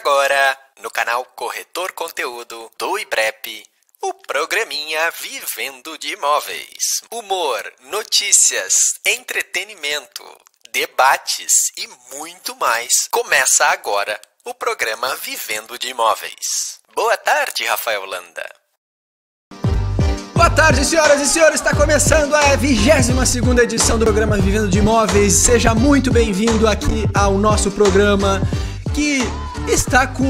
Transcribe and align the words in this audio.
agora, 0.00 0.58
no 0.82 0.90
canal 0.90 1.22
Corretor 1.36 1.92
Conteúdo 1.92 2.70
do 2.78 2.98
IBREP, 2.98 3.62
o 4.00 4.14
programinha 4.14 5.10
Vivendo 5.20 5.98
de 5.98 6.14
Imóveis. 6.14 7.02
Humor, 7.10 7.70
notícias, 7.90 8.72
entretenimento, 9.04 10.24
debates 10.72 11.70
e 11.76 11.86
muito 12.16 12.56
mais. 12.56 13.08
Começa 13.10 13.66
agora 13.66 14.18
o 14.42 14.54
programa 14.54 15.14
Vivendo 15.16 15.78
de 15.78 15.88
Imóveis. 15.88 16.80
Boa 16.94 17.18
tarde, 17.18 17.66
Rafael 17.66 18.06
Landa. 18.06 18.48
Boa 20.34 20.48
tarde, 20.48 20.82
senhoras 20.82 21.20
e 21.20 21.26
senhores. 21.26 21.56
Está 21.56 21.76
começando 21.76 22.34
a 22.34 22.56
22 22.56 23.58
edição 23.58 23.98
do 23.98 24.06
programa 24.06 24.38
Vivendo 24.38 24.70
de 24.70 24.78
Imóveis. 24.78 25.34
Seja 25.34 25.74
muito 25.74 26.10
bem-vindo 26.10 26.66
aqui 26.66 27.04
ao 27.14 27.34
nosso 27.34 27.70
programa 27.70 28.40
que 28.94 29.20
está 29.72 30.06
com 30.06 30.24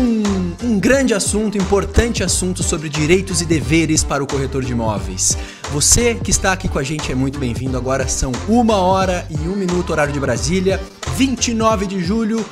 um 0.62 0.78
grande 0.78 1.12
assunto, 1.14 1.56
importante 1.56 2.22
assunto 2.22 2.62
sobre 2.62 2.90
direitos 2.90 3.40
e 3.40 3.46
deveres 3.46 4.04
para 4.04 4.22
o 4.22 4.26
corretor 4.26 4.62
de 4.62 4.72
imóveis. 4.72 5.38
Você 5.72 6.14
que 6.14 6.30
está 6.30 6.52
aqui 6.52 6.68
com 6.68 6.78
a 6.78 6.82
gente 6.82 7.10
é 7.10 7.14
muito 7.14 7.38
bem-vindo. 7.38 7.74
Agora 7.76 8.06
são 8.06 8.32
uma 8.46 8.76
hora 8.76 9.26
e 9.30 9.48
um 9.48 9.56
minuto, 9.56 9.90
horário 9.90 10.12
de 10.12 10.20
Brasília, 10.20 10.78
29 11.16 11.86
de 11.86 12.04
julho. 12.04 12.44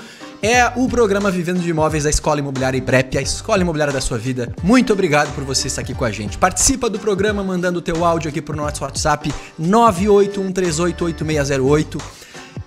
É 0.43 0.67
o 0.77 0.89
programa 0.89 1.31
Vivendo 1.31 1.61
de 1.61 1.69
Imóveis 1.69 2.05
da 2.05 2.11
Escola 2.11 2.41
Imobiliária 2.41 2.79
IBREP, 2.79 3.19
a 3.19 3.23
escola 3.23 3.61
imobiliária 3.61 3.93
da 3.93 4.01
sua 4.01 4.17
vida. 4.17 4.55
Muito 4.63 4.91
obrigado 4.93 5.35
por 5.35 5.45
você 5.45 5.67
estar 5.67 5.83
aqui 5.83 5.93
com 5.93 6.07
a 6.07 6.11
gente. 6.11 6.39
Participa 6.39 6.89
do 6.89 6.99
programa 6.99 7.45
mandando 7.45 7.81
o 7.81 7.83
teu 7.83 8.03
áudio 8.05 8.31
aqui 8.31 8.41
para 8.41 8.55
o 8.55 8.57
nosso 8.57 8.83
WhatsApp 8.83 9.31
981388608 9.61 12.01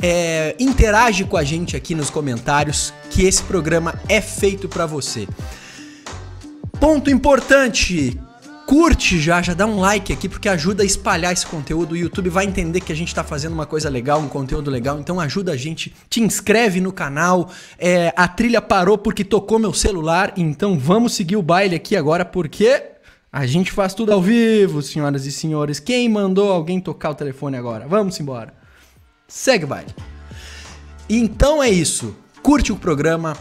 é, 0.02 0.55
interage 0.59 1.23
com 1.23 1.38
a 1.38 1.44
gente 1.44 1.75
aqui 1.75 1.94
nos 1.94 2.09
comentários, 2.09 2.94
que 3.09 3.25
esse 3.25 3.44
programa 3.44 3.94
é 4.09 4.19
feito 4.19 4.67
para 4.67 4.85
você. 4.85 5.27
Ponto 6.80 7.09
importante, 7.11 8.19
curte 8.66 9.19
já, 9.19 9.41
já 9.41 9.53
dá 9.53 9.67
um 9.67 9.79
like 9.79 10.11
aqui 10.11 10.27
porque 10.27 10.49
ajuda 10.49 10.81
a 10.81 10.85
espalhar 10.85 11.31
esse 11.31 11.45
conteúdo. 11.45 11.91
O 11.91 11.97
YouTube 11.97 12.29
vai 12.29 12.45
entender 12.45 12.81
que 12.81 12.91
a 12.91 12.95
gente 12.95 13.09
está 13.09 13.23
fazendo 13.23 13.53
uma 13.53 13.67
coisa 13.67 13.89
legal, 13.89 14.19
um 14.19 14.27
conteúdo 14.27 14.72
legal, 14.72 14.99
então 14.99 15.19
ajuda 15.19 15.52
a 15.52 15.57
gente. 15.57 15.94
Te 16.09 16.22
inscreve 16.22 16.81
no 16.81 16.91
canal. 16.91 17.52
É, 17.77 18.11
a 18.16 18.27
trilha 18.27 18.61
parou 18.61 18.97
porque 18.97 19.23
tocou 19.23 19.59
meu 19.59 19.73
celular, 19.73 20.33
então 20.35 20.79
vamos 20.79 21.13
seguir 21.13 21.35
o 21.35 21.44
baile 21.44 21.75
aqui 21.75 21.95
agora 21.95 22.25
porque 22.25 22.83
a 23.31 23.45
gente 23.45 23.72
faz 23.72 23.94
tudo 23.94 24.11
ao 24.11 24.22
vivo, 24.22 24.81
senhoras 24.81 25.27
e 25.27 25.31
senhores. 25.31 25.79
Quem 25.79 26.09
mandou 26.09 26.52
alguém 26.52 26.79
tocar 26.79 27.11
o 27.11 27.16
telefone 27.16 27.57
agora? 27.57 27.88
Vamos 27.88 28.19
embora. 28.19 28.60
Segue 29.31 29.63
o 29.63 29.67
baile. 29.67 29.95
Então 31.09 31.63
é 31.63 31.69
isso. 31.69 32.13
Curte 32.43 32.73
o 32.73 32.75
programa, 32.75 33.38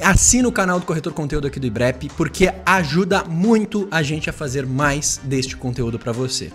assina 0.00 0.48
o 0.48 0.52
canal 0.52 0.80
do 0.80 0.86
Corretor 0.86 1.12
Conteúdo 1.12 1.46
aqui 1.46 1.60
do 1.60 1.66
IBREP, 1.66 2.08
porque 2.16 2.50
ajuda 2.64 3.22
muito 3.22 3.86
a 3.90 4.02
gente 4.02 4.30
a 4.30 4.32
fazer 4.32 4.64
mais 4.64 5.20
deste 5.22 5.54
conteúdo 5.54 5.98
para 5.98 6.10
você. 6.10 6.50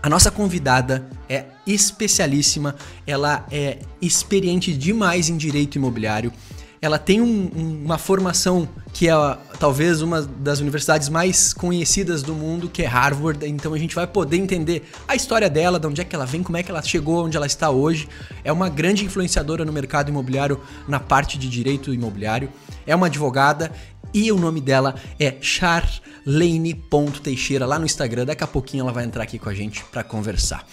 A 0.00 0.08
nossa 0.08 0.30
convidada 0.30 1.08
é 1.28 1.46
especialíssima, 1.66 2.76
ela 3.04 3.44
é 3.50 3.80
experiente 4.00 4.72
demais 4.72 5.28
em 5.28 5.36
direito 5.36 5.74
imobiliário 5.74 6.32
ela 6.80 6.98
tem 6.98 7.20
um, 7.20 7.50
um, 7.54 7.84
uma 7.84 7.98
formação 7.98 8.66
que 8.92 9.08
é 9.08 9.12
talvez 9.58 10.00
uma 10.00 10.22
das 10.22 10.60
universidades 10.60 11.08
mais 11.08 11.52
conhecidas 11.52 12.22
do 12.22 12.34
mundo, 12.34 12.68
que 12.68 12.82
é 12.82 12.86
Harvard. 12.86 13.44
Então 13.46 13.74
a 13.74 13.78
gente 13.78 13.94
vai 13.94 14.06
poder 14.06 14.36
entender 14.36 14.88
a 15.06 15.14
história 15.14 15.50
dela, 15.50 15.78
de 15.78 15.86
onde 15.86 16.00
é 16.00 16.04
que 16.04 16.14
ela 16.14 16.24
vem, 16.24 16.42
como 16.42 16.56
é 16.56 16.62
que 16.62 16.70
ela 16.70 16.82
chegou 16.82 17.24
onde 17.24 17.36
ela 17.36 17.46
está 17.46 17.68
hoje. 17.70 18.08
É 18.44 18.52
uma 18.52 18.68
grande 18.68 19.04
influenciadora 19.04 19.64
no 19.64 19.72
mercado 19.72 20.08
imobiliário, 20.08 20.60
na 20.86 21.00
parte 21.00 21.38
de 21.38 21.48
direito 21.48 21.92
imobiliário. 21.92 22.48
É 22.86 22.94
uma 22.94 23.06
advogada 23.06 23.72
e 24.14 24.30
o 24.32 24.38
nome 24.38 24.60
dela 24.60 24.94
é 25.18 25.34
Charlene.teixeira 25.40 27.66
lá 27.66 27.78
no 27.78 27.86
Instagram. 27.86 28.26
Daqui 28.26 28.44
a 28.44 28.48
pouquinho 28.48 28.82
ela 28.82 28.92
vai 28.92 29.04
entrar 29.04 29.24
aqui 29.24 29.38
com 29.38 29.48
a 29.48 29.54
gente 29.54 29.82
para 29.84 30.04
conversar. 30.04 30.66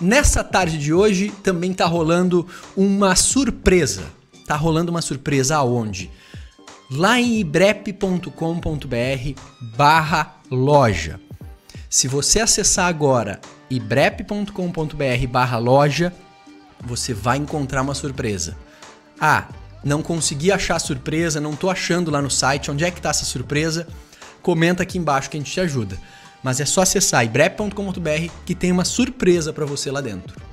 Nessa 0.00 0.42
tarde 0.42 0.78
de 0.78 0.94
hoje 0.94 1.30
também 1.42 1.74
tá 1.74 1.84
rolando 1.84 2.46
uma 2.74 3.14
surpresa 3.14 4.19
tá 4.50 4.56
rolando 4.56 4.90
uma 4.90 5.00
surpresa 5.00 5.54
aonde? 5.54 6.10
Lá 6.90 7.20
em 7.20 7.38
ibrep.com.br 7.38 8.30
barra 9.76 10.34
loja. 10.50 11.20
Se 11.88 12.08
você 12.08 12.40
acessar 12.40 12.88
agora 12.88 13.40
ibrep.com.br 13.70 15.26
barra 15.28 15.58
loja, 15.58 16.12
você 16.84 17.14
vai 17.14 17.36
encontrar 17.36 17.82
uma 17.82 17.94
surpresa. 17.94 18.56
Ah, 19.20 19.46
não 19.84 20.02
consegui 20.02 20.50
achar 20.50 20.74
a 20.74 20.80
surpresa, 20.80 21.40
não 21.40 21.54
tô 21.54 21.70
achando 21.70 22.10
lá 22.10 22.20
no 22.20 22.30
site, 22.30 22.72
onde 22.72 22.84
é 22.84 22.90
que 22.90 23.00
tá 23.00 23.10
essa 23.10 23.24
surpresa? 23.24 23.86
Comenta 24.42 24.82
aqui 24.82 24.98
embaixo 24.98 25.30
que 25.30 25.36
a 25.36 25.40
gente 25.40 25.52
te 25.52 25.60
ajuda. 25.60 25.96
Mas 26.42 26.58
é 26.58 26.64
só 26.64 26.82
acessar 26.82 27.24
ibrep.com.br 27.24 28.32
que 28.44 28.56
tem 28.56 28.72
uma 28.72 28.84
surpresa 28.84 29.52
para 29.52 29.64
você 29.64 29.92
lá 29.92 30.00
dentro 30.00 30.49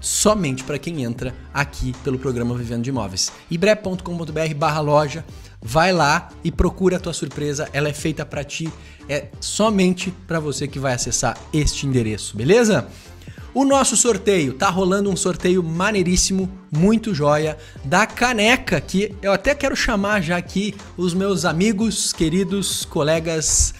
somente 0.00 0.64
para 0.64 0.78
quem 0.78 1.02
entra 1.02 1.34
aqui 1.52 1.94
pelo 2.02 2.18
programa 2.18 2.56
Vivendo 2.56 2.82
de 2.82 2.90
Imóveis. 2.90 3.30
ibre.com.br 3.50 4.54
barra 4.56 4.80
loja, 4.80 5.24
vai 5.60 5.92
lá 5.92 6.30
e 6.42 6.50
procura 6.50 6.96
a 6.96 7.00
tua 7.00 7.12
surpresa, 7.12 7.68
ela 7.72 7.88
é 7.88 7.92
feita 7.92 8.24
para 8.24 8.42
ti, 8.42 8.72
é 9.08 9.28
somente 9.40 10.12
para 10.26 10.40
você 10.40 10.66
que 10.66 10.78
vai 10.78 10.94
acessar 10.94 11.36
este 11.52 11.86
endereço, 11.86 12.36
beleza? 12.36 12.88
O 13.52 13.64
nosso 13.64 13.96
sorteio, 13.96 14.54
tá 14.54 14.70
rolando 14.70 15.10
um 15.10 15.16
sorteio 15.16 15.60
maneiríssimo, 15.60 16.48
muito 16.70 17.12
joia, 17.12 17.58
da 17.84 18.06
caneca, 18.06 18.80
que 18.80 19.12
eu 19.20 19.32
até 19.32 19.56
quero 19.56 19.74
chamar 19.74 20.22
já 20.22 20.36
aqui 20.36 20.74
os 20.96 21.12
meus 21.12 21.44
amigos, 21.44 22.12
queridos 22.12 22.84
colegas 22.84 23.74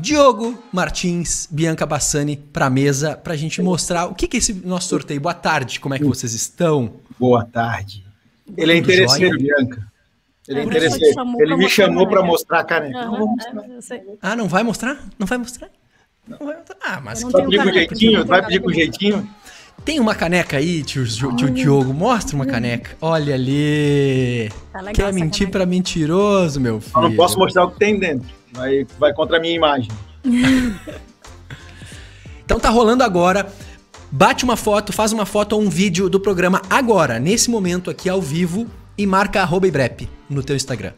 Diogo 0.00 0.58
Martins, 0.72 1.46
Bianca 1.50 1.84
Bassani 1.84 2.36
para 2.36 2.66
a 2.66 2.70
mesa 2.70 3.16
para 3.16 3.34
a 3.34 3.36
gente 3.36 3.60
mostrar 3.60 4.06
o 4.06 4.14
que, 4.14 4.26
que 4.26 4.36
é 4.36 4.38
esse 4.38 4.54
nosso 4.54 4.88
sorteio. 4.88 5.20
Boa 5.20 5.34
tarde, 5.34 5.78
como 5.78 5.94
é 5.94 5.98
que 5.98 6.04
vocês 6.04 6.32
estão? 6.32 6.94
Boa 7.18 7.44
tarde. 7.44 8.04
Ele 8.56 8.72
é 8.72 8.76
interesseiro, 8.76 9.36
Bianca. 9.36 9.86
Ele 10.48 10.60
é, 10.60 10.64
interesseiro. 10.64 11.22
Ele 11.38 11.56
me 11.56 11.68
chamou 11.68 12.08
para 12.08 12.22
mostrar 12.22 12.60
a 12.60 12.64
caneca. 12.64 13.10
Uhum, 13.10 13.36
é, 13.90 14.02
ah, 14.22 14.34
não 14.34 14.48
vai 14.48 14.62
mostrar? 14.62 14.98
Não 15.18 15.26
vai 15.26 15.36
mostrar? 15.36 15.68
Não 16.26 16.38
vai 16.38 16.56
mostrar. 16.56 16.76
Ah, 16.82 17.00
mas 17.00 17.22
vai 17.22 17.44
pedir 17.44 17.62
com 17.62 17.72
jeitinho? 17.72 18.24
Vai 18.24 18.42
pedir 18.42 18.60
com 18.60 18.72
jeitinho? 18.72 19.30
Tem 19.84 20.00
uma 20.00 20.14
caneca 20.14 20.56
aí, 20.56 20.82
tio, 20.82 21.06
tio 21.06 21.50
Diogo? 21.50 21.92
Mostra 21.92 22.36
uma 22.36 22.46
caneca. 22.46 22.96
Olha 23.00 23.34
ali. 23.34 24.50
Tá 24.72 24.92
Quer 24.92 25.12
mentir 25.12 25.50
para 25.50 25.64
mentiroso, 25.66 26.60
meu 26.60 26.80
filho? 26.80 26.96
Eu 26.96 27.02
não 27.02 27.16
posso 27.16 27.38
mostrar 27.38 27.64
o 27.64 27.70
que 27.70 27.78
tem 27.78 27.98
dentro. 27.98 28.39
Vai, 28.52 28.86
vai 28.98 29.12
contra 29.12 29.36
a 29.36 29.40
minha 29.40 29.54
imagem. 29.54 29.90
então 32.44 32.58
tá 32.58 32.68
rolando 32.68 33.02
agora. 33.02 33.52
Bate 34.12 34.42
uma 34.42 34.56
foto, 34.56 34.92
faz 34.92 35.12
uma 35.12 35.24
foto 35.24 35.52
ou 35.52 35.62
um 35.62 35.70
vídeo 35.70 36.08
do 36.08 36.18
programa 36.18 36.60
agora, 36.68 37.20
nesse 37.20 37.48
momento 37.48 37.88
aqui 37.88 38.08
ao 38.08 38.20
vivo 38.20 38.66
e 38.98 39.06
marca 39.06 39.40
arroba 39.40 39.68
Ibrep 39.68 40.08
no 40.28 40.42
teu 40.42 40.56
Instagram. 40.56 40.92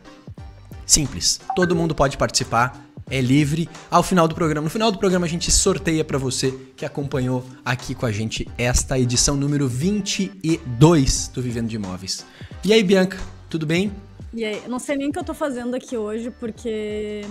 Simples. 0.86 1.38
Todo 1.54 1.76
mundo 1.76 1.94
pode 1.94 2.16
participar, 2.16 2.84
é 3.10 3.20
livre. 3.20 3.69
Ao 3.90 4.02
final 4.02 4.26
do 4.26 4.34
programa, 4.34 4.64
no 4.64 4.70
final 4.70 4.90
do 4.90 4.98
programa 4.98 5.26
a 5.26 5.28
gente 5.28 5.50
sorteia 5.50 6.02
para 6.04 6.16
você 6.16 6.52
que 6.74 6.86
acompanhou 6.86 7.44
aqui 7.64 7.94
com 7.94 8.06
a 8.06 8.12
gente 8.12 8.48
esta 8.56 8.98
edição 8.98 9.36
número 9.36 9.69
22 9.69 11.28
do 11.28 11.42
Vivendo 11.42 11.69
de 11.69 11.76
Imóveis. 11.76 12.24
E 12.64 12.72
aí, 12.72 12.82
Bianca, 12.82 13.19
tudo 13.50 13.66
bem? 13.66 13.92
E 14.34 14.44
aí, 14.44 14.62
eu 14.65 14.70
não 14.70 14.78
sei 14.78 14.97
nem 14.97 15.10
o 15.10 15.12
que 15.12 15.19
eu 15.19 15.25
tô 15.25 15.34
fazendo 15.34 15.75
aqui 15.75 15.96
hoje, 15.96 16.31
porque 16.31 17.23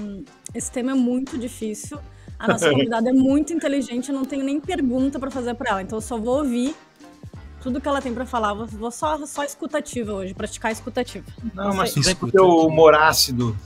esse 0.53 0.71
tema 0.71 0.91
é 0.91 0.93
muito 0.93 1.37
difícil. 1.37 1.99
A 2.37 2.47
nossa 2.47 2.69
convidada 2.71 3.09
é 3.09 3.13
muito 3.13 3.53
inteligente, 3.53 4.09
eu 4.09 4.15
não 4.15 4.25
tenho 4.25 4.43
nem 4.43 4.59
pergunta 4.59 5.19
para 5.19 5.31
fazer 5.31 5.55
para 5.55 5.71
ela, 5.71 5.81
então 5.81 5.97
eu 5.97 6.01
só 6.01 6.17
vou 6.17 6.37
ouvir 6.37 6.75
tudo 7.61 7.81
que 7.81 7.87
ela 7.87 8.01
tem 8.01 8.13
para 8.13 8.25
falar. 8.25 8.53
Vou 8.53 8.91
só, 8.91 9.25
só 9.25 9.43
escutativa 9.43 10.13
hoje, 10.13 10.33
praticar 10.33 10.71
escutativa. 10.71 11.25
Não, 11.53 11.69
não 11.69 11.75
mas 11.75 11.95
isso 11.95 12.09
é 12.09 12.41
o 12.41 12.67
humor 12.67 12.93
ácido 12.93 13.57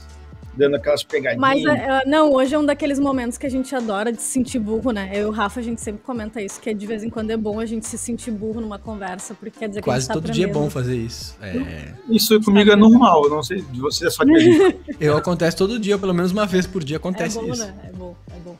dando 0.56 0.76
aquelas 0.76 1.02
pegadinhas. 1.02 1.40
Mas, 1.40 1.64
é, 1.64 2.02
é, 2.02 2.06
não, 2.06 2.32
hoje 2.32 2.54
é 2.54 2.58
um 2.58 2.64
daqueles 2.64 2.98
momentos 2.98 3.36
que 3.36 3.46
a 3.46 3.50
gente 3.50 3.74
adora 3.74 4.10
de 4.10 4.20
se 4.20 4.28
sentir 4.28 4.58
burro, 4.58 4.90
né? 4.90 5.10
Eu 5.12 5.22
e 5.22 5.24
o 5.26 5.30
Rafa, 5.30 5.60
a 5.60 5.62
gente 5.62 5.80
sempre 5.80 6.02
comenta 6.02 6.40
isso, 6.40 6.60
que 6.60 6.72
de 6.72 6.86
vez 6.86 7.04
em 7.04 7.10
quando 7.10 7.30
é 7.30 7.36
bom 7.36 7.60
a 7.60 7.66
gente 7.66 7.86
se 7.86 7.98
sentir 7.98 8.30
burro 8.30 8.60
numa 8.60 8.78
conversa, 8.78 9.34
porque 9.34 9.58
quer 9.58 9.68
dizer 9.68 9.82
Quase 9.82 10.06
que 10.06 10.12
a 10.12 10.14
gente 10.14 10.22
tá 10.22 10.28
todo 10.28 10.34
dia 10.34 10.46
é 10.46 10.52
bom 10.52 10.70
fazer 10.70 10.96
isso. 10.96 11.36
É... 11.40 11.92
Isso 12.08 12.40
comigo 12.42 12.70
é 12.70 12.76
normal, 12.76 13.28
não 13.28 13.42
sei, 13.42 13.60
de 13.60 13.80
você 13.80 14.06
é 14.06 14.10
só 14.10 14.24
que 14.24 14.32
Eu 14.98 15.16
acontece 15.16 15.56
todo 15.56 15.78
dia, 15.78 15.98
pelo 15.98 16.14
menos 16.14 16.32
uma 16.32 16.46
vez 16.46 16.66
por 16.66 16.82
dia 16.82 16.96
acontece 16.96 17.38
é 17.38 17.42
bom, 17.42 17.52
isso. 17.52 17.64
Né? 17.64 17.74
É 17.84 17.92
bom, 17.92 18.16
é 18.34 18.38
bom. 18.40 18.56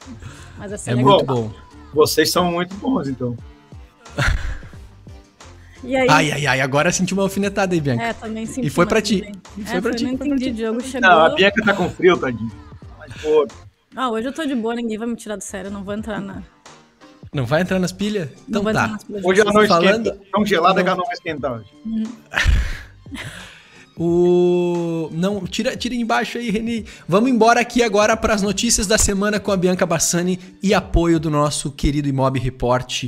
Mas 0.58 0.72
assim, 0.72 0.90
é, 0.90 0.92
é 0.92 0.96
muito 0.96 1.24
bom. 1.24 1.50
Vocês 1.94 2.30
são 2.30 2.52
muito 2.52 2.74
bons, 2.76 3.08
então. 3.08 3.36
E 5.86 5.96
aí? 5.96 6.06
Ai, 6.10 6.32
ai, 6.32 6.46
ai, 6.46 6.60
agora 6.60 6.90
senti 6.90 7.14
uma 7.14 7.22
alfinetada 7.22 7.74
aí, 7.74 7.80
Bianca. 7.80 8.02
É, 8.02 8.12
também 8.12 8.44
senti. 8.44 8.66
E 8.66 8.70
foi 8.70 8.86
pra 8.86 9.00
ti. 9.00 9.32
E 9.56 9.64
foi 9.64 9.76
é, 9.76 9.80
pra 9.80 9.94
ti. 9.94 10.04
Não 10.04 10.12
entendi, 10.12 10.50
Diogo 10.50 10.82
chegou. 10.82 11.08
Não, 11.08 11.24
a 11.24 11.28
Bianca 11.30 11.64
tá 11.64 11.72
com 11.72 11.88
frio, 11.88 12.16
tadinho. 12.16 12.50
Mas, 12.98 13.12
pô. 13.22 13.46
Ah, 13.94 14.10
hoje 14.10 14.28
eu 14.28 14.32
tô 14.32 14.44
de 14.44 14.54
boa, 14.54 14.74
ninguém 14.74 14.98
vai 14.98 15.06
me 15.06 15.16
tirar 15.16 15.36
do 15.36 15.42
sério, 15.42 15.68
eu 15.68 15.72
não 15.72 15.84
vou 15.84 15.94
entrar 15.94 16.20
na. 16.20 16.42
Não 17.32 17.46
vai 17.46 17.62
entrar 17.62 17.78
nas 17.78 17.92
pilhas? 17.92 18.28
Então 18.48 18.64
tá. 18.64 18.98
Pilhas 19.06 19.24
hoje 19.24 19.40
ela 19.40 19.52
não 19.52 19.66
falando... 19.66 20.06
esquenta. 20.08 20.24
Tão 20.32 20.44
gelada 20.44 20.74
não... 20.74 20.82
que 20.82 20.88
ela 20.88 20.98
não 20.98 21.04
vai 21.04 21.14
esquentar 21.14 21.52
hoje. 21.52 21.68
O 23.98 25.08
não, 25.10 25.46
tira, 25.46 25.74
tira 25.74 25.94
embaixo 25.94 26.36
aí, 26.36 26.50
Reni. 26.50 26.84
Vamos 27.08 27.30
embora 27.30 27.60
aqui 27.60 27.82
agora 27.82 28.14
para 28.14 28.34
as 28.34 28.42
notícias 28.42 28.86
da 28.86 28.98
semana 28.98 29.40
com 29.40 29.50
a 29.50 29.56
Bianca 29.56 29.86
Bassani 29.86 30.38
e 30.62 30.74
apoio 30.74 31.18
do 31.18 31.30
nosso 31.30 31.70
querido 31.70 32.06
Imob 32.06 32.38
Report. 32.38 33.04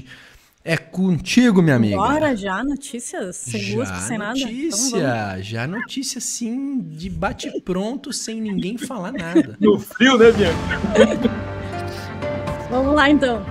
É 0.69 0.77
contigo, 0.77 1.63
minha 1.63 1.77
amiga. 1.77 1.97
Bora 1.97 2.37
já, 2.37 2.63
notícias? 2.63 3.37
Sem 3.37 3.59
já 3.59 3.79
busca, 3.79 3.97
sem 4.01 4.19
notícia, 4.19 4.99
nada? 5.01 5.33
Então, 5.33 5.43
já 5.43 5.67
notícia, 5.67 6.21
sim, 6.21 6.81
de 6.81 7.09
bate-pronto, 7.09 8.13
sem 8.13 8.39
ninguém 8.39 8.77
falar 8.77 9.13
nada. 9.13 9.57
No 9.63 9.79
frio, 9.79 10.19
né, 10.19 10.31
Bianca? 10.31 11.31
vamos 12.69 12.95
lá, 12.95 13.09
então. 13.09 13.43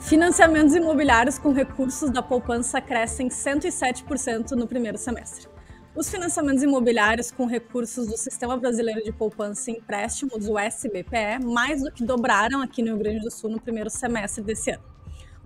Financiamentos 0.00 0.74
imobiliários 0.74 1.38
com 1.38 1.50
recursos 1.50 2.10
da 2.10 2.20
poupança 2.20 2.78
crescem 2.78 3.28
107% 3.28 4.50
no 4.50 4.66
primeiro 4.66 4.98
semestre. 4.98 5.48
Os 5.96 6.10
financiamentos 6.10 6.62
imobiliários 6.62 7.30
com 7.30 7.46
recursos 7.46 8.06
do 8.06 8.18
Sistema 8.18 8.54
Brasileiro 8.58 9.02
de 9.02 9.12
Poupança 9.12 9.70
e 9.70 9.78
Empréstimos, 9.78 10.46
o 10.46 10.58
SBPE, 10.58 11.42
mais 11.42 11.82
do 11.82 11.90
que 11.90 12.04
dobraram 12.04 12.60
aqui 12.60 12.82
no 12.82 12.88
Rio 12.88 12.98
Grande 12.98 13.20
do 13.20 13.30
Sul 13.30 13.48
no 13.48 13.58
primeiro 13.58 13.88
semestre 13.88 14.44
desse 14.44 14.72
ano. 14.72 14.97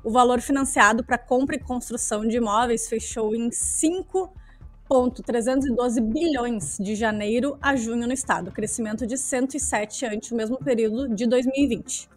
O 0.04 0.10
valor 0.10 0.40
financiado 0.40 1.04
para 1.04 1.16
compra 1.16 1.54
e 1.54 1.60
construção 1.60 2.26
de 2.26 2.36
imóveis 2.36 2.88
fechou 2.88 3.36
em 3.36 3.52
5,312 3.52 6.00
bilhões 6.00 6.76
de 6.80 6.96
janeiro 6.96 7.56
a 7.62 7.76
junho 7.76 8.04
no 8.04 8.12
estado, 8.12 8.50
crescimento 8.50 9.06
de 9.06 9.16
107 9.16 10.06
ante 10.06 10.34
o 10.34 10.36
mesmo 10.36 10.58
período 10.58 11.14
de 11.14 11.24
2020, 11.24 12.08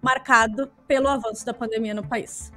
marcado 0.00 0.72
pelo 0.88 1.06
avanço 1.06 1.44
da 1.44 1.52
pandemia 1.52 1.92
no 1.92 2.08
país. 2.08 2.50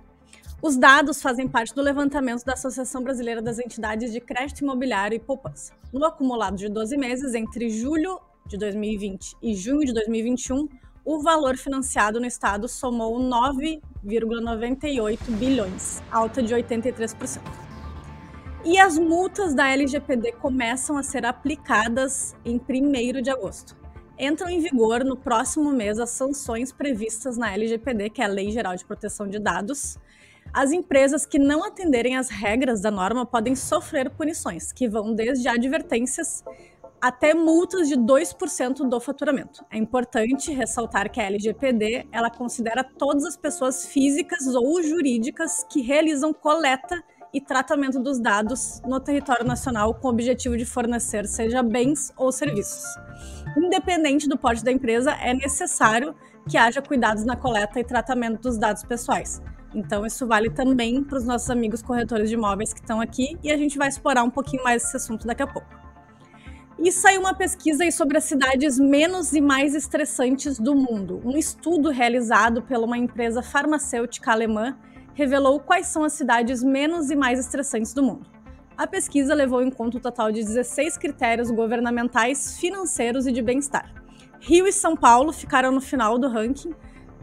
Os 0.62 0.78
dados 0.78 1.22
fazem 1.22 1.50
parte 1.50 1.76
do 1.76 1.82
levantamento 1.82 2.46
da 2.46 2.54
Associação 2.54 3.04
Brasileira 3.04 3.42
das 3.42 3.60
Entidades 3.60 4.14
de 4.14 4.22
Crédito 4.22 4.62
Imobiliário 4.62 5.18
e 5.18 5.20
Poupança. 5.20 5.74
No 5.92 6.06
acumulado 6.06 6.56
de 6.56 6.70
12 6.70 6.96
meses, 6.96 7.36
entre 7.36 7.70
julho 7.70 8.22
de 8.48 8.58
2020 8.58 9.36
e 9.42 9.54
junho 9.54 9.86
de 9.86 9.94
2021, 9.94 10.70
o 11.08 11.20
valor 11.22 11.56
financiado 11.56 12.20
no 12.20 12.26
estado 12.26 12.68
somou 12.68 13.18
9,98 13.18 15.18
bilhões, 15.38 16.04
alta 16.12 16.44
de 16.44 16.54
83%. 16.54 17.40
E 18.66 18.78
as 18.78 19.00
multas 19.00 19.56
da 19.56 19.70
LGPD 19.70 20.34
começam 20.34 20.98
a 20.98 21.04
ser 21.04 21.26
aplicadas 21.26 22.36
em 22.44 22.60
1 22.60 23.22
de 23.22 23.30
agosto. 23.30 23.78
Entram 24.20 24.50
em 24.50 24.60
vigor 24.60 25.06
no 25.06 25.16
próximo 25.16 25.72
mês 25.72 25.98
as 25.98 26.10
sanções 26.10 26.74
previstas 26.74 27.38
na 27.38 27.54
LGPD, 27.54 28.10
que 28.10 28.22
é 28.22 28.26
a 28.26 28.28
Lei 28.28 28.52
Geral 28.52 28.76
de 28.76 28.84
Proteção 28.84 29.30
de 29.30 29.40
Dados. 29.40 29.98
As 30.54 30.74
empresas 30.74 31.26
que 31.26 31.40
não 31.40 31.64
atenderem 31.64 32.18
às 32.18 32.30
regras 32.30 32.82
da 32.82 32.92
norma 32.92 33.26
podem 33.26 33.56
sofrer 33.56 34.10
punições, 34.10 34.74
que 34.74 34.90
vão 34.90 35.16
desde 35.16 35.48
advertências 35.48 36.44
até 37.02 37.34
multas 37.34 37.88
de 37.88 37.96
2% 37.96 38.88
do 38.90 39.00
faturamento. 39.00 39.64
É 39.72 39.78
importante 39.78 40.52
ressaltar 40.52 41.12
que 41.12 41.20
a 41.20 41.24
LGPD, 41.24 42.08
ela 42.12 42.30
considera 42.30 42.84
todas 42.84 43.26
as 43.26 43.38
pessoas 43.38 43.86
físicas 43.86 44.48
ou 44.48 44.82
jurídicas 44.82 45.66
que 45.70 45.82
realizam 45.82 46.34
coleta 46.34 47.04
e 47.34 47.42
tratamento 47.42 48.00
dos 48.00 48.20
dados 48.20 48.82
no 48.86 49.00
território 49.00 49.46
nacional 49.46 49.94
com 49.94 50.08
o 50.08 50.12
objetivo 50.12 50.58
de 50.58 50.66
fornecer 50.66 51.28
seja 51.28 51.62
bens 51.62 52.12
ou 52.18 52.32
serviços. 52.32 52.84
Independente 53.56 54.28
do 54.28 54.38
porte 54.38 54.64
da 54.64 54.72
empresa, 54.72 55.12
é 55.12 55.34
necessário 55.34 56.16
que 56.50 56.58
haja 56.58 56.82
cuidados 56.82 57.26
na 57.26 57.36
coleta 57.36 57.80
e 57.80 57.84
tratamento 57.84 58.42
dos 58.42 58.58
dados 58.58 58.84
pessoais. 58.84 59.42
Então, 59.76 60.06
isso 60.06 60.26
vale 60.26 60.50
também 60.50 61.04
para 61.04 61.18
os 61.18 61.26
nossos 61.26 61.50
amigos 61.50 61.82
corretores 61.82 62.30
de 62.30 62.36
imóveis 62.36 62.74
que 62.74 62.80
estão 62.80 63.02
aqui 63.02 63.38
e 63.44 63.52
a 63.52 63.58
gente 63.58 63.78
vai 63.78 63.90
explorar 63.90 64.24
um 64.24 64.30
pouquinho 64.30 64.64
mais 64.64 64.84
esse 64.84 64.96
assunto 64.96 65.28
daqui 65.28 65.44
a 65.44 65.48
pouco. 65.48 65.87
E 66.80 66.92
saiu 66.92 67.22
uma 67.22 67.34
pesquisa 67.34 67.90
sobre 67.90 68.20
as 68.20 68.26
cidades 68.26 68.78
menos 68.78 69.34
e 69.34 69.42
mais 69.42 69.74
estressantes 69.74 70.60
do 70.60 70.76
mundo. 70.76 71.20
Um 71.26 71.36
estudo 71.36 71.90
realizado 71.90 72.62
por 72.62 72.78
uma 72.78 72.98
empresa 72.98 73.42
farmacêutica 73.42 74.32
alemã 74.32 74.78
revelou 75.16 75.60
quais 75.60 75.88
são 75.88 76.04
as 76.04 76.14
cidades 76.14 76.62
menos 76.62 77.10
e 77.10 77.16
mais 77.16 77.40
estressantes 77.40 77.94
do 77.94 78.04
mundo. 78.04 78.30
A 78.78 78.86
pesquisa 78.86 79.34
levou 79.34 79.64
em 79.64 79.72
conta 79.72 79.98
um 79.98 80.00
total 80.00 80.32
de 80.32 80.44
16 80.44 81.00
critérios 81.00 81.50
governamentais, 81.50 82.60
financeiros 82.60 83.26
e 83.26 83.32
de 83.32 83.42
bem-estar. 83.42 83.92
Rio 84.40 84.68
e 84.68 84.72
São 84.72 84.96
Paulo 84.96 85.34
ficaram 85.34 85.72
no 85.72 85.82
final 85.82 86.20
do 86.20 86.30
ranking. 86.30 86.76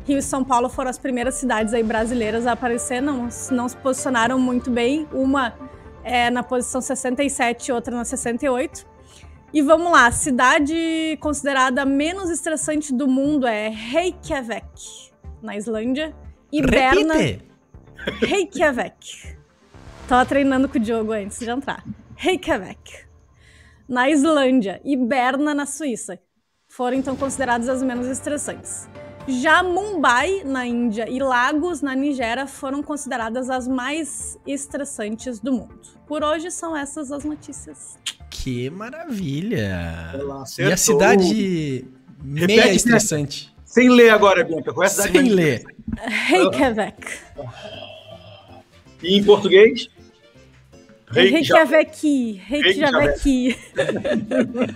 Rio 0.05 0.19
e 0.19 0.23
São 0.23 0.43
Paulo 0.43 0.69
foram 0.69 0.91
as 0.91 0.99
primeiras 0.99 1.37
cidades 1.37 1.73
aí 1.73 1.85
brasileiras 1.85 2.45
a 2.49 2.53
aparecer, 2.53 3.01
não, 3.01 3.29
não 3.53 3.69
se 3.69 3.77
posicionaram 3.77 4.37
muito 4.37 4.69
bem. 4.69 5.07
Uma 5.13 5.55
é 6.03 6.29
na 6.29 6.43
posição 6.43 6.81
67 6.81 7.69
e 7.69 7.73
outra 7.73 7.95
na 7.95 8.05
68. 8.05 8.94
E 9.55 9.63
vamos 9.63 9.93
lá, 9.93 10.11
cidade 10.11 11.17
considerada 11.21 11.85
menos 11.85 12.29
estressante 12.29 12.93
do 12.93 13.07
mundo 13.07 13.47
é 13.47 13.69
Reykjavik, 13.69 15.13
na 15.41 15.57
Islândia. 15.57 16.13
E 16.51 16.61
Repite. 16.61 16.73
Berna. 16.73 17.15
Reykjavik. 18.19 19.37
Tava 20.09 20.27
treinando 20.27 20.69
com 20.69 20.77
o 20.77 20.81
Diogo 20.81 21.13
antes 21.13 21.39
de 21.39 21.49
entrar. 21.49 21.85
Reykjavik, 22.17 23.07
na 23.89 24.11
Islândia. 24.11 24.81
E 24.85 24.97
Berna, 24.97 25.55
na 25.55 25.67
Suíça. 25.67 26.19
Foram 26.67 26.97
então 26.97 27.15
consideradas 27.15 27.69
as 27.69 27.81
menos 27.81 28.09
estressantes. 28.09 28.89
Já 29.27 29.63
Mumbai, 29.63 30.43
na 30.45 30.67
Índia, 30.67 31.09
e 31.09 31.19
Lagos, 31.19 31.81
na 31.81 31.95
Nigéria, 31.95 32.47
foram 32.47 32.83
consideradas 32.83 33.49
as 33.49 33.67
mais 33.67 34.39
estressantes 34.47 35.41
do 35.41 35.53
mundo. 35.53 35.81
Por 36.07 36.23
hoje 36.23 36.51
são 36.51 36.77
essas 36.77 37.11
as 37.11 37.25
notícias. 37.25 37.99
Que 38.29 38.69
maravilha! 38.69 40.13
E 40.59 40.65
a 40.65 40.77
cidade 40.77 41.87
meia 42.23 42.47
Repete, 42.47 42.69
né? 42.69 42.75
estressante. 42.75 43.47
Né? 43.47 43.53
Sem 43.65 43.89
ler 43.89 44.11
agora, 44.11 44.45
Bianca. 44.45 44.73
Qual 44.73 44.85
é 44.85 44.87
a 44.87 44.91
cidade 44.91 45.13
Sem 45.13 45.29
ler. 45.31 45.65
Reykjavik. 45.99 47.19
E 49.03 49.17
em 49.17 49.25
português? 49.25 49.89
Reykjavik. 51.07 52.43
Reykjavik. 52.47 53.59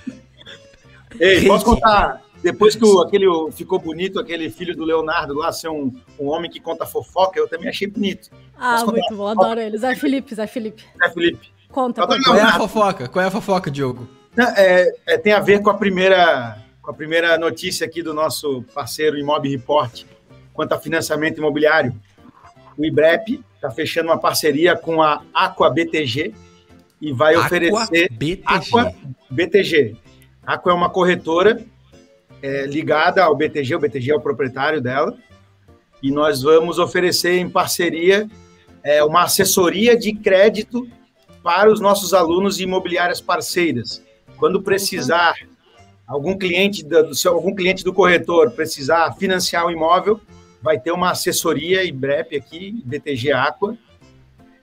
Ei, 1.21 1.47
posso 1.47 1.65
contar? 1.65 2.23
Depois 2.43 2.77
que 2.77 2.85
o, 2.85 3.01
aquele 3.01 3.27
ficou 3.53 3.79
bonito, 3.79 4.21
aquele 4.21 4.49
filho 4.49 4.77
do 4.77 4.85
Leonardo 4.85 5.35
lá 5.35 5.53
ser 5.53 5.69
um, 5.69 5.93
um 6.19 6.29
homem 6.29 6.51
que 6.51 6.61
conta 6.61 6.87
fofoca, 6.87 7.39
eu 7.39 7.49
também 7.49 7.69
achei 7.69 7.89
bonito. 7.89 8.31
Ah, 8.57 8.85
muito 8.85 9.17
bom, 9.17 9.27
adoro 9.27 9.61
ele. 9.61 9.77
Zé 9.77 9.95
Felipe, 9.95 10.35
Zé 10.35 10.47
Felipe. 10.47 10.85
Zé 10.97 11.11
Felipe. 11.11 11.51
Conta, 11.71 12.07
conta. 12.07 12.23
Qual 12.23 12.37
é 12.37 12.43
a 12.43 12.53
fofoca? 12.53 13.09
Qual 13.09 13.25
é 13.25 13.29
a 13.29 13.31
fofoca, 13.31 13.71
Diogo? 13.71 14.09
É, 14.57 14.95
é, 15.07 15.19
tem 15.19 15.33
a 15.33 15.41
ver 15.41 15.63
com 15.63 15.71
a 15.71 15.75
primeira 15.75 16.59
com 16.81 16.93
a 16.93 16.95
primeira 16.95 17.37
notícia 17.37 17.85
aqui 17.87 18.03
do 18.03 18.15
nosso 18.15 18.65
parceiro 18.73 19.19
Imob 19.19 19.47
Report 19.47 20.05
quanto 20.55 20.73
a 20.73 20.79
financiamento 20.79 21.39
imobiliário. 21.39 21.95
O 22.77 22.85
IBREP 22.85 23.45
está 23.55 23.71
fechando 23.71 24.09
uma 24.09 24.19
parceria 24.19 24.75
com 24.77 25.03
a 25.03 25.23
Aqua 25.35 25.69
BTG 25.69 26.33
e 27.01 27.13
vai 27.13 27.35
Aqua 27.35 27.47
oferecer 27.47 28.09
BTG. 28.13 28.43
Aqua 28.47 28.93
BTG. 29.29 29.97
Aqua 30.47 30.73
é 30.73 30.75
uma 30.75 30.89
corretora 30.89 31.63
é, 32.43 32.67
ligada 32.67 33.23
ao 33.25 33.37
BTG, 33.37 33.75
o 33.75 33.79
BTG 33.79 34.13
é 34.13 34.17
o 34.17 34.21
proprietário 34.21 34.81
dela, 34.81 35.17
e 36.03 36.11
nós 36.11 36.43
vamos 36.43 36.79
oferecer 36.79 37.39
em 37.39 37.49
parceria 37.49 38.29
é, 38.83 39.03
uma 39.03 39.25
assessoria 39.25 39.97
de 39.97 40.13
crédito 40.15 40.89
para 41.43 41.71
os 41.71 41.81
nossos 41.81 42.15
alunos 42.15 42.57
de 42.57 42.65
imobiliárias 42.65 43.21
parceiras. 43.21 44.03
Quando 44.37 44.63
precisar, 44.63 45.35
algum 46.07 46.37
cliente 46.37 46.85
do, 46.85 47.11
algum 47.27 47.55
cliente 47.55 47.83
do 47.83 47.93
corretor 47.93 48.51
precisar 48.53 49.13
financiar 49.15 49.65
o 49.65 49.69
um 49.69 49.71
imóvel, 49.71 50.21
vai 50.63 50.79
ter 50.79 50.93
uma 50.93 51.11
assessoria 51.11 51.85
IBREP 51.85 52.37
aqui, 52.37 52.83
BTG 52.85 53.33
Aqua, 53.33 53.77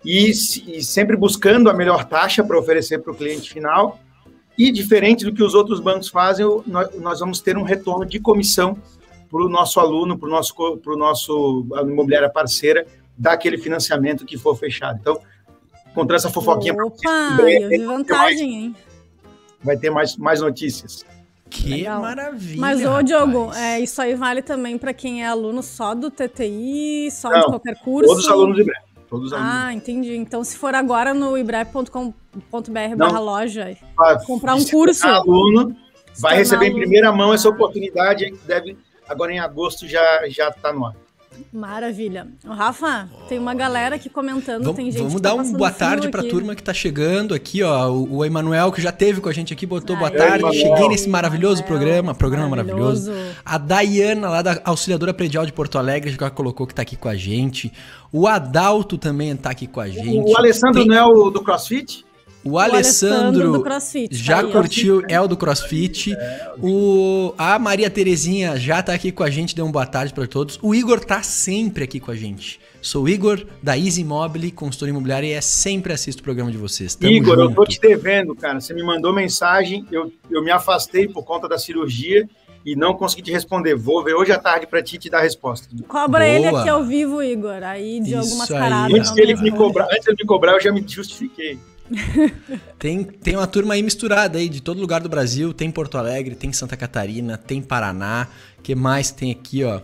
e, 0.03 0.29
e 0.29 0.83
sempre 0.83 1.15
buscando 1.15 1.69
a 1.69 1.73
melhor 1.73 2.05
taxa 2.05 2.43
para 2.43 2.59
oferecer 2.59 2.99
para 2.99 3.11
o 3.11 3.15
cliente 3.15 3.51
final. 3.51 3.99
E 4.57 4.71
diferente 4.71 5.25
do 5.25 5.33
que 5.33 5.43
os 5.43 5.53
outros 5.53 5.79
bancos 5.79 6.07
fazem, 6.07 6.45
nós, 6.65 7.19
vamos 7.19 7.41
ter 7.41 7.57
um 7.57 7.63
retorno 7.63 8.05
de 8.05 8.19
comissão 8.19 8.77
para 9.29 9.43
o 9.43 9.49
nosso 9.49 9.79
aluno, 9.79 10.17
para 10.17 10.27
o 10.27 10.31
nosso, 10.31 10.77
pro 10.77 10.97
nosso 10.97 11.65
imobiliária 11.81 12.29
parceira, 12.29 12.85
daquele 13.17 13.57
financiamento 13.57 14.25
que 14.25 14.37
for 14.37 14.55
fechado. 14.57 14.97
Então, 15.01 15.19
encontrar 15.91 16.17
essa 16.17 16.29
fofoquinha 16.29 16.73
Opa, 16.73 17.37
eu 17.41 17.69
vi 17.69 17.77
vantagem, 17.79 18.53
hein? 18.53 18.75
Vai 19.61 19.77
ter 19.77 19.89
mais, 19.89 20.15
mais 20.15 20.41
notícias. 20.41 21.05
Que 21.49 21.69
Legal. 21.69 22.01
maravilha. 22.01 22.59
Mas, 22.59 22.85
ô, 22.85 23.01
Diogo, 23.01 23.51
é, 23.53 23.79
isso 23.79 24.01
aí 24.01 24.15
vale 24.15 24.41
também 24.41 24.77
para 24.77 24.93
quem 24.93 25.23
é 25.23 25.27
aluno 25.27 25.61
só 25.61 25.93
do 25.93 26.09
TTI, 26.09 27.09
só 27.11 27.29
Não, 27.29 27.39
de 27.39 27.45
qualquer 27.45 27.75
curso? 27.81 28.07
Todos 28.07 28.25
os 28.25 28.31
alunos 28.31 28.55
do 28.55 28.61
IBREP. 28.61 28.94
Todos 29.09 29.31
os 29.31 29.33
ah, 29.33 29.71
entendi. 29.73 30.15
Então, 30.15 30.43
se 30.43 30.57
for 30.57 30.73
agora 30.73 31.13
no 31.13 31.37
ibrep.com.br 31.37 32.95
barra 32.97 33.19
loja, 33.19 33.77
comprar 34.25 34.55
um 34.55 34.63
curso. 34.65 35.05
aluno 35.05 35.75
vai 36.17 36.35
receber 36.35 36.65
aluno. 36.65 36.77
em 36.77 36.81
primeira 36.81 37.11
mão 37.11 37.33
essa 37.33 37.49
oportunidade, 37.49 38.33
deve 38.45 38.77
agora 39.07 39.31
em 39.31 39.39
agosto 39.39 39.87
já 39.87 40.27
já 40.27 40.49
está 40.49 40.73
no 40.73 40.85
ar. 40.85 40.95
Maravilha. 41.51 42.27
O 42.45 42.51
Rafa, 42.53 43.09
tem 43.29 43.39
uma 43.39 43.53
galera 43.53 43.95
aqui 43.95 44.09
comentando, 44.09 44.63
Vamos, 44.63 44.75
tem 44.75 44.85
gente 44.91 44.97
vamos 44.97 45.15
que 45.15 45.21
dar 45.21 45.35
tá 45.35 45.41
um 45.41 45.51
boa 45.53 45.71
tarde 45.71 46.09
pra 46.09 46.21
aqui. 46.21 46.29
turma 46.29 46.55
que 46.55 46.63
tá 46.63 46.73
chegando 46.73 47.33
aqui, 47.33 47.63
ó. 47.63 47.89
O, 47.89 48.17
o 48.17 48.25
Emanuel, 48.25 48.71
que 48.71 48.81
já 48.81 48.91
teve 48.91 49.21
com 49.21 49.29
a 49.29 49.33
gente 49.33 49.53
aqui, 49.53 49.65
botou 49.65 49.95
boa 49.95 50.09
Ai, 50.09 50.15
tarde. 50.17 50.39
Emanuel. 50.43 50.53
Cheguei 50.61 50.87
nesse 50.89 51.09
maravilhoso 51.09 51.61
Emanuel, 51.61 51.67
programa, 51.79 52.15
programa 52.15 52.49
maravilhoso. 52.49 53.09
maravilhoso. 53.11 53.37
A 53.45 53.57
Dayana, 53.57 54.29
lá 54.29 54.41
da 54.41 54.61
Auxiliadora 54.65 55.13
Predial 55.13 55.45
de 55.45 55.51
Porto 55.53 55.77
Alegre, 55.77 56.15
que 56.15 56.23
ela 56.23 56.31
colocou 56.31 56.67
que 56.67 56.75
tá 56.75 56.81
aqui 56.81 56.95
com 56.95 57.09
a 57.09 57.15
gente. 57.15 57.71
O 58.11 58.27
Adalto 58.27 58.97
também 58.97 59.35
tá 59.35 59.49
aqui 59.49 59.67
com 59.67 59.79
a 59.79 59.87
gente. 59.89 60.31
O 60.31 60.37
Alessandro 60.37 60.79
Tem- 60.81 60.87
não 60.87 60.95
é 60.95 61.03
o 61.05 61.29
do 61.29 61.41
CrossFit? 61.41 62.04
O 62.47 62.59
Alessandro, 62.59 63.53
do 63.53 63.63
CrossFit, 63.63 64.15
já 64.15 64.35
tá 64.35 64.45
aí, 64.45 64.51
curtiu, 64.51 65.01
é 65.09 65.19
o 65.19 65.27
do 65.27 65.35
CrossFit. 65.35 66.15
O, 66.61 67.33
a 67.39 67.57
Maria 67.57 67.89
Terezinha 67.89 68.55
já 68.55 68.83
tá 68.83 68.93
aqui 68.93 69.11
com 69.11 69.23
a 69.23 69.31
gente, 69.31 69.55
deu 69.55 69.65
um 69.65 69.71
boa 69.71 69.87
tarde 69.87 70.13
para 70.13 70.27
todos. 70.27 70.59
O 70.61 70.75
Igor 70.75 71.03
tá 71.03 71.23
sempre 71.23 71.83
aqui 71.83 71.99
com 71.99 72.11
a 72.11 72.15
gente. 72.15 72.59
Sou 72.83 73.05
o 73.05 73.09
Igor, 73.09 73.43
da 73.63 73.75
Easy 73.75 74.03
Mobile, 74.03 74.51
consultor 74.51 74.89
imobiliário, 74.89 75.27
e 75.27 75.31
é 75.31 75.41
sempre 75.41 75.91
assisto 75.91 76.21
o 76.21 76.23
programa 76.23 76.51
de 76.51 76.57
vocês. 76.59 76.93
Tamo 76.93 77.11
Igor, 77.11 77.33
eu 77.39 77.45
junto. 77.45 77.55
tô 77.55 77.65
te 77.65 77.81
devendo, 77.81 78.35
cara. 78.35 78.61
Você 78.61 78.75
me 78.75 78.83
mandou 78.83 79.11
mensagem, 79.11 79.83
eu, 79.91 80.13
eu 80.29 80.43
me 80.43 80.51
afastei 80.51 81.07
por 81.07 81.23
conta 81.23 81.49
da 81.49 81.57
cirurgia 81.57 82.29
e 82.63 82.75
não 82.75 82.93
consegui 82.93 83.23
te 83.23 83.31
responder. 83.31 83.73
Vou 83.73 84.03
ver 84.03 84.13
hoje 84.13 84.31
à 84.31 84.37
tarde 84.37 84.67
pra 84.67 84.83
ti 84.83 84.99
te 84.99 85.09
dar 85.09 85.17
a 85.17 85.23
resposta. 85.23 85.67
Cobra 85.87 86.27
ele 86.27 86.47
Boa. 86.47 86.59
aqui 86.59 86.69
ao 86.69 86.83
vivo, 86.83 87.23
Igor. 87.23 87.63
Aí 87.63 87.99
de 88.01 88.11
Isso 88.11 88.19
algumas 88.19 88.49
paradas. 88.49 89.09
Antes 89.17 89.41
me 89.41 89.51
cobrar, 89.51 89.85
antes 89.85 90.05
dele 90.05 90.17
me 90.19 90.27
cobrar, 90.27 90.53
eu 90.53 90.61
já 90.61 90.71
me 90.71 90.85
justifiquei. 90.87 91.57
Tem, 92.79 93.03
tem 93.03 93.35
uma 93.35 93.47
turma 93.47 93.73
aí 93.75 93.83
misturada 93.83 94.37
aí 94.37 94.49
de 94.49 94.61
todo 94.61 94.79
lugar 94.81 95.01
do 95.01 95.09
Brasil. 95.09 95.53
Tem 95.53 95.69
Porto 95.71 95.97
Alegre, 95.97 96.35
tem 96.35 96.51
Santa 96.51 96.75
Catarina, 96.75 97.37
tem 97.37 97.61
Paraná. 97.61 98.27
que 98.63 98.75
mais 98.75 99.11
tem 99.11 99.31
aqui, 99.31 99.63
ó? 99.63 99.81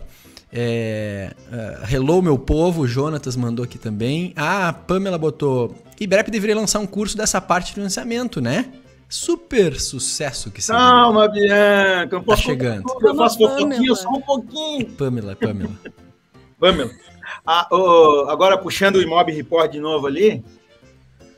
É, 0.52 1.32
uh, 1.50 1.92
Hello, 1.94 2.20
meu 2.20 2.38
povo. 2.38 2.82
O 2.82 2.86
Jonatas 2.86 3.36
mandou 3.36 3.64
aqui 3.64 3.78
também. 3.78 4.32
Ah, 4.36 4.68
a 4.68 4.72
Pamela 4.72 5.16
botou. 5.16 5.74
IBREP 5.98 6.30
deveria 6.30 6.56
lançar 6.56 6.78
um 6.80 6.86
curso 6.86 7.16
dessa 7.16 7.40
parte 7.40 7.68
de 7.68 7.74
financiamento, 7.74 8.40
né? 8.40 8.66
Super 9.08 9.78
sucesso 9.80 10.50
que 10.50 10.60
seria. 10.60 10.80
Calma, 10.80 11.28
Bianca. 11.28 12.16
Eu 12.16 12.22
Tá 12.22 12.36
chegando. 12.36 12.82
tudo, 12.82 13.08
Eu 13.08 13.14
faço 13.14 13.38
fofoquinha 13.38 13.68
Pamela. 13.76 13.96
só 13.96 14.08
um 14.10 14.20
pouquinho. 14.20 14.86
Pamela, 14.92 15.36
Pamela. 15.36 15.70
Pamela. 16.58 16.90
Ah, 17.46 17.66
ô, 17.70 18.26
agora 18.28 18.58
puxando 18.58 18.96
o 18.96 19.02
Imob 19.02 19.30
Report 19.32 19.70
de 19.70 19.80
novo 19.80 20.06
ali. 20.06 20.44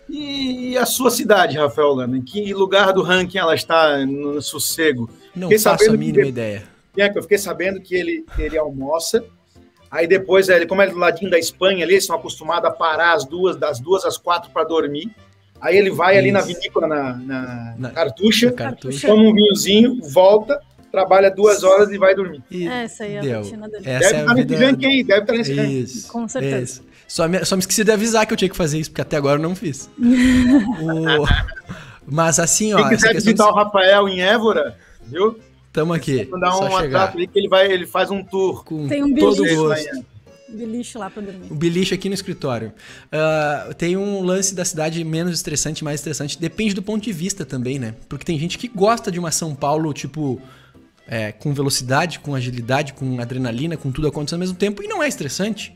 E 0.08 0.76
a 0.76 0.84
sua 0.86 1.10
cidade, 1.10 1.56
Rafael 1.56 1.92
Lana? 1.94 2.16
Em 2.18 2.22
que 2.22 2.52
lugar 2.52 2.92
do 2.92 3.02
ranking 3.02 3.38
ela 3.38 3.54
está 3.54 4.04
no 4.04 4.40
sossego? 4.42 5.08
Não 5.34 5.48
Fiquei 5.48 5.58
faço 5.62 5.84
a 5.84 5.88
que 5.92 5.96
mínima 5.96 6.22
de- 6.24 6.28
ideia. 6.28 6.62
Bianca, 6.94 7.18
eu 7.18 7.22
fiquei 7.22 7.38
sabendo 7.38 7.80
que 7.80 7.94
ele, 7.94 8.24
ele 8.38 8.56
almoça. 8.56 9.24
Aí 9.90 10.06
depois, 10.06 10.48
ele, 10.48 10.66
como 10.66 10.82
é 10.82 10.86
do 10.88 10.96
ladinho 10.98 11.30
da 11.30 11.38
Espanha 11.38 11.84
ali, 11.84 11.94
eles 11.94 12.06
são 12.06 12.16
acostumados 12.16 12.68
a 12.68 12.70
parar 12.72 13.14
às 13.14 13.24
duas, 13.24 13.56
das 13.56 13.80
duas 13.80 14.04
às 14.04 14.16
quatro 14.18 14.50
para 14.50 14.64
dormir. 14.64 15.10
Aí 15.60 15.76
ele 15.76 15.90
vai 15.90 16.18
ali 16.18 16.30
na 16.30 16.40
Isso. 16.40 16.48
vinícola, 16.48 16.86
na, 16.86 17.14
na 17.16 17.74
Na- 17.78 17.90
cartucha, 17.90 18.52
Cartucho. 18.52 19.06
toma 19.06 19.22
um 19.22 19.32
vinhozinho, 19.32 19.98
volta, 20.02 20.60
trabalha 20.92 21.30
duas 21.30 21.62
horas 21.64 21.90
e 21.90 21.96
vai 21.98 22.14
dormir. 22.14 22.42
E 22.50 22.68
É, 22.68 22.82
essa 22.84 23.04
aí 23.04 23.14
é 23.14 23.18
a 23.18 23.22
deu. 23.22 23.38
rotina 23.42 23.68
dele. 23.68 23.82
Essa 23.88 23.98
deve 24.00 24.04
é 24.04 24.20
estar 24.20 24.30
a 24.30 24.34
nesse 24.34 24.46
vida. 24.48 24.66
ranking 24.66 24.86
aí, 24.86 25.04
deve 25.04 25.20
estar 25.20 25.32
nesse 25.32 25.54
ranking. 25.54 25.78
Isso. 25.80 26.12
Com 26.12 26.28
certeza. 26.28 26.62
isso. 26.62 26.84
Só 27.06 27.28
me, 27.28 27.44
só 27.44 27.54
me 27.56 27.60
esqueci 27.60 27.84
de 27.84 27.92
avisar 27.92 28.26
que 28.26 28.32
eu 28.32 28.36
tinha 28.36 28.48
que 28.48 28.56
fazer 28.56 28.78
isso, 28.78 28.90
porque 28.90 29.02
até 29.02 29.16
agora 29.16 29.38
eu 29.38 29.42
não 29.42 29.54
fiz. 29.54 29.88
O- 29.98 31.26
Mas 32.06 32.38
assim, 32.38 32.72
ó, 32.74 32.78
Quem 32.78 32.88
quiser 32.96 33.14
visitar 33.14 33.44
de... 33.44 33.50
o 33.50 33.54
Rafael 33.54 34.08
em 34.08 34.20
Évora, 34.20 34.76
viu? 35.06 35.38
Tamo 35.72 35.92
aqui, 35.92 36.28
Mandar 36.30 36.52
só 36.52 36.68
um. 36.68 36.72
WhatsApp 36.72 37.16
ali 37.16 37.26
que 37.26 37.38
ele, 37.38 37.48
vai, 37.48 37.70
ele 37.70 37.86
faz 37.86 38.10
um 38.10 38.22
tour. 38.22 38.64
Com 38.64 38.86
Tem 38.86 39.02
um 39.02 39.14
todo 39.14 39.42
bicho. 39.42 39.56
gosto. 39.56 40.04
Beliche 40.48 40.96
lá 40.98 41.10
pra 41.10 41.20
dormir. 41.20 41.50
O 41.50 41.54
beliche 41.54 41.94
aqui 41.94 42.08
no 42.08 42.14
escritório. 42.14 42.72
Ah, 43.10 43.70
tem 43.76 43.96
um 43.96 44.22
lance 44.22 44.54
da 44.54 44.64
cidade 44.64 45.02
menos 45.02 45.34
estressante, 45.34 45.82
mais 45.82 45.98
estressante. 45.98 46.38
Depende 46.38 46.74
do 46.74 46.82
ponto 46.82 47.02
de 47.02 47.12
vista 47.12 47.44
também, 47.44 47.78
né? 47.78 47.94
Porque 48.08 48.24
tem 48.24 48.38
gente 48.38 48.56
que 48.56 48.68
gosta 48.68 49.10
de 49.10 49.18
uma 49.18 49.32
São 49.32 49.52
Paulo, 49.52 49.92
tipo, 49.92 50.40
é, 51.08 51.32
com 51.32 51.52
velocidade, 51.52 52.20
com 52.20 52.36
agilidade, 52.36 52.92
com 52.92 53.18
adrenalina, 53.20 53.76
com 53.76 53.90
tudo 53.90 54.06
acontecendo 54.06 54.34
ao 54.34 54.40
mesmo 54.46 54.56
tempo, 54.56 54.80
e 54.80 54.86
não 54.86 55.02
é 55.02 55.08
estressante. 55.08 55.74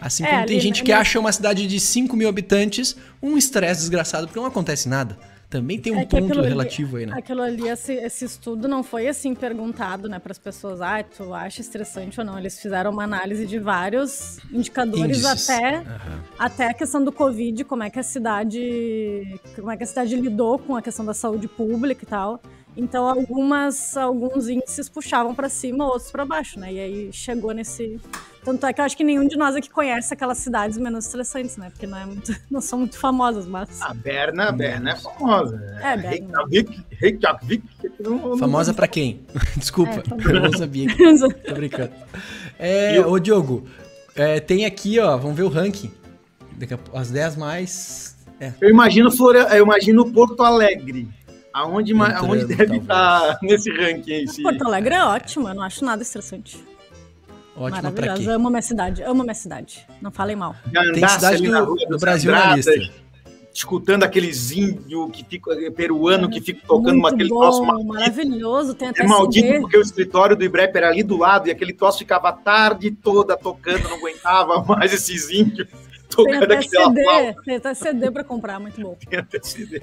Assim 0.00 0.24
É, 0.24 0.26
como 0.28 0.46
tem 0.46 0.56
ali, 0.56 0.60
gente 0.60 0.82
que 0.82 0.90
né? 0.92 0.98
acha 0.98 1.18
uma 1.18 1.32
cidade 1.32 1.66
de 1.66 1.80
5 1.80 2.16
mil 2.16 2.28
habitantes 2.28 2.96
um 3.22 3.36
estresse 3.36 3.80
desgraçado, 3.80 4.26
porque 4.26 4.38
não 4.38 4.46
acontece 4.46 4.88
nada. 4.88 5.16
Também 5.48 5.78
tem 5.78 5.92
um 5.92 6.00
É 6.00 6.04
ponto 6.04 6.24
aquilo 6.24 6.40
ali- 6.40 6.48
relativo 6.48 6.96
aí, 6.96 7.06
né? 7.06 7.14
Aquilo 7.16 7.40
ali, 7.40 7.68
esse, 7.68 7.92
esse 7.92 8.24
estudo 8.24 8.66
não 8.66 8.82
foi 8.82 9.06
assim 9.06 9.32
perguntado, 9.32 10.08
né, 10.08 10.18
para 10.18 10.32
as 10.32 10.38
pessoas, 10.40 10.80
ah, 10.80 11.02
tu 11.04 11.32
acha 11.32 11.60
estressante 11.60 12.18
ou 12.18 12.26
não? 12.26 12.36
Eles 12.36 12.58
fizeram 12.60 12.90
uma 12.90 13.04
análise 13.04 13.46
de 13.46 13.56
vários 13.60 14.38
indicadores 14.52 15.18
Índices. 15.18 15.48
até 15.48 15.76
Aham. 15.76 16.20
até 16.36 16.66
a 16.70 16.74
questão 16.74 17.02
do 17.02 17.12
Covid, 17.12 17.62
como 17.64 17.84
é 17.84 17.88
que 17.90 17.98
a 17.98 18.02
cidade, 18.02 19.40
como 19.54 19.70
é 19.70 19.76
que 19.76 19.84
a 19.84 19.86
cidade 19.86 20.16
lidou 20.16 20.58
com 20.58 20.74
a 20.76 20.82
questão 20.82 21.04
da 21.06 21.14
saúde 21.14 21.46
pública 21.48 22.02
e 22.04 22.06
tal. 22.08 22.40
Então, 22.76 23.08
algumas, 23.08 23.96
alguns 23.96 24.48
índices 24.48 24.88
puxavam 24.88 25.34
para 25.34 25.48
cima, 25.48 25.86
outros 25.86 26.10
para 26.10 26.24
baixo, 26.26 26.58
né? 26.60 26.72
E 26.72 26.80
aí 26.80 27.12
chegou 27.12 27.52
nesse. 27.52 27.98
Tanto 28.46 28.64
é 28.64 28.72
que 28.72 28.80
eu 28.80 28.84
acho 28.84 28.96
que 28.96 29.02
nenhum 29.02 29.26
de 29.26 29.36
nós 29.36 29.56
aqui 29.56 29.68
conhece 29.68 30.14
aquelas 30.14 30.38
cidades 30.38 30.78
menos 30.78 31.04
estressantes, 31.06 31.56
né? 31.56 31.68
Porque 31.68 31.84
não, 31.84 31.98
é 31.98 32.06
muito, 32.06 32.32
não 32.48 32.60
são 32.60 32.78
muito 32.78 32.96
famosas, 32.96 33.44
mas. 33.44 33.82
A 33.82 33.92
Berna, 33.92 34.52
Berna 34.52 34.90
é 34.92 34.96
famosa. 34.96 35.56
É, 35.82 35.96
Berna. 35.96 36.44
Reykjavik, 36.92 37.64
Famosa 38.38 38.72
pra 38.72 38.86
quem? 38.86 39.20
Desculpa, 39.56 39.94
É, 39.94 40.00
tá 40.02 40.16
eu 40.30 40.40
não 40.42 40.52
sabia. 40.52 40.86
Tô 40.96 41.54
brincando. 41.54 41.90
É, 42.56 43.00
o- 43.00 43.10
ô 43.10 43.18
Diogo, 43.18 43.66
é, 44.14 44.38
tem 44.38 44.64
aqui, 44.64 45.00
ó, 45.00 45.16
vamos 45.16 45.36
ver 45.36 45.42
o 45.42 45.48
ranking. 45.48 45.90
A, 46.94 47.00
as 47.00 47.10
10 47.10 47.36
mais. 47.36 48.16
É, 48.40 48.52
Eu 48.60 48.70
imagino, 48.70 49.10
Flora, 49.10 49.40
eu 49.56 49.64
imagino 49.64 50.10
Porto 50.12 50.42
Alegre. 50.44 51.08
Aonde, 51.52 51.92
Entrando, 51.94 52.16
aonde 52.16 52.44
deve 52.44 52.56
talvez. 52.66 52.82
estar 52.82 53.38
nesse 53.42 53.70
ranking 53.72 54.12
aí? 54.12 54.42
Porto 54.42 54.62
Alegre 54.66 54.94
é 54.94 55.02
ótimo, 55.04 55.48
eu 55.48 55.54
não 55.54 55.62
acho 55.64 55.84
nada 55.84 56.02
estressante. 56.02 56.62
Ótima 57.56 57.90
pra 57.92 58.14
quê? 58.14 58.26
Amo 58.28 58.50
minha 58.50 58.62
cidade, 58.62 59.02
amo 59.02 59.22
minha 59.22 59.34
cidade. 59.34 59.86
Não 60.00 60.10
falem 60.10 60.36
mal. 60.36 60.54
Tem 60.94 61.08
cidade 61.08 61.36
ali 61.36 61.46
do, 61.46 61.52
na 61.52 61.60
rua 61.60 61.76
do 61.88 61.98
Brasil 61.98 62.30
na 62.32 62.38
Andradas, 62.52 62.66
lista. 62.66 63.06
Escutando 63.54 64.02
aqueles 64.02 64.50
índios 64.50 65.10
que 65.12 65.24
ficam, 65.24 65.54
peruano 65.72 66.28
que 66.28 66.42
ficam 66.42 66.60
tocando 66.68 66.98
Muito 66.98 67.14
aquele 67.14 67.28
bom, 67.30 67.40
troço 67.40 67.64
maldito. 67.64 67.88
maravilhoso. 67.88 68.74
Tem 68.74 68.88
até 68.88 69.02
É 69.02 69.06
maldito 69.06 69.46
CD. 69.46 69.60
porque 69.60 69.78
o 69.78 69.80
escritório 69.80 70.36
do 70.36 70.44
Ibrep 70.44 70.76
era 70.76 70.88
ali 70.88 71.02
do 71.02 71.16
lado 71.16 71.48
e 71.48 71.50
aquele 71.50 71.72
troço 71.72 71.98
ficava 71.98 72.28
a 72.28 72.32
tarde 72.32 72.90
toda 72.90 73.34
tocando, 73.36 73.84
não 73.88 73.96
aguentava 73.96 74.62
mais 74.68 74.92
esses 74.92 75.30
índios 75.30 75.66
Tem 75.68 75.78
tocando 76.10 76.44
até 76.44 76.56
aquela 76.58 76.86
CD, 76.88 77.02
flauta. 77.02 77.42
tem 77.46 77.56
até 77.56 77.74
CD 77.74 78.10
pra 78.10 78.24
comprar, 78.24 78.60
muito 78.60 78.78
bom. 78.78 78.94
Tem 79.08 79.18
até 79.20 79.40
CD. 79.42 79.80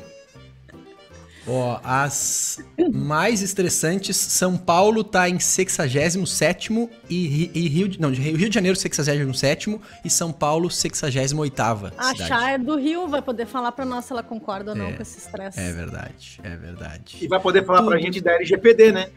Ó, 1.46 1.78
as 1.84 2.64
mais 2.94 3.42
estressantes, 3.42 4.16
São 4.16 4.58
Paulo 4.58 5.04
tá 5.04 5.28
em 5.28 5.40
67 5.40 6.90
e, 7.10 7.52
e 7.54 7.68
Rio, 7.68 7.90
de, 7.90 8.00
não, 8.00 8.12
de 8.12 8.22
Rio 8.22 8.38
Rio 8.38 8.50
de 8.50 8.56
Janeiro 8.56 8.78
67 8.78 9.80
e 10.06 10.10
São 10.10 10.32
Paulo 10.32 10.72
68 10.72 11.62
A 11.98 12.14
cidade. 12.14 12.28
Chay 12.28 12.58
do 12.58 12.78
Rio 12.78 13.08
vai 13.10 13.22
poder 13.22 13.46
falar 13.46 13.74
pra 13.74 13.84
nós 13.84 14.06
se 14.06 14.14
ela 14.14 14.24
concorda 14.24 14.72
ou 14.72 14.78
não 14.78 14.88
É, 14.88 14.94
com 14.94 15.02
esse 15.02 15.18
estresse. 15.18 15.60
É 15.60 15.72
verdade, 15.74 16.40
é 16.44 16.56
verdade. 16.56 17.18
E 17.22 17.28
vai 17.28 17.40
poder 17.42 17.66
falar 17.66 17.82
pra 17.82 17.98
Tudo. 17.98 18.02
gente 18.02 18.22
da 18.22 18.34
LGPD, 18.36 18.92
né? 18.94 19.10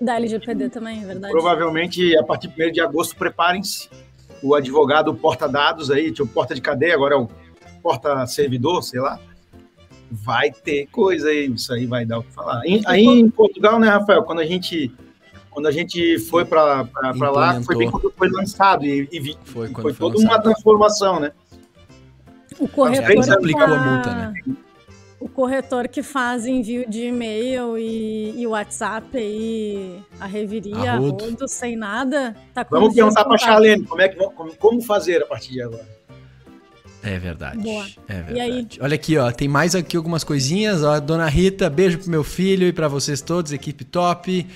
Da 0.00 0.16
LGPD 0.16 0.70
também, 0.70 1.02
é 1.02 1.06
verdade. 1.06 1.32
Provavelmente, 1.32 2.16
a 2.16 2.22
partir 2.22 2.48
de 2.48 2.68
1 2.68 2.72
de 2.72 2.80
agosto, 2.80 3.14
preparem-se. 3.16 3.88
O 4.42 4.54
advogado 4.54 5.14
porta-dados 5.14 5.90
aí, 5.90 6.12
tipo, 6.12 6.26
porta 6.26 6.54
de 6.54 6.60
cadeia, 6.60 6.94
agora 6.94 7.14
é 7.14 7.18
o 7.18 7.28
porta-servidor, 7.82 8.82
sei 8.82 9.00
lá. 9.00 9.18
Vai 10.14 10.50
ter 10.52 10.86
coisa 10.86 11.28
aí, 11.28 11.46
isso 11.52 11.72
aí 11.72 11.86
vai 11.86 12.04
dar 12.06 12.18
o 12.18 12.22
que 12.22 12.32
falar. 12.32 12.64
Em- 12.64 12.82
Aí 12.86 13.04
em 13.04 13.28
Portugal, 13.28 13.78
né, 13.80 13.88
Rafael, 13.88 14.22
quando 14.22 14.38
a 14.40 14.46
gente, 14.46 14.92
quando 15.50 15.66
a 15.66 15.72
gente 15.72 16.18
foi 16.20 16.44
para 16.44 16.86
lá, 17.32 17.60
foi 17.62 17.76
bem 17.76 17.90
quando 17.90 18.12
foi 18.16 18.28
lançado 18.30 18.84
e, 18.84 19.08
e 19.10 19.20
vi- 19.20 19.36
Foi 19.44 19.68
e 19.70 19.74
foi 19.74 19.82
foi 19.82 19.92
toda 19.94 20.16
uma 20.18 20.24
lançado. 20.30 20.42
transformação, 20.44 21.18
né? 21.20 21.32
O 22.58 22.64
É, 22.64 22.68
corretor, 22.68 23.24
que 23.24 23.30
aplicou 23.30 23.62
a 23.64 23.66
multa, 23.78 24.14
né? 24.14 24.34
o 25.18 25.28
corretor 25.28 25.88
que 25.88 26.02
faz 26.02 26.46
envio 26.46 26.88
de 26.88 27.06
e-mail 27.06 27.76
e, 27.78 28.40
e 28.40 28.46
WhatsApp 28.46 29.16
aí, 29.16 29.98
a 30.20 30.26
reviria, 30.26 30.96
rodo, 30.96 31.48
sem 31.48 31.74
nada, 31.76 32.36
tá 32.52 32.64
com 32.64 32.76
Vamos 32.76 32.94
perguntar 32.94 33.24
para 33.24 33.34
a. 33.34 33.38
Charlene 33.38 33.84
como, 33.84 34.00
é 34.02 34.08
que, 34.08 34.16
como, 34.16 34.54
como 34.54 34.82
fazer 34.82 35.22
a 35.22 35.26
partir 35.26 35.52
de 35.52 35.62
agora. 35.62 35.86
É 37.04 37.18
verdade. 37.18 37.58
Boa. 37.58 37.86
É 38.08 38.14
verdade. 38.22 38.34
E 38.38 38.40
aí? 38.40 38.66
Olha 38.80 38.94
aqui, 38.94 39.16
ó, 39.18 39.30
tem 39.30 39.46
mais 39.46 39.74
aqui 39.74 39.96
algumas 39.96 40.24
coisinhas, 40.24 40.82
ó, 40.82 40.98
Dona 40.98 41.28
Rita, 41.28 41.68
beijo 41.68 41.98
pro 41.98 42.10
meu 42.10 42.24
filho 42.24 42.66
e 42.66 42.72
pra 42.72 42.88
vocês 42.88 43.20
todos, 43.20 43.52
equipe 43.52 43.84
top. 43.84 44.46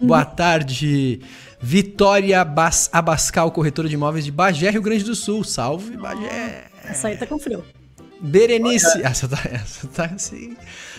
Boa 0.00 0.24
tarde. 0.24 1.20
Vitória 1.60 2.40
Abas- 2.42 2.88
Abascal, 2.92 3.50
corretora 3.50 3.88
de 3.88 3.94
imóveis 3.94 4.24
de 4.24 4.30
Bagé, 4.30 4.70
Rio 4.70 4.82
Grande 4.82 5.02
do 5.04 5.14
Sul. 5.14 5.42
Salve, 5.42 5.96
Bagé. 5.96 6.64
Essa 6.84 7.08
aí 7.08 7.16
tá 7.16 7.26
com 7.26 7.38
frio. 7.38 7.64
Berenice. 8.20 9.02
Essa 9.02 9.26
tá, 9.28 9.38
essa 9.50 9.86
tá 9.88 10.04
assim. 10.14 10.56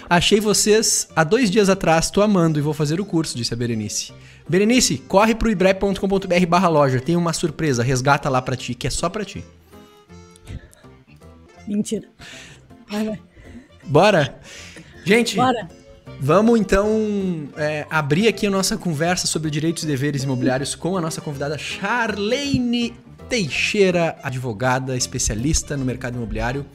Achei 0.10 0.40
vocês 0.40 1.08
há 1.16 1.24
dois 1.24 1.50
dias 1.52 1.70
atrás, 1.70 2.10
tô 2.10 2.22
amando 2.22 2.58
e 2.60 2.62
vou 2.62 2.74
fazer 2.74 3.00
o 3.00 3.06
curso, 3.06 3.36
disse 3.38 3.54
a 3.54 3.58
Berenice. 3.58 4.14
Berenice, 4.48 4.98
corre 5.08 5.36
pro 5.36 5.50
ibrep.com.br 5.52 6.46
barra 6.48 6.68
loja. 6.70 7.00
Tem 7.02 7.16
uma 7.16 7.34
surpresa, 7.34 7.84
resgata 7.84 8.30
lá 8.30 8.42
pra 8.42 8.56
ti, 8.56 8.74
que 8.74 8.88
é 8.88 8.90
só 8.90 9.10
pra 9.10 9.26
ti. 9.26 9.44
Mentira. 11.68 12.08
Vai, 12.90 13.06
vai. 13.06 13.20
Bora? 13.84 14.40
Gente, 15.04 15.36
Bora. 15.36 15.68
vamos 16.20 16.60
então 16.60 17.50
é, 17.58 17.86
abrir 17.90 18.28
aqui 18.28 18.48
a 18.48 18.50
nossa 18.50 18.78
conversa 18.78 19.28
sobre 19.28 19.50
direitos 19.50 19.84
e 19.84 19.88
deveres 19.88 20.24
imobiliários 20.24 20.76
com 20.76 20.98
a 20.98 21.02
nossa 21.02 21.22
convidada 21.22 21.58
Charlene 21.58 22.94
Teixeira, 23.30 24.18
advogada, 24.24 24.96
especialista 24.96 25.76
no 25.76 25.84
mercado 25.86 26.16
imobiliário. 26.16 26.66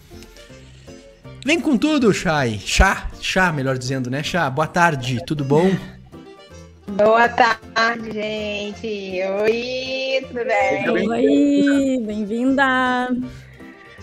Vem 1.45 1.59
com 1.61 1.77
tudo, 1.77 2.13
Chay. 2.13 2.59
Chá, 2.65 3.11
chá, 3.21 3.51
melhor 3.53 3.77
dizendo, 3.77 4.09
né? 4.11 4.23
Chá, 4.23 4.49
boa 4.49 4.67
tarde, 4.67 5.19
tudo 5.27 5.45
bom? 5.45 5.75
Boa 6.89 7.29
tarde, 7.29 8.13
gente. 8.13 9.21
Oi, 9.43 10.25
tudo 10.29 10.45
bem- 10.45 10.91
Oi, 10.91 12.05
bem-vinda. 12.07 13.09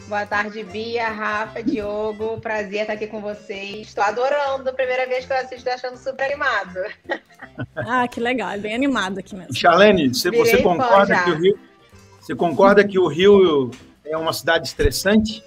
Boa 0.10 0.26
tarde, 0.26 0.64
Bia, 0.64 1.08
Rafa, 1.10 1.62
Diogo. 1.62 2.40
Prazer 2.42 2.82
estar 2.82 2.94
aqui 2.94 3.06
com 3.06 3.22
vocês. 3.22 3.88
Estou 3.88 4.04
adorando. 4.04 4.74
Primeira 4.74 5.08
vez 5.08 5.24
que 5.26 5.32
eu 5.32 5.38
assisto, 5.38 5.64
tô 5.64 5.70
achando 5.70 5.98
super 5.98 6.24
animado. 6.26 6.80
Ah, 7.76 8.08
que 8.08 8.20
legal, 8.20 8.50
é 8.50 8.58
bem 8.58 8.74
animado 8.74 9.20
aqui 9.20 9.36
mesmo. 9.36 9.54
Charlene, 9.56 10.10
você, 10.14 10.32
você 10.32 10.58
concorda 10.64 11.24
que 11.24 11.30
o 11.30 11.36
Rio. 11.40 11.60
Você 12.20 12.36
concorda 12.36 12.84
que 12.88 12.98
o 13.00 13.08
Rio 13.08 13.70
é 14.04 14.18
uma 14.18 14.34
cidade 14.34 14.68
estressante? 14.68 15.44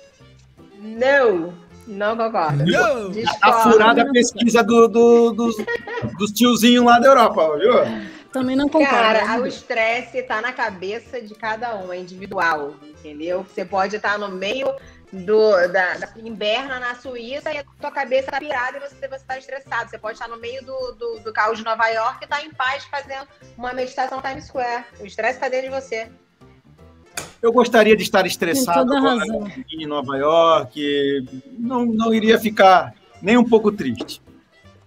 Não, 0.78 1.52
não 1.86 2.16
concordo. 2.16 2.64
Não! 2.64 3.12
Tá 3.40 3.52
furada 3.64 4.02
a 4.02 4.10
pesquisa 4.12 4.62
do, 4.62 4.86
do- 4.86 5.32
dos, 5.32 5.56
dos 6.18 6.30
tiozinhos 6.32 6.84
lá 6.84 7.00
da 7.00 7.08
Europa, 7.08 7.56
viu? 7.58 7.72
Também 8.32 8.56
não 8.56 8.68
concordo. 8.68 8.90
Cara, 8.90 9.40
o 9.40 9.46
estresse 9.46 10.22
tá 10.22 10.40
na 10.40 10.52
cabeça 10.52 11.20
de 11.20 11.34
cada 11.34 11.76
um, 11.76 11.92
é 11.92 11.98
individual, 11.98 12.74
entendeu? 12.82 13.44
Você 13.44 13.64
pode 13.64 13.96
estar 13.96 14.18
no 14.18 14.28
meio 14.30 14.74
do 15.12 15.50
da, 15.68 15.98
da 15.98 16.08
inverna 16.16 16.80
na 16.80 16.94
Suíça 16.94 17.52
e 17.52 17.58
a 17.58 17.64
tua 17.78 17.90
cabeça 17.90 18.30
tá 18.30 18.38
pirada 18.38 18.78
e 18.78 18.80
você, 18.80 19.06
você 19.06 19.24
tá 19.24 19.36
estressado. 19.36 19.90
Você 19.90 19.98
pode 19.98 20.14
estar 20.14 20.28
no 20.28 20.38
meio 20.38 20.64
do, 20.64 20.92
do, 20.92 21.20
do 21.20 21.32
caos 21.32 21.58
de 21.58 21.64
Nova 21.64 21.86
York 21.88 22.24
e 22.24 22.26
tá 22.26 22.42
em 22.42 22.50
paz 22.50 22.84
fazendo 22.84 23.28
uma 23.56 23.74
meditação 23.74 24.18
no 24.18 24.24
Times 24.26 24.46
Square. 24.46 24.84
O 24.98 25.04
estresse 25.04 25.38
tá 25.38 25.50
dentro 25.50 25.70
de 25.70 25.80
você. 25.80 26.08
Eu 27.42 27.52
gostaria 27.52 27.96
de 27.96 28.02
estar 28.02 28.24
estressado 28.24 28.94
agora 28.94 29.24
em 29.70 29.86
Nova 29.86 30.16
York. 30.16 31.42
Não, 31.58 31.84
não 31.84 32.14
iria 32.14 32.38
ficar 32.38 32.94
nem 33.20 33.36
um 33.36 33.44
pouco 33.44 33.70
triste. 33.70 34.21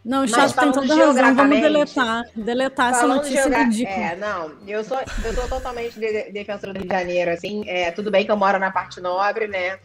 Não, 0.06 0.24
o 0.24 0.28
chat 0.28 0.54
tem 0.56 0.72
toda 0.72 0.96
razão. 0.96 1.36
Vamos 1.36 1.60
deletar. 1.62 2.24
Deletar 2.36 2.92
essa 2.92 3.08
notícia 3.08 3.42
geogra- 3.42 3.64
ridícula. 3.64 3.96
É, 3.98 4.16
não, 4.16 4.52
eu 4.68 4.84
sou, 4.84 5.00
eu 5.24 5.34
sou 5.34 5.48
totalmente 5.48 6.00
de- 6.00 6.32
defensora 6.32 6.72
do 6.74 6.78
Rio 6.80 6.88
de 6.88 6.94
Janeiro, 6.96 7.32
assim, 7.32 7.68
é, 7.68 7.90
tudo 7.92 8.12
bem 8.12 8.24
que 8.24 8.32
eu 8.32 8.38
moro 8.38 8.60
na 8.60 8.70
parte 8.72 9.02
nobre, 9.02 9.48
né, 9.48 9.80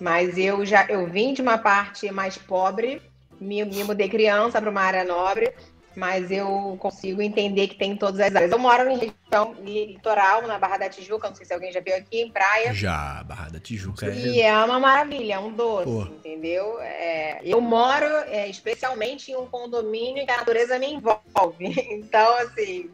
mas 0.00 0.38
eu 0.38 0.64
já, 0.64 0.86
eu 0.88 1.06
vim 1.08 1.34
de 1.34 1.42
uma 1.42 1.58
parte 1.58 2.08
mais 2.12 2.38
pobre, 2.38 3.02
me, 3.40 3.64
me 3.64 3.82
mudei 3.82 4.08
criança 4.08 4.60
para 4.60 4.70
uma 4.70 4.80
área 4.82 5.02
nobre, 5.04 5.52
mas 5.96 6.30
eu 6.30 6.76
consigo 6.80 7.22
entender 7.22 7.68
que 7.68 7.76
tem 7.76 7.92
em 7.92 7.96
todas 7.96 8.20
as 8.20 8.34
áreas. 8.34 8.50
Eu 8.50 8.58
moro 8.58 8.88
em 8.90 8.98
região 8.98 9.54
litoral, 9.62 10.42
na 10.42 10.58
Barra 10.58 10.78
da 10.78 10.88
Tijuca, 10.88 11.28
não 11.28 11.36
sei 11.36 11.46
se 11.46 11.54
alguém 11.54 11.72
já 11.72 11.80
viu 11.80 11.94
aqui, 11.96 12.20
em 12.20 12.30
praia, 12.30 12.72
Já, 12.74 13.22
Barra 13.24 13.48
da 13.50 13.60
Tijuca. 13.60 14.06
é- 14.06 14.14
e 14.14 14.40
é 14.42 14.56
uma 14.64 14.80
maravilha, 14.80 15.34
é 15.34 15.38
um 15.38 15.52
doce, 15.52 15.84
Pô. 15.84 16.02
entendeu? 16.02 16.80
É, 16.80 17.40
eu 17.44 17.60
moro 17.60 18.06
é, 18.28 18.48
especialmente 18.48 19.30
em 19.30 19.36
um 19.36 19.46
condomínio 19.46 20.24
que 20.24 20.30
a 20.32 20.38
natureza 20.38 20.78
me 20.78 20.92
envolve. 20.92 21.24
Então, 21.94 22.36
assim, 22.38 22.90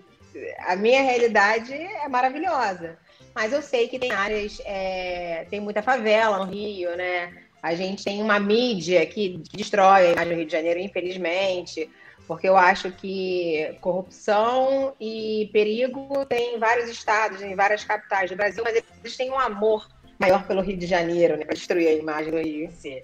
a 0.66 0.76
minha 0.76 1.02
realidade 1.02 1.72
é 1.74 2.08
maravilhosa. 2.08 2.98
Mas 3.34 3.52
eu 3.52 3.62
sei 3.62 3.88
que 3.88 3.98
tem 3.98 4.12
áreas, 4.12 4.60
é, 4.64 5.46
tem 5.50 5.60
muita 5.60 5.82
favela 5.82 6.38
no 6.44 6.50
Rio, 6.50 6.96
né? 6.96 7.32
A 7.62 7.74
gente 7.74 8.02
tem 8.02 8.22
uma 8.22 8.40
mídia 8.40 9.04
que 9.06 9.42
destrói 9.52 10.08
a 10.08 10.12
imagem 10.12 10.28
do 10.32 10.36
Rio 10.36 10.46
de 10.46 10.52
Janeiro, 10.52 10.80
infelizmente, 10.80 11.88
porque 12.30 12.48
eu 12.48 12.56
acho 12.56 12.92
que 12.92 13.76
corrupção 13.80 14.94
e 15.00 15.50
perigo 15.52 16.24
tem 16.26 16.54
em 16.54 16.58
vários 16.60 16.88
estados, 16.88 17.42
em 17.42 17.56
várias 17.56 17.82
capitais 17.82 18.30
do 18.30 18.36
Brasil, 18.36 18.62
mas 18.62 18.76
eles 18.76 19.16
têm 19.16 19.32
um 19.32 19.38
amor 19.40 19.88
maior 20.16 20.46
pelo 20.46 20.62
Rio 20.62 20.76
de 20.76 20.86
Janeiro, 20.86 21.36
né? 21.36 21.44
Para 21.44 21.56
destruir 21.56 21.88
a 21.88 21.92
imagem 21.92 22.30
do 22.30 22.38
Rio 22.38 22.66
em 22.66 22.70
si. 22.70 23.02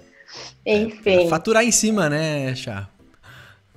Enfim. 0.65 1.29
Faturar 1.29 1.65
em 1.65 1.73
cima, 1.73 2.09
né, 2.09 2.55
Chá? 2.55 2.89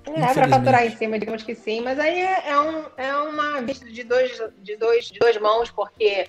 É, 0.06 0.34
para 0.36 0.48
faturar 0.48 0.86
em 0.86 0.96
cima, 0.96 1.18
digamos 1.18 1.42
que 1.42 1.56
sim, 1.56 1.82
mas 1.82 1.98
aí 1.98 2.20
é, 2.20 2.50
é 2.50 2.60
um, 2.60 2.84
é 2.96 3.16
uma 3.16 3.60
vista 3.64 3.90
de 3.90 4.04
dois, 4.04 4.40
de, 4.60 4.78
dois, 4.78 5.06
de 5.06 5.18
duas 5.18 5.36
mãos, 5.38 5.72
porque 5.72 6.28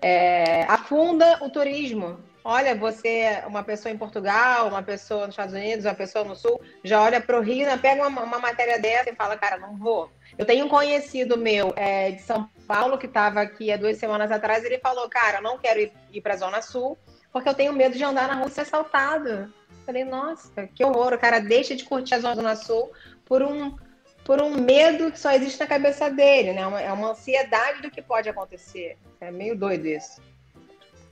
é, 0.00 0.62
afunda 0.68 1.36
o 1.42 1.50
turismo. 1.50 2.20
Olha, 2.44 2.74
você, 2.74 3.08
é 3.08 3.44
uma 3.46 3.62
pessoa 3.62 3.92
em 3.92 3.96
Portugal, 3.96 4.66
uma 4.68 4.82
pessoa 4.82 5.26
nos 5.26 5.30
Estados 5.34 5.54
Unidos, 5.54 5.84
uma 5.84 5.94
pessoa 5.94 6.24
no 6.24 6.34
Sul, 6.34 6.60
já 6.82 7.00
olha 7.00 7.20
para 7.20 7.38
o 7.38 7.40
Rio, 7.40 7.66
né, 7.66 7.76
pega 7.76 8.06
uma, 8.06 8.22
uma 8.22 8.38
matéria 8.40 8.80
dessa 8.80 9.10
e 9.10 9.14
fala, 9.14 9.36
cara, 9.36 9.58
não 9.58 9.76
vou. 9.76 10.10
Eu 10.36 10.44
tenho 10.44 10.66
um 10.66 10.68
conhecido 10.68 11.36
meu 11.38 11.72
é, 11.76 12.10
de 12.10 12.22
São 12.22 12.48
Paulo, 12.66 12.98
que 12.98 13.06
estava 13.06 13.40
aqui 13.40 13.70
há 13.70 13.76
duas 13.76 13.96
semanas 13.96 14.32
atrás, 14.32 14.64
ele 14.64 14.78
falou, 14.78 15.08
cara, 15.08 15.38
eu 15.38 15.42
não 15.42 15.56
quero 15.56 15.78
ir, 15.80 15.92
ir 16.12 16.20
para 16.20 16.34
a 16.34 16.38
Zona 16.38 16.60
Sul, 16.62 16.98
porque 17.32 17.48
eu 17.48 17.54
tenho 17.54 17.72
medo 17.72 17.96
de 17.96 18.02
andar 18.02 18.26
na 18.26 18.34
rua 18.34 18.48
e 18.48 18.50
ser 18.50 18.62
assaltado. 18.62 19.52
Falei, 19.86 20.04
nossa, 20.04 20.66
que 20.66 20.84
horror, 20.84 21.12
o 21.12 21.18
cara 21.18 21.38
deixa 21.40 21.76
de 21.76 21.84
curtir 21.84 22.14
a 22.14 22.20
Zona 22.20 22.56
Sul 22.56 22.90
por 23.24 23.42
um, 23.42 23.76
por 24.24 24.40
um 24.42 24.50
medo 24.50 25.10
que 25.12 25.18
só 25.18 25.32
existe 25.32 25.60
na 25.60 25.66
cabeça 25.66 26.10
dele, 26.10 26.52
né? 26.52 26.66
Uma- 26.66 26.80
é 26.80 26.92
uma 26.92 27.10
ansiedade 27.10 27.82
do 27.82 27.90
que 27.90 28.02
pode 28.02 28.28
acontecer. 28.28 28.96
É 29.20 29.30
meio 29.30 29.56
doido 29.56 29.86
isso. 29.86 30.20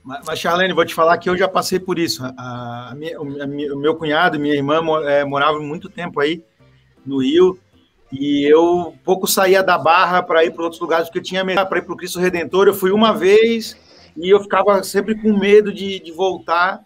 Mas, 0.03 0.39
Charlene, 0.39 0.73
vou 0.73 0.83
te 0.83 0.95
falar 0.95 1.17
que 1.19 1.29
eu 1.29 1.37
já 1.37 1.47
passei 1.47 1.79
por 1.79 1.99
isso. 1.99 2.23
A, 2.37 2.89
a 2.91 2.95
minha- 2.95 3.21
o, 3.21 3.25
meu 3.77 3.95
cunhado 3.95 4.35
e 4.35 4.39
minha 4.39 4.55
irmã 4.55 4.81
eh, 5.05 5.23
moravam 5.23 5.61
muito 5.61 5.89
tempo 5.89 6.19
aí 6.19 6.43
no 7.05 7.21
Rio 7.21 7.59
e 8.11 8.45
eu 8.51 8.95
pouco 9.03 9.27
saía 9.27 9.61
da 9.63 9.77
Barra 9.77 10.21
para 10.23 10.43
ir 10.43 10.51
para 10.51 10.63
outros 10.63 10.81
lugares 10.81 11.07
porque 11.07 11.19
eu 11.19 11.23
tinha 11.23 11.43
medo 11.43 11.65
para 11.67 11.77
ir 11.77 11.83
para 11.83 11.93
o 11.93 11.97
Cristo 11.97 12.19
Redentor. 12.19 12.67
Eu 12.67 12.73
fui 12.73 12.91
uma 12.91 13.13
vez 13.13 13.77
e 14.17 14.29
eu 14.29 14.39
ficava 14.41 14.83
sempre 14.83 15.15
com 15.15 15.37
medo 15.37 15.71
de, 15.71 15.99
de 15.99 16.11
voltar, 16.11 16.81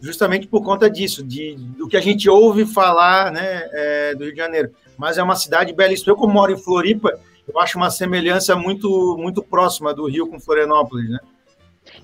justamente 0.00 0.46
por 0.46 0.62
conta 0.64 0.88
disso, 0.88 1.22
de, 1.22 1.54
do 1.56 1.86
que 1.86 1.96
a 1.98 2.00
gente 2.00 2.28
ouve 2.30 2.64
falar 2.64 3.30
né, 3.30 3.68
eh, 3.72 4.14
do 4.14 4.24
Rio 4.24 4.32
de 4.32 4.38
Janeiro. 4.38 4.70
Mas 4.96 5.18
é 5.18 5.22
uma 5.22 5.36
cidade 5.36 5.72
belíssima. 5.74 6.12
Eu, 6.12 6.16
como 6.16 6.32
moro 6.32 6.50
em 6.52 6.56
Floripa, 6.56 7.12
eu 7.46 7.60
acho 7.60 7.76
uma 7.76 7.90
semelhança 7.90 8.56
muito, 8.56 9.16
muito 9.18 9.42
próxima 9.42 9.92
do 9.92 10.06
Rio 10.06 10.26
com 10.26 10.40
Florianópolis, 10.40 11.10
né? 11.10 11.18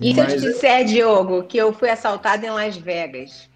E 0.01 0.13
se 0.13 0.19
eu 0.19 0.25
te 0.27 0.31
Mas- 0.33 0.41
disser, 0.41 0.85
Diogo, 0.85 1.43
que 1.43 1.57
eu 1.57 1.71
fui 1.73 1.89
assaltada 1.89 2.45
em 2.45 2.49
Las 2.49 2.75
Vegas 2.77 3.47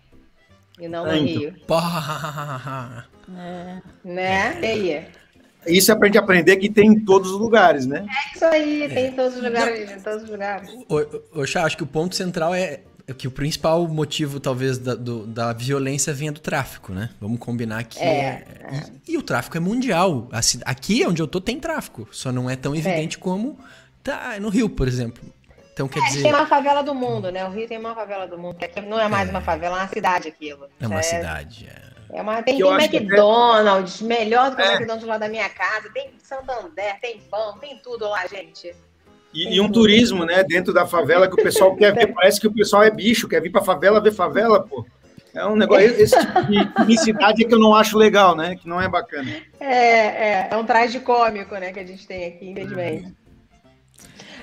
e 0.79 0.87
não 0.87 1.05
no 1.05 1.11
Ah, 1.11 1.17
então. 1.17 1.39
Rio, 1.41 1.53
Porra! 1.67 3.05
É. 3.35 3.81
né? 4.03 4.59
E 4.61 4.65
aí? 4.67 5.05
Isso 5.65 5.91
é 5.91 5.95
pra 5.95 6.05
gente 6.05 6.19
aprender 6.19 6.57
que 6.57 6.69
tem 6.69 6.89
em 6.89 6.99
todos 6.99 7.31
os 7.31 7.39
lugares, 7.39 7.87
né? 7.87 8.05
É 8.07 8.35
isso 8.35 8.45
aí, 8.45 8.87
tem 8.87 9.07
em 9.07 9.11
todos 9.13 9.35
os 9.35 9.43
lugares, 9.43 9.91
em 9.91 9.99
todos 9.99 10.23
os 10.25 10.29
lugares. 10.29 10.69
Chá, 11.47 11.63
acho 11.65 11.75
que 11.75 11.81
o 11.81 11.87
ponto 11.87 12.15
central 12.15 12.53
é 12.53 12.81
é 13.07 13.13
que 13.13 13.27
o 13.27 13.31
principal 13.31 13.87
motivo, 13.87 14.39
talvez, 14.39 14.79
da, 14.79 14.95
do- 14.95 15.27
da 15.27 15.53
violência 15.53 16.11
venha 16.11 16.31
do 16.31 16.39
tráfico, 16.39 16.91
né? 16.91 17.11
Vamos 17.21 17.37
combinar 17.39 17.83
que 17.83 17.99
é. 17.99 18.03
É, 18.07 18.83
E, 19.07 19.13
e 19.13 19.17
o 19.17 19.21
tráfico 19.21 19.55
é 19.57 19.59
mundial. 19.59 20.27
Aqui 20.65 21.05
onde 21.05 21.21
eu 21.21 21.27
tô 21.27 21.39
tem 21.39 21.59
tráfico. 21.59 22.07
Só 22.11 22.31
não 22.31 22.49
é 22.49 22.55
tão 22.55 22.75
evidente 22.75 23.17
como 23.19 23.59
tá 24.03 24.39
no 24.39 24.49
Rio, 24.49 24.67
por 24.69 24.87
exemplo. 24.87 25.23
Então 25.75 25.89
quer 25.89 25.99
A 25.99 26.03
gente 26.03 26.13
tem 26.13 26.23
dizer. 26.23 26.33
uma 26.35 26.47
favela 26.47 26.81
do 26.81 26.95
mundo, 26.95 27.29
né? 27.33 27.43
O 27.45 27.49
Rio 27.49 27.67
tem 27.67 27.77
uma 27.77 27.93
favela 27.93 28.25
do 28.25 28.37
mundo. 28.37 28.55
que 28.55 28.79
Não 28.81 28.97
é 28.97 29.09
mais 29.09 29.29
uma 29.29 29.41
favela, 29.41 29.75
é 29.77 29.81
uma 29.81 29.87
cidade 29.89 30.29
aquilo. 30.29 30.69
É 30.79 30.87
uma 30.87 30.99
É- 30.99 31.03
cidade. 31.03 31.67
é. 31.69 31.95
É 32.17 32.21
uma, 32.21 32.41
tem, 32.41 32.57
tem 32.57 32.71
acho 32.71 32.89
que 32.89 32.95
McDonald's, 32.97 34.01
melhor 34.01 34.51
do 34.51 34.55
que 34.55 34.61
o 34.61 34.65
É. 34.65 34.69
McDonald's 34.75 35.05
lá 35.05 35.17
da 35.17 35.27
minha 35.27 35.49
casa, 35.49 35.89
tem 35.93 36.11
Santander, 36.23 36.97
tem 37.01 37.19
pão, 37.29 37.57
tem 37.57 37.77
tudo 37.83 38.07
lá, 38.07 38.25
gente. 38.25 38.73
E, 39.33 39.55
e 39.57 39.59
um 39.59 39.69
turismo, 39.69 40.23
né, 40.23 40.41
dentro 40.45 40.73
da 40.73 40.85
favela 40.87 41.27
que 41.27 41.33
o 41.33 41.43
pessoal 41.43 41.75
quer 41.75 41.93
ver. 41.93 42.07
Parece 42.15 42.39
que 42.39 42.47
o 42.47 42.53
pessoal 42.53 42.83
é 42.83 42.89
bicho, 42.89 43.27
quer 43.27 43.41
vir 43.41 43.51
pra 43.51 43.61
favela 43.61 43.99
ver 43.99 44.13
favela, 44.13 44.61
pô. 44.65 44.85
É 45.33 45.45
um 45.45 45.57
negócio. 45.57 45.83
Esse 45.87 46.17
tipo 46.17 46.43
de 46.45 46.65
publicidade 46.67 47.43
é 47.43 47.47
que 47.47 47.53
eu 47.53 47.59
não 47.59 47.75
acho 47.75 47.97
legal, 47.97 48.33
né? 48.33 48.55
Que 48.55 48.69
não 48.69 48.79
é 48.79 48.87
bacana. 48.87 49.29
É, 49.59 49.75
é, 49.75 50.47
é 50.51 50.55
um 50.55 50.63
traje 50.65 51.01
cômico, 51.01 51.53
né, 51.55 51.73
que 51.73 51.79
a 51.81 51.85
gente 51.85 52.07
tem 52.07 52.27
aqui, 52.27 52.49
infelizmente. 52.51 53.13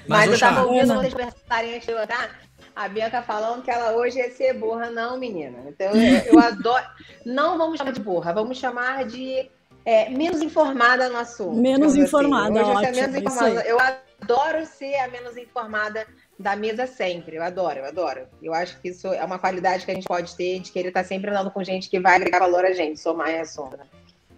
Mas, 0.07 0.31
ô, 0.31 0.35
eu 0.35 0.39
tava 0.39 0.63
ouvindo 0.63 0.95
vocês 0.95 1.13
conversarem 1.13 1.75
antes 1.75 1.87
de 1.87 1.93
eu 1.93 1.99
botar, 1.99 2.31
a 2.75 2.89
Bianca 2.89 3.23
falando 3.23 3.63
que 3.63 3.71
ela 3.71 3.93
hoje 3.93 4.19
ia 4.19 4.31
ser 4.31 4.55
burra. 4.55 4.91
Não, 4.91 5.19
menina. 5.19 5.59
Então, 5.67 5.93
eu, 5.95 6.33
eu 6.33 6.39
adoro. 6.41 6.85
Não 7.25 7.59
vamos 7.59 7.79
chamar 7.79 7.93
de 7.93 8.01
burra, 8.01 8.33
vamos 8.33 8.59
chamar 8.59 9.05
de 9.05 9.49
é, 9.85 10.09
menos 10.11 10.41
informada 10.43 11.09
no 11.09 11.19
assunto. 11.19 11.55
Menos 11.55 11.93
digamos 11.93 12.09
informada, 12.09 12.61
Hoje 12.61 12.71
eu, 12.71 12.77
ótimo, 12.77 12.97
menos 12.97 13.15
é 13.15 13.19
isso 13.19 13.19
informada. 13.19 13.61
eu 13.67 13.79
adoro 13.81 14.67
ser 14.67 14.95
a 14.97 15.09
menos 15.09 15.37
informada 15.37 16.07
da 16.39 16.57
mesa 16.57 16.87
sempre. 16.87 17.37
Eu 17.37 17.43
adoro, 17.43 17.81
eu 17.81 17.85
adoro. 17.87 18.21
Eu 18.43 18.55
acho 18.55 18.81
que 18.81 18.89
isso 18.89 19.09
é 19.09 19.25
uma 19.25 19.39
qualidade 19.39 19.85
que 19.85 19.91
a 19.91 19.95
gente 19.95 20.07
pode 20.07 20.35
ter, 20.37 20.61
de 20.61 20.73
querer 20.73 20.89
estar 20.89 21.05
sempre 21.05 21.31
andando 21.31 21.51
com 21.51 21.63
gente 21.63 21.89
que 21.89 22.01
vai 22.01 22.17
agregar 22.17 22.39
valor 22.39 22.65
a 22.65 22.73
gente, 22.73 23.01
somar 23.01 23.31
e 23.31 23.39
a 23.39 23.45
sombra. 23.45 23.81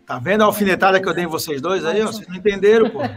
Tá 0.07 0.18
vendo 0.18 0.42
a 0.42 0.44
alfinetada 0.44 1.00
que 1.00 1.09
eu 1.09 1.14
dei 1.14 1.24
em 1.24 1.29
vocês 1.29 1.62
dois 1.62 1.85
aí? 1.85 2.03
Vocês 2.03 2.29
não 2.29 2.37
entenderam, 2.37 2.90
pô. 2.90 2.98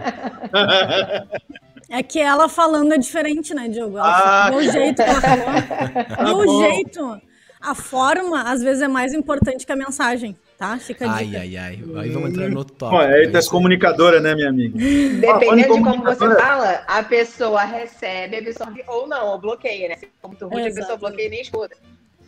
É 1.90 2.04
que 2.04 2.20
ela 2.20 2.50
falando 2.50 2.94
é 2.94 2.98
diferente, 2.98 3.54
né, 3.54 3.68
Diogo? 3.70 3.98
Ah, 3.98 4.50
do 4.52 4.62
jeito 4.62 4.96
que 5.04 5.10
ela 5.10 5.22
falou. 5.22 5.46
Tá 6.18 6.24
do 6.26 6.46
bom. 6.46 6.62
jeito. 6.62 7.22
A 7.60 7.74
forma, 7.74 8.44
às 8.44 8.62
vezes, 8.62 8.84
é 8.84 8.88
mais 8.88 9.14
importante 9.14 9.66
que 9.66 9.72
a 9.72 9.76
mensagem, 9.76 10.38
tá? 10.58 10.78
Fica 10.78 11.08
a 11.10 11.16
Ai, 11.16 11.36
ai, 11.36 11.58
ai. 11.58 11.84
Aí 11.98 12.10
vamos 12.12 12.30
entrar 12.30 12.50
no 12.50 12.64
tópico. 12.64 12.90
Bom, 12.92 12.98
aí 13.00 13.28
tu 13.30 13.36
É 13.36 13.38
és 13.38 13.48
comunicadora, 13.50 14.20
né, 14.20 14.36
minha 14.36 14.50
amiga? 14.50 14.78
Dependendo 14.78 15.76
de 15.76 15.84
como 15.84 16.04
você 16.04 16.36
fala, 16.36 16.84
a 16.88 17.02
pessoa 17.04 17.64
recebe, 17.64 18.38
absorve 18.38 18.84
ou 18.88 19.08
não, 19.08 19.28
ou 19.30 19.40
bloqueia, 19.40 19.90
né? 19.90 19.96
Se 19.96 20.08
for 20.22 20.28
muito 20.28 20.48
ruim, 20.48 20.68
a 20.68 20.74
pessoa 20.74 20.98
bloqueia 20.98 21.28
e 21.28 21.30
nem 21.30 21.42
escuta. 21.42 21.76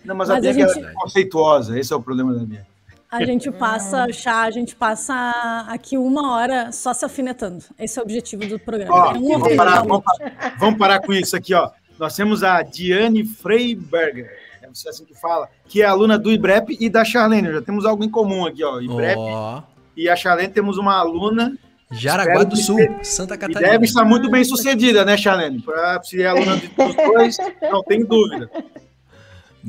Não, 0.04 0.15
mas, 0.15 0.30
Mas 0.30 0.38
a 0.38 0.52
Bia 0.54 0.63
ela 0.63 0.74
gente- 0.74 0.86
é 0.86 0.91
conceituosa, 0.93 1.80
esse 1.80 1.93
é 1.93 1.95
o 1.95 2.02
problema 2.02 2.34
da 2.34 2.43
Bia. 2.43 2.65
A 3.12 3.24
gente 3.26 3.52
passa, 3.52 4.06
chá, 4.13 4.41
a 4.43 4.52
gente 4.52 4.76
passa 4.76 5.65
aqui 5.67 5.98
uma 5.98 6.34
hora 6.36 6.72
só 6.72 6.93
se 6.93 7.04
alfinetando. 7.04 7.63
Esse 7.80 7.98
é 7.98 8.02
o 8.02 8.06
objetivo 8.06 8.45
do 8.45 8.60
programa. 8.60 8.93
Ó, 8.93 9.15
é 9.15 9.17
um 9.17 9.39
vamos, 9.39 9.56
parar, 9.56 9.82
vamos, 9.84 10.04
parar, 10.04 10.56
vamos 10.60 10.78
parar 10.80 11.00
com 11.02 11.12
isso 11.13 11.36
aqui, 11.36 11.54
ó. 11.56 11.72
Nós 11.98 12.15
temos 12.15 12.43
a 12.43 12.62
Diane 12.62 13.26
Freiberger, 13.26 14.30
ser 14.74 14.89
assim 14.89 15.04
que 15.04 15.15
fala, 15.15 15.50
que 15.67 15.82
é 15.82 15.86
aluna 15.86 16.17
do 16.19 16.32
IBREP 16.32 16.78
e 16.80 16.88
da 16.88 17.04
Charlene. 17.04 17.52
Já 17.52 17.62
temos 17.63 17.84
algo 17.86 18.04
em 18.04 18.10
comum 18.10 18.45
aqui, 18.45 18.63
ó. 18.63 18.80
IBREP 18.80 19.17
Ó, 19.17 19.63
e 19.98 20.08
a 20.08 20.15
Charlene 20.15 20.54
temos 20.54 20.78
uma 20.78 20.95
aluna 20.95 21.58
Jaraguá 21.91 22.43
do 22.43 22.56
Sul, 22.56 22.80
esteja- 22.80 23.04
Santa 23.04 23.36
Catarina. 23.36 23.72
deve 23.72 23.86
estar 23.86 24.06
muito 24.06 24.30
bem 24.30 24.43
sucedida, 24.43 25.04
né, 25.04 25.17
Charlene? 25.17 25.60
Pra, 25.60 26.00
se 26.04 26.22
é 26.22 26.28
aluna 26.28 26.58
de- 26.58 26.67
dos 26.67 26.95
dois, 26.95 27.38
não 27.72 27.82
tem 27.84 28.06
dúvida. 28.06 28.48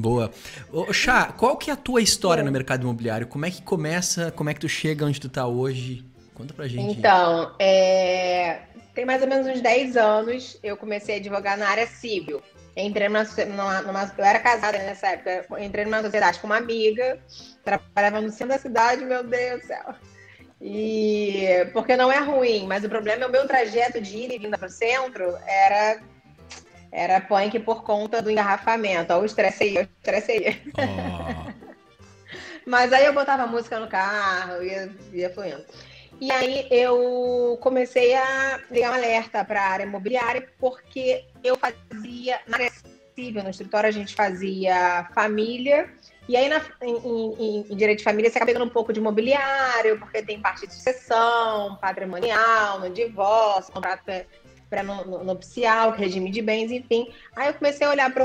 Boa. 0.00 0.30
Ô, 0.72 0.92
Chá, 0.92 1.26
qual 1.36 1.56
que 1.56 1.70
é 1.70 1.74
a 1.74 1.76
tua 1.76 2.00
história 2.00 2.42
no 2.42 2.50
mercado 2.50 2.82
imobiliário? 2.82 3.26
Como 3.26 3.44
é 3.44 3.50
que 3.50 3.60
começa? 3.60 4.30
Como 4.32 4.48
é 4.48 4.54
que 4.54 4.60
tu 4.60 4.68
chega 4.68 5.04
onde 5.04 5.20
tu 5.20 5.28
tá 5.28 5.46
hoje? 5.46 6.02
Conta 6.34 6.54
pra 6.54 6.66
gente. 6.66 6.98
Então, 6.98 7.54
é, 7.58 8.60
tem 8.94 9.04
mais 9.04 9.20
ou 9.20 9.28
menos 9.28 9.46
uns 9.46 9.60
10 9.60 9.96
anos, 9.98 10.58
eu 10.62 10.74
comecei 10.76 11.16
a 11.16 11.18
advogar 11.18 11.58
na 11.58 11.68
área 11.68 11.86
civil. 11.86 12.40
Entrei 12.74 13.08
numa, 13.08 13.24
numa- 13.46 13.82
numa- 13.82 14.14
eu 14.16 14.24
era 14.24 14.38
casada 14.38 14.78
nessa 14.78 15.08
época, 15.08 15.46
entrei 15.62 15.84
numa 15.84 16.00
sociedade 16.00 16.38
com 16.38 16.46
uma 16.46 16.56
amiga, 16.56 17.18
trabalhava 17.62 18.22
no 18.22 18.30
centro 18.30 18.48
da 18.48 18.58
cidade, 18.58 19.04
meu 19.04 19.22
Deus 19.22 19.60
do 19.60 19.66
céu. 19.66 19.94
E 20.62 21.66
porque 21.72 21.96
não 21.96 22.10
é 22.10 22.18
ruim, 22.20 22.66
mas 22.66 22.84
o 22.84 22.88
problema 22.88 23.24
é 23.24 23.26
o 23.26 23.30
meu 23.30 23.46
trajeto 23.46 24.00
de 24.00 24.16
ir 24.16 24.32
e 24.32 24.38
vinda 24.38 24.56
para 24.56 24.68
o 24.68 24.70
centro 24.70 25.36
era 25.46 26.00
era 26.92 27.20
punk 27.20 27.58
por 27.60 27.82
conta 27.82 28.20
do 28.20 28.30
engarrafamento. 28.30 29.12
Ó, 29.12 29.20
o 29.20 29.24
estresse 29.24 29.64
aí, 29.64 29.78
o 29.78 29.80
estresse 29.82 30.32
aí. 30.32 30.62
Mas 32.66 32.92
aí 32.92 33.04
eu 33.04 33.12
botava 33.12 33.46
música 33.46 33.78
no 33.80 33.88
carro, 33.88 34.62
ia, 34.62 34.90
ia 35.12 35.30
fluindo. 35.30 35.64
E 36.20 36.30
aí 36.30 36.66
eu 36.70 37.58
comecei 37.62 38.14
a 38.14 38.60
ligar 38.70 38.90
um 38.92 38.94
alerta 38.94 39.44
para 39.44 39.62
a 39.62 39.68
área 39.68 39.84
imobiliária, 39.84 40.46
porque 40.58 41.24
eu 41.42 41.56
fazia, 41.56 42.40
na 42.46 42.58
área 42.58 42.70
civil, 43.16 43.42
no 43.42 43.50
escritório, 43.50 43.88
a 43.88 43.92
gente 43.92 44.14
fazia 44.14 45.08
família. 45.14 45.90
E 46.28 46.36
aí, 46.36 46.48
na- 46.48 46.62
em, 46.82 46.96
em- 46.96 47.66
em 47.70 47.76
direito 47.76 47.98
de 47.98 48.04
família, 48.04 48.30
você 48.30 48.36
acaba 48.38 48.52
pegando 48.52 48.66
um 48.66 48.72
pouco 48.72 48.92
de 48.92 49.00
imobiliário, 49.00 49.98
porque 49.98 50.22
tem 50.22 50.40
parte 50.40 50.66
de 50.66 50.74
sucessão, 50.74 51.76
patrimonial, 51.80 52.78
no 52.80 52.90
divórcio, 52.90 53.72
contrato 53.72 54.04
pré- 54.70 54.84
pré-nupcial, 54.84 55.90
regime 55.90 56.30
de 56.30 56.40
bens, 56.40 56.70
enfim. 56.70 57.12
Aí 57.34 57.48
eu 57.48 57.54
comecei 57.54 57.86
a 57.86 57.90
olhar 57.90 58.14
para 58.14 58.24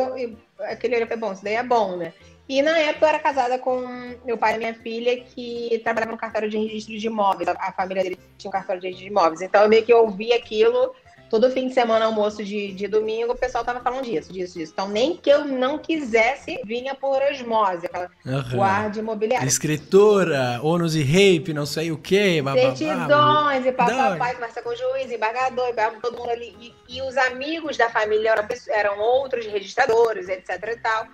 aquele 0.60 0.96
olho 0.96 1.18
bom, 1.18 1.34
isso 1.34 1.44
daí 1.44 1.56
é 1.56 1.64
bom, 1.64 1.98
né? 1.98 2.14
E 2.48 2.62
na 2.62 2.78
época 2.78 3.06
eu 3.06 3.10
era 3.10 3.20
casada 3.20 3.58
com 3.58 3.80
meu 4.24 4.38
pai 4.38 4.54
e 4.54 4.58
minha 4.60 4.74
filha, 4.76 5.20
que 5.20 5.82
trabalhava 5.84 6.12
no 6.12 6.18
cartório 6.18 6.48
de 6.48 6.58
registro 6.58 6.96
de 6.96 7.08
imóveis. 7.08 7.50
A 7.50 7.72
família 7.72 8.04
dele 8.04 8.20
tinha 8.38 8.50
um 8.50 8.52
cartório 8.52 8.80
de 8.80 8.88
registro 8.88 9.08
de 9.10 9.12
imóveis. 9.12 9.42
Então 9.42 9.64
eu 9.64 9.70
meio 9.70 9.84
que 9.84 9.92
ouvi 9.92 10.32
aquilo 10.32 10.94
todo 11.40 11.52
fim 11.52 11.68
de 11.68 11.74
semana, 11.74 12.06
almoço 12.06 12.44
de, 12.44 12.72
de 12.72 12.88
domingo, 12.88 13.34
o 13.34 13.38
pessoal 13.38 13.64
tava 13.64 13.82
falando 13.82 14.06
disso, 14.06 14.32
disso, 14.32 14.58
disso. 14.58 14.72
Então 14.72 14.88
nem 14.88 15.18
que 15.18 15.30
eu 15.30 15.44
não 15.44 15.78
quisesse, 15.78 16.62
vinha 16.64 16.96
por 16.96 17.22
osmose, 17.22 17.88
aquela 17.88 18.10
aham. 18.26 18.56
guarda 18.56 19.00
imobiliária. 19.00 19.46
Escritora, 19.46 20.62
ônus 20.64 20.96
e 20.96 21.04
rape, 21.04 21.54
não 21.54 21.66
sei 21.66 21.92
o 21.92 21.98
quê. 21.98 22.42
Certidões, 22.54 23.66
e 23.66 23.72
papai, 23.74 24.34
conversa 24.36 24.62
com 24.62 24.70
o 24.70 24.76
juiz, 24.76 25.12
embargador, 25.12 25.70
e 25.70 26.02
todo 26.02 26.18
mundo 26.18 26.30
ali. 26.30 26.56
E, 26.62 26.98
e 26.98 27.02
os 27.02 27.18
amigos 27.18 27.76
da 27.76 27.90
família 27.90 28.32
eram, 28.32 28.48
eram 28.70 29.00
outros 29.00 29.46
registradores, 29.46 30.30
etc 30.30 30.50
e 30.72 30.78
tal. 30.78 31.06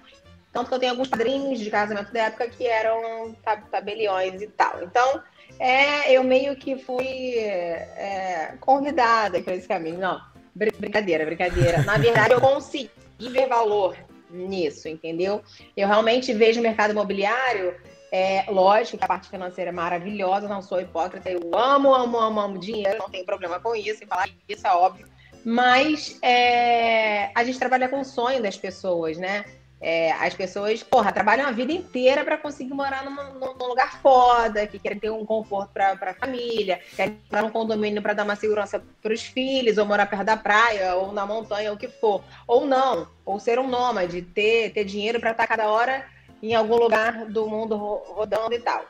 Tanto 0.54 0.68
que 0.68 0.76
eu 0.76 0.80
tenho 0.80 0.92
alguns 0.92 1.08
padrinhos 1.08 1.60
de 1.60 1.72
casamento 1.72 2.14
da 2.14 2.24
época 2.24 2.48
que 2.48 2.68
eram 2.68 3.34
tab- 3.44 3.70
tabeliões 3.72 4.42
e 4.42 4.48
tal. 4.48 4.84
Então, 4.84 5.24
é, 5.62 6.12
eu 6.12 6.24
meio 6.24 6.56
que 6.56 6.76
fui 6.76 7.38
é, 7.38 8.56
convidada 8.60 9.42
para 9.42 9.56
esse 9.56 9.68
caminho. 9.68 10.00
Não, 10.00 10.20
br- 10.56 10.76
brincadeira, 10.80 11.26
brincadeira. 11.26 11.84
Na 11.84 11.98
verdade, 11.98 12.34
eu 12.34 12.42
consegui 12.42 12.90
ver 13.20 13.48
valor 13.48 13.96
nisso, 14.30 14.88
entendeu? 14.88 15.42
Eu 15.78 15.88
realmente 15.88 16.34
vejo 16.34 16.60
o 16.60 16.64
mercado 16.64 16.92
imobiliário 16.92 17.76
é, 18.12 18.46
lógico 18.50 18.98
que 18.98 19.04
a 19.06 19.08
parte 19.08 19.30
financeira 19.30 19.70
é 19.70 19.74
maravilhosa, 19.74 20.48
não 20.48 20.62
sou 20.62 20.82
hipócrita, 20.82 21.30
eu 21.30 21.40
amo, 21.54 21.94
amo, 21.94 22.18
amo, 22.18 22.40
amo 22.40 22.58
dinheiro, 22.58 22.98
não 22.98 23.10
tenho 23.10 23.26
problema 23.26 23.60
com 23.60 23.74
isso, 23.76 24.04
em 24.04 24.08
falar 24.08 24.30
isso 24.50 24.68
é 24.68 24.72
óbvio. 24.74 25.08
Mas 25.46 26.20
é, 26.22 27.32
a 27.34 27.44
gente 27.44 27.58
trabalha 27.58 27.88
com 27.88 28.02
o 28.02 28.06
sonho 28.06 28.42
das 28.42 28.58
pessoas, 28.58 29.18
né? 29.18 29.46
É, 29.82 30.12
as 30.12 30.36
pessoas, 30.36 30.84
porra, 30.84 31.12
trabalham 31.12 31.48
a 31.48 31.52
vida 31.52 31.72
inteira 31.72 32.24
para 32.24 32.38
conseguir 32.38 32.72
morar 32.72 33.04
num, 33.04 33.40
num 33.40 33.68
lugar 33.68 34.00
foda, 34.00 34.68
que 34.68 34.78
querem 34.78 35.00
ter 35.00 35.10
um 35.10 35.26
conforto 35.26 35.72
para 35.74 35.94
a 36.00 36.14
família, 36.14 36.80
querem 36.96 37.18
morar 37.32 37.42
num 37.42 37.50
condomínio 37.50 38.00
para 38.00 38.14
dar 38.14 38.24
uma 38.24 38.36
segurança 38.36 38.84
para 39.02 39.12
os 39.12 39.24
filhos, 39.24 39.80
ou 39.80 39.86
morar 39.86 40.06
perto 40.06 40.24
da 40.24 40.38
praia, 40.38 40.96
ou 40.96 41.12
na 41.12 41.26
montanha, 41.26 41.72
ou 41.72 41.76
o 41.76 41.80
que 41.80 41.88
for. 41.88 42.24
Ou 42.48 42.68
não, 42.68 43.08
ou 43.26 43.40
ser 43.40 43.58
um 43.58 43.68
nômade, 43.68 44.22
ter, 44.22 44.72
ter 44.72 44.84
dinheiro 44.86 45.20
para 45.20 45.32
estar 45.32 45.48
cada 45.48 45.68
hora 45.68 46.06
em 46.44 46.54
algum 46.54 46.76
lugar 46.76 47.26
do 47.26 47.48
mundo 47.48 47.76
ro- 47.76 48.04
rodando 48.14 48.54
e 48.54 48.60
tal. 48.60 48.86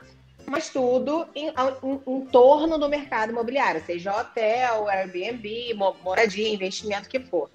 Mas 0.46 0.68
tudo 0.68 1.26
em, 1.34 1.48
em- 1.48 2.00
em 2.06 2.20
torno 2.26 2.76
do 2.78 2.88
mercado 2.88 3.30
imobiliário, 3.30 3.82
seja 3.86 4.14
hotel, 4.14 4.88
Airbnb, 4.88 5.74
mo- 5.74 5.96
moradia, 6.04 6.48
investimento, 6.52 7.06
o 7.06 7.10
que 7.10 7.20
for. 7.20 7.50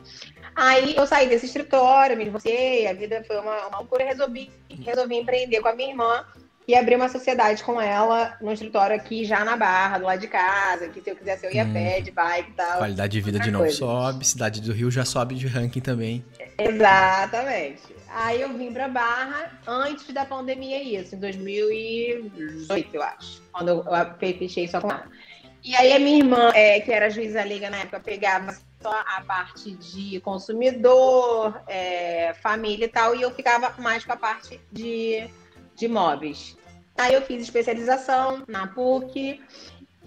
Aí 0.56 0.96
eu 0.96 1.06
saí 1.06 1.28
desse 1.28 1.46
escritório, 1.46 2.18
me 2.18 2.24
divorciei, 2.26 2.88
a 2.88 2.94
vida 2.94 3.24
foi 3.28 3.40
uma, 3.40 3.68
uma 3.68 3.78
loucura, 3.80 4.04
resolvi, 4.06 4.50
resolvi 4.84 5.16
empreender 5.18 5.62
com 5.62 5.68
a 5.68 5.76
minha 5.76 5.90
irmã 5.90 6.26
e 6.68 6.76
abrir 6.76 6.96
uma 6.96 7.08
sociedade 7.08 7.64
com 7.64 7.80
ela 7.80 8.36
no 8.42 8.52
escritório 8.52 8.96
aqui 8.96 9.24
já 9.24 9.46
na 9.46 9.56
Barra, 9.56 10.00
do 10.00 10.06
lado 10.06 10.20
de 10.20 10.28
casa, 10.28 10.90
que 10.90 11.00
se 11.02 11.10
eu 11.12 11.16
quisesse 11.16 11.46
eu 11.46 11.52
ia 11.54 11.64
Hum. 11.64 11.74
pé, 11.74 12.02
de 12.02 12.12
bike 12.12 12.50
e 12.50 12.54
tal. 12.54 12.78
Qualidade 12.80 13.12
de 13.14 13.22
vida 13.22 13.40
de 13.40 13.52
novo 13.52 13.64
coisa. 13.66 13.78
sobe, 13.78 14.26
cidade 14.26 14.60
do 14.62 14.74
Rio 14.74 14.90
já 14.92 15.06
sobe 15.06 15.36
de 15.36 15.48
ranking 15.48 15.80
também. 15.82 16.26
Exatamente. 16.58 17.82
Aí 18.10 18.42
eu 18.42 18.54
vim 18.54 18.72
pra 18.72 18.88
Barra 18.88 19.60
antes 19.68 20.14
da 20.14 20.26
pandemia, 20.26 20.82
isso, 20.82 21.16
em 21.16 21.20
2018, 21.20 22.96
eu 22.96 23.04
acho. 23.04 23.42
Quando 23.52 23.70
eu 23.70 23.84
fechei 24.18 24.68
só 24.68 24.82
com 24.82 24.90
ela. 24.90 25.08
E 25.64 25.76
aí 25.76 25.92
a 25.94 26.00
minha 26.00 26.20
irmã, 26.20 26.52
é, 26.54 26.80
que 26.80 26.92
era 26.92 27.10
juíza 27.10 27.44
liga 27.44 27.70
na 27.70 27.78
época, 27.78 28.00
pegava 28.00 28.56
só 28.82 29.04
a 29.06 29.22
parte 29.22 29.72
de 29.72 30.20
consumidor, 30.22 31.62
é, 31.68 32.34
família 32.42 32.86
e 32.86 32.90
tal, 32.90 33.16
e 33.16 33.22
eu 33.22 33.32
ficava 33.32 33.74
mais 33.82 34.06
com 34.06 34.14
a 34.14 34.18
parte 34.18 34.60
de, 34.72 35.30
de 35.76 35.86
imóveis. 35.86 36.56
Aí 36.98 37.14
eu 37.14 37.22
fiz 37.22 37.44
especialização 37.44 38.44
na 38.48 38.68
PUC. 38.68 39.42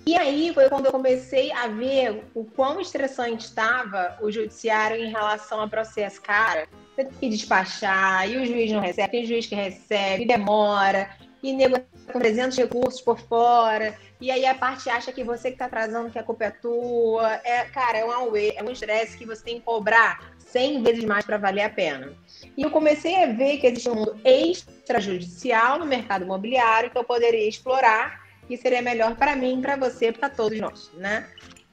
E 0.07 0.17
aí 0.17 0.53
foi 0.55 0.69
quando 0.69 0.87
eu 0.87 0.93
comecei 0.93 1.53
a 1.53 1.69
ver 1.69 2.25
o 2.35 2.45
quão 2.45 2.81
estressante 2.81 3.45
estava 3.45 4.17
o 4.21 4.31
judiciário 4.31 4.97
em 4.97 5.11
relação 5.11 5.61
a 5.61 5.69
processo. 5.69 6.21
Cara, 6.23 6.67
você 6.95 7.05
tem 7.05 7.13
que 7.19 7.29
despachar, 7.29 8.29
e 8.29 8.37
o 8.37 8.47
juiz 8.47 8.71
não 8.73 8.81
recebe, 8.81 9.09
tem 9.09 9.27
juiz 9.27 9.47
que 9.47 9.55
recebe, 9.55 10.25
e 10.25 10.27
demora, 10.27 11.11
e 11.43 11.53
nego 11.53 11.79
com 12.13 12.19
300 12.19 12.57
recursos 12.59 13.01
por 13.01 13.19
fora, 13.19 13.97
e 14.21 14.31
aí 14.31 14.45
a 14.45 14.55
parte 14.55 14.91
acha 14.91 15.13
que 15.13 15.25
você 15.25 15.51
que 15.51 15.57
tá 15.57 15.65
atrasando, 15.65 16.11
que 16.11 16.19
a 16.19 16.23
culpa 16.23 16.45
é 16.45 16.51
tua. 16.51 17.41
É, 17.43 17.65
cara, 17.65 17.99
é 17.99 18.05
um 18.05 18.11
auê, 18.11 18.53
é 18.55 18.63
um 18.63 18.71
estresse 18.71 19.17
que 19.17 19.25
você 19.25 19.43
tem 19.43 19.55
que 19.55 19.63
cobrar 19.63 20.35
100 20.39 20.83
vezes 20.83 21.05
mais 21.05 21.25
para 21.25 21.39
valer 21.39 21.63
a 21.63 21.71
pena. 21.71 22.13
E 22.55 22.63
eu 22.63 22.71
comecei 22.71 23.23
a 23.23 23.33
ver 23.33 23.57
que 23.57 23.67
existe 23.67 23.89
um 23.89 23.95
mundo 23.95 24.21
extrajudicial 24.23 25.79
no 25.79 25.87
mercado 25.87 26.25
imobiliário 26.25 26.91
que 26.91 26.99
eu 26.99 27.05
poderia 27.05 27.49
explorar 27.49 28.21
que 28.47 28.57
seria 28.57 28.83
melhor 28.83 29.15
para 29.15 29.37
mim, 29.37 29.61
para 29.63 29.77
você, 29.77 30.11
para 30.11 30.29
todos 30.29 30.59
nós, 30.59 30.91
né? 30.95 31.27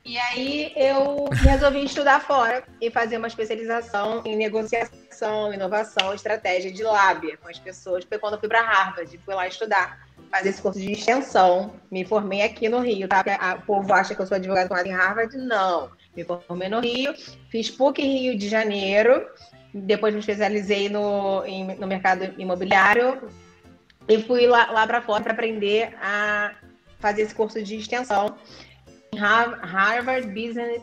E 0.07 0.17
aí 0.17 0.71
eu 0.73 1.25
resolvi 1.33 1.83
estudar 1.83 2.21
fora 2.21 2.63
e 2.79 2.89
fazer 2.89 3.17
uma 3.17 3.27
especialização 3.27 4.23
em 4.23 4.37
negociação, 4.37 5.53
inovação, 5.53 6.13
estratégia 6.13 6.71
de 6.71 6.81
lábia 6.81 7.35
com 7.35 7.49
as 7.49 7.59
pessoas. 7.59 8.05
Foi 8.05 8.17
quando 8.17 8.35
eu 8.35 8.39
fui 8.39 8.47
para 8.47 8.61
Harvard, 8.61 9.19
fui 9.25 9.35
lá 9.35 9.45
estudar 9.45 10.07
fazer 10.31 10.47
esse 10.47 10.61
curso 10.61 10.79
de 10.79 10.93
extensão. 10.93 11.73
Me 11.91 12.05
formei 12.05 12.41
aqui 12.41 12.69
no 12.69 12.79
Rio, 12.79 13.05
tá? 13.09 13.21
O 13.61 13.65
povo 13.65 13.91
acha 13.91 14.15
que 14.15 14.21
eu 14.21 14.25
sou 14.25 14.35
advogada 14.35 14.69
formada 14.69 14.87
em 14.87 14.93
Harvard. 14.93 15.35
Não. 15.35 15.91
Me 16.15 16.23
formei 16.23 16.69
no 16.69 16.79
Rio, 16.79 17.13
fiz 17.49 17.69
PUC 17.69 18.01
Rio 18.01 18.37
de 18.37 18.47
Janeiro, 18.47 19.27
depois 19.73 20.13
me 20.13 20.21
especializei 20.21 20.87
no, 20.87 21.43
em, 21.45 21.75
no 21.75 21.85
mercado 21.85 22.33
imobiliário 22.37 23.29
e 24.07 24.23
fui 24.23 24.47
lá, 24.47 24.71
lá 24.71 24.87
para 24.87 25.01
fora 25.01 25.21
para 25.21 25.33
aprender 25.33 25.93
a 26.01 26.55
fazer 26.97 27.23
esse 27.23 27.35
curso 27.35 27.61
de 27.61 27.75
extensão 27.75 28.37
Harvard 29.15 30.27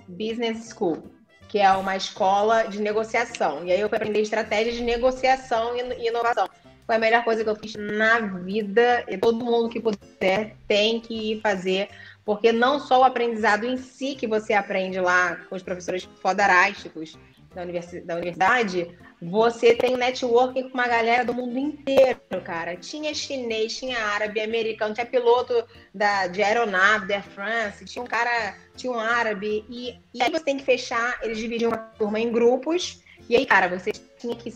Business, 0.08 0.70
School, 0.70 1.04
que 1.48 1.58
é 1.58 1.70
uma 1.72 1.96
escola 1.96 2.64
de 2.64 2.80
negociação. 2.80 3.64
E 3.64 3.72
aí 3.72 3.80
eu 3.80 3.88
fui 3.88 3.96
aprender 3.96 4.20
estratégia 4.20 4.72
de 4.72 4.82
negociação 4.82 5.76
e 5.76 6.08
inovação. 6.08 6.48
Foi 6.86 6.96
a 6.96 6.98
melhor 6.98 7.24
coisa 7.24 7.42
que 7.42 7.48
eu 7.48 7.56
fiz 7.56 7.74
na 7.74 8.20
vida 8.20 9.04
e 9.08 9.16
todo 9.16 9.44
mundo 9.44 9.70
que 9.70 9.80
puder 9.80 10.56
tem 10.68 11.00
que 11.00 11.40
fazer, 11.42 11.88
porque 12.24 12.52
não 12.52 12.78
só 12.78 13.00
o 13.00 13.04
aprendizado 13.04 13.64
em 13.64 13.76
si 13.78 14.14
que 14.14 14.26
você 14.26 14.52
aprende 14.52 15.00
lá 15.00 15.36
com 15.48 15.56
os 15.56 15.62
professores 15.62 16.06
fodarásticos 16.20 17.18
da, 17.54 17.62
universidade, 17.62 18.88
você 19.30 19.74
tem 19.74 19.96
networking 19.96 20.68
com 20.68 20.74
uma 20.74 20.86
galera 20.86 21.24
do 21.24 21.32
mundo 21.32 21.58
inteiro, 21.58 22.20
cara. 22.44 22.76
Tinha 22.76 23.14
chinês, 23.14 23.76
tinha 23.76 23.98
árabe, 23.98 24.40
americano, 24.40 24.94
tinha 24.94 25.06
piloto 25.06 25.64
da, 25.94 26.26
de 26.26 26.42
aeronave, 26.42 27.08
da 27.08 27.14
Air 27.14 27.24
France, 27.24 27.84
tinha 27.84 28.02
um 28.02 28.06
cara, 28.06 28.56
tinha 28.76 28.92
um 28.92 28.98
árabe. 28.98 29.64
E, 29.68 29.98
e 30.12 30.22
aí 30.22 30.30
você 30.30 30.44
tem 30.44 30.56
que 30.56 30.64
fechar, 30.64 31.18
eles 31.22 31.38
dividiam 31.38 31.70
uma 31.70 31.78
turma 31.78 32.20
em 32.20 32.30
grupos. 32.30 33.02
E 33.28 33.36
aí, 33.36 33.46
cara, 33.46 33.68
você 33.68 33.92
tinha 33.92 34.36
que 34.36 34.50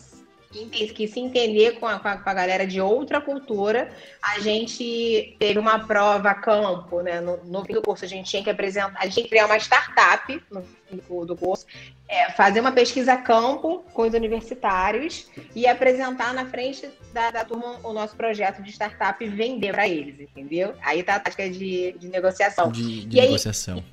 que 0.50 1.06
se 1.06 1.20
entender 1.20 1.72
com 1.78 1.86
a, 1.86 1.98
com 1.98 2.08
a, 2.08 2.34
galera 2.34 2.66
de 2.66 2.80
outra 2.80 3.20
cultura. 3.20 3.90
A 4.22 4.40
gente 4.40 5.36
teve 5.38 5.58
uma 5.58 5.80
prova 5.80 6.34
campo, 6.34 7.00
né? 7.02 7.20
No, 7.20 7.36
no 7.44 7.64
fim 7.64 7.74
do 7.74 7.82
curso, 7.82 8.04
a 8.04 8.08
gente 8.08 8.30
tinha 8.30 8.42
que 8.42 8.50
apresentar, 8.50 8.98
a 8.98 9.04
gente 9.04 9.14
tinha 9.14 9.24
que 9.24 9.30
criar 9.30 9.46
uma 9.46 9.58
startup 9.58 10.42
no 10.50 10.62
fim 10.62 11.26
do 11.26 11.36
curso, 11.36 11.66
é, 12.08 12.30
fazer 12.32 12.60
uma 12.60 12.72
pesquisa 12.72 13.16
campo 13.16 13.84
com 13.92 14.02
os 14.02 14.14
universitários 14.14 15.28
e 15.54 15.66
apresentar 15.66 16.32
na 16.32 16.46
frente 16.46 16.88
da, 17.12 17.30
da 17.30 17.44
turma 17.44 17.78
o 17.82 17.92
nosso 17.92 18.16
projeto 18.16 18.62
de 18.62 18.70
startup 18.70 19.22
e 19.22 19.28
vender 19.28 19.72
para 19.72 19.86
eles, 19.86 20.18
entendeu? 20.18 20.74
Aí 20.80 21.02
tá 21.02 21.16
a 21.16 21.20
tática 21.20 21.48
de, 21.50 21.92
de 21.98 22.08
negociação. 22.08 22.72
De, 22.72 23.04
de 23.04 23.20
negociação. 23.20 23.76
Aí, 23.76 23.84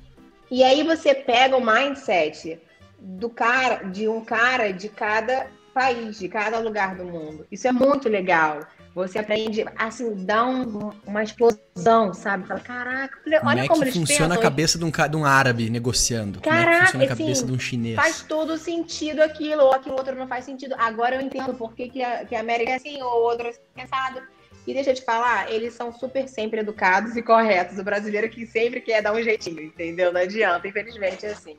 e 0.50 0.64
aí 0.64 0.82
você 0.82 1.14
pega 1.14 1.56
o 1.56 1.64
mindset 1.64 2.58
do 2.98 3.28
cara, 3.28 3.84
de 3.84 4.08
um 4.08 4.24
cara 4.24 4.72
de 4.72 4.88
cada 4.88 5.50
país, 5.76 6.18
de 6.18 6.26
cada 6.26 6.58
lugar 6.58 6.96
do 6.96 7.04
mundo. 7.04 7.46
Isso 7.52 7.68
é 7.68 7.72
muito 7.72 8.08
legal. 8.08 8.60
Você 8.94 9.18
aprende, 9.18 9.62
assim, 9.76 10.24
dá 10.24 10.46
um, 10.46 10.90
uma 11.06 11.22
explosão, 11.22 12.14
sabe? 12.14 12.46
Fala, 12.46 12.60
caraca, 12.60 13.18
olha 13.26 13.40
como, 13.40 13.58
é 13.58 13.68
como 13.68 13.84
que 13.84 13.92
funciona 13.92 14.34
pensam. 14.34 14.38
a 14.38 14.42
cabeça 14.42 14.78
de 14.78 14.84
um, 14.86 14.90
de 14.90 15.16
um 15.16 15.26
árabe 15.26 15.68
negociando? 15.68 16.40
Caraca, 16.40 16.64
como 16.64 16.72
é 16.72 16.80
funciona 16.80 17.04
a 17.04 17.12
assim, 17.12 17.22
cabeça 17.22 17.46
de 17.46 17.52
um 17.52 17.58
chinês? 17.58 17.94
Faz 17.94 18.22
todo 18.22 18.56
sentido 18.56 19.20
aquilo, 19.20 19.64
ou 19.64 19.74
aquilo 19.74 19.96
outro 19.96 20.16
não 20.16 20.26
faz 20.26 20.46
sentido. 20.46 20.74
Agora 20.78 21.16
eu 21.16 21.20
entendo 21.20 21.52
por 21.52 21.74
que, 21.74 21.90
que, 21.90 22.02
a, 22.02 22.24
que 22.24 22.34
a 22.34 22.40
América 22.40 22.70
é 22.70 22.74
assim, 22.76 23.02
ou 23.02 23.24
outro 23.24 23.46
é 23.46 23.54
pensado. 23.74 24.22
E 24.66 24.72
deixa 24.72 24.90
eu 24.90 24.94
te 24.94 25.04
falar, 25.04 25.52
eles 25.52 25.74
são 25.74 25.92
super 25.92 26.26
sempre 26.26 26.60
educados 26.60 27.16
e 27.16 27.22
corretos. 27.22 27.78
O 27.78 27.84
brasileiro 27.84 28.30
que 28.30 28.46
sempre 28.46 28.80
quer 28.80 29.02
dar 29.02 29.12
um 29.12 29.22
jeitinho, 29.22 29.60
entendeu? 29.60 30.10
Não 30.10 30.22
adianta, 30.22 30.66
infelizmente 30.66 31.26
é 31.26 31.32
assim. 31.32 31.58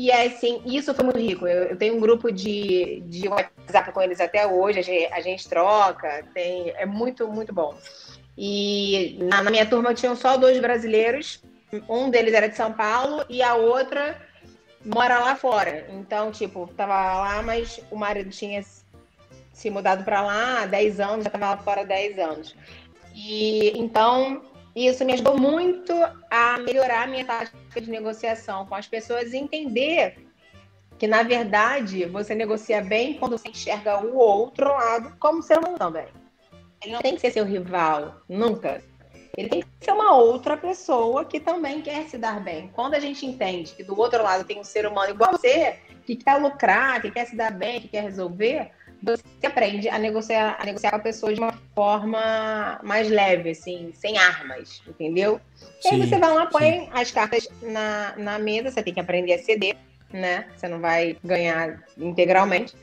E 0.00 0.10
é 0.10 0.28
assim, 0.28 0.62
isso 0.64 0.94
foi 0.94 1.04
muito 1.04 1.18
rico. 1.18 1.46
Eu, 1.46 1.64
eu, 1.64 1.76
tenho 1.76 1.94
um 1.94 2.00
grupo 2.00 2.32
de, 2.32 3.02
de 3.04 3.28
WhatsApp 3.28 3.92
com 3.92 4.00
eles 4.00 4.18
até 4.18 4.46
hoje, 4.46 4.78
a 4.78 4.82
gente, 4.82 5.12
a 5.12 5.20
gente 5.20 5.46
troca, 5.46 6.24
tem, 6.32 6.70
é 6.70 6.86
muito, 6.86 7.28
muito 7.28 7.52
bom. 7.52 7.76
E 8.34 9.18
na, 9.20 9.42
na 9.42 9.50
minha 9.50 9.66
turma 9.66 9.92
tinham 9.92 10.16
só 10.16 10.38
dois 10.38 10.58
brasileiros, 10.58 11.42
um 11.86 12.08
deles 12.08 12.32
era 12.32 12.48
de 12.48 12.56
São 12.56 12.72
Paulo 12.72 13.26
e 13.28 13.42
a 13.42 13.56
outra 13.56 14.16
mora 14.86 15.18
lá 15.18 15.36
fora. 15.36 15.86
Então, 15.90 16.32
tipo, 16.32 16.66
tava 16.74 16.94
lá, 16.94 17.42
mas 17.42 17.78
o 17.90 17.96
marido 17.96 18.30
tinha 18.30 18.64
se 19.52 19.68
mudado 19.68 20.02
para 20.02 20.22
lá 20.22 20.62
há 20.62 20.66
10 20.66 20.98
anos, 20.98 21.24
já 21.24 21.30
tava 21.30 21.50
lá 21.50 21.56
fora 21.58 21.82
há 21.82 21.84
10 21.84 22.18
anos. 22.18 22.56
E 23.14 23.78
então 23.78 24.44
isso 24.74 25.04
me 25.04 25.12
ajudou 25.12 25.38
muito 25.38 25.92
a 26.30 26.56
melhorar 26.56 27.02
a 27.02 27.06
minha 27.06 27.26
tática 27.26 27.59
de 27.78 27.90
negociação 27.90 28.64
com 28.64 28.74
as 28.74 28.88
pessoas 28.88 29.34
e 29.34 29.36
entender 29.36 30.26
que, 30.98 31.06
na 31.06 31.22
verdade, 31.22 32.06
você 32.06 32.34
negocia 32.34 32.82
bem 32.82 33.14
quando 33.14 33.36
você 33.36 33.48
enxerga 33.48 34.02
o 34.02 34.16
outro 34.16 34.68
lado 34.68 35.14
como 35.18 35.42
ser 35.42 35.58
humano 35.58 35.78
também. 35.78 36.06
Ele 36.82 36.92
não 36.92 37.00
tem 37.00 37.14
que 37.14 37.20
ser 37.20 37.30
seu 37.30 37.44
rival, 37.44 38.22
nunca. 38.26 38.82
Ele 39.36 39.48
tem 39.48 39.60
que 39.62 39.68
ser 39.84 39.92
uma 39.92 40.14
outra 40.16 40.56
pessoa 40.56 41.24
que 41.24 41.38
também 41.38 41.82
quer 41.82 42.08
se 42.08 42.18
dar 42.18 42.42
bem. 42.42 42.70
Quando 42.74 42.94
a 42.94 43.00
gente 43.00 43.24
entende 43.24 43.74
que 43.74 43.84
do 43.84 43.98
outro 43.98 44.22
lado 44.22 44.44
tem 44.44 44.58
um 44.58 44.64
ser 44.64 44.86
humano 44.86 45.10
igual 45.10 45.30
a 45.30 45.36
você, 45.36 45.78
que 46.04 46.16
quer 46.16 46.36
lucrar, 46.38 47.00
que 47.00 47.10
quer 47.10 47.26
se 47.26 47.36
dar 47.36 47.52
bem, 47.52 47.80
que 47.80 47.88
quer 47.88 48.02
resolver, 48.02 48.70
você 49.02 49.46
aprende 49.46 49.88
a 49.88 49.98
negociar, 49.98 50.56
a 50.58 50.64
negociar 50.64 50.90
com 50.90 50.96
a 50.96 51.00
pessoa 51.00 51.32
de 51.32 51.40
uma 51.40 51.52
forma 51.74 52.80
mais 52.82 53.08
leve, 53.08 53.50
assim, 53.50 53.92
sem 53.94 54.18
armas, 54.18 54.82
entendeu? 54.86 55.40
E 55.84 55.88
aí 55.88 56.06
você 56.06 56.18
vai 56.18 56.34
lá, 56.34 56.46
põe 56.46 56.62
sim. 56.62 56.88
as 56.92 57.10
cartas 57.10 57.48
na, 57.62 58.14
na 58.16 58.38
mesa, 58.38 58.70
você 58.70 58.82
tem 58.82 58.94
que 58.94 59.00
aprender 59.00 59.34
a 59.34 59.38
ceder, 59.38 59.76
né? 60.12 60.46
Você 60.56 60.68
não 60.68 60.80
vai 60.80 61.16
ganhar 61.24 61.82
integralmente. 61.96 62.74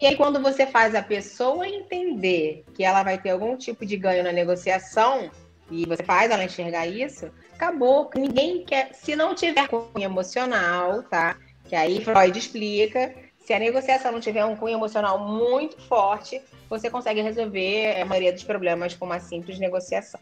E 0.00 0.06
aí, 0.06 0.16
quando 0.16 0.42
você 0.42 0.66
faz 0.66 0.94
a 0.94 1.02
pessoa 1.02 1.66
entender 1.66 2.64
que 2.74 2.84
ela 2.84 3.02
vai 3.02 3.16
ter 3.16 3.30
algum 3.30 3.56
tipo 3.56 3.86
de 3.86 3.96
ganho 3.96 4.22
na 4.22 4.32
negociação, 4.32 5.30
e 5.70 5.84
você 5.86 6.02
faz 6.02 6.30
ela 6.30 6.44
enxergar 6.44 6.86
isso, 6.86 7.30
acabou. 7.54 8.10
Ninguém 8.14 8.64
quer. 8.64 8.90
Se 8.94 9.16
não 9.16 9.34
tiver 9.34 9.66
cunho 9.68 10.04
emocional, 10.04 11.02
tá? 11.04 11.36
Que 11.64 11.74
aí 11.74 12.04
Freud 12.04 12.38
explica 12.38 13.14
se 13.46 13.52
a 13.52 13.60
negociação 13.60 14.10
não 14.10 14.18
tiver 14.18 14.44
um 14.44 14.56
cunho 14.56 14.76
emocional 14.76 15.20
muito 15.20 15.80
forte, 15.82 16.42
você 16.68 16.90
consegue 16.90 17.22
resolver 17.22 18.00
a 18.00 18.04
maioria 18.04 18.32
dos 18.32 18.42
problemas 18.42 18.92
com 18.94 19.04
uma 19.04 19.20
simples 19.20 19.56
negociação. 19.60 20.20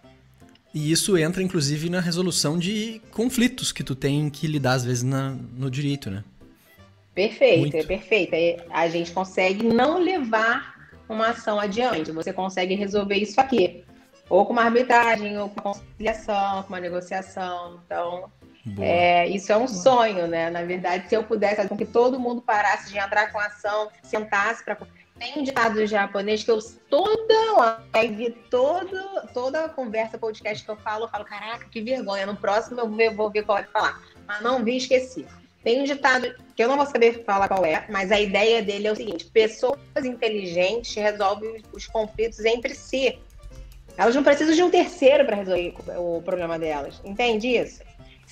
E 0.74 0.92
isso 0.92 1.16
entra, 1.16 1.42
inclusive, 1.42 1.88
na 1.88 2.00
resolução 2.00 2.58
de 2.58 3.00
conflitos 3.12 3.72
que 3.72 3.82
tu 3.82 3.94
tem 3.94 4.28
que 4.28 4.46
lidar, 4.46 4.74
às 4.74 4.84
vezes, 4.84 5.02
na, 5.02 5.30
no 5.56 5.70
direito, 5.70 6.10
né? 6.10 6.22
Perfeito, 7.14 7.74
é 7.78 7.84
perfeito. 7.84 8.34
A 8.68 8.88
gente 8.88 9.10
consegue 9.12 9.62
não 9.62 9.98
levar 9.98 10.74
uma 11.08 11.28
ação 11.28 11.58
adiante. 11.58 12.12
Você 12.12 12.30
consegue 12.30 12.74
resolver 12.74 13.16
isso 13.16 13.40
aqui. 13.40 13.84
Ou 14.28 14.44
com 14.44 14.52
uma 14.52 14.64
arbitragem, 14.64 15.38
ou 15.38 15.48
com 15.48 15.60
uma 15.60 15.74
conciliação, 15.74 16.62
com 16.64 16.68
uma 16.68 16.80
negociação. 16.80 17.80
Então, 17.86 18.30
é, 18.80 19.28
isso 19.28 19.52
é 19.52 19.56
um 19.56 19.68
sonho, 19.68 20.26
né? 20.26 20.48
Na 20.48 20.62
verdade, 20.62 21.08
se 21.08 21.14
eu 21.14 21.22
pudesse 21.24 21.56
fazer 21.56 21.68
com 21.68 21.76
que 21.76 21.84
todo 21.84 22.18
mundo 22.18 22.40
parasse 22.40 22.90
de 22.90 22.98
entrar 22.98 23.30
com 23.30 23.38
ação, 23.38 23.90
sentasse 24.02 24.64
para. 24.64 24.78
Tem 25.18 25.38
um 25.38 25.44
ditado 25.44 25.86
japonês 25.86 26.42
que 26.42 26.50
eu 26.50 26.58
toda 26.90 27.78
live, 27.94 28.30
todo, 28.50 28.98
toda 29.32 29.68
conversa, 29.68 30.18
podcast 30.18 30.64
que 30.64 30.70
eu 30.70 30.76
falo, 30.76 31.04
eu 31.04 31.08
falo, 31.08 31.24
caraca, 31.24 31.68
que 31.68 31.80
vergonha. 31.80 32.26
No 32.26 32.36
próximo 32.36 32.80
eu 32.80 32.88
vou 32.88 32.96
ver, 32.96 33.14
vou 33.14 33.30
ver 33.30 33.44
qual 33.44 33.58
é 33.58 33.64
falar. 33.64 34.02
Mas 34.26 34.40
não 34.40 34.64
vi, 34.64 34.76
esqueci. 34.76 35.24
Tem 35.62 35.80
um 35.80 35.84
ditado 35.84 36.34
que 36.56 36.62
eu 36.64 36.68
não 36.68 36.76
vou 36.76 36.86
saber 36.86 37.24
falar 37.24 37.48
qual 37.48 37.64
é, 37.64 37.86
mas 37.88 38.10
a 38.10 38.20
ideia 38.20 38.62
dele 38.62 38.88
é 38.88 38.92
o 38.92 38.96
seguinte: 38.96 39.26
pessoas 39.26 40.04
inteligentes 40.04 40.94
resolvem 40.94 41.62
os 41.72 41.86
conflitos 41.86 42.44
entre 42.44 42.74
si. 42.74 43.18
Elas 43.96 44.14
não 44.14 44.24
precisam 44.24 44.54
de 44.54 44.62
um 44.62 44.70
terceiro 44.70 45.24
para 45.24 45.36
resolver 45.36 45.74
o 45.96 46.20
problema 46.22 46.58
delas. 46.58 47.00
Entende 47.04 47.48
isso? 47.48 47.80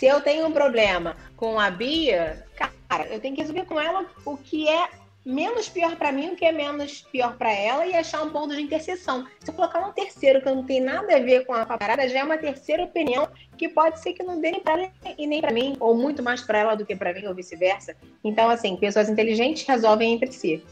Se 0.02 0.08
eu 0.08 0.20
tenho 0.20 0.48
um 0.48 0.50
problema 0.50 1.16
com 1.36 1.60
a 1.60 1.70
Bia, 1.70 2.44
cara, 2.56 3.06
eu 3.06 3.20
tenho 3.20 3.36
que 3.36 3.40
resolver 3.40 3.66
com 3.66 3.80
ela 3.80 4.04
o 4.24 4.36
que 4.36 4.68
é 4.68 4.88
menos 5.24 5.68
pior 5.68 5.94
para 5.94 6.10
mim, 6.10 6.30
o 6.30 6.34
que 6.34 6.44
é 6.44 6.50
menos 6.50 7.02
pior 7.02 7.36
para 7.36 7.52
ela 7.52 7.86
e 7.86 7.94
achar 7.94 8.20
um 8.24 8.30
ponto 8.30 8.52
de 8.52 8.60
interseção. 8.60 9.24
Se 9.38 9.52
eu 9.52 9.54
colocar 9.54 9.78
um 9.78 9.92
terceiro 9.92 10.42
que 10.42 10.50
não 10.50 10.64
tem 10.64 10.80
nada 10.80 11.14
a 11.14 11.20
ver 11.20 11.46
com 11.46 11.54
a 11.54 11.64
parada, 11.64 12.08
já 12.08 12.18
é 12.18 12.24
uma 12.24 12.36
terceira 12.36 12.82
opinião 12.82 13.28
que 13.56 13.68
pode 13.68 14.00
ser 14.00 14.14
que 14.14 14.24
não 14.24 14.40
dê 14.40 14.50
nem 14.50 14.60
para 14.60 14.72
ela 14.72 14.92
e 15.16 15.24
nem 15.24 15.40
para 15.40 15.52
mim, 15.52 15.76
ou 15.78 15.96
muito 15.96 16.20
mais 16.20 16.40
para 16.40 16.58
ela 16.58 16.74
do 16.74 16.84
que 16.84 16.96
para 16.96 17.14
mim, 17.14 17.28
ou 17.28 17.34
vice-versa. 17.36 17.94
Então, 18.24 18.50
assim, 18.50 18.74
pessoas 18.74 19.08
inteligentes 19.08 19.64
resolvem 19.64 20.14
entre 20.14 20.32
si. 20.32 20.64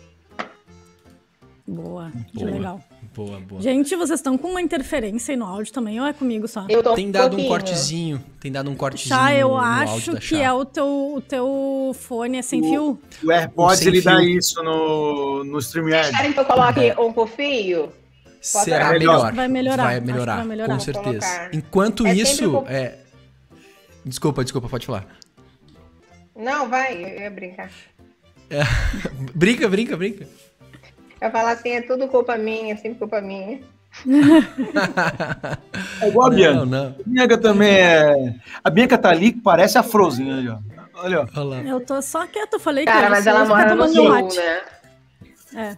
Boa, 1.68 2.10
que 2.36 2.44
legal. 2.44 2.82
Boa, 3.12 3.40
boa. 3.40 3.60
Gente, 3.60 3.96
vocês 3.96 4.20
estão 4.20 4.38
com 4.38 4.48
uma 4.48 4.62
interferência 4.62 5.32
aí 5.32 5.36
no 5.36 5.44
áudio 5.44 5.72
também 5.72 6.00
ou 6.00 6.06
é 6.06 6.12
comigo 6.12 6.46
só? 6.46 6.64
Eu 6.68 6.80
tô 6.80 6.94
tem 6.94 7.10
dado 7.10 7.36
um, 7.36 7.44
um 7.44 7.48
cortezinho, 7.48 8.24
tem 8.38 8.52
dado 8.52 8.70
um 8.70 8.76
cortezinho 8.76 9.16
Chá, 9.16 9.34
eu 9.34 9.48
no, 9.48 9.54
no 9.54 9.60
acho 9.60 10.16
que 10.16 10.36
é 10.36 10.52
o 10.52 10.64
teu, 10.64 11.14
o 11.16 11.20
teu 11.20 11.92
fone 11.98 12.38
é 12.38 12.42
sem 12.42 12.60
o, 12.60 12.64
fio. 12.64 12.98
O 13.24 13.32
AirPods, 13.32 13.84
ele 13.84 14.00
fio. 14.00 14.12
dá 14.12 14.22
isso 14.22 14.62
no, 14.62 15.42
no 15.42 15.58
StreamYard. 15.58 16.16
Querem 16.16 16.32
que 16.32 16.38
eu 16.38 16.44
coloque 16.44 16.88
é. 16.88 17.00
um 17.00 17.12
por 17.12 17.28
fio? 17.28 17.92
Será 18.40 18.90
melhor. 18.90 19.32
Vai 19.32 19.48
melhorar. 19.48 19.84
Vai 19.84 20.00
melhorar, 20.00 20.36
vai 20.36 20.46
melhorar. 20.46 20.74
com 20.74 20.80
certeza. 20.80 21.50
Enquanto 21.52 22.06
é 22.06 22.14
isso, 22.14 22.64
é... 22.68 22.98
Desculpa, 24.04 24.44
desculpa, 24.44 24.68
pode 24.68 24.86
falar. 24.86 25.06
Não, 26.36 26.68
vai, 26.68 26.94
eu 26.94 27.22
ia 27.22 27.30
brincar. 27.30 27.70
É... 28.48 28.62
brinca, 29.34 29.68
brinca, 29.68 29.96
brinca. 29.96 30.26
Eu 31.20 31.30
falo 31.30 31.48
assim, 31.48 31.70
é 31.70 31.82
tudo 31.82 32.08
culpa 32.08 32.36
minha, 32.38 32.76
sempre 32.76 32.98
culpa 32.98 33.20
minha. 33.20 33.60
É 36.00 36.08
igual 36.08 36.28
a 36.28 36.30
Bianca. 36.30 36.58
Não, 36.60 36.66
não. 36.66 36.86
A 36.88 37.02
Bianca 37.06 37.38
também 37.38 37.72
é. 37.74 38.34
A 38.62 38.70
Bianca 38.70 38.96
tá 38.96 39.10
ali 39.10 39.32
que 39.32 39.40
parece 39.40 39.76
a 39.78 39.82
Frozen, 39.82 40.32
olha. 40.32 40.58
Olha, 40.94 41.20
ó. 41.22 41.40
Olha. 41.40 41.68
Eu 41.68 41.80
tô 41.84 42.00
só 42.02 42.26
quieta, 42.26 42.56
eu 42.56 42.60
falei 42.60 42.84
Cara, 42.84 43.06
que 43.06 43.10
mas 43.10 43.26
eu 43.26 43.34
ela 43.34 43.44
mora 43.44 43.74
no 43.74 43.88
sul, 43.88 44.08
mate. 44.08 44.36
né? 44.36 44.60
É. 45.54 45.76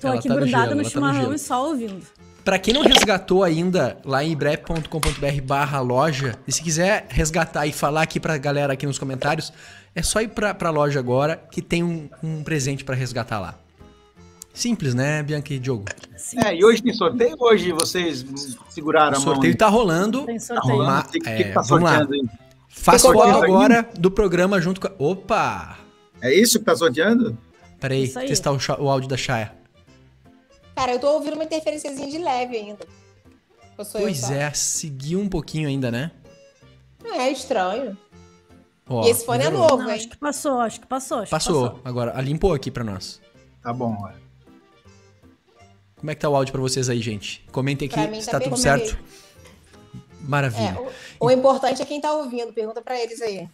Tô 0.00 0.08
Ela 0.08 0.16
aqui 0.16 0.28
tá 0.28 0.34
no 0.34 0.40
grudada 0.40 0.64
gelo, 0.68 0.74
no 0.76 0.80
ela 0.80 0.82
tá 0.82 0.82
no 0.82 0.90
chimarrão 0.90 1.20
gelo. 1.22 1.34
e 1.34 1.38
só 1.38 1.66
ouvindo. 1.66 2.06
Pra 2.44 2.58
quem 2.58 2.72
não 2.72 2.82
resgatou 2.82 3.42
ainda, 3.44 3.98
lá 4.04 4.24
em 4.24 4.32
ibrep.com.br 4.32 5.42
barra 5.42 5.80
loja, 5.80 6.36
e 6.48 6.52
se 6.52 6.62
quiser 6.62 7.06
resgatar 7.10 7.66
e 7.66 7.72
falar 7.72 8.02
aqui 8.02 8.18
pra 8.18 8.38
galera 8.38 8.72
aqui 8.72 8.86
nos 8.86 8.98
comentários, 8.98 9.52
é 9.94 10.02
só 10.02 10.22
ir 10.22 10.28
pra, 10.28 10.54
pra 10.54 10.70
loja 10.70 10.98
agora 10.98 11.36
que 11.50 11.60
tem 11.60 11.82
um, 11.82 12.08
um 12.22 12.42
presente 12.42 12.82
pra 12.82 12.94
resgatar 12.94 13.38
lá. 13.40 13.54
Simples, 14.60 14.92
né, 14.94 15.22
Bianca 15.22 15.54
e 15.54 15.58
Diogo? 15.58 15.86
É, 16.44 16.54
e 16.54 16.62
hoje 16.62 16.82
tem 16.82 16.92
sorteio? 16.92 17.34
Hoje 17.40 17.72
vocês 17.72 18.26
seguraram 18.68 19.12
O 19.18 19.22
a 19.22 19.24
mão? 19.24 19.32
sorteio 19.34 19.52
aí? 19.54 19.56
tá 19.56 19.68
rolando. 19.68 20.26
Tem 20.26 20.36
Tá 20.36 20.44
sorteio. 20.44 20.74
rolando? 20.74 20.92
Ma- 20.92 21.00
O 21.00 21.08
que, 21.10 21.18
que, 21.20 21.28
é, 21.30 21.36
que 21.44 21.52
tá 21.52 21.62
vamos 21.62 21.84
lá. 21.84 21.98
aí? 21.98 22.28
Faz 22.68 23.00
Tem 23.02 23.10
foto 23.12 23.22
sorteio 23.24 23.42
agora 23.44 23.88
do 23.98 24.10
programa 24.10 24.60
junto 24.60 24.78
com 24.82 24.88
a... 24.88 24.92
Opa! 24.98 25.78
É 26.20 26.34
isso 26.34 26.58
que 26.58 26.64
tá 26.66 26.76
sorteando? 26.76 27.38
Peraí, 27.80 28.12
aí. 28.14 28.28
testar 28.28 28.52
o, 28.52 28.58
o 28.84 28.90
áudio 28.90 29.08
da 29.08 29.16
Chaya. 29.16 29.50
Cara, 30.76 30.92
eu 30.92 30.98
tô 30.98 31.08
ouvindo 31.14 31.34
uma 31.36 31.44
interferênciazinha 31.44 32.10
de 32.10 32.18
leve 32.18 32.56
ainda. 32.58 32.86
Pois 33.92 34.30
é, 34.30 34.50
seguiu 34.52 35.20
um 35.20 35.28
pouquinho 35.28 35.68
ainda, 35.68 35.90
né? 35.90 36.10
É 37.02 37.30
estranho. 37.30 37.96
Ó, 38.86 39.06
E 39.06 39.10
esse 39.10 39.24
fone 39.24 39.42
é 39.42 39.46
melhorou. 39.50 39.70
novo, 39.70 39.82
Não, 39.84 39.88
hein? 39.88 39.96
acho 39.96 40.08
que 40.10 40.18
passou, 40.18 40.60
acho 40.60 40.80
que 40.82 40.86
passou. 40.86 41.18
Acho 41.20 41.24
que 41.26 41.30
Passou. 41.30 41.80
Agora, 41.82 42.20
limpou 42.20 42.52
aqui 42.52 42.70
pra 42.70 42.84
nós. 42.84 43.22
Tá 43.62 43.72
bom, 43.72 43.96
olha. 44.02 44.20
Como 46.00 46.10
é 46.10 46.14
que 46.14 46.20
tá 46.22 46.30
o 46.30 46.34
áudio 46.34 46.50
pra 46.52 46.62
vocês 46.62 46.88
aí, 46.88 46.98
gente? 47.02 47.44
Comentem 47.52 47.86
aqui 47.86 48.08
mim 48.08 48.20
se 48.22 48.26
tá 48.30 48.38
tá 48.38 48.44
tudo 48.44 48.56
certo. 48.56 48.98
Maravilha. 50.22 50.78
É, 50.78 50.80
o, 51.20 51.26
o 51.26 51.30
importante 51.30 51.82
é 51.82 51.84
quem 51.84 52.00
tá 52.00 52.10
ouvindo. 52.12 52.54
Pergunta 52.54 52.80
pra 52.80 52.98
eles 52.98 53.20
aí. 53.20 53.46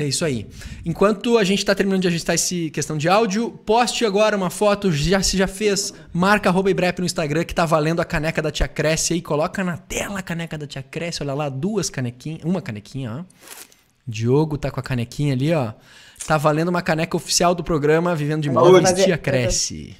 É 0.00 0.04
isso 0.04 0.24
aí. 0.24 0.48
Enquanto 0.84 1.38
a 1.38 1.44
gente 1.44 1.64
tá 1.64 1.72
terminando 1.76 2.02
de 2.02 2.08
ajustar 2.08 2.34
essa 2.34 2.54
questão 2.72 2.98
de 2.98 3.08
áudio, 3.08 3.52
poste 3.64 4.04
agora 4.04 4.36
uma 4.36 4.50
foto, 4.50 4.90
já 4.90 5.22
se 5.22 5.36
já 5.36 5.46
fez, 5.46 5.94
marca 6.12 6.48
arroba 6.48 6.70
no 6.98 7.06
Instagram 7.06 7.44
que 7.44 7.54
tá 7.54 7.64
valendo 7.64 8.00
a 8.00 8.04
caneca 8.04 8.42
da 8.42 8.50
Tia 8.50 8.66
Cresce 8.66 9.12
aí, 9.12 9.22
coloca 9.22 9.62
na 9.62 9.76
tela 9.76 10.18
a 10.18 10.22
caneca 10.22 10.58
da 10.58 10.66
Tia 10.66 10.82
Cresce, 10.82 11.22
olha 11.22 11.34
lá, 11.34 11.48
duas 11.48 11.88
canequinhas, 11.88 12.40
uma 12.42 12.60
canequinha, 12.60 13.20
ó. 13.20 13.24
Diogo 14.04 14.58
tá 14.58 14.72
com 14.72 14.80
a 14.80 14.82
canequinha 14.82 15.34
ali, 15.34 15.54
ó. 15.54 15.72
Tá 16.26 16.36
valendo 16.36 16.68
uma 16.70 16.82
caneca 16.82 17.16
oficial 17.16 17.54
do 17.54 17.62
programa 17.62 18.12
Vivendo 18.16 18.42
de 18.42 18.50
fazer- 18.88 19.04
Tia 19.04 19.18
Cresce. 19.18 19.96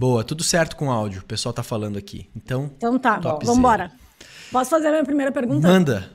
Boa, 0.00 0.24
tudo 0.24 0.42
certo 0.42 0.76
com 0.76 0.86
o 0.86 0.90
áudio, 0.90 1.20
o 1.20 1.24
pessoal 1.26 1.52
tá 1.52 1.62
falando 1.62 1.98
aqui. 1.98 2.26
Então, 2.34 2.70
Então 2.78 2.98
tá, 2.98 3.18
Topzera. 3.18 3.54
vambora. 3.54 3.92
Posso 4.50 4.70
fazer 4.70 4.86
a 4.88 4.92
minha 4.92 5.04
primeira 5.04 5.30
pergunta? 5.30 5.68
manda. 5.68 6.10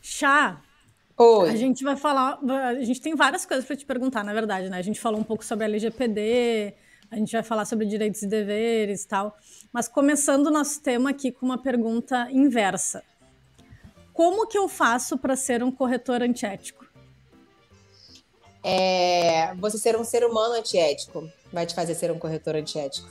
Chá, 0.00 0.58
Oi. 1.18 1.50
a 1.50 1.54
gente 1.54 1.84
vai 1.84 1.96
falar. 1.96 2.38
A 2.66 2.82
gente 2.82 2.98
tem 2.98 3.14
várias 3.14 3.44
coisas 3.44 3.66
para 3.66 3.76
te 3.76 3.84
perguntar, 3.84 4.24
na 4.24 4.32
verdade, 4.32 4.70
né? 4.70 4.78
A 4.78 4.82
gente 4.82 4.98
falou 4.98 5.20
um 5.20 5.22
pouco 5.22 5.44
sobre 5.44 5.66
a 5.66 5.68
LGPD, 5.68 6.72
a 7.10 7.16
gente 7.16 7.30
vai 7.30 7.42
falar 7.42 7.66
sobre 7.66 7.84
direitos 7.84 8.22
e 8.22 8.26
deveres 8.26 9.04
e 9.04 9.08
tal. 9.08 9.36
Mas 9.70 9.86
começando 9.86 10.46
o 10.46 10.50
nosso 10.50 10.80
tema 10.80 11.10
aqui 11.10 11.30
com 11.30 11.44
uma 11.44 11.58
pergunta 11.58 12.26
inversa: 12.30 13.02
Como 14.14 14.46
que 14.46 14.56
eu 14.56 14.66
faço 14.66 15.18
para 15.18 15.36
ser 15.36 15.62
um 15.62 15.70
corretor 15.70 16.22
antiético? 16.22 16.86
É, 18.64 19.54
você 19.56 19.76
ser 19.76 19.94
um 19.98 20.04
ser 20.04 20.24
humano 20.24 20.54
antiético 20.54 21.28
vai 21.52 21.66
te 21.66 21.74
fazer 21.74 21.94
ser 21.94 22.10
um 22.10 22.18
corretor 22.18 22.54
antiético. 22.56 23.08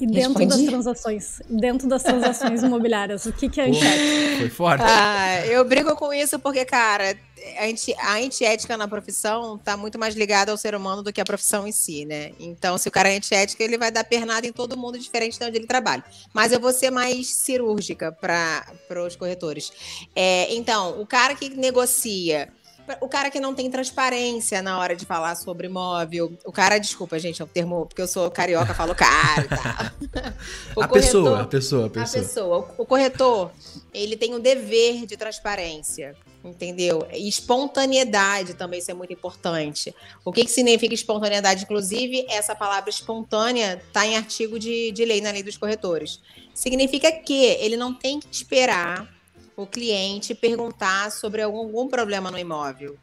E 0.00 0.06
dentro 0.08 0.34
das 0.34 0.48
Respondi? 0.58 0.66
transações, 0.66 1.40
dentro 1.48 1.88
das 1.88 2.02
transações 2.02 2.62
imobiliárias, 2.64 3.26
o 3.26 3.32
que, 3.32 3.48
que 3.48 3.60
é 3.60 3.68
antiético? 3.68 4.38
foi 4.38 4.50
forte. 4.50 4.82
Ah, 4.84 5.46
eu 5.46 5.64
brigo 5.64 5.94
com 5.94 6.12
isso 6.12 6.36
porque, 6.40 6.64
cara, 6.64 7.16
a 7.58 7.64
anti- 7.66 7.94
a 8.00 8.14
antiética 8.16 8.76
na 8.76 8.88
profissão 8.88 9.56
tá 9.56 9.76
muito 9.76 9.96
mais 9.96 10.16
ligada 10.16 10.50
ao 10.50 10.58
ser 10.58 10.74
humano 10.74 11.00
do 11.00 11.12
que 11.12 11.20
a 11.20 11.24
profissão 11.24 11.64
em 11.66 11.70
si, 11.70 12.04
né? 12.04 12.32
Então, 12.40 12.76
se 12.76 12.88
o 12.88 12.90
cara 12.90 13.08
é 13.08 13.16
antiético, 13.16 13.62
ele 13.62 13.78
vai 13.78 13.92
dar 13.92 14.02
pernada 14.02 14.44
em 14.48 14.52
todo 14.52 14.76
mundo 14.76 14.98
diferente 14.98 15.38
de 15.38 15.44
onde 15.46 15.58
ele 15.58 15.66
trabalha. 15.66 16.02
Mas 16.32 16.50
eu 16.50 16.58
vou 16.58 16.72
ser 16.72 16.90
mais 16.90 17.28
cirúrgica 17.28 18.10
para 18.10 18.66
os 19.06 19.14
corretores. 19.14 19.72
É, 20.16 20.52
então, 20.56 21.00
o 21.00 21.06
cara 21.06 21.36
que 21.36 21.48
negocia. 21.50 22.52
O 23.00 23.08
cara 23.08 23.30
que 23.30 23.40
não 23.40 23.54
tem 23.54 23.70
transparência 23.70 24.60
na 24.60 24.78
hora 24.78 24.94
de 24.94 25.06
falar 25.06 25.34
sobre 25.36 25.66
imóvel. 25.68 26.32
O 26.44 26.52
cara, 26.52 26.78
desculpa, 26.78 27.18
gente, 27.18 27.40
é 27.40 27.44
um 27.44 27.48
termo, 27.48 27.86
porque 27.86 28.02
eu 28.02 28.06
sou 28.06 28.30
carioca, 28.30 28.74
falo 28.74 28.94
cara 28.94 29.42
e 29.44 29.48
tal. 29.48 30.34
O 30.76 30.82
a 30.82 30.88
pessoa, 30.88 31.22
corretor- 31.22 31.40
a 31.40 31.46
pessoa, 31.46 31.82
a 31.84 31.86
a 31.86 31.90
pessoa. 31.90 32.22
pessoa. 32.22 32.74
O, 32.78 32.82
o 32.82 32.86
corretor, 32.86 33.50
ele 33.92 34.16
tem 34.16 34.34
o 34.34 34.38
dever 34.38 35.06
de 35.06 35.16
transparência, 35.16 36.14
entendeu? 36.44 37.06
E 37.12 37.28
espontaneidade 37.28 38.54
também, 38.54 38.78
isso 38.80 38.90
é 38.90 38.94
muito 38.94 39.12
importante. 39.12 39.94
O 40.24 40.32
que, 40.32 40.44
que 40.44 40.50
significa 40.50 40.94
espontaneidade? 40.94 41.64
Inclusive, 41.64 42.26
essa 42.28 42.54
palavra 42.54 42.90
espontânea 42.90 43.80
está 43.86 44.06
em 44.06 44.16
artigo 44.16 44.58
de, 44.58 44.92
de 44.92 45.04
lei 45.04 45.20
na 45.20 45.30
lei 45.30 45.42
dos 45.42 45.56
corretores. 45.56 46.20
Significa 46.54 47.10
que 47.10 47.34
ele 47.44 47.76
não 47.76 47.92
tem 47.94 48.20
que 48.20 48.26
esperar 48.30 49.08
o 49.56 49.66
cliente 49.66 50.34
perguntar 50.34 51.10
sobre 51.12 51.42
algum, 51.42 51.58
algum 51.58 51.88
problema 51.88 52.30
no 52.30 52.38
imóvel. 52.38 52.96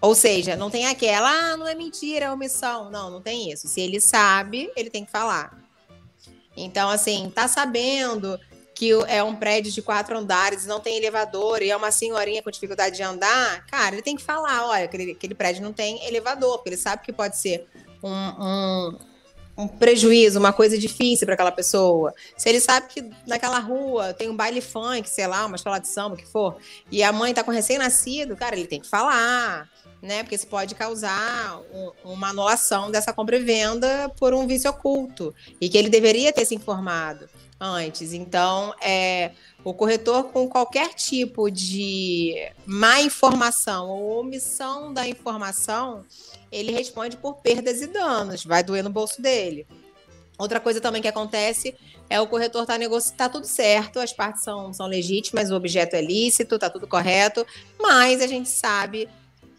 Ou 0.00 0.14
seja, 0.14 0.56
não 0.56 0.70
tem 0.70 0.86
aquela, 0.86 1.30
ah, 1.30 1.56
não 1.56 1.66
é 1.66 1.74
mentira, 1.74 2.26
é 2.26 2.30
omissão. 2.30 2.90
Não, 2.90 3.10
não 3.10 3.20
tem 3.20 3.50
isso. 3.50 3.66
Se 3.66 3.80
ele 3.80 4.00
sabe, 4.00 4.70
ele 4.76 4.90
tem 4.90 5.04
que 5.04 5.10
falar. 5.10 5.58
Então, 6.56 6.88
assim, 6.88 7.30
tá 7.34 7.48
sabendo 7.48 8.38
que 8.74 8.92
é 9.08 9.22
um 9.22 9.34
prédio 9.34 9.72
de 9.72 9.80
quatro 9.80 10.16
andares, 10.18 10.66
não 10.66 10.80
tem 10.80 10.98
elevador 10.98 11.62
e 11.62 11.70
é 11.70 11.76
uma 11.76 11.90
senhorinha 11.90 12.42
com 12.42 12.50
dificuldade 12.50 12.96
de 12.96 13.02
andar, 13.02 13.64
cara, 13.66 13.94
ele 13.94 14.02
tem 14.02 14.14
que 14.14 14.22
falar, 14.22 14.68
olha, 14.68 14.84
aquele, 14.84 15.12
aquele 15.12 15.34
prédio 15.34 15.62
não 15.62 15.72
tem 15.72 16.04
elevador, 16.06 16.58
porque 16.58 16.68
ele 16.68 16.76
sabe 16.76 17.02
que 17.02 17.10
pode 17.10 17.38
ser 17.38 17.66
um, 18.02 18.12
um, 18.12 18.98
um 19.56 19.66
prejuízo, 19.66 20.38
uma 20.38 20.52
coisa 20.52 20.76
difícil 20.76 21.26
para 21.26 21.34
aquela 21.34 21.52
pessoa. 21.52 22.12
Se 22.36 22.48
ele 22.48 22.60
sabe 22.60 22.88
que 22.88 23.10
naquela 23.26 23.58
rua 23.58 24.12
tem 24.12 24.28
um 24.28 24.36
baile 24.36 24.60
funk, 24.60 25.08
sei 25.08 25.26
lá, 25.26 25.46
uma 25.46 25.56
escola 25.56 25.78
de 25.78 25.88
samba, 25.88 26.14
o 26.14 26.18
que 26.18 26.26
for, 26.26 26.56
e 26.90 27.02
a 27.02 27.12
mãe 27.12 27.32
tá 27.32 27.42
com 27.42 27.50
recém-nascido, 27.50 28.36
cara, 28.36 28.54
ele 28.56 28.66
tem 28.66 28.80
que 28.80 28.88
falar, 28.88 29.68
né? 30.02 30.22
Porque 30.22 30.34
isso 30.34 30.46
pode 30.46 30.74
causar 30.74 31.60
um- 31.72 32.12
uma 32.12 32.28
anulação 32.28 32.90
dessa 32.90 33.12
compra 33.12 33.36
e 33.36 33.42
venda 33.42 34.10
por 34.18 34.34
um 34.34 34.46
vício 34.46 34.70
oculto 34.70 35.34
e 35.60 35.68
que 35.68 35.78
ele 35.78 35.88
deveria 35.88 36.32
ter 36.32 36.44
se 36.44 36.54
informado 36.54 37.26
antes. 37.60 38.12
Então, 38.12 38.74
é, 38.80 39.32
o 39.64 39.72
corretor 39.72 40.24
com 40.24 40.48
qualquer 40.48 40.94
tipo 40.94 41.50
de 41.50 42.34
má 42.66 43.00
informação 43.00 43.88
ou 43.88 44.20
omissão 44.20 44.92
da 44.92 45.08
informação, 45.08 46.04
ele 46.52 46.72
responde 46.72 47.16
por 47.16 47.36
perdas 47.36 47.80
e 47.80 47.86
danos, 47.86 48.44
vai 48.44 48.62
doer 48.62 48.84
no 48.84 48.90
bolso 48.90 49.20
dele. 49.20 49.66
Outra 50.38 50.60
coisa 50.60 50.80
também 50.80 51.00
que 51.00 51.08
acontece 51.08 51.74
é 52.10 52.20
o 52.20 52.26
corretor 52.26 52.66
tá 52.66 52.76
negociando, 52.76 53.16
tá 53.16 53.28
tudo 53.28 53.46
certo, 53.46 53.98
as 53.98 54.12
partes 54.12 54.42
são, 54.42 54.72
são 54.72 54.86
legítimas, 54.86 55.50
o 55.50 55.56
objeto 55.56 55.96
é 55.96 56.02
lícito, 56.02 56.58
tá 56.58 56.68
tudo 56.68 56.86
correto, 56.86 57.46
mas 57.80 58.20
a 58.20 58.26
gente 58.26 58.50
sabe 58.50 59.08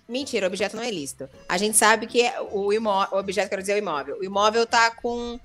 Mentira, 0.07 0.45
o 0.45 0.47
objeto 0.47 0.77
não 0.77 0.83
é 0.83 0.89
lícito. 0.89 1.29
A 1.49 1.57
gente 1.57 1.75
sabe 1.75 2.07
que 2.07 2.21
é 2.21 2.39
o, 2.39 2.71
imó 2.71 3.07
o 3.12 3.17
objeto, 3.17 3.49
quero 3.49 3.62
dizer, 3.62 3.73
o 3.73 3.77
imóvel. 3.77 4.17
O 4.19 4.23
imóvel 4.23 4.65
tá 4.65 4.89
com 4.89 5.38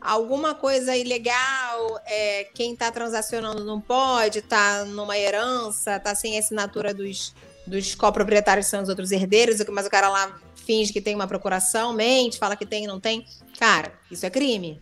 alguma 0.00 0.54
coisa 0.54 0.96
ilegal, 0.96 2.00
é, 2.06 2.44
quem 2.54 2.74
tá 2.76 2.90
transacionando 2.90 3.64
não 3.64 3.80
pode, 3.80 4.42
tá 4.42 4.84
numa 4.84 5.16
herança, 5.18 5.98
tá 5.98 6.14
sem 6.14 6.38
assinatura 6.38 6.94
dos, 6.94 7.34
dos 7.66 7.94
coproprietários, 7.94 8.66
que 8.66 8.70
são 8.70 8.82
os 8.82 8.88
outros 8.88 9.10
herdeiros, 9.10 9.64
mas 9.70 9.86
o 9.86 9.90
cara 9.90 10.08
lá 10.08 10.38
finge 10.54 10.92
que 10.92 11.00
tem 11.00 11.14
uma 11.14 11.26
procuração, 11.26 11.92
mente, 11.92 12.38
fala 12.38 12.56
que 12.56 12.66
tem 12.66 12.84
e 12.84 12.86
não 12.86 13.00
tem. 13.00 13.26
Cara, 13.58 13.92
isso 14.10 14.26
é 14.26 14.30
crime. 14.30 14.80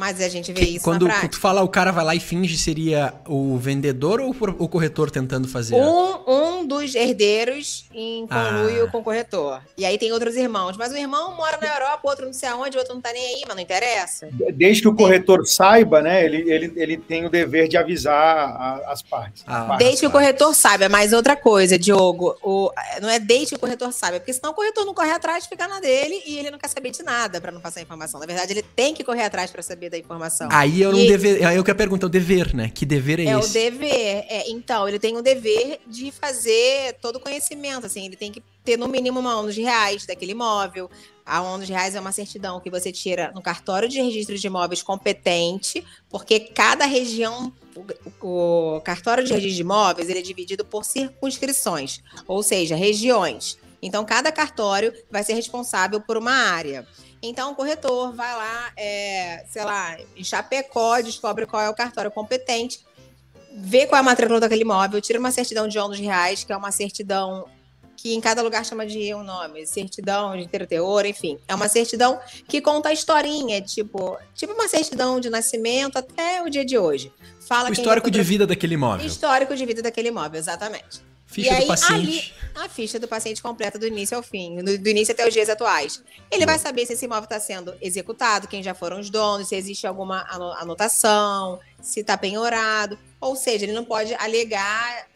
Mas 0.00 0.18
a 0.18 0.28
gente 0.30 0.50
vê 0.50 0.60
Que- 0.60 0.70
isso 0.76 0.84
quando 0.84 1.02
na 1.06 1.10
prática. 1.10 1.28
tu 1.32 1.38
fala 1.38 1.60
o 1.62 1.68
cara 1.68 1.92
vai 1.92 2.02
lá 2.02 2.14
e 2.14 2.20
finge, 2.20 2.56
seria 2.56 3.12
o 3.28 3.58
vendedor 3.58 4.18
ou 4.18 4.34
o 4.58 4.66
corretor 4.66 5.10
tentando 5.10 5.46
fazer? 5.46 5.74
Um, 5.74 6.60
um 6.60 6.66
dos 6.66 6.94
herdeiros 6.94 7.84
em 7.94 8.26
conluio 8.26 8.86
Ah. 8.86 8.90
com 8.90 8.98
o 8.98 9.02
corretor. 9.04 9.60
E 9.76 9.84
aí 9.84 9.98
tem 9.98 10.10
outros 10.10 10.36
irmãos. 10.36 10.74
Mas 10.78 10.90
o 10.90 10.96
irmão 10.96 11.36
mora 11.36 11.58
na 11.60 11.66
Europa, 11.66 12.00
o 12.02 12.08
outro 12.08 12.24
não 12.24 12.32
sei 12.32 12.48
aonde, 12.48 12.78
o 12.78 12.80
outro 12.80 12.94
não 12.94 13.00
tá 13.02 13.12
nem 13.12 13.22
aí, 13.34 13.42
mas 13.46 13.54
não 13.54 13.62
interessa. 13.62 14.26
Desde 14.54 14.80
que 14.80 14.88
o 14.88 14.94
corretor 14.94 15.46
saiba, 15.46 16.00
né, 16.00 16.24
ele, 16.24 16.50
ele, 16.50 16.72
ele 16.76 16.96
tem 16.96 17.26
o 17.26 17.28
dever 17.30 17.68
de 17.68 17.76
avisar 17.76 18.14
a- 18.16 18.84
as 18.90 19.02
partes. 19.02 19.44
Ah, 19.46 19.60
As 19.60 19.66
partes. 19.68 19.84
Desde 19.86 20.00
que 20.00 20.06
o 20.06 20.10
corretor 20.10 20.54
saiba. 20.54 20.88
Mas 20.88 21.12
outra 21.12 21.36
coisa, 21.36 21.78
Diogo, 21.78 22.36
o, 22.42 22.70
não 23.02 23.10
é 23.10 23.18
desde 23.18 23.48
que 23.50 23.56
o 23.56 23.58
corretor 23.58 23.92
saiba, 23.92 24.18
porque 24.18 24.32
senão 24.32 24.52
o 24.52 24.54
corretor 24.54 24.86
não 24.86 24.94
corre 24.94 25.10
atrás, 25.10 25.44
fica 25.46 25.68
na 25.68 25.78
dele 25.78 26.22
e 26.26 26.38
ele 26.38 26.50
não 26.50 26.58
quer 26.58 26.68
saber 26.68 26.90
de 26.90 27.02
nada 27.02 27.38
para 27.38 27.52
não 27.52 27.60
passar 27.60 27.82
informação. 27.82 28.18
Na 28.18 28.24
verdade, 28.26 28.52
ele 28.54 28.62
tem 28.62 28.94
que 28.94 29.04
correr 29.04 29.24
atrás 29.24 29.50
para 29.50 29.60
saber 29.60 29.89
da 29.90 29.98
informação. 29.98 30.48
Aí 30.50 30.80
eu 30.80 30.92
não 30.92 31.06
dever. 31.06 31.44
Aí 31.44 31.56
eu 31.56 31.64
quero 31.64 31.76
perguntar, 31.76 32.06
o 32.06 32.10
dever, 32.10 32.54
né? 32.54 32.70
Que 32.70 32.86
dever 32.86 33.20
é, 33.20 33.24
É 33.24 33.36
o 33.36 33.40
esse? 33.40 33.52
dever. 33.52 34.24
É, 34.28 34.50
então, 34.50 34.88
ele 34.88 34.98
tem 34.98 35.16
o 35.16 35.22
dever 35.22 35.80
de 35.86 36.10
fazer 36.10 36.94
todo 37.02 37.16
o 37.16 37.20
conhecimento. 37.20 37.86
Assim, 37.86 38.06
ele 38.06 38.16
tem 38.16 38.32
que 38.32 38.42
ter 38.64 38.76
no 38.76 38.88
mínimo 38.88 39.20
uma 39.20 39.32
anos 39.32 39.54
de 39.54 39.62
reais 39.62 40.06
daquele 40.06 40.32
imóvel. 40.32 40.90
A 41.26 41.42
um 41.42 41.58
dos 41.58 41.68
reais 41.68 41.94
é 41.94 42.00
uma 42.00 42.12
certidão 42.12 42.60
que 42.60 42.70
você 42.70 42.90
tira 42.90 43.30
no 43.34 43.42
cartório 43.42 43.88
de 43.88 44.00
registro 44.00 44.36
de 44.36 44.46
imóveis 44.46 44.82
competente, 44.82 45.84
porque 46.08 46.40
cada 46.40 46.86
região, 46.86 47.52
o, 48.20 48.76
o 48.76 48.80
cartório 48.80 49.22
de 49.22 49.32
registro 49.32 49.54
de 49.56 49.60
imóveis, 49.60 50.08
ele 50.08 50.18
é 50.18 50.22
dividido 50.22 50.64
por 50.64 50.84
circunscrições, 50.84 52.00
ou 52.26 52.42
seja, 52.42 52.74
regiões. 52.74 53.58
Então, 53.82 54.04
cada 54.04 54.30
cartório 54.30 54.92
vai 55.10 55.22
ser 55.22 55.34
responsável 55.34 56.00
por 56.00 56.16
uma 56.16 56.32
área. 56.32 56.86
Então, 57.22 57.52
o 57.52 57.54
corretor 57.54 58.14
vai 58.14 58.34
lá, 58.34 58.72
é, 58.76 59.44
sei 59.48 59.64
lá, 59.64 59.96
em 60.16 60.24
Chapecó, 60.24 61.00
descobre 61.00 61.46
qual 61.46 61.62
é 61.62 61.68
o 61.68 61.74
cartório 61.74 62.10
competente, 62.10 62.80
vê 63.54 63.86
qual 63.86 63.98
é 63.98 64.00
a 64.00 64.02
matrícula 64.02 64.40
daquele 64.40 64.62
imóvel, 64.62 65.00
tira 65.00 65.18
uma 65.18 65.30
certidão 65.30 65.68
de 65.68 65.78
ônus 65.78 65.98
reais, 65.98 66.44
que 66.44 66.52
é 66.52 66.56
uma 66.56 66.70
certidão 66.70 67.46
que 68.02 68.14
em 68.14 68.20
cada 68.20 68.40
lugar 68.40 68.64
chama 68.64 68.86
de 68.86 69.14
um 69.14 69.22
nome, 69.22 69.66
certidão 69.66 70.34
de 70.34 70.48
teor, 70.66 71.04
enfim. 71.04 71.38
É 71.46 71.54
uma 71.54 71.68
certidão 71.68 72.18
que 72.48 72.58
conta 72.58 72.88
a 72.88 72.92
historinha, 72.94 73.60
tipo, 73.60 74.16
tipo 74.34 74.54
uma 74.54 74.68
certidão 74.68 75.20
de 75.20 75.28
nascimento 75.28 75.98
até 75.98 76.42
o 76.42 76.48
dia 76.48 76.64
de 76.64 76.78
hoje. 76.78 77.12
Fala 77.46 77.68
o 77.68 77.72
histórico 77.72 78.10
de 78.10 78.22
vida 78.22 78.46
daquele 78.46 78.74
imóvel. 78.74 79.06
Histórico 79.06 79.54
de 79.54 79.66
vida 79.66 79.82
daquele 79.82 80.08
imóvel, 80.08 80.38
exatamente. 80.38 81.02
Ficha 81.30 81.54
e 81.54 81.60
do 81.60 81.66
paciente. 81.68 81.94
Ali, 81.94 82.64
a 82.64 82.68
ficha 82.68 82.98
do 82.98 83.06
paciente 83.06 83.40
completa 83.40 83.78
do 83.78 83.86
início 83.86 84.16
ao 84.16 84.22
fim, 84.22 84.56
do, 84.56 84.76
do 84.76 84.88
início 84.88 85.12
até 85.12 85.26
os 85.26 85.32
dias 85.32 85.48
atuais. 85.48 86.02
Ele 86.30 86.44
vai 86.44 86.58
saber 86.58 86.84
se 86.86 86.94
esse 86.94 87.04
imóvel 87.04 87.24
está 87.24 87.38
sendo 87.38 87.72
executado, 87.80 88.48
quem 88.48 88.62
já 88.62 88.74
foram 88.74 88.98
os 88.98 89.08
donos, 89.08 89.48
se 89.48 89.54
existe 89.54 89.86
alguma 89.86 90.26
anotação, 90.58 91.60
se 91.80 92.00
está 92.00 92.18
penhorado. 92.18 92.98
Ou 93.20 93.36
seja, 93.36 93.64
ele 93.64 93.72
não 93.72 93.84
pode 93.84 94.12
alegar 94.14 95.06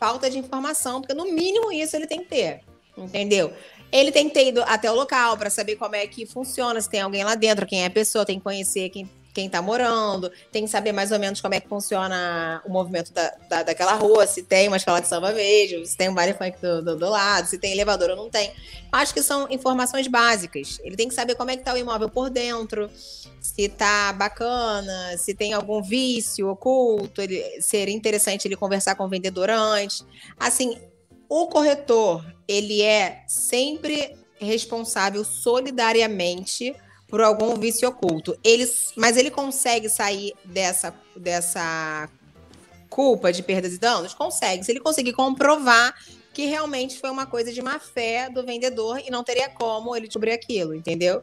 falta 0.00 0.30
de 0.30 0.38
informação, 0.38 1.00
porque 1.00 1.14
no 1.14 1.26
mínimo 1.26 1.70
isso 1.70 1.94
ele 1.94 2.06
tem 2.06 2.20
que 2.20 2.26
ter, 2.26 2.60
entendeu? 2.96 3.52
Ele 3.92 4.10
tem 4.10 4.28
que 4.28 4.34
ter 4.34 4.48
ido 4.48 4.62
até 4.62 4.90
o 4.90 4.94
local 4.94 5.36
para 5.36 5.50
saber 5.50 5.76
como 5.76 5.94
é 5.94 6.06
que 6.06 6.26
funciona, 6.26 6.80
se 6.80 6.88
tem 6.88 7.00
alguém 7.00 7.22
lá 7.22 7.34
dentro, 7.34 7.66
quem 7.66 7.82
é 7.82 7.86
a 7.86 7.90
pessoa, 7.90 8.24
tem 8.24 8.38
que 8.38 8.44
conhecer 8.44 8.88
quem 8.88 9.08
quem 9.34 9.46
está 9.46 9.60
morando, 9.60 10.30
tem 10.52 10.64
que 10.64 10.70
saber 10.70 10.92
mais 10.92 11.10
ou 11.10 11.18
menos 11.18 11.40
como 11.40 11.54
é 11.54 11.60
que 11.60 11.68
funciona 11.68 12.62
o 12.64 12.70
movimento 12.70 13.12
da, 13.12 13.34
da, 13.50 13.62
daquela 13.64 13.92
rua, 13.94 14.26
se 14.28 14.44
tem 14.44 14.68
uma 14.68 14.76
escola 14.76 15.00
de 15.00 15.08
samba 15.08 15.32
mesmo, 15.32 15.84
se 15.84 15.96
tem 15.96 16.08
um 16.08 16.14
baile 16.14 16.32
funk 16.32 16.56
do, 16.62 16.82
do, 16.82 16.96
do, 16.96 17.10
lado, 17.10 17.48
se 17.48 17.58
tem 17.58 17.72
elevador 17.72 18.10
ou 18.10 18.16
não 18.16 18.30
tem. 18.30 18.52
Acho 18.92 19.12
que 19.12 19.22
são 19.22 19.48
informações 19.50 20.06
básicas. 20.06 20.78
Ele 20.84 20.94
tem 20.96 21.08
que 21.08 21.14
saber 21.14 21.34
como 21.34 21.50
é 21.50 21.56
que 21.56 21.62
está 21.62 21.74
o 21.74 21.76
imóvel 21.76 22.08
por 22.08 22.30
dentro, 22.30 22.88
se 22.94 23.62
está 23.62 24.12
bacana, 24.12 25.18
se 25.18 25.34
tem 25.34 25.52
algum 25.52 25.82
vício 25.82 26.48
oculto, 26.48 27.20
ele, 27.20 27.60
seria 27.60 27.94
interessante 27.94 28.46
ele 28.46 28.56
conversar 28.56 28.94
com 28.94 29.04
o 29.04 29.08
vendedor 29.08 29.50
antes. 29.50 30.06
Assim, 30.38 30.78
o 31.28 31.48
corretor, 31.48 32.24
ele 32.46 32.82
é 32.82 33.24
sempre 33.26 34.16
responsável 34.38 35.24
solidariamente 35.24 36.74
por 37.06 37.20
algum 37.20 37.54
vício 37.56 37.88
oculto. 37.88 38.36
Ele, 38.42 38.64
mas 38.96 39.16
ele 39.16 39.30
consegue 39.30 39.88
sair 39.88 40.32
dessa, 40.44 40.94
dessa 41.16 42.08
culpa 42.88 43.32
de 43.32 43.42
perdas 43.42 43.74
e 43.74 43.78
danos? 43.78 44.14
Consegue. 44.14 44.64
Se 44.64 44.72
ele 44.72 44.80
conseguir 44.80 45.12
comprovar 45.12 45.94
que 46.32 46.46
realmente 46.46 46.98
foi 46.98 47.10
uma 47.10 47.26
coisa 47.26 47.52
de 47.52 47.62
má 47.62 47.78
fé 47.78 48.28
do 48.28 48.44
vendedor 48.44 49.00
e 49.04 49.10
não 49.10 49.22
teria 49.22 49.48
como 49.48 49.94
ele 49.94 50.06
descobrir 50.06 50.32
aquilo, 50.32 50.74
entendeu? 50.74 51.22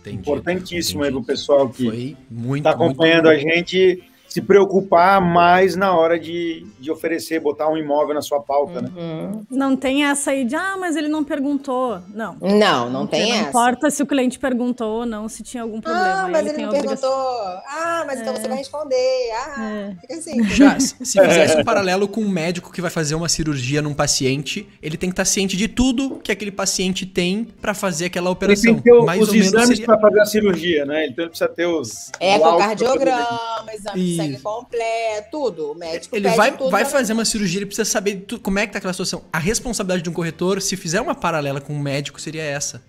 Entendi. 0.00 0.16
Importantíssimo 0.16 1.00
Entendi. 1.00 1.16
aí 1.16 1.22
pro 1.22 1.26
pessoal 1.26 1.68
que 1.68 2.16
está 2.56 2.70
acompanhando 2.70 3.26
muito... 3.26 3.36
a 3.36 3.54
gente 3.54 4.02
se 4.32 4.40
preocupar 4.40 5.20
mais 5.20 5.76
na 5.76 5.94
hora 5.94 6.18
de, 6.18 6.64
de 6.80 6.90
oferecer, 6.90 7.38
botar 7.38 7.68
um 7.68 7.76
imóvel 7.76 8.14
na 8.14 8.22
sua 8.22 8.40
pauta, 8.40 8.80
né? 8.80 8.88
uhum. 8.96 9.30
né? 9.30 9.40
Não 9.50 9.76
tem 9.76 10.06
essa 10.06 10.30
aí 10.30 10.42
de, 10.42 10.56
ah, 10.56 10.74
mas 10.80 10.96
ele 10.96 11.06
não 11.06 11.22
perguntou. 11.22 12.00
Não. 12.14 12.38
Não, 12.40 12.88
não 12.88 13.06
tem 13.06 13.28
não 13.28 13.34
essa. 13.34 13.42
Não 13.42 13.48
importa 13.50 13.90
se 13.90 14.02
o 14.02 14.06
cliente 14.06 14.38
perguntou 14.38 15.00
ou 15.00 15.06
não, 15.06 15.28
se 15.28 15.42
tinha 15.42 15.62
algum 15.62 15.82
problema. 15.82 16.22
Ah, 16.22 16.28
mas 16.28 16.46
ele, 16.46 16.54
ele 16.54 16.62
não 16.64 16.72
perguntou. 16.72 17.10
Ah, 17.10 18.04
mas 18.06 18.20
é. 18.20 18.22
então 18.22 18.34
você 18.34 18.48
vai 18.48 18.56
responder. 18.56 19.32
Ah, 19.34 19.70
é. 19.70 19.96
fica 20.00 20.14
assim. 20.14 20.42
Já, 20.48 20.80
se 20.80 21.20
fizesse 21.20 21.58
um 21.58 21.64
paralelo 21.64 22.08
com 22.08 22.22
um 22.22 22.28
médico 22.28 22.72
que 22.72 22.80
vai 22.80 22.90
fazer 22.90 23.14
uma 23.14 23.28
cirurgia 23.28 23.82
num 23.82 23.92
paciente, 23.92 24.66
ele 24.82 24.96
tem 24.96 25.10
que 25.10 25.12
estar 25.12 25.26
ciente 25.26 25.58
de 25.58 25.68
tudo 25.68 26.20
que 26.24 26.32
aquele 26.32 26.50
paciente 26.50 27.04
tem 27.04 27.46
para 27.60 27.74
fazer 27.74 28.06
aquela 28.06 28.30
operação. 28.30 28.70
Ele 28.70 28.80
tem 28.80 28.92
que 28.92 28.98
ter 28.98 29.04
Mais 29.04 29.20
os 29.20 29.34
exames 29.34 29.68
seria... 29.68 29.84
para 29.84 30.00
fazer 30.00 30.20
a 30.20 30.24
cirurgia, 30.24 30.86
né? 30.86 31.04
Então 31.04 31.22
ele 31.22 31.28
precisa 31.28 31.50
ter 31.50 31.66
os... 31.66 32.10
Ecocardiograma, 32.18 33.66
exame 33.74 34.21
sangue 34.22 34.40
completo, 34.40 35.28
tudo. 35.30 35.72
O 35.72 35.74
médico 35.74 36.16
Ele 36.16 36.28
vai, 36.30 36.50
vai 36.50 36.84
fazer 36.84 37.12
uma 37.12 37.24
cirurgia, 37.24 37.58
ele 37.58 37.66
precisa 37.66 37.88
saber 37.88 38.26
como 38.42 38.58
é 38.58 38.66
que 38.66 38.72
tá 38.72 38.78
aquela 38.78 38.92
situação. 38.92 39.24
A 39.32 39.38
responsabilidade 39.38 40.02
de 40.02 40.10
um 40.10 40.12
corretor, 40.12 40.60
se 40.60 40.76
fizer 40.76 41.00
uma 41.00 41.14
paralela 41.14 41.60
com 41.60 41.72
um 41.72 41.78
médico, 41.78 42.20
seria 42.20 42.42
essa. 42.42 42.82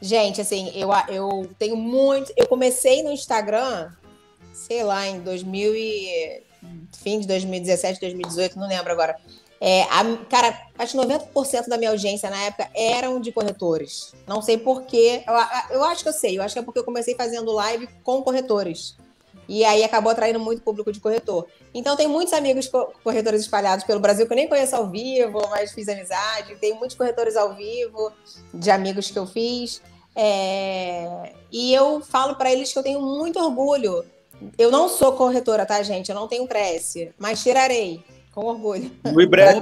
Gente, 0.00 0.40
assim, 0.40 0.72
eu, 0.74 0.90
eu 1.08 1.48
tenho 1.58 1.76
muito. 1.76 2.32
Eu 2.36 2.48
comecei 2.48 3.02
no 3.02 3.12
Instagram, 3.12 3.90
sei 4.52 4.82
lá, 4.82 5.06
em 5.06 5.20
2000 5.20 5.74
e, 5.76 6.42
fim 7.02 7.20
de 7.20 7.26
2017, 7.26 8.00
2018, 8.00 8.58
não 8.58 8.68
lembro 8.68 8.92
agora. 8.92 9.16
É, 9.60 9.82
a, 9.84 10.02
cara, 10.28 10.60
acho 10.76 10.98
que 10.98 11.06
90% 11.06 11.68
da 11.68 11.78
minha 11.78 11.90
audiência 11.90 12.28
na 12.28 12.42
época 12.42 12.68
eram 12.74 13.20
de 13.20 13.30
corretores. 13.30 14.12
Não 14.26 14.42
sei 14.42 14.58
porquê. 14.58 15.22
Eu, 15.24 15.76
eu 15.76 15.84
acho 15.84 16.02
que 16.02 16.08
eu 16.08 16.12
sei. 16.12 16.36
Eu 16.36 16.42
acho 16.42 16.52
que 16.52 16.58
é 16.58 16.62
porque 16.62 16.80
eu 16.80 16.84
comecei 16.84 17.14
fazendo 17.14 17.52
live 17.52 17.88
com 18.02 18.22
corretores. 18.22 18.96
E 19.52 19.66
aí 19.66 19.84
acabou 19.84 20.10
atraindo 20.10 20.40
muito 20.40 20.62
público 20.62 20.90
de 20.90 20.98
corretor. 20.98 21.46
Então 21.74 21.94
tem 21.94 22.08
muitos 22.08 22.32
amigos 22.32 22.70
corretores 23.04 23.42
espalhados 23.42 23.84
pelo 23.84 24.00
Brasil 24.00 24.26
que 24.26 24.32
eu 24.32 24.36
nem 24.36 24.48
conheço 24.48 24.74
ao 24.74 24.88
vivo, 24.88 25.46
mas 25.50 25.72
fiz 25.72 25.90
amizade. 25.90 26.56
Tem 26.56 26.72
muitos 26.72 26.96
corretores 26.96 27.36
ao 27.36 27.52
vivo, 27.52 28.10
de 28.54 28.70
amigos 28.70 29.10
que 29.10 29.18
eu 29.18 29.26
fiz. 29.26 29.82
É... 30.16 31.34
E 31.52 31.74
eu 31.74 32.00
falo 32.00 32.34
para 32.36 32.50
eles 32.50 32.72
que 32.72 32.78
eu 32.78 32.82
tenho 32.82 33.02
muito 33.02 33.38
orgulho. 33.38 34.02
Eu 34.56 34.70
não 34.70 34.88
sou 34.88 35.12
corretora, 35.12 35.66
tá, 35.66 35.82
gente? 35.82 36.08
Eu 36.08 36.14
não 36.14 36.26
tenho 36.26 36.48
Cresce, 36.48 37.12
mas 37.18 37.42
tirarei. 37.42 38.02
Com 38.32 38.46
orgulho. 38.46 38.90
No 39.04 39.20
IBREP. 39.20 39.60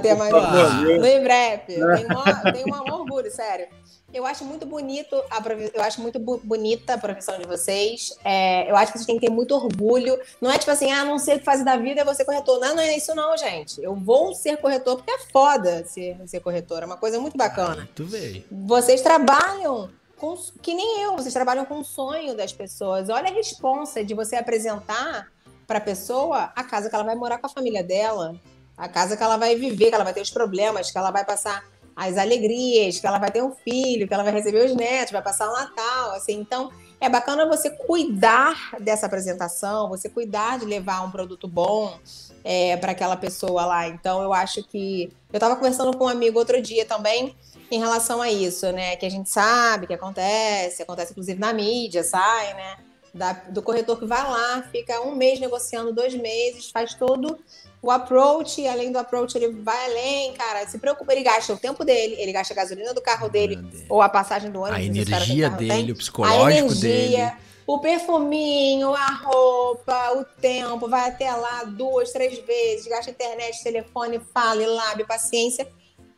No 0.97 1.05
IBREP. 1.05 1.65
Tenho 2.55 2.67
um 2.73 2.93
orgulho, 2.93 3.29
sério. 3.29 3.67
Eu 4.13 4.25
acho 4.25 4.43
muito 4.43 4.65
bonito, 4.65 5.15
a, 5.29 5.41
eu 5.73 5.81
acho 5.81 6.01
muito 6.01 6.19
bonita 6.19 6.95
a 6.95 6.97
profissão 6.97 7.37
de 7.39 7.47
vocês. 7.47 8.13
É, 8.23 8.69
eu 8.69 8.75
acho 8.75 8.91
que 8.91 8.97
vocês 8.97 9.05
têm 9.05 9.19
que 9.19 9.25
ter 9.27 9.31
muito 9.31 9.55
orgulho. 9.55 10.19
Não 10.41 10.51
é 10.51 10.57
tipo 10.57 10.71
assim, 10.71 10.91
ah, 10.91 11.05
não 11.05 11.17
sei 11.17 11.35
o 11.35 11.39
que 11.39 11.45
fazer 11.45 11.63
da 11.63 11.77
vida, 11.77 12.01
é 12.01 12.05
você 12.05 12.25
corretor. 12.25 12.59
Não, 12.59 12.75
não 12.75 12.83
é 12.83 12.97
isso 12.97 13.15
não, 13.15 13.35
gente. 13.37 13.81
Eu 13.81 13.95
vou 13.95 14.35
ser 14.35 14.57
corretor 14.57 14.97
porque 14.97 15.11
é 15.11 15.19
foda 15.31 15.85
ser, 15.85 16.17
ser 16.27 16.41
corretor. 16.41 16.83
É 16.83 16.85
uma 16.85 16.97
coisa 16.97 17.19
muito 17.19 17.37
bacana. 17.37 17.89
tu 17.95 18.05
veio. 18.05 18.43
Vocês 18.51 19.01
trabalham 19.01 19.89
com, 20.17 20.35
que 20.61 20.73
nem 20.73 21.01
eu, 21.01 21.15
vocês 21.15 21.33
trabalham 21.33 21.65
com 21.65 21.79
o 21.79 21.85
sonho 21.85 22.35
das 22.35 22.51
pessoas. 22.51 23.09
Olha 23.09 23.29
a 23.29 23.33
responsa 23.33 24.03
de 24.03 24.13
você 24.13 24.35
apresentar 24.35 25.31
para 25.65 25.77
a 25.77 25.81
pessoa 25.81 26.51
a 26.55 26.63
casa 26.63 26.89
que 26.89 26.95
ela 26.95 27.03
vai 27.03 27.15
morar 27.15 27.37
com 27.37 27.47
a 27.47 27.49
família 27.49 27.83
dela, 27.83 28.35
a 28.77 28.89
casa 28.89 29.15
que 29.15 29.23
ela 29.23 29.37
vai 29.37 29.55
viver, 29.55 29.89
que 29.89 29.95
ela 29.95 30.03
vai 30.03 30.13
ter 30.13 30.21
os 30.21 30.29
problemas, 30.29 30.91
que 30.91 30.97
ela 30.97 31.11
vai 31.11 31.23
passar 31.25 31.63
as 32.01 32.17
alegrias, 32.17 32.99
que 32.99 33.05
ela 33.05 33.19
vai 33.19 33.29
ter 33.29 33.43
um 33.43 33.51
filho, 33.51 34.07
que 34.07 34.13
ela 34.13 34.23
vai 34.23 34.33
receber 34.33 34.65
os 34.65 34.75
netos, 34.75 35.11
vai 35.11 35.21
passar 35.21 35.47
o 35.47 35.53
Natal, 35.53 36.13
assim. 36.13 36.33
Então, 36.33 36.71
é 36.99 37.07
bacana 37.07 37.45
você 37.45 37.69
cuidar 37.69 38.75
dessa 38.79 39.05
apresentação, 39.05 39.87
você 39.87 40.09
cuidar 40.09 40.57
de 40.57 40.65
levar 40.65 41.03
um 41.03 41.11
produto 41.11 41.47
bom 41.47 41.99
é, 42.43 42.75
para 42.77 42.93
aquela 42.93 43.15
pessoa 43.15 43.67
lá. 43.67 43.87
Então, 43.87 44.23
eu 44.23 44.33
acho 44.33 44.63
que. 44.63 45.13
Eu 45.31 45.37
estava 45.37 45.55
conversando 45.55 45.95
com 45.95 46.05
um 46.05 46.07
amigo 46.07 46.39
outro 46.39 46.59
dia 46.59 46.85
também 46.85 47.35
em 47.69 47.77
relação 47.77 48.19
a 48.19 48.31
isso, 48.31 48.71
né? 48.71 48.95
Que 48.95 49.05
a 49.05 49.11
gente 49.11 49.29
sabe 49.29 49.85
que 49.85 49.93
acontece, 49.93 50.81
acontece 50.81 51.11
inclusive 51.11 51.39
na 51.39 51.53
mídia, 51.53 52.03
sai, 52.03 52.53
né? 52.55 52.77
Da, 53.13 53.33
do 53.33 53.61
corretor 53.61 53.99
que 53.99 54.05
vai 54.05 54.23
lá, 54.23 54.63
fica 54.71 55.01
um 55.01 55.13
mês 55.13 55.39
negociando, 55.39 55.93
dois 55.93 56.15
meses, 56.15 56.71
faz 56.71 56.95
todo 56.95 57.37
o 57.81 57.89
approach, 57.89 58.65
além 58.67 58.91
do 58.91 58.99
approach, 58.99 59.35
ele 59.35 59.47
vai 59.47 59.85
além, 59.85 60.33
cara. 60.33 60.67
Se 60.67 60.77
preocupa, 60.77 61.11
ele 61.13 61.23
gasta 61.23 61.51
o 61.51 61.57
tempo 61.57 61.83
dele, 61.83 62.15
ele 62.19 62.31
gasta 62.31 62.53
a 62.53 62.55
gasolina 62.55 62.93
do 62.93 63.01
carro 63.01 63.27
dele, 63.27 63.57
ou 63.89 64.01
a 64.01 64.09
passagem 64.09 64.51
do 64.51 64.61
ônibus. 64.61 64.77
A 64.77 64.83
energia 64.83 65.49
dele, 65.49 65.91
o 65.91 65.95
psicológico 65.95 66.45
a 66.45 66.51
energia, 66.51 67.25
dele. 67.25 67.31
O 67.65 67.79
perfuminho, 67.79 68.93
a 68.93 69.07
roupa, 69.07 70.11
o 70.17 70.25
tempo, 70.39 70.87
vai 70.87 71.09
até 71.09 71.31
lá 71.31 71.63
duas, 71.63 72.11
três 72.11 72.37
vezes, 72.39 72.85
gasta 72.87 73.09
internet, 73.09 73.63
telefone, 73.63 74.19
fala, 74.31 74.63
lábio, 74.65 75.07
paciência, 75.07 75.67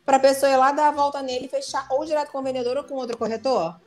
para 0.04 0.18
a 0.18 0.20
pessoa 0.20 0.52
ir 0.52 0.56
lá 0.56 0.70
dar 0.72 0.88
a 0.88 0.92
volta 0.92 1.22
nele 1.22 1.46
e 1.46 1.48
fechar 1.48 1.86
ou 1.90 2.04
direto 2.04 2.30
com 2.30 2.38
o 2.40 2.42
vendedor 2.42 2.76
ou 2.76 2.84
com 2.84 2.94
outro 2.94 3.16
corretor. 3.16 3.80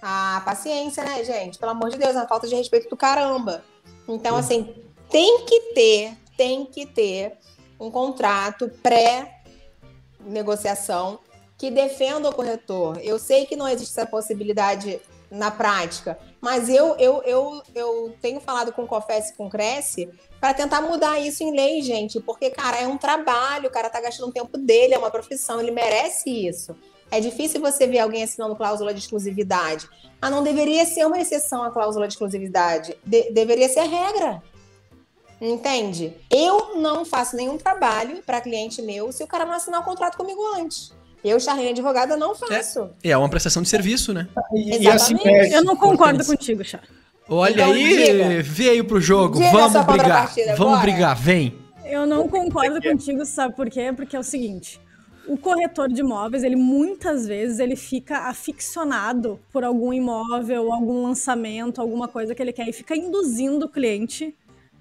A 0.00 0.40
paciência, 0.44 1.04
né, 1.04 1.22
gente? 1.22 1.58
Pelo 1.58 1.72
amor 1.72 1.90
de 1.90 1.98
Deus, 1.98 2.14
é 2.14 2.18
uma 2.18 2.28
falta 2.28 2.46
de 2.46 2.54
respeito 2.54 2.88
do 2.88 2.96
caramba. 2.96 3.62
Então, 4.08 4.36
assim, 4.36 4.74
tem 5.10 5.44
que 5.44 5.60
ter 5.74 6.23
tem 6.36 6.66
que 6.66 6.86
ter 6.86 7.38
um 7.78 7.88
contrato 7.90 8.70
pré-negociação 8.82 11.20
que 11.56 11.70
defenda 11.70 12.28
o 12.28 12.34
corretor. 12.34 12.98
Eu 13.02 13.18
sei 13.18 13.46
que 13.46 13.56
não 13.56 13.66
existe 13.68 13.98
essa 13.98 14.06
possibilidade 14.06 15.00
na 15.30 15.50
prática, 15.50 16.18
mas 16.40 16.68
eu, 16.68 16.94
eu, 16.96 17.22
eu, 17.24 17.62
eu 17.74 18.14
tenho 18.20 18.40
falado 18.40 18.72
com 18.72 18.84
o 18.84 18.86
COFES 18.86 19.30
e 19.30 19.34
com 19.34 19.46
o 19.46 19.50
Cresce 19.50 20.08
para 20.40 20.54
tentar 20.54 20.82
mudar 20.82 21.18
isso 21.18 21.42
em 21.42 21.56
lei, 21.56 21.82
gente, 21.82 22.20
porque, 22.20 22.50
cara, 22.50 22.78
é 22.78 22.86
um 22.86 22.98
trabalho, 22.98 23.68
o 23.68 23.72
cara 23.72 23.90
tá 23.90 24.00
gastando 24.00 24.28
o 24.28 24.32
tempo 24.32 24.56
dele, 24.58 24.94
é 24.94 24.98
uma 24.98 25.10
profissão, 25.10 25.60
ele 25.60 25.70
merece 25.70 26.30
isso. 26.30 26.76
É 27.10 27.20
difícil 27.20 27.60
você 27.60 27.86
ver 27.86 28.00
alguém 28.00 28.22
assinando 28.22 28.56
cláusula 28.56 28.92
de 28.92 29.00
exclusividade. 29.00 29.88
Ah, 30.20 30.30
não 30.30 30.42
deveria 30.42 30.84
ser 30.84 31.06
uma 31.06 31.18
exceção 31.18 31.62
a 31.62 31.70
cláusula 31.70 32.06
de 32.06 32.14
exclusividade. 32.14 32.96
De 33.04 33.30
deveria 33.30 33.68
ser 33.68 33.80
a 33.80 33.84
regra. 33.84 34.42
Entende? 35.40 36.12
Eu 36.30 36.76
não 36.76 37.04
faço 37.04 37.36
nenhum 37.36 37.58
trabalho 37.58 38.22
para 38.24 38.40
cliente 38.40 38.80
meu 38.80 39.12
se 39.12 39.22
o 39.22 39.26
cara 39.26 39.44
não 39.44 39.52
assinar 39.52 39.80
o 39.80 39.84
contrato 39.84 40.16
comigo 40.16 40.40
antes. 40.56 40.92
Eu, 41.24 41.40
Charlene 41.40 41.70
Advogada, 41.70 42.16
não 42.16 42.34
faço. 42.34 42.90
É, 43.02 43.10
é 43.10 43.16
uma 43.16 43.28
prestação 43.28 43.62
de 43.62 43.68
serviço, 43.68 44.12
né? 44.12 44.28
E, 44.52 44.82
e 44.82 44.88
assim, 44.88 45.16
é, 45.24 45.56
Eu 45.56 45.64
não 45.64 45.74
concordo 45.74 46.24
contigo, 46.24 46.62
Char. 46.62 46.82
Olha 47.26 47.52
Então, 47.52 47.72
aí, 47.72 48.12
diga. 48.12 48.42
veio 48.42 48.84
pro 48.84 49.00
jogo. 49.00 49.38
Diga 49.38 49.50
Vamos 49.50 49.86
brigar. 49.86 50.34
Vamos 50.34 50.56
bora. 50.58 50.80
brigar, 50.80 51.16
vem. 51.16 51.58
Eu 51.84 52.06
não 52.06 52.28
concordo 52.28 52.80
contigo, 52.82 53.24
sabe 53.24 53.54
por 53.54 53.70
quê? 53.70 53.92
Porque 53.94 54.16
é 54.16 54.18
o 54.18 54.22
seguinte, 54.22 54.80
o 55.26 55.36
corretor 55.36 55.88
de 55.88 56.00
imóveis, 56.00 56.42
ele 56.42 56.56
muitas 56.56 57.26
vezes 57.26 57.58
ele 57.58 57.76
fica 57.76 58.28
aficionado 58.28 59.38
por 59.52 59.64
algum 59.64 59.92
imóvel, 59.92 60.72
algum 60.72 61.02
lançamento, 61.02 61.80
alguma 61.80 62.08
coisa 62.08 62.34
que 62.34 62.42
ele 62.42 62.52
quer 62.52 62.68
e 62.68 62.72
fica 62.72 62.96
induzindo 62.96 63.66
o 63.66 63.68
cliente 63.68 64.34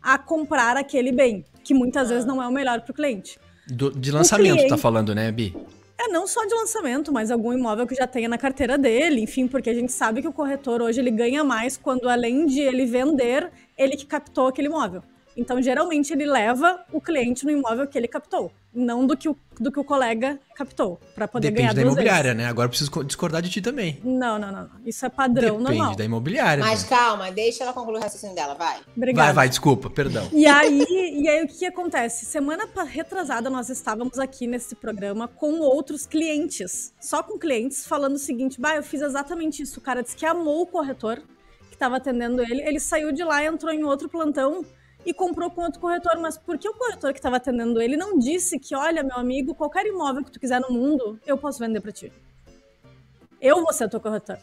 a 0.03 0.17
comprar 0.17 0.75
aquele 0.77 1.11
bem, 1.11 1.45
que 1.63 1.73
muitas 1.73 2.09
vezes 2.09 2.25
não 2.25 2.41
é 2.43 2.47
o 2.47 2.51
melhor 2.51 2.81
para 2.81 2.91
o 2.91 2.93
cliente. 2.93 3.39
Do- 3.67 3.91
de 3.91 4.11
lançamento, 4.11 4.53
cliente- 4.55 4.69
tá 4.69 4.77
falando, 4.77 5.15
né, 5.15 5.31
Bi? 5.31 5.55
É 5.97 6.09
não 6.09 6.27
só 6.27 6.43
de 6.45 6.53
lançamento, 6.53 7.13
mas 7.13 7.31
algum 7.31 7.53
imóvel 7.53 7.87
que 7.87 7.95
já 7.95 8.05
tenha 8.05 8.27
na 8.27 8.37
carteira 8.37 8.77
dele, 8.77 9.21
enfim, 9.21 9.47
porque 9.47 9.69
a 9.69 9.73
gente 9.73 9.91
sabe 9.91 10.21
que 10.21 10.27
o 10.27 10.33
corretor 10.33 10.81
hoje 10.81 10.99
ele 10.99 11.11
ganha 11.11 11.43
mais 11.43 11.77
quando 11.77 12.09
além 12.09 12.45
de 12.45 12.59
ele 12.59 12.85
vender, 12.85 13.49
ele 13.77 13.95
que 13.95 14.05
captou 14.05 14.47
aquele 14.47 14.67
imóvel. 14.67 15.01
Então, 15.35 15.61
geralmente 15.61 16.13
ele 16.13 16.25
leva 16.25 16.79
o 16.91 17.01
cliente 17.01 17.43
no 17.45 17.51
imóvel 17.51 17.87
que 17.87 17.97
ele 17.97 18.07
captou, 18.07 18.51
não 18.73 19.05
do 19.07 19.17
que 19.17 19.27
o, 19.27 19.35
do 19.59 19.71
que 19.71 19.79
o 19.79 19.83
colega 19.83 20.39
captou, 20.55 20.99
para 21.15 21.27
poder 21.27 21.49
ganhar 21.51 21.69
Depende 21.69 21.75
da 21.85 21.91
imobiliária, 21.91 22.31
vezes. 22.31 22.37
né? 22.37 22.49
Agora 22.49 22.65
eu 22.65 22.69
preciso 22.69 22.91
co- 22.91 23.03
discordar 23.03 23.41
de 23.41 23.49
ti 23.49 23.61
também. 23.61 23.99
Não, 24.03 24.37
não, 24.37 24.51
não. 24.51 24.69
Isso 24.85 25.05
é 25.05 25.09
padrão 25.09 25.57
Depende 25.57 25.77
normal. 25.77 25.95
da 25.95 26.05
imobiliária. 26.05 26.63
Mas 26.63 26.83
né? 26.83 26.89
calma, 26.89 27.31
deixa 27.31 27.63
ela 27.63 27.73
concluir 27.73 27.97
o 27.97 28.01
raciocínio 28.01 28.35
dela, 28.35 28.53
vai. 28.53 28.79
Obrigada. 28.95 29.25
Vai, 29.27 29.33
vai, 29.33 29.49
desculpa, 29.49 29.89
perdão. 29.89 30.29
E 30.31 30.45
aí, 30.45 30.85
e 30.89 31.27
aí 31.27 31.43
o 31.43 31.47
que 31.47 31.65
acontece? 31.65 32.25
Semana 32.25 32.67
retrasada 32.85 33.49
nós 33.49 33.69
estávamos 33.69 34.19
aqui 34.19 34.45
nesse 34.45 34.75
programa 34.75 35.27
com 35.27 35.59
outros 35.61 36.05
clientes, 36.05 36.93
só 37.01 37.23
com 37.23 37.39
clientes 37.39 37.87
falando 37.87 38.15
o 38.15 38.19
seguinte: 38.19 38.61
"Bah, 38.61 38.75
eu 38.75 38.83
fiz 38.83 39.01
exatamente 39.01 39.63
isso". 39.63 39.79
O 39.79 39.83
cara 39.83 40.03
disse 40.03 40.15
que 40.15 40.25
amou 40.25 40.61
o 40.61 40.67
corretor 40.67 41.17
que 41.69 41.73
estava 41.75 41.97
atendendo 41.97 42.41
ele, 42.43 42.61
ele 42.61 42.79
saiu 42.79 43.11
de 43.11 43.23
lá, 43.23 43.43
entrou 43.43 43.73
em 43.73 43.83
outro 43.83 44.07
plantão 44.07 44.63
e 45.05 45.13
comprou 45.13 45.49
com 45.51 45.61
outro 45.61 45.79
corretor, 45.79 46.17
mas 46.19 46.37
por 46.37 46.57
que 46.57 46.67
o 46.67 46.73
corretor 46.73 47.11
que 47.13 47.19
estava 47.19 47.37
atendendo 47.37 47.81
ele 47.81 47.97
não 47.97 48.17
disse 48.17 48.57
que, 48.59 48.75
olha, 48.75 49.03
meu 49.03 49.17
amigo, 49.17 49.53
qualquer 49.53 49.85
imóvel 49.85 50.23
que 50.23 50.31
tu 50.31 50.39
quiser 50.39 50.59
no 50.61 50.71
mundo, 50.71 51.19
eu 51.25 51.37
posso 51.37 51.59
vender 51.59 51.81
para 51.81 51.91
ti. 51.91 52.11
Eu 53.41 53.61
vou 53.61 53.73
ser 53.73 53.89
teu 53.89 53.99
corretor. 53.99 54.37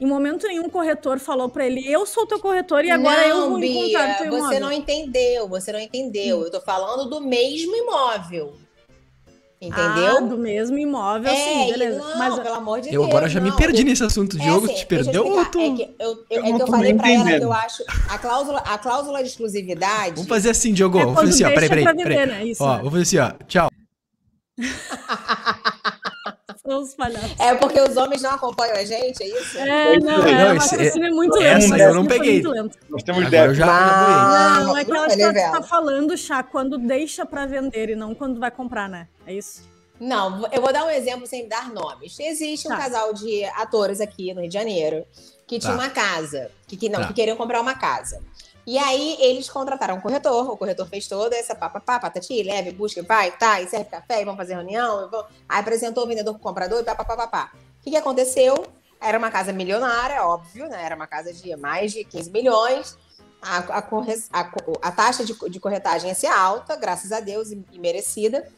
Em 0.00 0.06
momento 0.06 0.46
nenhum 0.46 0.66
o 0.66 0.70
corretor 0.70 1.18
falou 1.18 1.48
para 1.48 1.64
ele: 1.64 1.90
"Eu 1.90 2.04
sou 2.04 2.26
teu 2.26 2.38
corretor 2.38 2.84
e 2.84 2.90
agora 2.90 3.26
eu 3.26 3.36
não, 3.36 3.50
vou 3.50 3.60
Bia, 3.60 3.70
encontrar 3.70 4.18
teu 4.18 4.30
você 4.30 4.38
imóvel". 4.38 4.60
não 4.60 4.72
entendeu, 4.72 5.48
você 5.48 5.72
não 5.72 5.80
entendeu. 5.80 6.42
Eu 6.42 6.50
tô 6.50 6.60
falando 6.60 7.08
do 7.08 7.20
mesmo 7.20 7.74
imóvel. 7.74 8.54
Entendeu? 9.58 10.18
Ah, 10.18 10.20
do 10.20 10.36
mesmo 10.36 10.76
imóvel, 10.78 11.32
é, 11.32 11.34
sim, 11.34 11.70
beleza. 11.72 11.98
não, 11.98 12.18
Mas 12.18 12.38
pelo 12.38 12.54
amor 12.56 12.80
de 12.82 12.88
Eu 12.88 13.00
Deus. 13.00 13.06
agora 13.08 13.26
já 13.28 13.40
me 13.40 13.48
não. 13.48 13.56
perdi 13.56 13.84
nesse 13.84 14.04
assunto. 14.04 14.36
É 14.36 14.40
Diogo, 14.40 14.66
assim, 14.66 14.74
te 14.74 14.82
eu 14.82 14.86
perdeu 14.86 15.26
ou 15.26 15.44
tu... 15.46 15.58
É 15.58 15.70
que 15.74 15.82
eu, 15.98 16.10
eu, 16.10 16.24
Eu 16.30 16.44
é 16.44 16.48
não 16.50 16.56
que 16.56 16.62
eu 16.62 16.66
tô 16.66 16.72
falei 16.72 16.92
nem 16.92 16.96
pra 16.98 17.10
ela 17.10 17.16
que 17.16 17.22
entendendo. 17.30 17.42
eu 17.44 17.52
acho 17.54 17.82
a 18.10 18.18
cláusula, 18.18 18.58
a 18.58 18.76
cláusula 18.76 19.22
de 19.22 19.28
exclusividade. 19.30 20.14
Vamos 20.16 20.28
fazer 20.28 20.50
assim, 20.50 20.74
Diogo. 20.74 20.98
É 20.98 21.14
fazer 21.14 21.30
assim, 21.30 21.44
ó. 21.44 21.48
Peraí, 21.54 21.68
peraí. 21.70 21.84
pra 21.84 21.94
peraí. 21.94 22.26
né? 22.26 22.44
Isso, 22.44 22.62
Ó, 22.62 22.76
né? 22.76 22.82
vou 22.82 22.90
fazer 22.90 23.02
assim, 23.02 23.18
ó. 23.18 23.32
Tchau. 23.46 23.70
são 26.66 26.82
os 26.82 26.94
palhaços. 26.94 27.34
É 27.38 27.54
porque 27.54 27.80
os 27.80 27.96
homens 27.96 28.22
não 28.22 28.30
acompanham 28.32 28.76
a 28.76 28.84
gente, 28.84 29.22
é 29.22 29.40
isso? 29.40 29.58
É, 29.58 29.98
não, 29.98 30.18
Não, 30.18 30.26
é, 30.26 30.52
o 30.52 30.56
esse- 30.56 30.76
raciocínio 30.76 31.06
é 31.08 31.10
muito 31.10 31.36
essa 31.40 31.68
lento. 31.74 31.80
eu 31.82 31.94
não 31.94 32.06
peguei. 32.06 32.32
muito 32.42 32.50
lento. 32.50 32.78
Nós 32.88 33.02
temos 33.02 33.24
Agora 33.26 33.36
eu 33.46 33.52
ideia. 33.52 33.54
já, 33.54 33.66
já 33.66 33.72
boiei. 33.72 34.14
Ah, 34.16 34.60
Não, 34.64 34.76
é 34.76 34.84
que 34.84 34.90
que 34.90 34.96
ela 34.96 35.06
revela. 35.08 35.52
tá 35.60 35.62
falando, 35.62 36.16
Chá, 36.16 36.42
quando 36.42 36.76
deixa 36.78 37.24
pra 37.24 37.46
vender 37.46 37.90
e 37.90 37.96
não 37.96 38.14
quando 38.14 38.38
vai 38.40 38.50
comprar, 38.50 38.88
né? 38.88 39.08
É 39.26 39.32
isso? 39.32 39.62
Não, 39.98 40.46
eu 40.52 40.60
vou 40.60 40.72
dar 40.72 40.84
um 40.84 40.90
exemplo 40.90 41.26
sem 41.26 41.48
dar 41.48 41.70
nomes. 41.72 42.18
Existe 42.20 42.66
um 42.66 42.70
Tá. 42.70 42.76
casal 42.76 43.14
de 43.14 43.44
atores 43.56 44.00
aqui 44.00 44.34
no 44.34 44.40
Rio 44.42 44.48
de 44.50 44.54
Janeiro 44.54 45.06
que 45.46 45.58
tinha 45.58 45.72
Tá. 45.74 45.78
uma 45.78 45.88
casa, 45.88 46.50
que, 46.66 46.76
que 46.76 46.88
não, 46.90 47.00
Tá. 47.00 47.06
que 47.08 47.14
queriam 47.14 47.36
comprar 47.36 47.60
uma 47.62 47.74
casa. 47.74 48.20
E 48.66 48.76
aí 48.78 49.16
eles 49.20 49.48
contrataram 49.48 49.94
um 49.96 50.00
corretor, 50.00 50.50
o 50.50 50.56
corretor 50.56 50.88
fez 50.88 51.06
toda 51.06 51.36
essa 51.36 51.54
papapá, 51.54 52.00
patati, 52.00 52.42
leve, 52.42 52.72
busca, 52.72 53.00
vai, 53.02 53.30
tá, 53.30 53.60
e 53.60 53.68
serve 53.68 53.84
café, 53.84 54.20
e 54.20 54.24
vamos 54.24 54.38
fazer 54.38 54.54
reunião, 54.54 55.08
vamos... 55.08 55.26
aí 55.48 55.60
apresentou 55.60 56.02
o 56.02 56.06
vendedor 56.08 56.34
pro 56.34 56.42
comprador 56.42 56.80
e 56.80 56.84
papapá. 56.84 57.52
O 57.80 57.84
que, 57.84 57.90
que 57.90 57.96
aconteceu? 57.96 58.66
Era 59.00 59.18
uma 59.18 59.30
casa 59.30 59.52
milionária, 59.52 60.24
óbvio, 60.24 60.68
né? 60.68 60.82
Era 60.84 60.96
uma 60.96 61.06
casa 61.06 61.32
de 61.32 61.54
mais 61.54 61.92
de 61.92 62.02
15 62.02 62.30
milhões. 62.30 62.98
A, 63.40 63.58
a 63.58 63.82
corre- 63.82 64.24
a 64.32 64.50
a 64.82 64.90
taxa 64.90 65.24
de, 65.24 65.32
de 65.48 65.60
corretagem 65.60 66.08
ia 66.08 66.14
ser 66.14 66.26
alta, 66.26 66.74
graças 66.74 67.12
a 67.12 67.20
Deus, 67.20 67.52
e, 67.52 67.64
e 67.70 67.78
merecida. 67.78 68.48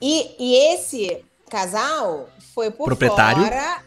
E, 0.00 0.34
e 0.38 0.56
esse 0.72 1.22
casal 1.50 2.30
foi 2.54 2.70
por 2.70 2.86
Proprietário? 2.86 3.42
fora. 3.42 3.82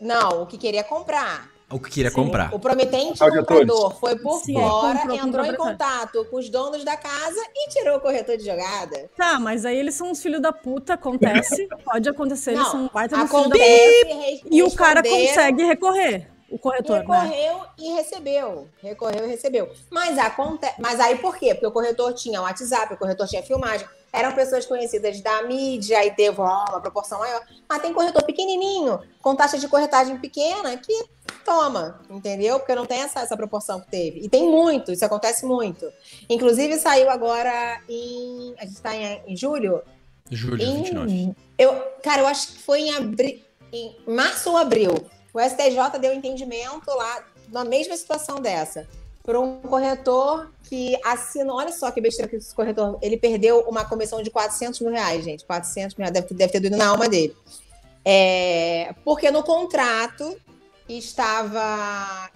Não, 0.00 0.42
o 0.42 0.46
que 0.46 0.56
queria 0.56 0.82
comprar. 0.82 1.49
O 1.70 1.78
que 1.78 1.90
queria 1.90 2.10
Sim. 2.10 2.16
comprar. 2.16 2.52
O 2.52 2.58
prometente 2.58 3.18
comprador 3.18 3.94
foi 4.00 4.18
por 4.18 4.40
Sim, 4.40 4.54
fora, 4.54 4.98
comprou 4.98 5.16
entrou 5.16 5.46
em 5.46 5.54
contato 5.54 6.24
com 6.24 6.36
os 6.36 6.48
donos 6.48 6.84
da 6.84 6.96
casa 6.96 7.40
e 7.54 7.68
tirou 7.70 7.98
o 7.98 8.00
corretor 8.00 8.36
de 8.36 8.44
jogada. 8.44 9.08
Tá, 9.16 9.38
mas 9.38 9.64
aí 9.64 9.78
eles 9.78 9.94
são 9.94 10.10
uns 10.10 10.20
filhos 10.20 10.42
da 10.42 10.52
puta, 10.52 10.94
acontece. 10.94 11.68
Pode 11.84 12.08
acontecer, 12.08 12.50
eles 12.52 12.64
Não, 12.64 12.70
são 12.70 12.84
um 12.84 12.88
baita 12.88 13.16
filho 13.16 13.48
da 13.48 13.56
puta. 13.56 14.48
E 14.50 14.62
o 14.64 14.74
cara 14.74 15.00
consegue 15.02 15.62
recorrer, 15.62 16.28
o 16.50 16.58
corretor, 16.58 16.98
né? 16.98 17.00
Recorreu 17.00 17.60
e 17.78 17.92
recebeu. 17.92 18.68
Recorreu 18.82 19.24
e 19.26 19.28
recebeu. 19.28 19.70
Mas, 19.90 20.18
aconte... 20.18 20.66
Mas 20.78 20.98
aí 21.00 21.18
por 21.18 21.36
quê? 21.36 21.54
Porque 21.54 21.66
o 21.66 21.72
corretor 21.72 22.12
tinha 22.14 22.42
WhatsApp, 22.42 22.94
o 22.94 22.96
corretor 22.96 23.26
tinha 23.26 23.42
filmagem. 23.42 23.86
Eram 24.12 24.32
pessoas 24.32 24.66
conhecidas 24.66 25.20
da 25.20 25.42
mídia 25.44 26.04
e 26.04 26.10
teve 26.10 26.40
uma 26.40 26.80
proporção 26.80 27.20
maior. 27.20 27.40
Mas 27.68 27.80
tem 27.80 27.94
corretor 27.94 28.24
pequenininho, 28.24 29.00
com 29.22 29.36
taxa 29.36 29.56
de 29.56 29.68
corretagem 29.68 30.18
pequena, 30.18 30.76
que 30.76 31.04
toma, 31.44 32.00
entendeu? 32.10 32.58
Porque 32.58 32.74
não 32.74 32.86
tem 32.86 33.00
essa, 33.02 33.20
essa 33.20 33.36
proporção 33.36 33.80
que 33.80 33.88
teve. 33.88 34.20
E 34.20 34.28
tem 34.28 34.50
muito, 34.50 34.90
isso 34.90 35.04
acontece 35.04 35.46
muito. 35.46 35.88
Inclusive 36.28 36.76
saiu 36.78 37.08
agora 37.08 37.80
em. 37.88 38.54
A 38.58 38.64
gente 38.64 38.74
está 38.74 38.96
em, 38.96 39.22
em 39.28 39.36
julho? 39.36 39.80
Julho 40.28 40.62
Em- 40.62 40.82
29. 40.82 41.36
Eu, 41.56 41.74
cara, 42.02 42.22
eu 42.22 42.26
acho 42.26 42.48
que 42.48 42.58
foi 42.58 42.80
em, 42.80 42.96
abri... 42.96 43.44
em 43.72 43.96
março 44.08 44.50
ou 44.50 44.56
abril. 44.56 44.92
O 45.32 45.40
STJ 45.40 45.98
deu 46.00 46.12
entendimento 46.12 46.88
lá 46.88 47.24
na 47.48 47.64
mesma 47.64 47.96
situação 47.96 48.40
dessa. 48.40 48.86
Por 49.22 49.36
um 49.36 49.60
corretor 49.60 50.50
que 50.64 50.98
assinou. 51.04 51.56
Olha 51.56 51.72
só 51.72 51.90
que 51.90 52.00
besteira 52.00 52.28
que 52.28 52.36
esse 52.36 52.54
corretor. 52.54 52.98
Ele 53.02 53.16
perdeu 53.16 53.60
uma 53.68 53.84
comissão 53.84 54.22
de 54.22 54.30
400 54.30 54.80
mil 54.80 54.90
reais, 54.90 55.24
gente. 55.24 55.44
400 55.44 55.96
mil 55.96 56.04
reais. 56.04 56.14
Deve, 56.14 56.34
deve 56.34 56.52
ter 56.52 56.60
doído 56.60 56.76
na 56.76 56.88
alma 56.88 57.08
dele. 57.08 57.36
É, 58.04 58.94
porque 59.04 59.30
no 59.30 59.42
contrato 59.42 60.36
estava. 60.88 62.30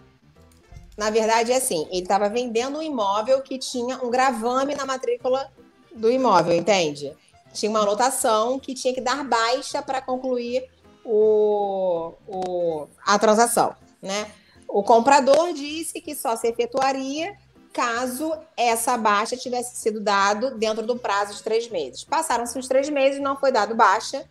Na 0.96 1.10
verdade, 1.10 1.52
é 1.52 1.56
assim: 1.56 1.88
ele 1.90 2.02
estava 2.02 2.28
vendendo 2.28 2.78
um 2.78 2.82
imóvel 2.82 3.40
que 3.42 3.58
tinha 3.58 3.98
um 4.04 4.10
gravame 4.10 4.74
na 4.74 4.84
matrícula 4.84 5.50
do 5.96 6.10
imóvel, 6.10 6.54
entende? 6.54 7.12
tinha 7.54 7.70
uma 7.70 7.80
anotação 7.80 8.58
que 8.58 8.74
tinha 8.74 8.92
que 8.92 9.00
dar 9.00 9.24
baixa 9.24 9.80
para 9.80 10.02
concluir 10.02 10.68
o, 11.04 12.12
o- 12.26 12.86
a 13.04 13.18
transação, 13.18 13.74
né? 14.02 14.30
O 14.68 14.82
comprador 14.82 15.52
disse 15.52 16.00
que 16.00 16.14
só 16.14 16.36
se 16.36 16.48
efetuaria 16.48 17.36
caso 17.72 18.32
essa 18.56 18.96
baixa 18.96 19.36
tivesse 19.36 19.76
sido 19.76 20.00
dado 20.00 20.56
dentro 20.56 20.86
do 20.86 20.96
prazo 20.96 21.34
de 21.34 21.42
três 21.42 21.68
meses. 21.68 22.04
Passaram-se 22.04 22.58
os 22.58 22.68
três 22.68 22.88
meses, 22.88 23.20
não 23.20 23.36
foi 23.36 23.50
dado 23.52 23.74
baixa, 23.74 24.24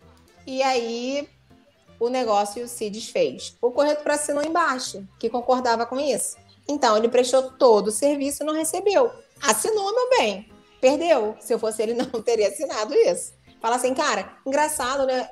e 0.46 0.62
aí 0.62 1.28
o 2.00 2.08
negócio 2.08 2.66
se 2.66 2.88
desfez. 2.90 3.56
O 3.60 3.70
corretor 3.70 4.10
assinou 4.12 4.42
embaixo, 4.42 5.06
que 5.18 5.30
concordava 5.30 5.86
com 5.86 5.98
isso. 6.00 6.36
Então, 6.66 6.96
ele 6.96 7.08
prestou 7.08 7.50
todo 7.52 7.88
o 7.88 7.92
serviço 7.92 8.42
e 8.42 8.46
não 8.46 8.54
recebeu. 8.54 9.10
Assinou, 9.42 9.94
meu 9.94 10.10
bem 10.10 10.48
perdeu. 10.80 11.34
Se 11.40 11.54
eu 11.54 11.58
fosse 11.58 11.82
ele, 11.82 11.94
não 12.12 12.20
teria 12.22 12.48
assinado 12.48 12.92
isso. 12.94 13.32
Fala 13.58 13.76
assim, 13.76 13.94
cara, 13.94 14.36
engraçado, 14.44 15.06
né? 15.06 15.30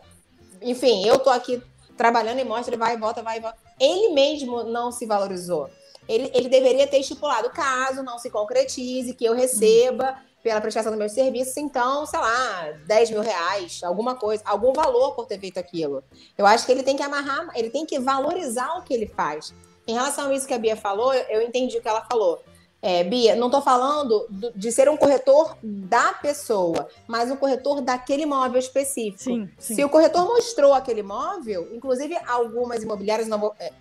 Enfim, 0.62 1.06
eu 1.06 1.18
tô 1.18 1.30
aqui 1.30 1.62
trabalhando 1.96 2.40
e 2.40 2.44
mostra, 2.44 2.76
vai 2.76 2.94
e 2.94 2.98
volta, 2.98 3.22
vai 3.22 3.38
e 3.38 3.40
volta. 3.40 3.58
Ele 3.78 4.12
mesmo 4.12 4.64
não 4.64 4.90
se 4.90 5.06
valorizou. 5.06 5.68
Ele, 6.08 6.30
ele 6.34 6.48
deveria 6.48 6.86
ter 6.86 6.98
estipulado, 6.98 7.50
caso 7.50 8.02
não 8.02 8.18
se 8.18 8.30
concretize, 8.30 9.14
que 9.14 9.24
eu 9.24 9.34
receba 9.34 10.16
pela 10.42 10.60
prestação 10.60 10.90
do 10.90 10.98
meu 10.98 11.08
serviço, 11.08 11.60
então, 11.60 12.04
sei 12.04 12.18
lá, 12.18 12.72
10 12.86 13.10
mil 13.10 13.20
reais, 13.20 13.80
alguma 13.84 14.16
coisa, 14.16 14.42
algum 14.44 14.72
valor 14.72 15.14
por 15.14 15.26
ter 15.26 15.38
feito 15.38 15.58
aquilo. 15.58 16.02
Eu 16.36 16.44
acho 16.44 16.66
que 16.66 16.72
ele 16.72 16.82
tem 16.82 16.96
que 16.96 17.02
amarrar, 17.02 17.48
ele 17.54 17.70
tem 17.70 17.86
que 17.86 18.00
valorizar 18.00 18.76
o 18.76 18.82
que 18.82 18.92
ele 18.92 19.06
faz. 19.06 19.54
Em 19.86 19.94
relação 19.94 20.30
a 20.30 20.34
isso 20.34 20.46
que 20.46 20.54
a 20.54 20.58
Bia 20.58 20.76
falou, 20.76 21.14
eu 21.14 21.42
entendi 21.42 21.78
o 21.78 21.80
que 21.80 21.88
ela 21.88 22.04
falou. 22.10 22.42
É, 22.84 23.04
Bia, 23.04 23.36
não 23.36 23.46
estou 23.46 23.62
falando 23.62 24.26
do, 24.28 24.50
de 24.56 24.72
ser 24.72 24.88
um 24.88 24.96
corretor 24.96 25.56
da 25.62 26.14
pessoa, 26.14 26.88
mas 27.06 27.30
um 27.30 27.36
corretor 27.36 27.80
daquele 27.80 28.24
imóvel 28.24 28.58
específico. 28.58 29.22
Sim, 29.22 29.48
sim. 29.56 29.76
Se 29.76 29.84
o 29.84 29.88
corretor 29.88 30.24
mostrou 30.24 30.74
aquele 30.74 30.98
imóvel, 30.98 31.68
inclusive 31.72 32.18
algumas 32.26 32.82
imobiliárias, 32.82 33.28
não 33.28 33.38
vou, 33.38 33.54
é, 33.60 33.72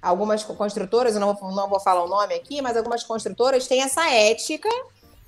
algumas 0.00 0.44
construtoras, 0.44 1.14
eu 1.14 1.20
não 1.20 1.34
vou, 1.34 1.50
não 1.50 1.68
vou 1.68 1.80
falar 1.80 2.04
o 2.04 2.08
nome 2.08 2.32
aqui, 2.34 2.62
mas 2.62 2.76
algumas 2.76 3.02
construtoras 3.02 3.66
têm 3.66 3.82
essa 3.82 4.08
ética 4.08 4.68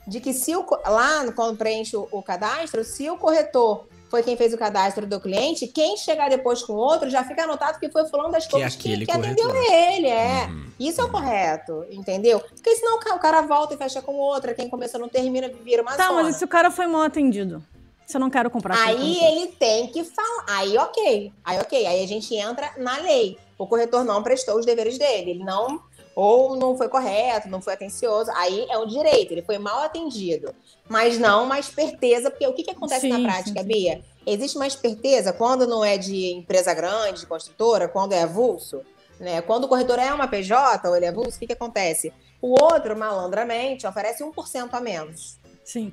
de 0.06 0.20
que 0.20 0.32
se 0.32 0.54
o, 0.54 0.64
lá 0.86 1.32
quando 1.32 1.56
preenche 1.56 1.96
o, 1.96 2.06
o 2.12 2.22
cadastro, 2.22 2.84
se 2.84 3.10
o 3.10 3.18
corretor 3.18 3.88
foi 4.08 4.22
quem 4.22 4.36
fez 4.36 4.52
o 4.54 4.58
cadastro 4.58 5.06
do 5.06 5.20
cliente, 5.20 5.66
quem 5.66 5.96
chegar 5.96 6.28
depois 6.30 6.62
com 6.62 6.72
outro 6.74 7.10
já 7.10 7.24
fica 7.24 7.42
anotado 7.44 7.78
que 7.80 7.88
foi 7.90 8.04
fulano 8.08 8.30
das 8.30 8.46
Que 8.46 8.62
é 8.62 8.68
que, 8.70 9.04
que 9.04 9.10
atendeu 9.10 9.50
ele, 9.70 10.08
é. 10.08 10.46
Uhum. 10.46 10.66
Isso 10.78 11.00
é 11.00 11.04
o 11.04 11.10
correto, 11.10 11.84
entendeu? 11.90 12.38
Porque 12.40 12.76
senão 12.76 12.96
o 12.96 13.00
ca- 13.00 13.14
o 13.14 13.18
cara 13.18 13.40
volta 13.42 13.74
e 13.74 13.76
fecha 13.76 14.00
com 14.02 14.14
outra, 14.14 14.54
quem 14.54 14.68
começou 14.68 15.00
não 15.00 15.08
termina, 15.08 15.50
vira 15.64 15.82
uma 15.82 15.92
Tá, 15.96 16.08
zona. 16.08 16.22
mas 16.22 16.36
e 16.36 16.38
se 16.38 16.44
o 16.44 16.48
cara 16.48 16.70
foi 16.70 16.86
mal 16.86 17.02
atendido? 17.02 17.62
Se 18.06 18.16
eu 18.16 18.20
não 18.20 18.30
quero 18.30 18.48
comprar. 18.50 18.78
Aí 18.86 19.18
ele 19.24 19.48
tem 19.48 19.88
que 19.88 20.04
falar. 20.04 20.44
Aí 20.46 20.78
ok. 20.78 21.32
Aí 21.44 21.58
ok. 21.58 21.86
Aí 21.86 22.04
a 22.04 22.06
gente 22.06 22.32
entra 22.36 22.70
na 22.76 22.98
lei. 22.98 23.36
O 23.58 23.66
corretor 23.66 24.04
não 24.04 24.22
prestou 24.22 24.56
os 24.56 24.64
deveres 24.64 24.96
dele. 24.96 25.32
Ele 25.32 25.42
não. 25.44 25.80
Ou 26.16 26.56
não 26.56 26.78
foi 26.78 26.88
correto, 26.88 27.46
não 27.46 27.60
foi 27.60 27.74
atencioso. 27.74 28.30
Aí 28.34 28.66
é 28.70 28.78
um 28.78 28.86
direito. 28.86 29.32
Ele 29.32 29.42
foi 29.42 29.58
mal 29.58 29.82
atendido. 29.82 30.54
Mas 30.88 31.18
não 31.18 31.44
uma 31.44 31.58
esperteza. 31.58 32.30
Porque 32.30 32.46
o 32.46 32.54
que, 32.54 32.62
que 32.62 32.70
acontece 32.70 33.02
Sim, 33.02 33.10
na 33.10 33.20
prática, 33.20 33.60
sim. 33.60 33.66
Bia? 33.68 34.00
Existe 34.26 34.56
uma 34.56 34.66
esperteza 34.66 35.30
quando 35.34 35.66
não 35.66 35.84
é 35.84 35.98
de 35.98 36.32
empresa 36.32 36.72
grande, 36.72 37.20
de 37.20 37.26
construtora, 37.26 37.86
quando 37.86 38.14
é 38.14 38.22
avulso. 38.22 38.80
Né? 39.20 39.42
Quando 39.42 39.64
o 39.64 39.68
corretor 39.68 39.98
é 39.98 40.10
uma 40.10 40.26
PJ 40.26 40.88
ou 40.88 40.96
ele 40.96 41.04
é 41.04 41.08
avulso, 41.10 41.36
o 41.36 41.38
que, 41.38 41.48
que 41.48 41.52
acontece? 41.52 42.10
O 42.40 42.62
outro, 42.62 42.96
malandramente, 42.96 43.86
oferece 43.86 44.24
1% 44.24 44.68
a 44.72 44.80
menos. 44.80 45.38
Sim. 45.62 45.92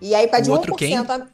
E 0.00 0.14
aí 0.14 0.28
pede 0.28 0.48
O 0.50 0.52
outro 0.52 0.74
1% 0.74 0.76
quem? 0.78 0.96
a... 0.96 1.26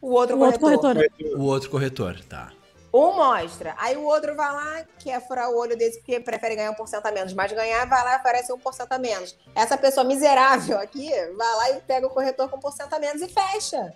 O 0.00 0.12
outro 0.12 0.36
O 0.36 0.40
outro 0.40 0.60
corretor. 0.60 0.94
corretor. 0.94 1.36
O 1.36 1.42
outro 1.46 1.68
corretor, 1.70 2.20
tá. 2.28 2.52
Um 2.92 3.14
mostra. 3.14 3.74
Aí 3.78 3.96
o 3.96 4.04
outro 4.04 4.36
vai 4.36 4.52
lá, 4.52 4.84
quer 4.98 5.26
furar 5.26 5.50
o 5.50 5.56
olho 5.56 5.76
desse 5.76 5.98
porque 5.98 6.20
prefere 6.20 6.56
ganhar 6.56 6.76
1% 6.76 7.00
a 7.02 7.10
menos. 7.10 7.32
Mas 7.32 7.50
ganhar, 7.50 7.86
vai 7.86 8.04
lá 8.04 8.14
e 8.14 8.16
oferece 8.18 8.52
1% 8.52 8.86
a 8.90 8.98
menos. 8.98 9.34
Essa 9.54 9.78
pessoa 9.78 10.04
miserável 10.04 10.78
aqui 10.78 11.10
vai 11.36 11.56
lá 11.56 11.70
e 11.70 11.80
pega 11.80 12.06
o 12.06 12.10
corretor 12.10 12.50
com 12.50 12.58
1% 12.58 12.92
a 12.92 12.98
menos 12.98 13.22
e 13.22 13.28
fecha. 13.28 13.94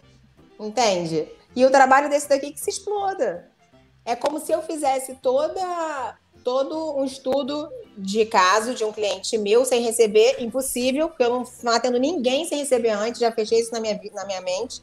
Entende? 0.59 1.29
E 1.55 1.65
o 1.67 1.71
trabalho 1.71 2.09
desse 2.09 2.29
daqui 2.29 2.53
que 2.53 2.61
se 2.61 2.71
exploda. 2.71 3.51
É 4.05 4.17
como 4.17 4.41
se 4.41 4.53
eu 4.53 4.63
fizesse 4.63 5.17
toda, 5.17 6.17
todo 6.43 6.97
um 6.97 7.05
estudo 7.05 7.69
de 7.99 8.25
caso 8.25 8.75
de 8.75 8.85
um 8.85 8.93
cliente 8.93 9.37
meu 9.37 9.65
sem 9.65 9.83
receber, 9.83 10.37
impossível, 10.39 11.09
porque 11.09 11.25
eu 11.25 11.31
não, 11.31 11.45
não 11.63 11.73
atendo 11.73 11.99
ninguém 11.99 12.47
sem 12.47 12.59
receber 12.59 12.91
antes, 12.91 13.21
já 13.21 13.33
fechei 13.33 13.59
isso 13.59 13.73
na 13.73 13.81
minha, 13.81 14.01
na 14.15 14.25
minha 14.25 14.41
mente. 14.41 14.81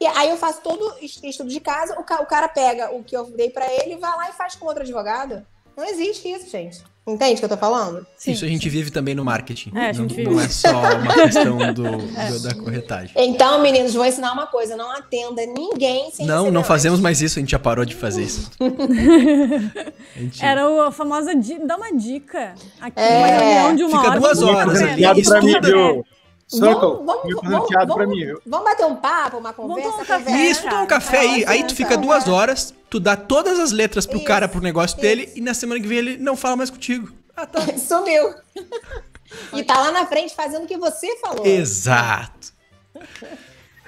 E 0.00 0.06
aí 0.06 0.30
eu 0.30 0.36
faço 0.36 0.60
todo 0.62 0.94
es- 1.02 1.20
estudo 1.22 1.50
de 1.50 1.60
casa, 1.60 1.98
o, 2.00 2.02
ca- 2.04 2.22
o 2.22 2.26
cara 2.26 2.48
pega 2.48 2.90
o 2.94 3.04
que 3.04 3.14
eu 3.16 3.24
dei 3.36 3.50
pra 3.50 3.66
ele 3.72 3.94
e 3.94 3.98
vai 3.98 4.10
lá 4.16 4.30
e 4.30 4.32
faz 4.32 4.54
com 4.54 4.66
outro 4.66 4.82
advogado. 4.82 5.44
Não 5.76 5.84
existe 5.84 6.28
isso, 6.30 6.50
gente. 6.50 6.82
Entende 7.06 7.34
o 7.34 7.38
que 7.38 7.44
eu 7.44 7.48
tô 7.48 7.56
falando? 7.56 8.06
Sim. 8.16 8.32
Isso 8.32 8.44
a 8.44 8.48
gente 8.48 8.68
vive 8.68 8.90
também 8.90 9.14
no 9.14 9.24
marketing. 9.24 9.72
É, 9.74 9.92
não, 9.92 10.04
não 10.06 10.40
é 10.40 10.48
só 10.48 10.70
uma 10.70 11.14
questão 11.14 11.56
do, 11.72 11.82
do- 11.98 12.42
da 12.42 12.54
corretagem. 12.54 13.12
Então, 13.16 13.60
meninos, 13.62 13.94
vou 13.94 14.04
ensinar 14.04 14.32
uma 14.32 14.46
coisa: 14.46 14.76
não 14.76 14.90
atenda 14.92 15.44
ninguém 15.46 16.10
sem 16.12 16.26
Não, 16.26 16.50
não 16.50 16.60
antes. 16.60 16.68
fazemos 16.68 17.00
mais 17.00 17.20
isso, 17.22 17.38
a 17.38 17.40
gente 17.40 17.50
já 17.50 17.58
parou 17.58 17.84
de 17.84 17.94
fazer 17.94 18.22
isso. 18.22 18.50
Gente- 20.16 20.44
Era 20.44 20.68
o- 20.68 20.80
a 20.82 20.92
famosa 20.92 21.34
di... 21.34 21.58
dá 21.66 21.76
uma 21.76 21.92
dica. 21.96 22.54
Aqui, 22.80 23.00
É. 23.00 23.18
uma 23.18 23.26
reunião 23.26 23.76
de 23.76 23.84
uma 23.84 23.98
Fica 23.98 24.10
hora. 24.10 24.20
duas 24.20 24.42
horas, 24.42 24.78
pra 24.78 24.94
mim, 24.96 25.20
Estuda. 25.20 25.60
viu? 25.68 26.04
Circle, 26.50 26.80
Vamos, 27.04 27.06
vamos, 27.06 27.42
vamos, 27.42 27.68
vamos-? 27.70 28.40
Vamos 28.44 28.64
bater 28.64 28.84
um 28.86 28.96
papo, 28.96 29.36
uma 29.38 29.52
conversa. 29.52 29.90
tomar 29.90 30.02
um 30.02 30.04
café. 30.06 30.30
Isso, 30.50 30.62
toma 30.62 30.82
um 30.82 30.86
café 30.86 31.18
aí, 31.18 31.44
aí 31.46 31.64
tu 31.64 31.74
fica 31.76 31.92
Então, 31.94 32.02
duas 32.02 32.26
horas, 32.26 32.74
tu 32.90 32.98
dá 32.98 33.16
todas 33.16 33.58
as 33.60 33.70
letras 33.70 34.04
pro 34.04 34.16
Isso, 34.16 34.26
cara, 34.26 34.48
pro 34.48 34.60
negócio 34.60 34.94
isso. 34.96 35.00
dele, 35.02 35.32
e 35.36 35.40
na 35.40 35.54
semana 35.54 35.80
que 35.80 35.86
vem 35.86 35.98
ele 35.98 36.16
não 36.16 36.34
fala 36.36 36.56
mais 36.56 36.68
contigo. 36.68 37.12
Ah, 37.36 37.46
tá. 37.46 37.60
Sumiu. 37.78 38.34
E 39.52 39.62
tá 39.62 39.78
lá 39.78 39.92
na 39.92 40.06
frente 40.06 40.34
fazendo 40.34 40.64
o 40.64 40.66
que 40.66 40.76
você 40.76 41.16
falou. 41.20 41.46
Exato. 41.46 42.52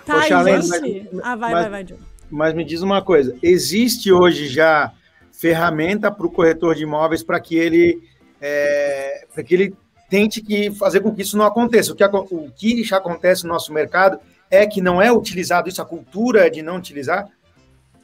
Tá, 0.06 0.14
Poxa, 0.20 0.38
Além, 0.38 0.54
existe. 0.54 1.08
mas- 1.12 1.24
Ah, 1.24 1.34
vai, 1.34 1.50
mas- 1.52 1.62
vai, 1.62 1.70
vai, 1.70 1.84
Diogo. 1.84 2.02
Mas 2.30 2.54
me 2.54 2.64
diz 2.64 2.80
uma 2.80 3.02
coisa: 3.02 3.36
existe 3.42 4.12
hoje 4.12 4.46
já 4.46 4.92
ferramenta 5.32 6.12
para 6.12 6.24
o 6.26 6.30
corretor 6.30 6.76
de 6.76 6.84
imóveis 6.84 7.24
para 7.24 7.40
que 7.40 7.56
ele 7.56 8.00
é, 8.40 9.26
para 9.34 9.42
que 9.42 9.52
ele 9.54 9.74
tente 10.12 10.42
que 10.42 10.70
fazer 10.72 11.00
com 11.00 11.14
que 11.14 11.22
isso 11.22 11.38
não 11.38 11.46
aconteça. 11.46 11.90
O 11.90 11.96
que, 11.96 12.04
o 12.04 12.52
que 12.54 12.84
já 12.84 12.98
acontece 12.98 13.44
no 13.44 13.48
nosso 13.48 13.72
mercado 13.72 14.20
é 14.50 14.66
que 14.66 14.78
não 14.78 15.00
é 15.00 15.10
utilizado 15.10 15.70
isso, 15.70 15.80
a 15.80 15.86
cultura 15.86 16.50
de 16.50 16.60
não 16.60 16.76
utilizar. 16.76 17.30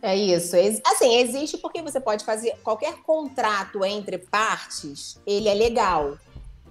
É 0.01 0.17
isso. 0.17 0.57
Assim, 0.87 1.17
existe 1.17 1.59
porque 1.59 1.83
você 1.83 2.01
pode 2.01 2.25
fazer 2.25 2.55
qualquer 2.65 2.95
contrato 3.03 3.85
entre 3.85 4.17
partes, 4.17 5.21
ele 5.27 5.51
é 5.51 5.55
legal. 5.55 6.17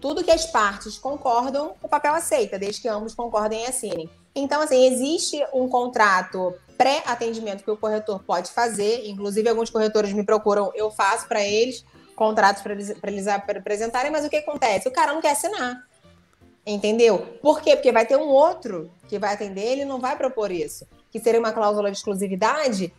Tudo 0.01 0.23
que 0.23 0.31
as 0.31 0.47
partes 0.47 0.97
concordam, 0.97 1.73
o 1.83 1.87
papel 1.87 2.15
aceita, 2.15 2.57
desde 2.57 2.81
que 2.81 2.87
ambos 2.87 3.13
concordem 3.13 3.61
e 3.61 3.67
assinem. 3.67 4.09
Então, 4.33 4.59
assim, 4.59 4.87
existe 4.87 5.39
um 5.53 5.69
contrato 5.69 6.55
pré-atendimento 6.75 7.63
que 7.63 7.69
o 7.69 7.77
corretor 7.77 8.23
pode 8.23 8.49
fazer. 8.49 9.07
Inclusive, 9.07 9.47
alguns 9.47 9.69
corretores 9.69 10.11
me 10.13 10.23
procuram, 10.23 10.71
eu 10.73 10.89
faço 10.89 11.27
para 11.27 11.43
eles 11.43 11.85
contratos 12.17 12.61
para 12.63 12.73
eles, 12.73 12.91
pra 12.99 13.09
eles 13.11 13.27
ap- 13.27 13.49
apresentarem, 13.49 14.11
mas 14.11 14.25
o 14.25 14.29
que 14.29 14.37
acontece? 14.37 14.87
O 14.89 14.91
cara 14.91 15.13
não 15.13 15.21
quer 15.21 15.31
assinar. 15.31 15.83
Entendeu? 16.65 17.19
Por 17.41 17.61
quê? 17.61 17.75
Porque 17.77 17.93
vai 17.93 18.05
ter 18.05 18.17
um 18.17 18.27
outro 18.27 18.91
que 19.07 19.17
vai 19.17 19.33
atender, 19.33 19.61
ele 19.63 19.85
não 19.85 19.99
vai 20.01 20.17
propor 20.17 20.51
isso. 20.51 20.85
Que 21.11 21.19
seria 21.19 21.39
uma 21.39 21.53
cláusula 21.53 21.89
de 21.89 21.95
exclusividade 21.97 22.91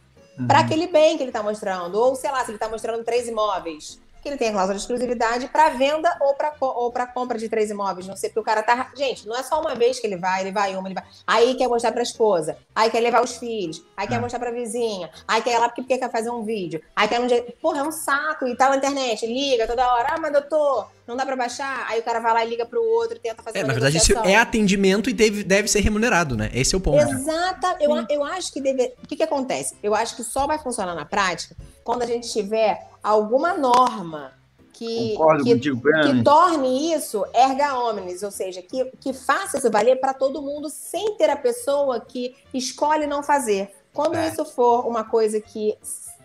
para 0.46 0.60
aquele 0.60 0.86
bem 0.86 1.16
que 1.16 1.22
ele 1.22 1.30
está 1.30 1.42
mostrando. 1.42 1.96
Ou, 1.96 2.14
sei 2.14 2.30
lá, 2.30 2.42
se 2.44 2.50
ele 2.50 2.56
está 2.56 2.68
mostrando 2.68 3.04
três 3.04 3.28
imóveis, 3.28 4.00
que 4.22 4.28
ele 4.28 4.36
tem 4.36 4.48
a 4.48 4.52
cláusula 4.52 4.74
de 4.74 4.80
exclusividade 4.80 5.48
para 5.48 5.68
venda 5.70 6.14
ou 6.20 6.34
para 6.34 6.52
ou 6.60 6.90
para 6.92 7.06
compra 7.06 7.38
de 7.38 7.48
três 7.48 7.70
imóveis. 7.70 8.06
Não 8.06 8.16
sei, 8.16 8.30
porque 8.30 8.40
o 8.40 8.42
cara 8.44 8.62
tá. 8.62 8.90
Gente, 8.96 9.26
não 9.26 9.36
é 9.36 9.42
só 9.42 9.60
uma 9.60 9.74
vez 9.74 9.98
que 10.00 10.06
ele 10.06 10.16
vai, 10.16 10.42
ele 10.42 10.52
vai 10.52 10.74
uma, 10.76 10.88
ele 10.88 10.94
vai. 10.94 11.04
Aí 11.26 11.54
quer 11.54 11.68
mostrar 11.68 11.92
para 11.92 12.00
a 12.00 12.02
esposa, 12.02 12.56
aí 12.74 12.90
quer 12.90 13.00
levar 13.00 13.22
os 13.22 13.36
filhos, 13.36 13.82
aí 13.96 14.06
quer 14.06 14.16
Ah. 14.16 14.20
mostrar 14.20 14.38
para 14.38 14.50
a 14.50 14.52
vizinha, 14.52 15.10
aí 15.26 15.40
quer 15.42 15.54
ir 15.54 15.58
lá 15.58 15.68
porque, 15.68 15.82
porque 15.82 15.98
quer 15.98 16.10
fazer 16.10 16.30
um 16.30 16.42
vídeo, 16.42 16.80
aí 16.96 17.06
quer 17.08 17.20
um 17.20 17.26
dia. 17.26 17.44
Porra, 17.62 17.78
é 17.80 17.82
um 17.82 17.92
saco 17.92 18.46
e 18.46 18.56
tá 18.56 18.68
na 18.70 18.76
internet, 18.76 19.26
liga 19.26 19.66
toda 19.66 19.86
hora. 19.94 20.08
Ah, 20.10 20.18
mas 20.20 20.32
doutor, 20.32 20.90
não 21.06 21.16
dá 21.16 21.24
para 21.24 21.36
baixar? 21.36 21.86
Aí 21.88 22.00
o 22.00 22.02
cara 22.02 22.18
vai 22.20 22.32
lá 22.34 22.44
e 22.44 22.48
liga 22.48 22.66
pro 22.66 22.82
outro 22.82 23.16
e 23.16 23.20
tenta 23.20 23.42
fazer 23.42 23.58
É, 23.58 23.64
na 23.64 23.72
verdade, 23.72 23.96
isso 23.96 24.16
é 24.18 24.36
atendimento 24.36 25.08
e 25.08 25.12
deve, 25.12 25.42
deve 25.44 25.68
ser 25.68 25.80
remunerado, 25.80 26.36
né? 26.36 26.50
Esse 26.52 26.74
é 26.74 26.78
o 26.78 26.80
ponto. 26.80 26.98
Exata. 27.02 27.76
Eu, 27.80 27.90
eu 28.10 28.24
acho 28.24 28.52
que 28.52 28.60
deve. 28.60 28.94
O 29.02 29.06
que, 29.06 29.16
que 29.16 29.22
acontece? 29.22 29.74
Eu 29.82 29.94
acho 29.94 30.16
que 30.16 30.24
só 30.24 30.46
vai 30.46 30.58
funcionar 30.58 30.94
na 30.94 31.04
prática 31.04 31.56
quando 31.88 32.02
a 32.02 32.06
gente 32.06 32.30
tiver 32.30 32.86
alguma 33.02 33.56
norma 33.56 34.34
que, 34.74 35.12
Concordo 35.16 35.42
que, 35.42 35.54
contigo, 35.54 35.80
que 35.80 36.22
torne 36.22 36.92
isso 36.92 37.24
erga 37.32 37.78
omnes, 37.78 38.22
ou 38.22 38.30
seja, 38.30 38.60
que, 38.60 38.84
que 39.00 39.14
faça 39.14 39.56
isso 39.56 39.70
valer 39.70 39.98
para 39.98 40.12
todo 40.12 40.42
mundo 40.42 40.68
sem 40.68 41.14
ter 41.16 41.30
a 41.30 41.36
pessoa 41.36 41.98
que 41.98 42.36
escolhe 42.52 43.06
não 43.06 43.22
fazer. 43.22 43.74
Quando 43.94 44.16
É. 44.16 44.28
isso 44.28 44.44
for 44.44 44.86
uma 44.86 45.02
coisa 45.02 45.40
que 45.40 45.78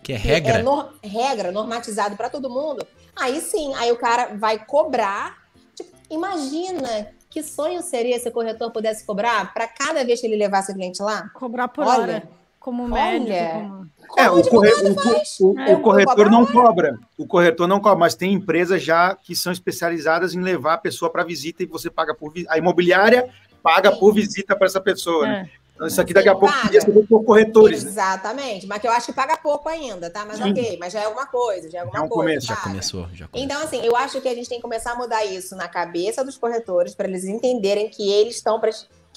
Que 0.04 0.12
é 0.12 0.18
que 0.20 0.28
regra. 0.28 0.60
é 0.60 0.62
nor- 0.62 0.94
regra, 1.02 1.50
normatizado 1.50 2.18
para 2.18 2.30
todo 2.30 2.50
mundo, 2.50 2.86
aí 3.16 3.40
sim, 3.40 3.74
aí 3.76 3.90
o 3.90 3.96
cara 3.98 4.36
vai 4.36 4.66
cobrar. 4.66 5.44
Tipo, 5.74 5.96
imagina 6.10 7.08
que 7.30 7.42
sonho 7.42 7.82
seria 7.82 8.20
se 8.20 8.28
o 8.28 8.34
corretor 8.34 8.70
pudesse 8.70 9.06
cobrar 9.06 9.54
para 9.54 9.66
cada 9.66 10.04
vez 10.04 10.20
que 10.20 10.28
ele 10.28 10.36
levasse 10.36 10.74
o 10.74 10.76
cliente 10.76 11.02
lá? 11.02 11.30
Cobrar 11.34 11.70
por 11.70 11.86
Olha, 11.88 12.02
hora. 12.02 12.30
Como 12.64 12.88
médico. 12.88 13.30
olha. 13.34 13.54
como- 13.68 13.84
É, 14.18 14.30
o, 14.30 14.42
corre- 14.50 14.72
o 14.72 15.50
o- 15.52 15.60
É, 15.60 15.74
o 15.76 15.82
corretor 15.82 16.32
não 16.32 16.46
cobra. 16.46 16.98
O 17.18 17.28
corretor 17.28 17.68
não 17.68 17.80
cobra, 17.82 18.00
mas 18.00 18.16
tem 18.16 18.32
empresas 18.32 18.82
já 18.82 19.16
que 19.16 19.36
são 19.36 19.52
especializadas 19.52 20.34
em 20.34 20.40
levar 20.42 20.76
a 20.76 20.78
pessoa 20.78 21.12
para 21.12 21.24
visita 21.26 21.62
e 21.62 21.66
você 21.66 21.90
paga 21.90 22.16
por 22.16 22.32
visita. 22.32 22.54
A 22.54 22.58
imobiliária 22.58 23.30
paga 23.62 23.92
Sim. 23.92 24.00
por 24.00 24.14
visita 24.14 24.56
para 24.56 24.68
essa 24.68 24.80
pessoa. 24.80 25.28
né? 25.28 25.50
É. 25.60 25.64
Então, 25.76 25.88
isso 25.88 26.00
aqui 26.00 26.14
daqui 26.14 26.30
a 26.30 26.36
pouco 26.36 26.54
paga. 26.54 26.64
podia 26.68 26.82
ser 26.82 26.92
por 27.08 27.24
corretores. 27.26 27.84
Né? 27.84 27.90
Exatamente, 27.90 28.66
mas 28.68 28.80
que 28.80 28.88
eu 28.88 28.92
acho 28.92 29.08
que 29.08 29.14
paga 29.14 29.36
pouco 29.36 29.68
ainda, 29.68 30.10
tá? 30.10 30.24
Mas 30.26 30.38
Sim. 30.38 30.52
ok, 30.52 30.78
mas 30.80 30.94
já 30.94 31.02
é 31.02 31.06
alguma 31.06 31.26
coisa, 31.26 31.70
já 31.70 31.80
é 31.80 31.82
alguma 31.82 32.00
É 32.00 32.02
um 32.02 32.08
coisa. 32.08 32.30
começo, 32.30 32.48
Já 32.48 32.56
começou, 32.58 33.02
já 33.14 33.28
começou. 33.28 33.30
Então, 33.44 33.62
assim, 33.62 33.84
eu 33.84 33.96
acho 33.98 34.22
que 34.22 34.30
a 34.30 34.36
gente 34.36 34.48
tem 34.48 34.60
que 34.60 34.62
começar 34.62 34.92
a 34.92 34.96
mudar 34.96 35.26
isso 35.26 35.56
na 35.56 35.68
cabeça 35.68 36.24
dos 36.24 36.38
corretores, 36.38 36.94
para 36.96 37.08
eles 37.10 37.26
entenderem 37.26 37.90
que 37.90 38.10
eles 38.10 38.36
estão. 38.36 38.60
pra- 38.60 38.70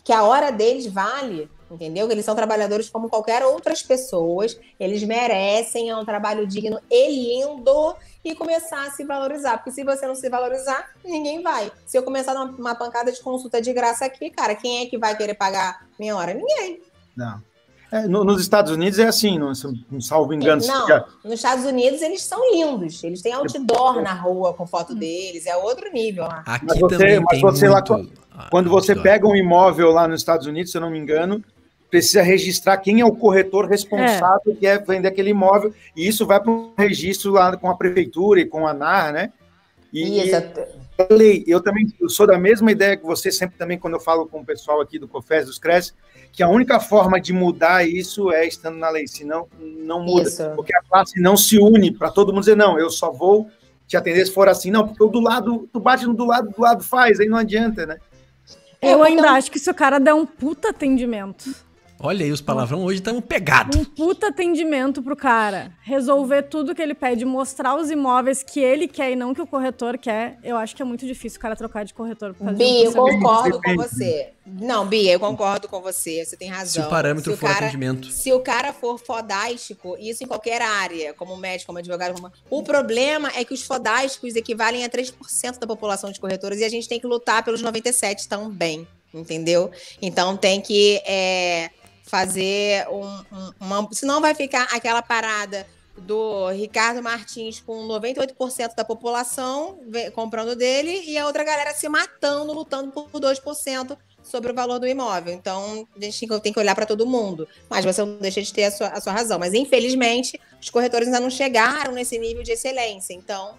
que 0.03 0.13
a 0.13 0.23
hora 0.23 0.51
deles 0.51 0.87
vale, 0.87 1.51
entendeu? 1.71 2.07
Que 2.07 2.13
eles 2.15 2.25
são 2.25 2.35
trabalhadores 2.35 2.89
como 2.89 3.09
qualquer 3.09 3.43
outras 3.45 3.83
pessoas, 3.83 4.59
eles 4.79 5.03
merecem, 5.03 5.91
é 5.91 5.97
um 5.97 6.05
trabalho 6.05 6.47
digno 6.47 6.79
e 6.91 7.09
lindo, 7.11 7.95
e 8.25 8.35
começar 8.35 8.87
a 8.87 8.91
se 8.91 9.05
valorizar. 9.05 9.59
Porque 9.59 9.71
se 9.73 9.85
você 9.85 10.07
não 10.07 10.15
se 10.15 10.29
valorizar, 10.29 10.91
ninguém 11.05 11.43
vai. 11.43 11.71
Se 11.87 11.97
eu 11.99 12.03
começar 12.03 12.35
uma, 12.35 12.75
pancada 12.75 13.11
de 13.13 13.21
consulta 13.21 13.61
de 13.61 13.73
graça 13.73 14.05
aqui, 14.05 14.31
cara, 14.31 14.55
quem 14.55 14.83
é 14.83 14.87
que 14.87 14.99
vai 14.99 15.17
querer 15.17 15.35
pagar 15.35 15.87
minha 15.99 16.17
hora? 16.17 16.35
Ninguém. 16.35 16.81
Não. 17.17 17.41
É, 17.91 18.09
no- 18.09 18.25
nos 18.25 18.41
Estados 18.41 18.73
Unidos 18.73 18.99
é 18.99 19.07
assim, 19.07 19.39
não, 19.39 19.55
se 19.55 19.65
não 19.89 20.01
salvo 20.01 20.35
engano. 20.35 20.61
Não, 20.67 20.89
já- 20.89 21.05
nos 21.23 21.35
Estados 21.35 21.65
Unidos 21.65 22.03
eles 22.03 22.21
são 22.21 22.41
lindos. 22.53 23.03
Eles 23.05 23.23
têm 23.23 23.33
outdoor 23.33 24.03
na 24.03 24.13
rua 24.13 24.53
com 24.55 24.67
foto 24.67 24.93
deles. 24.93 25.47
É 25.47 25.57
outro 25.57 25.91
nível 25.93 26.25
lá. 26.25 26.43
Aqui 26.47 26.67
Mas 26.67 26.81
você- 26.81 26.97
também 26.99 27.21
mas 27.21 27.29
tem 27.31 27.41
você 27.41 27.69
lá 27.69 27.83
muito. 27.89 28.13
ah, 28.37 28.49
Quando 28.51 28.69
você 28.69 28.95
pega 28.97 29.27
um 29.27 29.37
imóvel 29.37 29.93
lá 29.93 30.09
nos 30.09 30.21
Estados 30.21 30.49
Unidos, 30.49 30.73
se 30.73 30.77
eu 30.77 30.81
não 30.81 30.91
me 30.91 30.99
engano, 30.99 31.43
precisa 31.97 32.21
registrar 32.21 32.77
quem 32.77 33.01
é 33.01 33.07
o 33.07 33.13
corretor 33.17 33.67
responsável 33.67 34.55
que 34.55 34.67
é 34.67 34.77
vender 34.79 35.09
aquele 35.09 35.31
imóvel, 35.31 35.73
e 35.97 36.07
isso 36.07 36.27
vai 36.27 36.39
para 36.39 36.51
um 36.51 36.73
registro 36.77 37.33
lá 37.33 37.57
com 37.57 37.71
a 37.71 37.75
prefeitura 37.75 38.39
e 38.39 38.45
com 38.45 38.67
a 38.67 38.73
ANAR, 38.73 39.15
né? 39.15 39.33
E 39.91 40.21
lei, 41.11 41.43
eu 41.47 41.59
também 41.63 41.87
eu 41.99 42.11
sou 42.11 42.27
da 42.27 42.39
mesma 42.39 42.71
ideia 42.71 42.99
que 42.99 43.07
você, 43.07 43.33
sempre 43.33 43.57
também 43.57 43.79
quando 43.79 43.95
eu 43.95 44.01
falo 44.01 44.27
com 44.27 44.41
o 44.41 44.45
pessoal 44.45 44.79
aqui 44.83 44.99
do 44.99 45.09
COFES, 45.09 45.47
dos 45.47 45.59
CRES, 45.59 45.95
que 46.33 46.43
a 46.43 46.49
única 46.51 46.79
forma 46.79 47.19
de 47.19 47.33
mudar 47.33 47.89
isso 47.89 48.31
é 48.31 48.47
estando 48.47 48.77
na 48.77 48.91
lei, 48.91 49.07
senão 49.07 49.47
não 49.59 50.03
muda. 50.03 50.29
Isso. 50.29 50.51
Porque 50.55 50.77
a 50.77 50.83
classe 50.83 51.19
não 51.19 51.35
se 51.35 51.59
une 51.59 51.91
para 51.91 52.11
todo 52.11 52.31
mundo 52.31 52.41
dizer, 52.43 52.57
não, 52.57 52.79
eu 52.79 52.91
só 52.91 53.11
vou 53.11 53.49
te 53.87 53.97
atender 53.97 54.27
se 54.27 54.33
for 54.33 54.49
assim, 54.51 54.71
não, 54.71 54.87
porque 54.87 55.03
o 55.03 55.09
do 55.09 55.21
lado, 55.21 55.67
tu 55.73 55.81
bate 55.81 56.05
no 56.07 56.13
do 56.13 56.27
lado, 56.27 56.51
do 56.51 56.61
lado 56.61 56.85
faz, 56.85 57.21
aí 57.21 57.27
não 57.27 57.39
adianta, 57.39 57.87
né? 57.87 57.97
É, 58.83 58.93
Eu 58.93 58.99
porque 58.99 59.13
ainda 59.13 59.29
eu- 59.29 59.33
acho 59.33 59.51
que 59.51 59.59
se 59.59 59.71
o 59.71 59.75
cara 59.75 59.99
der 59.99 60.13
um 60.13 60.27
puta 60.27 60.69
atendimento, 60.69 61.55
Olha 61.99 62.25
aí, 62.27 62.31
os 62.31 62.43
palavrão 62.43 62.85
hoje 62.85 62.99
estamos 62.99 63.25
pegados. 63.25 63.75
um 63.75 63.85
puta 63.85 64.29
atendimento 64.29 65.03
pro 65.03 65.17
cara, 65.17 65.73
resolver 65.83 66.43
tudo 66.43 66.75
que 66.75 66.83
ele 66.83 66.95
pede, 66.95 67.25
mostrar 67.25 67.75
os 67.75 67.91
imóveis 67.91 68.43
que 68.43 68.61
ele 68.61 68.87
quer 68.87 69.13
e 69.13 69.17
não 69.17 69.33
que 69.33 69.41
o 69.41 69.47
corretor 69.47 69.97
quer, 69.97 70.39
eu 70.45 70.57
acho 70.59 70.77
que 70.77 70.83
é 70.83 70.85
muito 70.85 71.07
difícil 71.07 71.39
o 71.39 71.41
cara 71.41 71.57
trocar 71.57 71.85
de 71.87 71.95
corretor 71.95 72.35
por 72.35 72.45
causa 72.45 72.55
de 72.55 72.63
um 72.63 72.67
Bia, 72.67 72.85
eu 72.85 72.93
concordo 72.93 73.61
com 73.63 73.77
você. 73.77 74.29
Não, 74.47 74.87
Bia, 74.87 75.13
eu 75.13 75.19
concordo 75.21 75.69
com 75.69 75.81
você. 75.81 76.23
Você 76.25 76.37
tem 76.37 76.49
razão. 76.51 76.83
Se 76.83 76.87
o 76.87 76.91
parâmetro 76.91 77.33
Se 77.33 77.35
o 77.35 77.41
for 77.41 77.47
cara- 77.49 77.65
atendimento. 77.65 78.09
Se 78.13 78.33
o 78.33 78.41
cara 78.41 78.73
for 78.75 78.99
fodástico, 78.99 79.97
isso 79.99 80.23
em 80.23 80.27
qualquer 80.27 80.61
área, 80.61 81.15
como 81.15 81.35
médico, 81.37 81.67
como 81.69 81.79
advogado, 81.79 82.15
como... 82.15 82.31
o 82.51 82.63
problema 82.63 83.33
é 83.35 83.43
que 83.45 83.55
os 83.55 83.63
fodásticos 83.65 84.37
equivalem 84.37 84.85
a 84.85 84.89
3% 84.91 85.59
da 85.59 85.67
população 85.67 86.13
de 86.13 86.21
corretoras 86.21 86.61
e 86.61 86.65
a 86.65 86.69
gente 86.69 86.89
tem 86.89 87.01
que 87.01 87.07
lutar 87.07 87.43
pelos 87.43 87.63
97 87.63 88.29
também, 88.29 88.87
entendeu? 89.15 89.71
Então 90.01 90.37
tem 90.37 90.61
que 90.61 91.01
é, 91.07 91.71
fazer 92.07 92.87
um, 92.89 93.05
um- 93.37 93.53
uma. 93.61 93.89
Senão 93.93 94.21
vai 94.21 94.35
ficar 94.35 94.65
aquela 94.73 95.03
parada 95.03 95.67
do 95.99 96.49
Ricardo 96.51 97.03
Martins 97.03 97.61
com 97.61 97.87
98% 97.87 98.75
da 98.77 98.85
população 98.85 99.79
comprando 100.15 100.55
dele 100.55 101.03
e 101.07 101.17
a 101.17 101.27
outra 101.27 101.43
galera 101.43 101.73
se 101.75 101.89
matando, 101.89 102.53
lutando 102.53 102.93
por 102.93 103.09
2% 103.21 103.97
sobre 104.23 104.53
o 104.53 104.55
valor 104.55 104.79
do 104.79 104.87
imóvel. 104.87 105.33
Então, 105.33 105.87
a 105.97 106.01
gente 106.01 106.27
tem 106.41 106.53
que 106.53 106.59
olhar 106.59 106.75
para 106.75 106.85
todo 106.85 107.07
mundo. 107.07 107.49
Mas 107.71 107.85
você 107.85 108.05
não 108.05 108.19
deixa 108.19 108.43
de 108.43 108.53
ter 108.53 108.65
a 108.65 108.71
sua, 108.71 108.89
a 108.89 109.01
sua 109.01 109.13
razão. 109.13 109.39
Mas, 109.39 109.55
infelizmente, 109.55 110.39
os 110.61 110.69
corretores 110.69 111.07
ainda 111.07 111.21
não 111.21 111.31
chegaram 111.31 111.93
nesse 111.93 112.19
nível 112.19 112.43
de 112.43 112.53
excelência. 112.53 113.15
Então, 113.15 113.55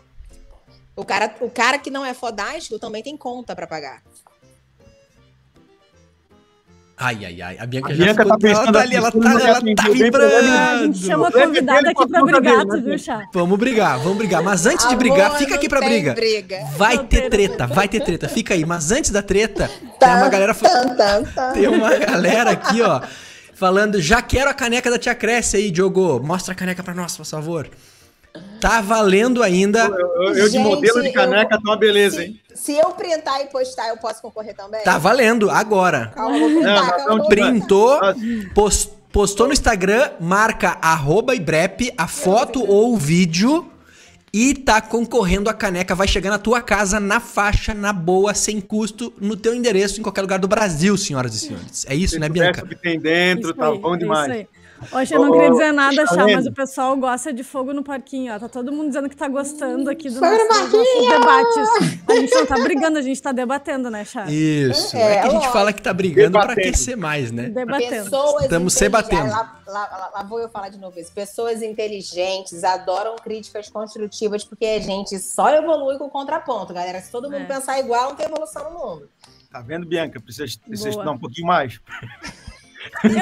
o 0.95 1.06
cara, 1.06 1.34
o 1.41 1.50
cara 1.50 1.80
que 1.80 1.89
não 1.89 2.06
é 2.06 2.14
fodástico 2.14 2.78
também 2.78 3.02
tem 3.02 3.16
conta 3.18 3.56
para 3.56 3.66
pagar. 3.66 4.04
Ai, 7.00 7.26
ai, 7.26 7.41
ai. 7.43 7.58
A 7.60 7.66
Bianca 7.68 7.91
A 7.91 7.95
já 7.95 8.04
Bianca 8.06 8.24
ficou... 8.24 8.39
tá 8.39 8.48
pensando 8.48 8.64
ela 8.70 8.74
tá 8.74 8.80
ali, 8.82 8.95
ela 8.95 9.12
tá, 9.12 9.18
ela 9.30 9.39
tá 9.39 9.84
Ah, 9.84 9.86
a 9.86 9.89
vibrando. 9.91 10.84
gente 10.86 11.06
chama 11.06 11.28
a 11.28 11.32
convidada 11.32 11.89
aqui 11.91 12.08
pra 12.08 12.24
brigar, 12.26 12.62
tu 12.66 12.68
né, 12.74 12.82
viu, 12.82 12.98
Chá? 13.00 13.24
Vamos 13.32 13.60
brigar, 13.60 14.00
vamos 14.00 14.18
brigar. 14.18 14.41
Mas 14.41 14.66
antes 14.66 14.89
de 14.89 14.95
brigar, 14.95 15.38
fica 15.38 15.54
aqui 15.54 15.70
pra 15.70 15.80
tem 15.80 15.89
briga. 15.89 16.14
briga. 16.16 16.60
Vai 16.76 16.98
ter 17.06 17.22
tem. 17.22 17.30
treta, 17.30 17.68
vai 17.68 17.88
ter 17.88 18.00
treta. 18.04 18.28
Fica 18.28 18.56
aí. 18.56 18.66
Mas 18.66 18.91
antes 18.91 19.12
da 19.12 19.22
treta, 19.22 19.68
tem 19.68 19.89
Tá, 20.00 20.16
uma 20.16 20.30
galera... 20.30 20.56
tan. 20.56 21.52
Tem 21.54 21.68
uma 21.68 21.95
galera 21.98 22.50
aqui, 22.52 22.82
ó, 22.82 23.00
falando, 23.54 24.02
já 24.02 24.20
quero 24.20 24.50
a 24.50 24.54
caneca 24.56 24.89
da 24.89 24.98
Tia 24.98 25.14
Cresce 25.14 25.58
aí, 25.58 25.70
Diogo. 25.70 26.20
Mostra 26.24 26.54
a 26.54 26.56
caneca 26.56 26.82
pra 26.82 26.95
nós, 26.95 27.16
por 27.16 27.26
favor. 27.28 27.70
Tá 28.59 28.81
valendo 28.81 29.43
ainda. 29.43 29.85
Eu, 29.85 29.95
eu- 29.95 30.33
eu 30.35 30.45
de 30.45 30.51
Gente, 30.53 30.63
modelo 30.63 31.01
de 31.01 31.07
eu- 31.07 31.13
caneca 31.13 31.49
tá 31.61 31.61
uma 31.69 31.77
beleza, 31.77 32.23
hein? 32.23 32.39
Se, 32.53 32.73
se 32.73 32.77
eu 32.77 32.89
printar 32.91 33.41
e 33.41 33.45
postar, 33.45 33.88
eu 33.89 33.97
posso 33.97 34.21
concorrer 34.21 34.55
também? 34.55 34.81
Tá 34.83 34.97
valendo 34.97 35.49
agora. 35.49 36.11
Calma, 36.15 36.35
eu 36.38 36.39
vou 36.41 36.49
printar, 36.49 36.75
Não, 36.75 36.97
calma, 37.05 37.23
eu 37.23 37.27
Printou, 37.27 37.99
Nossa. 38.01 38.19
pos- 38.55 38.89
postou 39.11 39.47
no 39.47 39.53
Instagram, 39.53 40.09
marca 40.19 40.77
arroba 40.81 41.35
Ibrep, 41.35 41.93
a 41.97 42.07
foto 42.07 42.63
ou 42.67 42.93
o 42.93 42.97
vídeo 42.97 43.71
e 44.33 44.53
tá 44.53 44.81
concorrendo 44.81 45.49
a 45.49 45.53
caneca. 45.53 45.95
Vai 45.95 46.07
chegar 46.07 46.29
na 46.29 46.38
tua 46.38 46.61
casa, 46.61 46.99
na 46.99 47.19
faixa, 47.19 47.73
na 47.73 47.93
boa, 47.93 48.33
sem 48.33 48.59
custo, 48.59 49.13
no 49.19 49.35
teu 49.38 49.53
endereço, 49.55 49.99
em 49.99 50.03
qualquer 50.03 50.21
lugar 50.21 50.38
do 50.39 50.47
Brasil, 50.47 50.97
senhoras 50.97 51.33
e 51.35 51.39
senhores. 51.39 51.85
É 51.88 51.95
isso, 51.95 52.19
né, 52.19 52.27
O 52.27 52.31
Bianca? 52.31 52.65
que 52.65 52.75
tem 52.75 52.99
dentro, 52.99 53.49
Isso 53.49 53.53
tá 53.55 53.69
aí, 53.69 53.79
bom 53.79 53.95
é 53.95 53.97
demais. 53.97 54.45
Oxe, 54.91 55.13
eu 55.13 55.19
não 55.21 55.32
queria 55.32 55.49
dizer 55.49 55.71
nada, 55.71 56.05
Chá, 56.05 56.25
mas 56.28 56.45
o 56.45 56.51
pessoal 56.51 56.95
gosta 56.97 57.34
de 57.34 57.43
fogo 57.43 57.73
no 57.73 57.84
parquinho, 57.84 58.34
ó. 58.34 58.39
Tá 58.39 58.47
todo 58.47 58.71
mundo 58.71 58.88
dizendo 58.88 59.09
que 59.09 59.15
tá 59.15 59.28
gostando 59.28 59.89
aqui 59.89 60.09
do 60.09 60.21
nosso, 60.21 60.38
debates. 61.09 62.01
A 62.07 62.13
gente 62.15 62.34
não 62.36 62.45
tá 62.45 62.55
brigando, 62.55 62.97
a 62.97 63.01
gente 63.01 63.21
tá 63.21 63.32
debatendo, 63.32 63.89
né, 63.89 64.05
Chá? 64.05 64.25
Isso. 64.30 64.95
É, 64.95 65.15
É, 65.17 65.21
que 65.21 65.28
a 65.28 65.30
gente 65.32 65.47
fala 65.51 65.73
que 65.73 65.82
tá 65.82 65.91
brigando 65.93 66.32
pra 66.34 66.41
Debatendo. 66.41 66.67
aquecer 66.69 66.95
mais, 66.97 67.32
né? 67.32 67.49
Debatendo. 67.49 68.03
Pessoas 68.05 68.43
Estamos 68.43 68.73
se 68.73 68.88
batendo. 68.89 69.30
Lá, 69.30 69.57
lá- 69.67 70.11
lá- 70.15 70.23
vou 70.23 70.39
eu 70.39 70.49
falar 70.49 70.69
de 70.69 70.78
novo 70.78 70.99
isso. 70.99 71.11
Pessoas 71.11 71.61
inteligentes 71.61 72.63
adoram 72.63 73.15
críticas 73.17 73.69
construtivas 73.69 74.43
porque 74.43 74.65
a 74.65 74.80
gente 74.80 75.17
só 75.19 75.49
evolui 75.49 75.97
com 75.97 76.05
o 76.05 76.09
contraponto, 76.09 76.73
galera. 76.73 77.01
Se 77.01 77.11
todo 77.11 77.30
mundo 77.30 77.41
É. 77.41 77.45
pensar 77.45 77.80
igual, 77.80 78.09
não 78.09 78.15
tem 78.15 78.25
evolução 78.28 78.71
no 78.71 78.78
mundo. 78.80 79.09
Tá 79.51 79.61
vendo, 79.61 79.86
Bianca? 79.86 80.19
Precisa, 80.19 80.45
precisa 80.65 80.89
estudar 80.89 81.11
um 81.11 81.17
pouquinho 81.17 81.47
mais. 81.47 81.80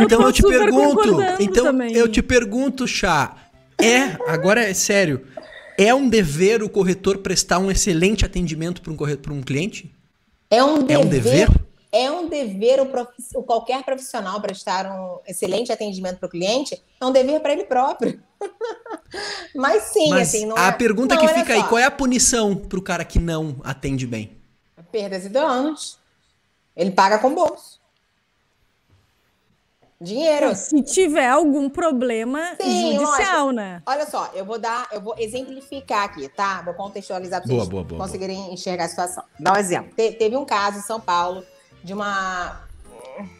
Então 0.01 0.21
eu 0.21 0.31
te 0.31 0.41
pergunto, 0.43 1.21
então 1.39 1.65
também. 1.65 1.93
eu 1.95 2.07
te 2.07 2.21
pergunto, 2.21 2.87
Chá, 2.87 3.35
é, 3.81 4.17
agora 4.27 4.63
é 4.63 4.73
sério, 4.73 5.25
é 5.77 5.93
um 5.93 6.07
dever 6.07 6.63
o 6.63 6.69
corretor 6.69 7.17
prestar 7.19 7.59
um 7.59 7.69
excelente 7.69 8.25
atendimento 8.25 8.81
para 8.81 8.91
um, 8.91 8.95
corre- 8.95 9.17
pra 9.17 9.33
um 9.33 9.41
cliente? 9.41 9.93
É 10.49 10.63
um 10.63 10.83
dever. 10.83 10.95
É 10.95 10.99
um 10.99 11.07
dever? 11.09 11.49
É 11.91 12.11
um 12.11 12.27
dever 12.27 12.81
o, 12.81 12.91
o 13.39 13.43
qualquer 13.43 13.83
profissional 13.83 14.41
prestar 14.41 14.85
um 14.85 15.19
excelente 15.25 15.71
atendimento 15.71 16.17
para 16.19 16.27
o 16.27 16.29
cliente. 16.29 16.81
É 16.99 17.05
um 17.05 17.11
dever 17.11 17.39
para 17.39 17.53
ele 17.53 17.63
próprio. 17.63 18.21
Mas 19.55 19.83
sim, 19.83 20.09
Mas 20.09 20.29
assim, 20.29 20.45
não 20.45 20.57
a 20.57 20.67
é... 20.67 20.71
pergunta 20.71 21.15
não, 21.15 21.21
que 21.21 21.27
olha 21.27 21.39
fica 21.39 21.53
aí, 21.53 21.61
só. 21.61 21.67
qual 21.67 21.79
é 21.79 21.85
a 21.85 21.91
punição 21.91 22.55
pro 22.55 22.81
cara 22.81 23.05
que 23.05 23.17
não 23.19 23.57
atende 23.63 24.05
bem? 24.05 24.31
Perdas 24.91 25.25
e 25.25 25.29
danos. 25.29 25.97
Ele 26.75 26.91
paga 26.91 27.17
com 27.19 27.33
bolso. 27.33 27.74
Dinheiro. 29.99 30.53
Se 30.55 30.81
tiver 30.83 31.27
algum 31.29 31.69
problema 31.69 32.55
Sim, 32.61 32.97
judicial, 32.97 33.51
né? 33.51 33.81
Olha 33.85 34.05
só, 34.05 34.29
eu 34.33 34.43
vou 34.43 34.59
dar, 34.59 34.87
eu 34.91 34.99
vou 34.99 35.15
exemplificar 35.17 36.03
aqui, 36.03 36.27
tá? 36.27 36.61
Vou 36.63 36.73
contextualizar 36.73 37.41
para 37.41 37.47
Boa, 37.47 37.59
vocês 37.61 37.69
boa, 37.69 37.83
boa, 37.83 38.01
conseguirem 38.01 38.53
enxergar 38.53 38.85
a 38.85 38.89
situação. 38.89 39.23
Dá 39.39 39.53
um 39.53 39.57
exemplo. 39.57 39.93
Te- 39.95 40.11
teve 40.11 40.35
um 40.35 40.43
caso 40.45 40.79
em 40.79 40.81
São 40.81 40.99
Paulo 40.99 41.45
de 41.83 41.93
uma, 41.93 42.61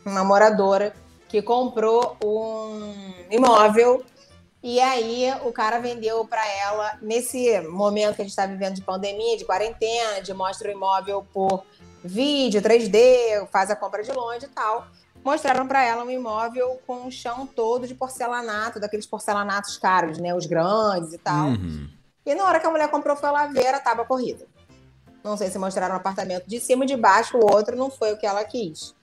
uma 0.06 0.24
moradora 0.24 0.94
que 1.28 1.42
comprou 1.42 2.16
um 2.24 3.14
imóvel 3.30 4.04
e 4.64 4.80
aí 4.80 5.32
o 5.44 5.52
cara 5.52 5.80
vendeu 5.80 6.26
para 6.26 6.42
ela 6.48 6.98
nesse 7.02 7.60
momento 7.62 8.16
que 8.16 8.22
a 8.22 8.26
gente 8.26 8.32
está 8.32 8.46
vivendo 8.46 8.76
de 8.76 8.82
pandemia, 8.82 9.38
de 9.38 9.44
quarentena, 9.44 10.22
de 10.22 10.34
mostra 10.34 10.70
o 10.70 10.72
imóvel 10.72 11.26
por 11.34 11.64
vídeo, 12.04 12.62
3D, 12.62 13.48
faz 13.52 13.70
a 13.70 13.76
compra 13.76 14.02
de 14.04 14.12
longe 14.12 14.46
e 14.46 14.50
tal. 14.50 14.88
Mostraram 15.26 15.68
para 15.68 15.84
ela 15.84 16.04
um 16.04 16.12
imóvel 16.12 16.80
com 16.86 17.08
o 17.08 17.12
chão 17.12 17.48
todo 17.48 17.88
de 17.88 17.96
porcelanato, 17.96 18.80
daqueles 18.80 19.08
porcelanatos 19.08 19.76
caros, 19.76 20.20
né? 20.20 20.36
Os 20.36 20.46
grandes 20.46 21.14
e 21.14 21.18
tal. 21.18 21.48
Uhum. 21.48 21.90
E 22.24 22.36
na 22.36 22.44
hora 22.44 22.60
que 22.60 22.68
a 22.68 22.70
mulher 22.70 22.88
comprou, 22.92 23.16
foi 23.16 23.32
lá 23.32 23.48
ver 23.48 23.74
a 23.74 23.80
tábua 23.80 24.06
corrida. 24.06 24.46
Não 25.24 25.36
sei 25.36 25.50
se 25.50 25.58
mostraram 25.58 25.96
o 25.96 25.98
apartamento 25.98 26.46
de 26.48 26.60
cima 26.60 26.84
e 26.84 26.88
de 26.88 26.96
baixo, 26.96 27.38
o 27.38 27.52
outro 27.52 27.76
não 27.76 27.90
foi 27.90 28.14
o 28.14 28.18
que 28.18 28.26
ela 28.28 28.44
quis. 28.46 28.94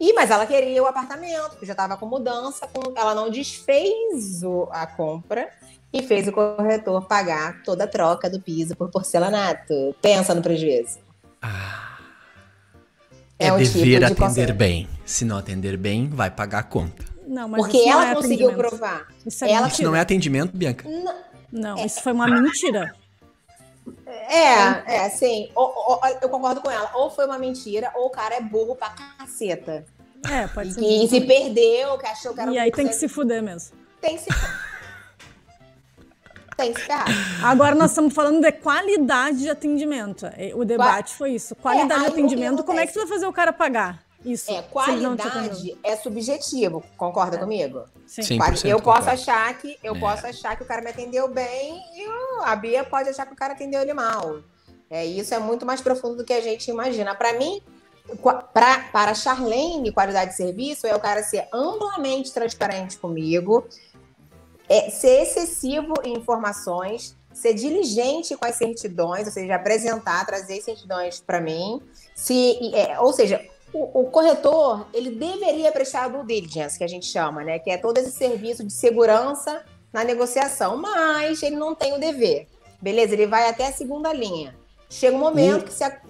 E, 0.00 0.12
mas 0.12 0.30
ela 0.32 0.44
queria 0.44 0.82
o 0.82 0.86
apartamento, 0.86 1.56
que 1.56 1.64
já 1.64 1.72
estava 1.72 1.96
com 1.96 2.06
mudança, 2.06 2.66
com- 2.66 2.92
ela 2.96 3.14
não 3.14 3.30
desfez 3.30 4.42
o- 4.42 4.66
a 4.72 4.88
compra 4.88 5.50
e 5.92 6.02
fez 6.02 6.26
o 6.26 6.32
corretor 6.32 7.06
pagar 7.06 7.62
toda 7.62 7.84
a 7.84 7.86
troca 7.86 8.28
do 8.28 8.40
piso 8.40 8.74
por 8.74 8.90
porcelanato. 8.90 9.94
Pensa 10.02 10.34
no 10.34 10.42
prejuízo. 10.42 10.98
É, 13.40 13.46
É 13.48 13.52
um 13.52 13.58
tipo 13.58 13.72
dever 13.78 13.98
de 13.98 14.04
atender 14.04 14.16
conselho. 14.20 14.54
bem. 14.54 14.88
Se 15.04 15.24
não 15.24 15.38
atender 15.38 15.76
bem, 15.76 16.08
vai 16.08 16.30
pagar 16.30 16.58
a 16.58 16.62
conta. 16.62 17.04
Não, 17.26 17.48
mas 17.48 17.62
Porque 17.62 17.78
não 17.78 17.92
ela 17.92 18.10
é 18.10 18.14
conseguiu 18.14 18.52
provar. 18.54 19.06
Isso 19.26 19.44
é 19.44 19.50
Ela- 19.52 19.68
Isso 19.68 19.82
não 19.82 19.96
é 19.96 20.00
atendimento, 20.00 20.56
Bianca? 20.56 20.86
Não, 21.50 21.84
isso 21.84 22.02
foi 22.02 22.12
uma 22.12 22.26
mentira. 22.28 22.94
É, 24.06 25.04
é, 25.06 25.10
sim. 25.10 25.48
Ou- 25.54 25.72
ou- 25.74 26.00
eu 26.20 26.28
concordo 26.28 26.60
com 26.60 26.70
ela. 26.70 26.90
Ou 26.94 27.10
foi 27.10 27.24
uma 27.26 27.38
mentira, 27.38 27.90
ou 27.94 28.06
o 28.06 28.10
cara 28.10 28.36
é 28.36 28.40
burro 28.40 28.76
pra 28.76 28.90
caceta. 28.90 29.84
É, 30.30 30.46
pode 30.48 30.74
ser. 30.74 30.80
E, 30.82 31.08
se 31.08 31.20
perdeu, 31.22 31.96
que 31.98 32.06
achou 32.06 32.34
que 32.34 32.40
era 32.40 32.52
E 32.52 32.58
um 32.58 32.60
aí 32.60 32.70
tem 32.70 32.86
que 32.86 32.94
se 32.94 33.08
fuder 33.08 33.42
mesmo. 33.42 33.70
Tem 34.00 34.16
que 34.16 34.22
se 34.22 34.30
Tem 36.60 36.72
que 36.74 36.80
se 36.80 36.86
ferrar. 36.86 37.06
Agora 37.42 37.74
nós 37.74 37.90
estamos 37.90 38.12
falando 38.12 38.40
de 38.42 38.52
qualidade 38.52 39.38
de 39.38 39.48
atendimento. 39.50 40.26
O 40.54 40.64
debate 40.64 41.14
foi 41.14 41.32
isso. 41.32 41.54
Qualidade 41.56 41.92
É, 41.92 42.08
de 42.08 42.12
que 42.14 42.20
atendimento, 42.20 42.62
como 42.64 42.78
é 42.78 42.86
que 42.86 42.92
tu 42.92 42.98
vai 43.00 43.08
fazer 43.08 43.26
o 43.26 43.32
cara 43.32 43.52
pagar? 43.52 44.02
Isso. 44.22 44.50
É, 44.52 44.60
qualidade 44.60 45.74
é 45.82 45.96
subjetivo, 45.96 46.84
concorda 46.98 47.36
É. 47.36 47.40
comigo? 47.40 47.84
Sim. 48.06 48.22
Sim. 48.22 48.36
Quali- 48.36 48.56
100% 48.58 48.68
eu 48.68 48.76
posso 48.80 48.98
concordo. 48.98 49.10
achar 49.22 49.58
que 49.58 49.78
eu 49.82 49.96
É. 49.96 49.98
posso 49.98 50.26
achar 50.26 50.56
que 50.56 50.62
o 50.62 50.66
cara 50.66 50.82
me 50.82 50.90
atendeu 50.90 51.26
bem 51.28 51.80
e 51.96 52.06
a 52.44 52.54
Bia 52.54 52.84
pode 52.84 53.08
achar 53.08 53.24
que 53.24 53.32
o 53.32 53.36
cara 53.36 53.54
atendeu 53.54 53.80
ele 53.80 53.94
mal. 53.94 54.40
É, 54.90 55.06
isso 55.06 55.32
é 55.32 55.38
muito 55.38 55.64
mais 55.64 55.80
profundo 55.80 56.16
do 56.16 56.24
que 56.24 56.32
a 56.34 56.40
gente 56.42 56.70
imagina. 56.70 57.14
Para 57.14 57.32
mim, 57.38 57.62
qua- 58.20 58.42
pra, 58.42 58.80
para 58.92 59.14
Charlene, 59.14 59.90
qualidade 59.92 60.32
de 60.32 60.36
serviço 60.36 60.86
é 60.86 60.94
o 60.94 61.00
cara 61.00 61.22
ser 61.22 61.46
amplamente 61.50 62.30
transparente 62.34 62.98
comigo, 62.98 63.66
é, 64.70 64.88
ser 64.88 65.22
excessivo 65.22 65.92
em 66.04 66.14
informações, 66.16 67.14
ser 67.34 67.52
diligente 67.54 68.36
com 68.36 68.46
as 68.46 68.54
certidões, 68.56 69.26
ou 69.26 69.32
seja, 69.32 69.56
apresentar, 69.56 70.24
trazer 70.24 70.62
certidões 70.62 71.20
para 71.20 71.40
mim. 71.40 71.80
Se, 72.14 72.58
é, 72.74 72.98
ou 73.00 73.12
seja, 73.12 73.44
o, 73.72 74.02
o 74.02 74.04
corretor 74.10 74.86
ele 74.94 75.10
deveria 75.10 75.70
prestar 75.72 76.04
a 76.04 76.08
due 76.08 76.24
diligence, 76.24 76.78
que 76.78 76.84
a 76.84 76.88
gente 76.88 77.06
chama, 77.06 77.42
né? 77.44 77.58
Que 77.58 77.70
é 77.70 77.76
todo 77.76 77.98
esse 77.98 78.12
serviço 78.12 78.64
de 78.64 78.72
segurança 78.72 79.64
na 79.92 80.04
negociação, 80.04 80.76
mas 80.76 81.42
ele 81.42 81.56
não 81.56 81.74
tem 81.74 81.92
o 81.92 81.98
dever. 81.98 82.46
Beleza? 82.80 83.12
Ele 83.14 83.26
vai 83.26 83.48
até 83.48 83.66
a 83.66 83.72
segunda 83.72 84.12
linha. 84.12 84.54
Chega 84.88 85.16
um 85.16 85.20
momento 85.20 85.62
O- 85.62 85.64
que 85.66 85.72
se 85.72 85.84
a- 85.84 86.00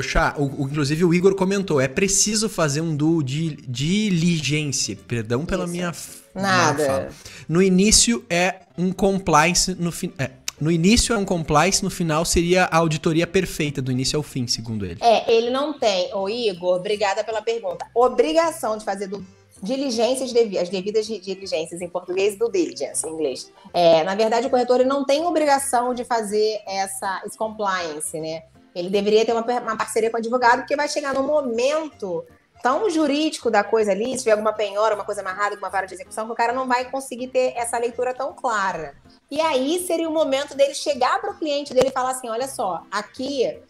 Chá, 0.00 0.34
o, 0.38 0.62
o- 0.62 0.68
inclusive 0.68 1.04
o 1.04 1.12
Igor 1.12 1.34
comentou, 1.34 1.80
é 1.80 1.88
preciso 1.88 2.48
fazer 2.48 2.80
um 2.80 2.96
duo 2.96 3.22
de 3.22 3.56
diligência. 3.68 4.96
Perdão 5.08 5.44
pela 5.44 5.64
Isso. 5.64 5.72
minha 5.72 5.92
Nada. 6.34 6.86
fala. 6.86 7.08
No 7.48 7.60
início 7.62 8.24
é 8.30 8.60
um 8.78 8.92
compliance, 8.92 9.74
no 9.74 9.92
fim. 9.92 10.12
É, 10.18 10.30
no 10.60 10.70
início 10.70 11.12
é 11.14 11.18
um 11.18 11.24
compliance, 11.24 11.82
no 11.82 11.90
final 11.90 12.24
seria 12.24 12.64
a 12.64 12.76
auditoria 12.76 13.26
perfeita, 13.26 13.82
do 13.82 13.90
início 13.90 14.16
ao 14.16 14.22
fim, 14.22 14.46
segundo 14.46 14.86
ele. 14.86 14.98
É, 15.02 15.30
ele 15.30 15.50
não 15.50 15.76
tem, 15.78 16.14
ô 16.14 16.28
Igor, 16.28 16.76
obrigada 16.76 17.24
pela 17.24 17.42
pergunta. 17.42 17.84
Obrigação 17.94 18.78
de 18.78 18.84
fazer 18.84 19.08
do, 19.08 19.26
diligências, 19.62 20.32
devi- 20.32 20.58
as 20.58 20.68
devidas 20.68 21.06
di- 21.06 21.18
diligências 21.18 21.80
em 21.80 21.88
português 21.88 22.38
do 22.38 22.48
diligence 22.50 23.04
em 23.06 23.10
inglês. 23.12 23.50
É, 23.74 24.04
na 24.04 24.14
verdade, 24.14 24.46
o 24.46 24.50
corretor 24.50 24.84
não 24.84 25.04
tem 25.04 25.24
obrigação 25.24 25.92
de 25.94 26.04
fazer 26.04 26.60
essa, 26.66 27.22
esse 27.26 27.36
compliance, 27.36 28.18
né? 28.20 28.44
Ele 28.74 28.88
deveria 28.90 29.24
ter 29.24 29.32
uma, 29.32 29.42
uma 29.42 29.76
parceria 29.76 30.10
com 30.10 30.16
o 30.16 30.20
advogado, 30.20 30.60
porque 30.60 30.76
vai 30.76 30.88
chegar 30.88 31.14
num 31.14 31.26
momento 31.26 32.24
tão 32.62 32.88
jurídico 32.88 33.50
da 33.50 33.64
coisa 33.64 33.90
ali, 33.90 34.12
se 34.12 34.18
tiver 34.18 34.32
alguma 34.32 34.52
penhora, 34.52 34.94
uma 34.94 35.04
coisa 35.04 35.20
amarrada, 35.20 35.56
uma 35.56 35.68
vara 35.68 35.86
de 35.86 35.94
execução, 35.94 36.26
que 36.26 36.32
o 36.32 36.36
cara 36.36 36.52
não 36.52 36.68
vai 36.68 36.88
conseguir 36.88 37.26
ter 37.28 37.52
essa 37.56 37.76
leitura 37.76 38.14
tão 38.14 38.32
clara. 38.32 38.94
E 39.30 39.40
aí 39.40 39.84
seria 39.84 40.08
o 40.08 40.12
momento 40.12 40.56
dele 40.56 40.74
chegar 40.74 41.20
para 41.20 41.32
o 41.32 41.38
cliente 41.38 41.74
dele 41.74 41.88
e 41.88 41.92
falar 41.92 42.12
assim: 42.12 42.28
olha 42.28 42.46
só, 42.46 42.82
aqui 42.90 43.60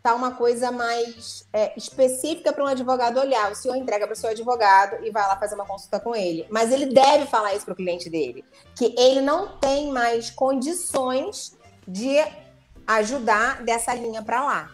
tá 0.00 0.14
uma 0.14 0.30
coisa 0.30 0.70
mais 0.70 1.46
é, 1.52 1.72
específica 1.76 2.52
para 2.52 2.62
um 2.62 2.68
advogado 2.68 3.18
olhar. 3.18 3.50
O 3.50 3.54
senhor 3.54 3.74
entrega 3.74 4.06
para 4.06 4.14
o 4.14 4.16
seu 4.16 4.30
advogado 4.30 5.04
e 5.04 5.10
vai 5.10 5.26
lá 5.26 5.36
fazer 5.36 5.56
uma 5.56 5.66
consulta 5.66 5.98
com 5.98 6.14
ele. 6.14 6.46
Mas 6.48 6.70
ele 6.70 6.86
deve 6.86 7.26
falar 7.26 7.54
isso 7.54 7.64
para 7.64 7.74
o 7.74 7.76
cliente 7.76 8.08
dele, 8.08 8.44
que 8.76 8.94
ele 8.96 9.20
não 9.20 9.58
tem 9.58 9.90
mais 9.90 10.30
condições 10.30 11.58
de 11.86 12.18
ajudar 12.88 13.62
dessa 13.62 13.94
linha 13.94 14.22
para 14.22 14.44
lá. 14.44 14.70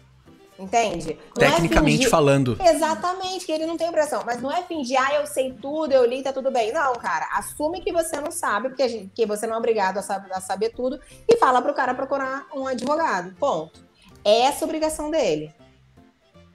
Entende? 0.56 1.18
Não 1.36 1.44
é 1.46 1.50
Tecnicamente 1.50 1.96
fingir- 1.96 2.10
falando. 2.10 2.56
Exatamente, 2.64 3.44
que 3.44 3.50
ele 3.50 3.66
não 3.66 3.76
tem 3.76 3.88
obrigação. 3.88 4.22
Mas 4.24 4.40
não 4.40 4.52
é 4.52 4.62
fingir, 4.62 4.96
ah, 5.02 5.12
eu 5.14 5.26
sei 5.26 5.52
tudo, 5.52 5.90
eu 5.92 6.06
li, 6.06 6.22
tá 6.22 6.32
tudo 6.32 6.48
bem. 6.48 6.72
Não, 6.72 6.92
cara, 6.94 7.28
assume 7.32 7.80
que 7.80 7.92
você 7.92 8.20
não 8.20 8.30
sabe, 8.30 8.68
porque 8.68 8.84
a 8.84 8.88
gente- 8.88 9.10
que 9.12 9.26
você 9.26 9.48
não 9.48 9.54
é 9.56 9.58
obrigado 9.58 9.98
a, 9.98 10.02
sab- 10.02 10.30
a 10.32 10.40
saber 10.40 10.68
tudo, 10.70 11.00
e 11.28 11.36
fala 11.38 11.60
pro 11.60 11.74
cara 11.74 11.92
procurar 11.92 12.46
um 12.54 12.68
advogado. 12.68 13.34
Ponto. 13.34 13.80
É 14.24 14.42
essa 14.42 14.64
obrigação 14.64 15.10
dele. 15.10 15.52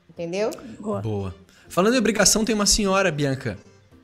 Entendeu? 0.10 0.50
Boa. 0.80 1.02
Boa. 1.02 1.36
Falando 1.68 1.96
em 1.96 1.98
obrigação, 2.00 2.44
tem 2.46 2.56
uma 2.56 2.66
senhora, 2.66 3.12
Bianca 3.12 3.58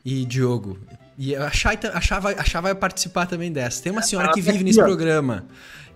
e 0.04 0.26
Diogo. 0.26 0.78
E 1.18 1.34
a 1.36 1.50
Chay, 1.50 1.80
a 1.94 2.02
Chay 2.02 2.20
vai, 2.20 2.34
a 2.34 2.44
Chay 2.44 2.62
vai 2.62 2.76
participar 2.76 3.26
também 3.28 3.52
dessa. 3.52 3.82
Tem 3.82 3.92
uma 3.94 4.02
senhora 4.02 4.34
que 4.34 4.42
vive 4.42 4.64
nesse 4.64 4.80
programa, 4.82 5.46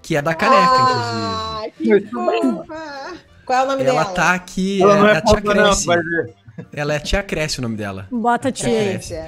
que 0.02 0.16
é 0.16 0.22
da 0.22 0.34
caneca, 0.34 0.76
inclusive. 0.76 1.26
Ah, 1.26 1.64
que 1.78 2.02
fofa! 2.10 3.18
Qual 3.46 3.60
é 3.60 3.64
o 3.64 3.68
nome 3.68 3.84
Ela 3.84 4.04
dela? 4.04 4.14
tá 4.16 4.34
aqui, 4.34 4.82
Ela 4.82 4.94
é, 4.96 5.00
não 5.00 5.08
é 5.08 5.12
é 5.14 5.18
a 5.18 5.22
Tia 5.22 5.40
não, 5.42 5.42
Cresce. 5.54 5.88
ver. 5.88 6.34
Ela 6.74 6.94
é 6.94 6.98
a 6.98 7.00
Tia 7.00 7.24
Cresce 7.24 7.60
o 7.60 7.62
nome 7.62 7.78
dela. 7.78 8.08
Bota 8.12 8.50
a 8.50 8.52
tia 8.52 8.68
aí. 8.68 8.90
Cresce. 9.00 9.24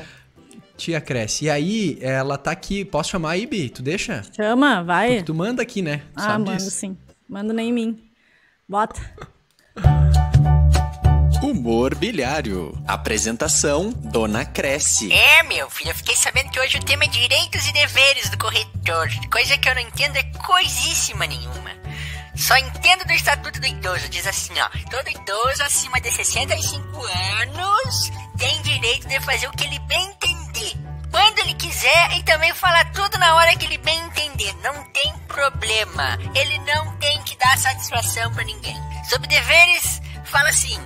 Tia 0.78 1.02
Cresce. 1.02 1.46
E 1.46 1.50
aí, 1.50 1.98
ela 2.02 2.38
tá 2.38 2.52
aqui. 2.52 2.84
Posso 2.86 3.10
chamar 3.12 3.32
aí, 3.32 3.46
Bi? 3.48 3.70
Tu 3.70 3.82
deixa? 3.82 4.24
Chama, 4.36 4.84
vai. 4.84 5.08
Porque 5.10 5.24
tu 5.24 5.34
manda 5.36 5.62
aqui, 5.62 5.82
né? 5.82 5.98
Tu 5.98 6.04
Ah, 6.18 6.22
sabe 6.22 6.46
mando 6.46 6.58
disso. 6.58 6.72
sim. 6.72 6.98
Mando 7.30 7.54
nem 7.54 7.70
em 7.70 7.74
mim. 7.74 8.04
Bota. 8.68 9.00
Humor 11.52 11.96
bilhário. 11.96 12.74
Apresentação: 12.88 13.90
Dona 13.92 14.46
Cresce. 14.46 15.12
É, 15.12 15.44
meu 15.44 15.70
filho, 15.70 15.90
eu 15.90 15.96
fiquei 15.96 16.16
sabendo 16.16 16.50
que 16.50 16.58
hoje 16.58 16.78
o 16.78 16.84
tema 16.84 17.04
é 17.04 17.08
direitos 17.08 17.68
e 17.68 17.74
deveres 17.74 18.30
do 18.30 18.38
corretor. 18.38 19.10
Coisa 19.30 19.58
que 19.58 19.68
eu 19.68 19.76
não 19.76 19.82
entendo 19.82 20.16
é 20.16 20.24
coisíssima 20.24 21.28
nenhuma. 21.28 21.72
Só 22.38 22.56
entendo 22.56 23.04
do 23.04 23.12
Estatuto 23.12 23.60
do 23.60 23.68
Idoso. 23.68 24.08
Diz 24.08 24.26
assim, 24.26 24.54
ó. 24.62 24.70
Todo 24.90 25.10
idoso 25.10 25.62
acima 25.64 26.00
de 26.00 26.10
65 26.10 26.88
anos 27.42 28.12
tem 28.38 28.62
direito 28.62 29.10
de 29.10 29.20
fazer 29.20 29.48
o 29.48 29.52
que 29.52 29.66
ele 29.66 29.80
bem 29.80 30.08
entender. 30.08 30.78
Quando 31.12 31.40
ele 31.40 31.54
quiser 31.56 32.18
e 32.18 32.24
também 32.24 32.54
falar 32.54 32.94
tudo 32.94 33.18
na 33.18 33.36
hora 33.36 33.58
que 33.58 33.66
ele 33.66 33.78
bem 33.80 34.00
entender. 34.06 34.56
Não 34.64 34.86
tem 34.92 35.14
problema. 35.28 36.18
Ele 36.34 36.58
não 36.60 36.96
tem 36.96 37.22
que 37.24 37.36
dar 37.36 37.58
satisfação 37.58 38.34
pra 38.34 38.46
ninguém. 38.46 38.78
Sobre 39.10 39.28
deveres, 39.28 40.02
fala 40.24 40.48
assim. 40.48 40.80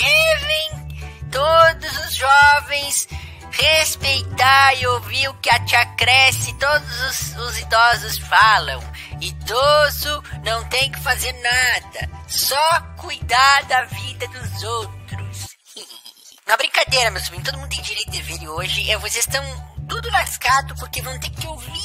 Devem 0.00 1.30
todos 1.30 2.06
os 2.06 2.14
jovens 2.14 3.08
respeitar 3.50 4.74
e 4.74 4.86
ouvir 4.86 5.28
o 5.28 5.34
que 5.34 5.50
a 5.50 5.64
tia 5.64 5.84
Cresce 5.96 6.50
e 6.50 6.54
todos 6.54 7.00
os, 7.02 7.36
os 7.36 7.58
idosos 7.58 8.18
falam. 8.18 8.80
Idoso 9.20 10.22
não 10.44 10.64
tem 10.68 10.90
que 10.90 11.00
fazer 11.00 11.32
nada, 11.32 12.10
só 12.28 12.80
cuidar 12.96 13.64
da 13.64 13.84
vida 13.84 14.28
dos 14.28 14.62
outros. 14.62 15.48
Na 16.46 16.56
brincadeira, 16.56 17.10
meu 17.10 17.20
sobrinho, 17.20 17.44
todo 17.44 17.58
mundo 17.58 17.70
tem 17.70 17.82
direito 17.82 18.10
de 18.10 18.22
ver 18.22 18.48
hoje 18.48 18.96
vocês 18.96 19.26
estão 19.26 19.42
tudo 19.88 20.10
lascado 20.10 20.74
porque 20.76 21.02
vão 21.02 21.18
ter 21.18 21.30
que 21.30 21.46
ouvir 21.46 21.77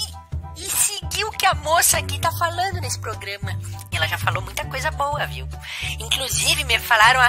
o 1.21 1.31
que 1.31 1.45
a 1.45 1.53
moça 1.55 1.97
aqui 1.97 2.17
tá 2.19 2.31
falando 2.31 2.79
nesse 2.79 2.99
programa. 2.99 3.51
Ela 3.91 4.07
já 4.07 4.17
falou 4.17 4.41
muita 4.41 4.63
coisa 4.65 4.89
boa, 4.91 5.25
viu? 5.27 5.47
Inclusive, 5.99 6.63
me 6.63 6.79
falaram 6.79 7.19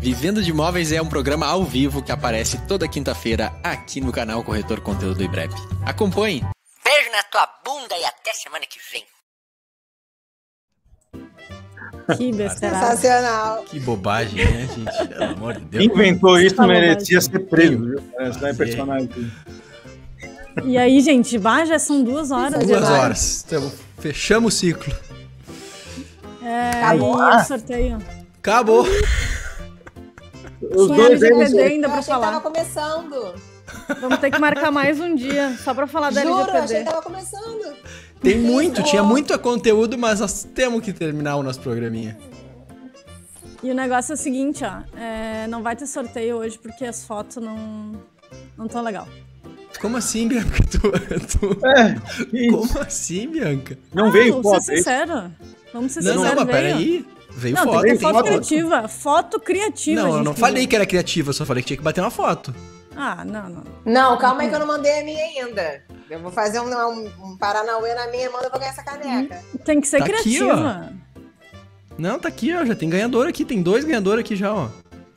Vivendo 0.00 0.42
de 0.42 0.50
Imóveis 0.50 0.92
é 0.92 1.00
um 1.00 1.08
programa 1.08 1.46
ao 1.46 1.64
vivo 1.64 2.02
que 2.02 2.12
aparece 2.12 2.58
toda 2.66 2.88
quinta-feira 2.88 3.52
aqui 3.62 4.00
no 4.00 4.10
canal 4.12 4.42
Corretor 4.42 4.80
Conteúdo 4.80 5.18
do 5.18 5.24
IBREP. 5.24 5.54
Acompanhe! 5.86 6.44
Beijo 6.84 7.10
na 7.10 7.22
tua 7.22 7.48
bunda 7.64 7.96
e 7.96 8.04
até 8.04 8.34
semana 8.34 8.66
que 8.66 8.78
vem. 8.92 9.06
Que 12.16 12.32
besteira. 12.32 12.74
Sensacional. 12.74 13.62
Que 13.64 13.78
bobagem, 13.80 14.44
né, 14.44 14.68
gente? 14.74 15.08
Pelo 15.08 15.24
amor 15.32 15.54
de 15.54 15.60
Deus. 15.60 15.84
Quem 15.86 15.94
inventou 15.94 16.38
isso 16.38 16.56
bom, 16.56 16.66
merecia 16.66 17.20
ser 17.20 17.38
preso, 17.40 17.78
viu? 17.84 18.02
Essa 18.18 18.48
é 18.48 18.54
personagem. 18.54 19.32
E 20.64 20.76
aí, 20.76 21.00
gente, 21.00 21.38
bah, 21.38 21.64
já 21.64 21.78
são 21.78 22.02
duas 22.04 22.30
horas. 22.30 22.54
Duas 22.54 22.66
Duas 22.66 22.80
demais. 22.82 23.00
horas. 23.02 23.44
Então, 23.46 23.72
fechamos 23.98 24.54
o 24.54 24.56
ciclo. 24.58 24.94
É, 26.42 26.70
Acabou. 26.82 27.18
e 27.18 27.36
o 27.36 27.44
sorteio. 27.44 27.98
Acabou. 28.38 28.82
Os 30.60 30.86
Tinha 30.86 30.96
dois 30.96 31.22
LGPD 31.22 31.40
eles, 31.40 31.54
ainda 31.72 31.86
Eu 31.86 31.90
pra 31.90 31.98
achei 32.00 32.14
que 32.14 32.20
tava 32.20 32.26
falar. 32.26 32.40
começando. 32.40 33.34
Vamos 34.00 34.18
ter 34.18 34.30
que 34.30 34.38
marcar 34.38 34.70
mais 34.70 35.00
um 35.00 35.14
dia, 35.14 35.56
só 35.62 35.72
pra 35.72 35.86
falar 35.86 36.10
da 36.10 36.22
Juro, 36.22 36.34
eu 36.34 36.40
achei 36.42 36.50
que 36.52 36.58
LGPD. 36.58 36.84
tava 36.84 37.02
começando. 37.02 37.74
Tem 38.22 38.38
muito, 38.38 38.82
tinha 38.84 39.02
muito 39.02 39.36
conteúdo, 39.38 39.98
mas 39.98 40.20
nós 40.20 40.44
temos 40.54 40.82
que 40.82 40.92
terminar 40.92 41.36
o 41.36 41.42
nosso 41.42 41.60
programinha. 41.60 42.16
E 43.62 43.70
o 43.70 43.74
negócio 43.74 44.12
é 44.12 44.14
o 44.14 44.18
seguinte, 44.18 44.64
ó. 44.64 44.82
é, 44.98 45.46
não 45.48 45.62
vai 45.62 45.74
ter 45.76 45.86
sorteio 45.86 46.36
hoje 46.36 46.58
porque 46.58 46.84
as 46.84 47.04
fotos 47.04 47.36
não 47.42 48.00
não 48.56 48.66
tão 48.68 48.82
legal. 48.82 49.08
Como 49.80 49.96
assim, 49.96 50.28
Bianca? 50.28 50.62
Tu, 50.70 50.78
tu- 51.38 51.66
É? 51.66 51.96
Como 52.50 52.78
assim, 52.80 53.28
Bianca? 53.28 53.78
Não 53.92 54.06
Ah, 54.06 54.10
veio 54.10 54.32
vamos 54.34 54.50
foto, 54.50 54.62
ser 54.64 54.72
é 54.74 54.76
sincero. 54.76 55.32
Vamos 55.72 55.92
ser 55.92 56.02
Não, 56.02 56.12
sinceros, 56.12 56.16
não, 56.36 56.44
mas 56.44 56.46
veio. 56.46 56.46
peraí. 56.76 57.06
Veio 57.34 57.54
Não, 57.56 57.64
foto. 57.64 57.82
tem 57.82 57.92
que 57.92 57.98
ter 57.98 58.02
foto 58.04 58.14
foto. 58.14 58.24
criativa. 58.26 58.88
Foto 58.88 59.40
criativa. 59.40 60.02
Não, 60.02 60.16
eu 60.18 60.24
não 60.24 60.34
falei 60.34 60.66
que 60.66 60.76
era 60.76 60.84
criativa, 60.86 61.30
eu 61.30 61.34
só 61.34 61.46
falei 61.46 61.62
que 61.62 61.68
tinha 61.68 61.76
que 61.78 61.82
bater 61.82 62.00
uma 62.00 62.10
foto. 62.10 62.54
Ah, 63.04 63.24
não, 63.24 63.48
não. 63.48 63.64
Não, 63.84 64.16
calma 64.16 64.42
aí 64.42 64.48
que 64.48 64.54
eu 64.54 64.60
não 64.60 64.66
mandei 64.66 65.00
a 65.00 65.04
minha 65.04 65.24
ainda. 65.24 65.82
Eu 66.08 66.20
vou 66.20 66.30
fazer 66.30 66.60
um, 66.60 66.68
um, 66.68 67.10
um 67.24 67.36
Paranauê 67.36 67.92
na 67.94 68.06
minha, 68.06 68.30
manda 68.30 68.48
vou 68.48 68.60
ganhar 68.60 68.70
essa 68.70 68.84
caneca. 68.84 69.42
Tem 69.64 69.80
que 69.80 69.88
ser 69.88 69.98
Tá 69.98 70.04
aqui, 70.04 70.12
criativa. 70.12 70.92
Não, 71.98 72.16
tá 72.20 72.28
aqui, 72.28 72.54
ó. 72.54 72.64
Já 72.64 72.76
tem 72.76 72.88
ganhador 72.88 73.26
aqui. 73.26 73.44
Tem 73.44 73.60
dois 73.60 73.84
ganhadores 73.84 74.24
aqui 74.24 74.36
já, 74.36 74.54
ó. 74.54 74.68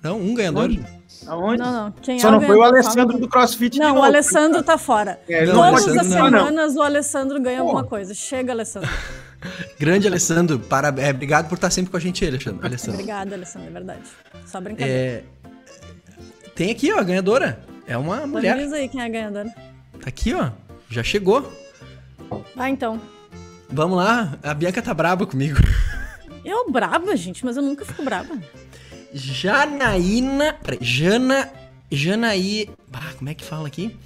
Não, 0.01 0.19
um 0.19 0.33
ganhador. 0.33 0.63
Onde? 0.65 0.85
Aonde? 1.27 1.59
Não, 1.59 1.71
não. 1.71 1.91
Quem 1.91 2.17
Só 2.19 2.29
é 2.29 2.31
não 2.31 2.41
foi 2.41 2.57
o? 2.57 2.63
Alessandro 2.63 3.19
do 3.19 3.27
CrossFit. 3.27 3.73
de 3.73 3.79
Não, 3.79 3.97
o. 3.97 4.03
Alessandro 4.03 4.63
tá 4.63 4.79
fora. 4.79 5.19
É, 5.29 5.45
Não, 5.45 5.53
Todas 5.53 5.87
as 5.87 5.93
participar, 5.95 6.31
não. 6.31 6.39
semanas 6.39 6.75
o 6.75 6.81
Alessandro 6.81 7.39
ganha 7.39 7.59
Pô. 7.59 7.65
alguma 7.67 7.83
coisa. 7.83 8.15
Chega, 8.15 8.51
Alessandro. 8.51 8.89
Grande 9.79 10.07
Alessandro. 10.07 10.57
Para... 10.57 10.87
É, 10.99 11.11
obrigado 11.11 11.47
por 11.47 11.55
estar 11.55 11.69
sempre 11.69 11.91
com 11.91 11.97
a 11.97 11.99
gente, 11.99 12.25
Alexandre. 12.25 12.65
Alessandro. 12.65 12.93
Obrigada, 12.99 13.35
Alessandro, 13.35 13.67
é 13.67 13.71
verdade. 13.71 14.01
Só 14.47 14.59
brincadeira. 14.59 14.99
É... 14.99 15.23
Tem 16.55 16.71
aqui, 16.71 16.91
ó, 16.93 16.99
a 16.99 17.03
ganhadora. 17.03 17.59
É 17.87 17.97
uma 17.97 18.25
mulher. 18.25 18.53
Avisa 18.53 18.77
aí 18.77 18.89
quem 18.89 19.01
é 19.01 19.05
a 19.05 19.09
ganhadora. 19.09 19.49
Tá 20.01 20.07
aqui, 20.07 20.33
ó. 20.33 20.49
Já 20.89 21.03
chegou. 21.03 21.51
Vai 22.55 22.71
então. 22.71 22.99
Vamos 23.69 23.97
lá. 23.97 24.37
A 24.43 24.53
Bianca 24.53 24.81
tá 24.81 24.93
braba 24.93 25.25
comigo. 25.25 25.59
Eu 26.43 26.69
braba, 26.69 27.15
gente, 27.15 27.43
mas 27.43 27.57
eu 27.57 27.63
nunca 27.63 27.83
fico 27.83 28.03
braba. 28.03 28.37
Janaína. 29.11 30.53
Peraí. 30.63 30.77
Jana. 30.79 31.49
Janaí. 31.91 32.69
Ah, 32.93 33.13
como 33.17 33.29
é 33.29 33.33
que 33.33 33.43
fala 33.43 33.67
aqui? 33.67 33.97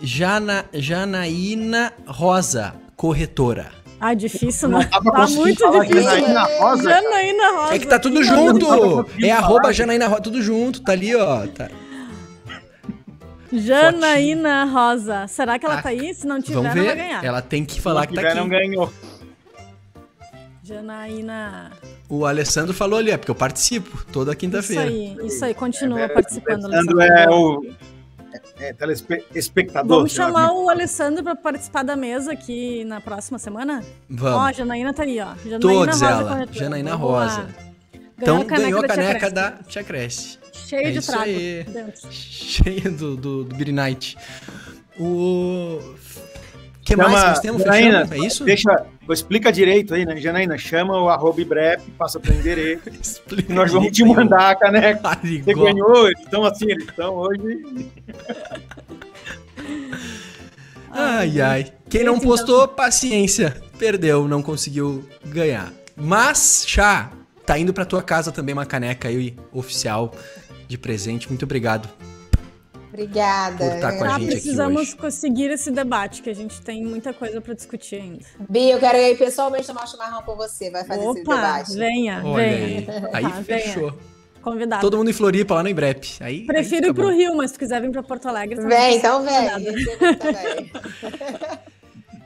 Jana, 0.00 0.64
Janaína 0.72 1.92
Rosa, 2.06 2.74
corretora. 2.96 3.70
Ah, 4.00 4.14
difícil, 4.14 4.68
né? 4.68 4.88
dá 4.90 5.00
pra 5.00 5.12
Tá 5.12 5.26
muito 5.28 5.70
difícil. 5.70 6.02
Janaína 6.02 6.44
Rosa. 6.44 6.82
Janaína 6.90 7.50
Rosa. 7.56 7.74
É 7.74 7.78
que 7.78 7.86
tá 7.86 7.98
tudo 7.98 8.14
Não 8.14 8.22
junto. 8.22 9.06
É 9.22 9.30
arroba. 9.30 9.72
Janaína 9.72 10.06
Rosa, 10.06 10.22
tudo 10.22 10.40
junto. 10.40 10.80
Tá 10.80 10.92
ali, 10.92 11.14
ó. 11.14 11.46
Tá. 11.48 11.68
Janaína 13.52 14.64
Rosa. 14.64 15.26
Será 15.26 15.58
que 15.58 15.64
ela 15.66 15.76
Ah, 15.78 15.82
tá 15.82 15.88
aí? 15.90 16.12
Se 16.14 16.26
não 16.26 16.40
tiver, 16.40 16.54
Vamos 16.56 16.70
ela 16.76 16.84
vai 16.86 16.94
ver. 16.96 17.02
ganhar. 17.02 17.24
Ela 17.24 17.42
tem 17.42 17.64
que 17.64 17.74
Se 17.74 17.80
falar 17.80 18.06
que 18.06 18.14
tá 18.14 18.20
tiver, 18.20 18.34
não 18.34 18.42
aqui. 18.42 18.50
ganhou. 18.50 18.92
Janaína. 20.62 21.70
O 22.08 22.26
Alessandro 22.26 22.74
falou 22.74 22.98
ali, 22.98 23.10
é 23.10 23.16
porque 23.16 23.30
eu 23.30 23.34
participo 23.34 24.04
toda 24.12 24.32
Isso 24.32 24.38
quinta-feira. 24.40 24.82
aí, 24.82 25.16
isso 25.24 25.44
aí. 25.44 25.54
Continua 25.54 26.00
É, 26.00 26.08
participando, 26.08 26.64
Alessandro 26.66 27.00
Alessandro. 27.00 27.32
é 27.32 27.34
o 27.34 27.66
é, 28.60 28.72
telespectador. 28.74 29.96
Vamos 29.98 30.12
chamar 30.12 30.52
o 30.52 30.68
Alessandro 30.68 31.22
pra 31.24 31.34
participar 31.34 31.82
da 31.84 31.96
mesa 31.96 32.32
aqui 32.32 32.84
na 32.84 33.00
próxima 33.00 33.38
semana? 33.38 33.82
Ó, 33.82 34.14
Vamos. 34.14 34.56
Janaína 34.56 34.92
tá 34.92 35.04
aí, 35.04 35.18
ó. 35.20 35.34
Janaína 35.36 35.58
Todos 35.60 35.86
Rosa 36.00 36.06
ela. 36.06 36.28
corretora. 36.30 36.58
Janaína 36.58 36.90
Vamos. 36.96 37.06
Rosa. 37.10 37.46
Então 38.20 38.44
ganhou 38.44 38.80
a 38.80 38.82
Tia 38.82 38.88
caneca 38.88 39.18
Cresce. 39.20 39.34
da 39.34 39.50
Tia 39.66 39.84
Cresce. 39.84 40.38
Cheio 40.68 40.86
É 40.86 40.90
de 40.90 41.00
trago 41.06 41.22
aí. 41.24 41.64
Cheia 42.10 42.90
do, 42.90 43.16
do, 43.16 43.44
do 43.44 43.54
Beer 43.56 43.72
Night. 43.72 44.16
O. 45.00 45.78
que 46.82 46.92
Chama- 46.94 47.08
mais 47.08 47.24
nós 47.28 47.40
temos? 47.40 47.62
Janaína? 47.62 48.08
É 48.10 48.18
isso? 48.18 48.44
Deixa, 48.44 48.84
explica 49.10 49.50
direito 49.52 49.94
aí, 49.94 50.04
né? 50.04 50.16
Janaína, 50.18 50.58
chama 50.58 51.00
o 51.00 51.08
arroba 51.08 51.40
Ibrep, 51.40 51.80
passa 51.92 52.18
pro 52.20 52.32
endereço. 52.34 52.82
Explica 53.00 53.54
nós 53.54 53.72
vamos 53.72 53.92
te 53.92 54.04
mandar 54.04 54.50
a 54.50 54.54
caneca. 54.56 55.00
ó. 55.04 55.14
Você 55.14 55.54
ganhou, 55.54 56.06
eles 56.08 56.20
estão 56.20 56.44
assim, 56.44 56.70
eles 56.70 56.84
estão 56.88 57.14
hoje. 57.14 57.86
Ai, 60.90 61.40
ai. 61.40 61.72
Quem 61.88 62.04
não 62.04 62.14
Gente, 62.14 62.24
postou, 62.26 62.66
paciência. 62.68 63.56
Perdeu, 63.78 64.26
não 64.26 64.42
conseguiu 64.42 65.06
ganhar. 65.26 65.72
Mas, 65.96 66.64
Chá, 66.66 67.10
tá 67.46 67.58
indo 67.58 67.72
pra 67.72 67.84
tua 67.84 68.02
casa 68.02 68.32
também 68.32 68.52
uma 68.52 68.66
caneca 68.66 69.08
aí 69.08 69.36
oficial 69.52 70.12
de 70.68 70.78
presente. 70.78 71.28
Muito 71.28 71.44
obrigado. 71.44 71.88
Obrigada. 72.92 73.70
Por 73.70 73.80
tá 73.80 73.92
com 73.92 74.04
a 74.04 74.08
Tá, 74.08 74.18
gente 74.18 74.24
aqui 74.24 74.32
precisamos 74.32 74.80
hoje. 74.82 74.96
conseguir 74.96 75.50
esse 75.50 75.70
debate, 75.70 76.22
que 76.22 76.30
a 76.30 76.34
gente 76.34 76.60
tem 76.62 76.84
muita 76.84 77.12
coisa 77.12 77.40
pra 77.40 77.54
discutir 77.54 77.96
ainda. 77.96 78.24
Bi, 78.48 78.70
eu 78.70 78.78
quero 78.78 78.96
ir 78.98 79.16
pessoalmente 79.18 79.66
tomar 79.66 79.84
um 79.84 79.86
chimarrão 79.86 80.22
com 80.22 80.34
você. 80.36 80.70
Vai 80.70 80.84
fazer 80.84 81.00
esse 81.00 81.20
Opa, 81.20 81.34
debate. 81.36 81.74
venha, 81.76 82.22
Olha 82.24 82.44
venha. 82.46 82.66
aí. 82.66 82.86
Aí 83.12 83.22
Tá, 83.24 83.28
venha. 83.40 83.42
fechou. 83.44 83.98
Convidado. 84.42 84.80
Todo 84.80 84.96
mundo 84.96 85.10
em 85.10 85.12
Floripa, 85.12 85.54
lá 85.54 85.62
no 85.62 85.68
Ibrep. 85.68 86.16
Aí, 86.20 86.46
Prefiro 86.46 86.76
aí 86.76 86.80
ir 86.80 86.82
fica 86.88 86.94
pro 86.94 87.04
bom. 87.10 87.12
Rio, 87.16 87.36
mas 87.36 87.50
se 87.50 87.56
tu 87.56 87.60
quiser 87.60 87.80
vir 87.82 87.90
pra 87.90 88.02
Porto 88.02 88.26
Alegre... 88.28 88.56
também 88.56 88.78
Vem, 88.78 88.96
então 88.96 89.24
tá 89.24 89.58
vem. 89.58 89.74
Esse. 89.74 89.98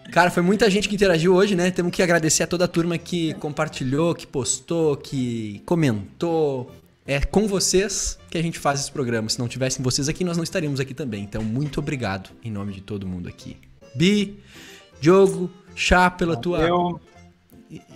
Cara, 0.12 0.30
foi 0.30 0.42
muita 0.42 0.68
gente 0.70 0.88
que 0.88 0.94
interagiu 0.94 1.34
hoje, 1.34 1.56
né? 1.56 1.70
Temos 1.70 1.90
que 1.90 2.02
agradecer 2.02 2.42
a 2.42 2.46
toda 2.46 2.66
a 2.66 2.68
turma 2.68 2.98
que 2.98 3.32
compartilhou, 3.34 4.14
que 4.14 4.26
postou, 4.26 4.94
que 4.96 5.62
comentou. 5.64 6.70
É 7.06 7.20
com 7.20 7.48
vocês 7.48 8.18
que 8.30 8.38
a 8.38 8.42
gente 8.42 8.58
faz 8.58 8.80
esse 8.80 8.90
programa. 8.92 9.28
Se 9.28 9.38
não 9.38 9.48
tivessem 9.48 9.82
vocês 9.82 10.08
aqui, 10.08 10.22
nós 10.24 10.36
não 10.36 10.44
estaríamos 10.44 10.78
aqui 10.80 10.94
também. 10.94 11.22
Então, 11.24 11.42
muito 11.42 11.80
obrigado 11.80 12.30
em 12.44 12.50
nome 12.50 12.72
de 12.72 12.80
todo 12.80 13.06
mundo 13.06 13.28
aqui. 13.28 13.56
Bi, 13.94 14.38
Diogo, 15.00 15.50
Chá, 15.74 16.08
pela 16.10 16.36
tua 16.36 16.60
Eu, 16.60 17.00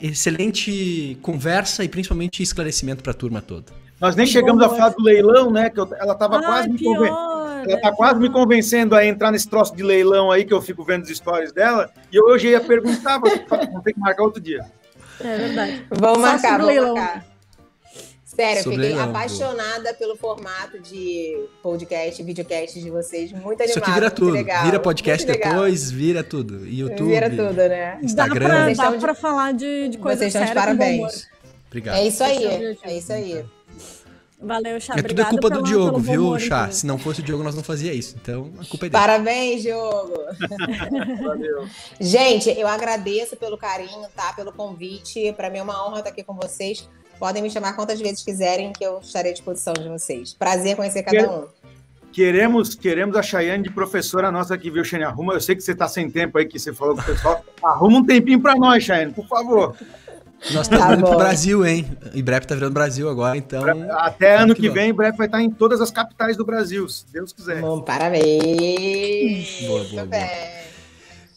excelente 0.00 1.16
conversa 1.22 1.84
e 1.84 1.88
principalmente 1.88 2.42
esclarecimento 2.42 3.02
pra 3.02 3.12
turma 3.14 3.40
toda. 3.40 3.66
nós 4.00 4.16
nem 4.16 4.26
Que 4.26 4.32
chegamos 4.32 4.64
bom, 4.66 4.72
a 4.72 4.76
falar 4.76 4.88
do 4.90 5.02
leilão, 5.02 5.50
né? 5.50 5.70
Que 5.70 5.78
eu- 5.80 5.88
ela 5.98 6.12
estava 6.12 6.36
Ai, 6.38 6.44
quase 6.44 6.68
me 6.70 6.78
convencendo. 6.82 7.36
Ela 7.68 7.80
tá 7.80 7.92
quase 7.92 8.20
me 8.20 8.30
convencendo 8.30 8.94
a 8.94 9.04
entrar 9.06 9.30
nesse 9.32 9.48
troço 9.48 9.74
de 9.74 9.82
leilão 9.82 10.30
aí, 10.30 10.44
que 10.44 10.52
eu 10.54 10.60
fico 10.62 10.84
vendo 10.84 11.02
os 11.04 11.08
stories 11.16 11.52
dela. 11.52 11.90
E 12.12 12.16
eu 12.16 12.24
hoje 12.26 12.48
ia 12.48 12.60
perguntar, 12.60 13.18
vou 13.18 13.30
vou 13.72 13.80
ter 13.82 13.92
que 13.92 13.98
marcar 14.00 14.22
outro 14.24 14.40
dia. 14.40 14.64
É 15.20 15.36
verdade. 15.38 15.86
Vamos 15.90 16.18
marcar, 16.18 16.50
vamos 16.58 16.66
leilão. 16.66 16.94
marcar. 16.94 17.35
Sério, 18.36 18.58
eu 18.60 18.62
Sobre 18.64 18.86
fiquei 18.88 19.00
apaixonada 19.00 19.94
pelo 19.94 20.14
formato 20.16 20.78
de 20.78 21.36
podcast, 21.62 22.22
videocast 22.22 22.78
de 22.78 22.90
vocês. 22.90 23.32
Muito 23.32 23.60
animado. 23.62 23.68
Isso 23.70 23.78
aqui 23.78 23.90
vira 23.92 24.10
tudo. 24.10 24.30
legal, 24.32 24.64
vira 24.66 24.78
podcast 24.78 25.26
depois, 25.26 25.90
vira 25.90 26.22
tudo. 26.22 26.66
YouTube. 26.68 27.08
Vira 27.08 27.30
tudo, 27.30 27.54
né? 27.54 27.98
Instagram. 28.02 28.46
Dá 28.48 28.54
pra, 28.54 28.64
Vocês 28.66 28.76
dá 28.76 28.90
de- 28.90 28.98
pra 28.98 29.14
falar 29.14 29.52
de, 29.54 29.88
de 29.88 29.98
coisa 29.98 30.18
Vocês 30.18 30.34
estão 30.34 30.46
de 30.46 30.54
parabéns. 30.54 31.28
Obrigado. 31.68 31.96
É 31.96 32.06
isso 32.06 32.22
aí, 32.22 32.44
é 32.82 32.96
isso 32.96 33.12
aí. 33.12 33.44
Valeu, 34.38 34.78
Chá. 34.78 34.94
É 34.98 35.02
tudo 35.02 35.22
é 35.22 35.24
culpa 35.24 35.48
do 35.48 35.56
pela- 35.56 35.66
Diogo, 35.66 35.90
pelo 35.92 36.02
viu, 36.02 36.22
humor, 36.26 36.38
Chá? 36.40 36.70
Se 36.70 36.86
não 36.86 36.98
fosse 36.98 37.20
o 37.20 37.22
Diogo, 37.22 37.42
nós 37.42 37.54
não 37.54 37.62
fazia 37.64 37.94
isso. 37.94 38.16
Então, 38.20 38.52
a 38.60 38.64
culpa 38.66 38.84
é 38.86 38.88
dele. 38.90 38.92
Parabéns, 38.92 39.62
Diogo. 39.62 40.12
Valeu. 41.24 41.66
Gente, 41.98 42.50
eu 42.50 42.68
agradeço 42.68 43.34
pelo 43.36 43.56
carinho, 43.56 44.06
tá? 44.14 44.34
Pelo 44.34 44.52
convite. 44.52 45.32
Para 45.32 45.48
mim 45.48 45.58
é 45.58 45.62
uma 45.62 45.86
honra 45.88 45.98
estar 46.00 46.10
aqui 46.10 46.22
com 46.22 46.34
vocês. 46.34 46.86
Podem 47.18 47.42
me 47.42 47.50
chamar 47.50 47.74
quantas 47.74 48.00
vezes 48.00 48.22
quiserem, 48.22 48.72
que 48.72 48.84
eu 48.84 48.98
estarei 49.00 49.30
à 49.30 49.34
disposição 49.34 49.72
de 49.72 49.88
vocês. 49.88 50.34
Prazer 50.34 50.76
conhecer 50.76 51.02
cada 51.02 51.30
um. 51.30 51.46
Queremos, 52.12 52.74
queremos 52.74 53.16
a 53.16 53.22
Chayane 53.22 53.62
de 53.64 53.70
professora 53.70 54.30
nossa 54.32 54.54
aqui, 54.54 54.70
viu, 54.70 54.84
Chayane? 54.84 55.04
Arruma, 55.10 55.34
eu 55.34 55.40
sei 55.40 55.54
que 55.54 55.60
você 55.62 55.72
está 55.72 55.86
sem 55.86 56.10
tempo 56.10 56.38
aí, 56.38 56.46
que 56.46 56.58
você 56.58 56.72
falou 56.72 56.94
com 56.94 57.02
o 57.02 57.04
pessoal. 57.04 57.44
Arruma 57.62 57.98
um 57.98 58.04
tempinho 58.04 58.40
para 58.40 58.54
nós, 58.54 58.82
Chayane, 58.84 59.12
por 59.12 59.26
favor. 59.26 59.76
Nós 60.52 60.66
estamos 60.66 60.86
Tá 60.86 60.94
indo 60.94 61.06
pro. 61.06 61.16
Brasil, 61.16 61.66
hein? 61.66 61.86
Em 62.14 62.22
breve 62.22 62.46
tá 62.46 62.54
virando 62.54 62.72
Brasil 62.74 63.08
agora, 63.08 63.36
então. 63.36 63.62
Até 63.92 64.36
ano 64.36 64.54
que 64.54 64.62
que 64.62 64.70
vem, 64.70 64.90
em 64.90 64.94
breve 64.94 65.16
vai 65.16 65.26
estar 65.26 65.42
em 65.42 65.50
todas 65.50 65.80
as 65.80 65.90
capitais 65.90 66.36
do 66.36 66.44
Brasil, 66.44 66.88
se 66.88 67.06
Deus 67.12 67.32
quiser. 67.32 67.60
Bom, 67.60 67.80
parabéns. 67.80 69.62
Boa, 69.62 69.68
boa, 69.68 69.80
Muito 69.80 69.94
boa. 69.94 70.06
bem. 70.06 70.55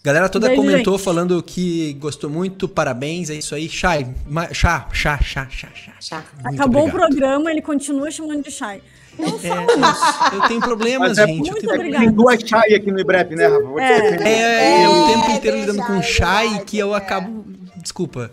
Galera 0.01 0.29
toda 0.29 0.47
Beijo, 0.47 0.61
comentou 0.61 0.97
gente. 0.97 1.03
falando 1.03 1.43
que 1.43 1.93
gostou 1.99 2.29
muito, 2.29 2.69
parabéns, 2.69 3.29
é 3.29 3.35
isso 3.35 3.53
aí. 3.53 3.67
Chai, 3.67 4.07
ma- 4.25 4.53
chá, 4.53 4.87
chá, 4.93 5.19
chá, 5.21 5.47
chá, 5.49 5.69
chá. 5.99 6.23
Acabou 6.43 6.83
obrigado. 6.83 6.87
o 6.87 6.91
programa, 6.91 7.51
ele 7.51 7.61
continua 7.61 8.09
chamando 8.09 8.41
de 8.43 8.49
Shai. 8.49 8.81
Não 9.17 9.27
É, 9.27 9.31
isso. 9.31 10.33
eu 10.35 10.41
tenho 10.47 10.61
problemas, 10.61 11.09
Mas 11.09 11.17
é 11.17 11.27
gente. 11.27 11.49
Eu 11.49 11.53
muito 11.53 11.67
tenho... 11.67 11.99
Tem 11.99 12.11
duas 12.11 12.39
chai 12.41 12.73
aqui 12.73 12.89
no 12.89 12.99
IBREP, 13.01 13.35
né, 13.35 13.47
Rafa? 13.47 13.81
É. 13.81 14.01
defender. 14.01 14.27
É, 14.29 14.85
eu 14.85 14.91
o 14.91 15.07
tempo 15.07 15.25
É, 15.31 15.35
inteiro 15.35 15.57
lidando 15.59 15.83
com 15.83 15.93
é 15.93 15.97
e 15.97 16.01
verdade, 16.01 16.63
que 16.65 16.77
eu 16.77 16.93
é. 16.93 16.97
acabo. 16.97 17.45
Desculpa. 17.75 18.31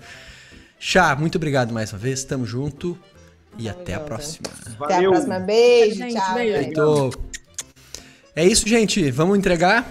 Chá, 0.79 1.17
muito 1.17 1.35
obrigado 1.35 1.73
mais 1.75 1.93
uma 1.93 1.99
vez. 1.99 2.23
Tamo 2.23 2.47
junto. 2.47 2.97
E 3.59 3.69
até 3.69 3.95
a 3.95 4.01
próxima. 4.01 4.47
Até 4.61 4.71
a 4.71 4.97
Valeu. 4.97 5.11
próxima. 5.11 5.41
Beijo, 5.41 5.97
Gente, 5.97 6.15
tchau. 6.15 6.35
beijo. 6.35 7.11
É 8.37 8.45
isso, 8.45 8.69
gente. 8.69 9.11
Vamos 9.11 9.37
entregar? 9.37 9.91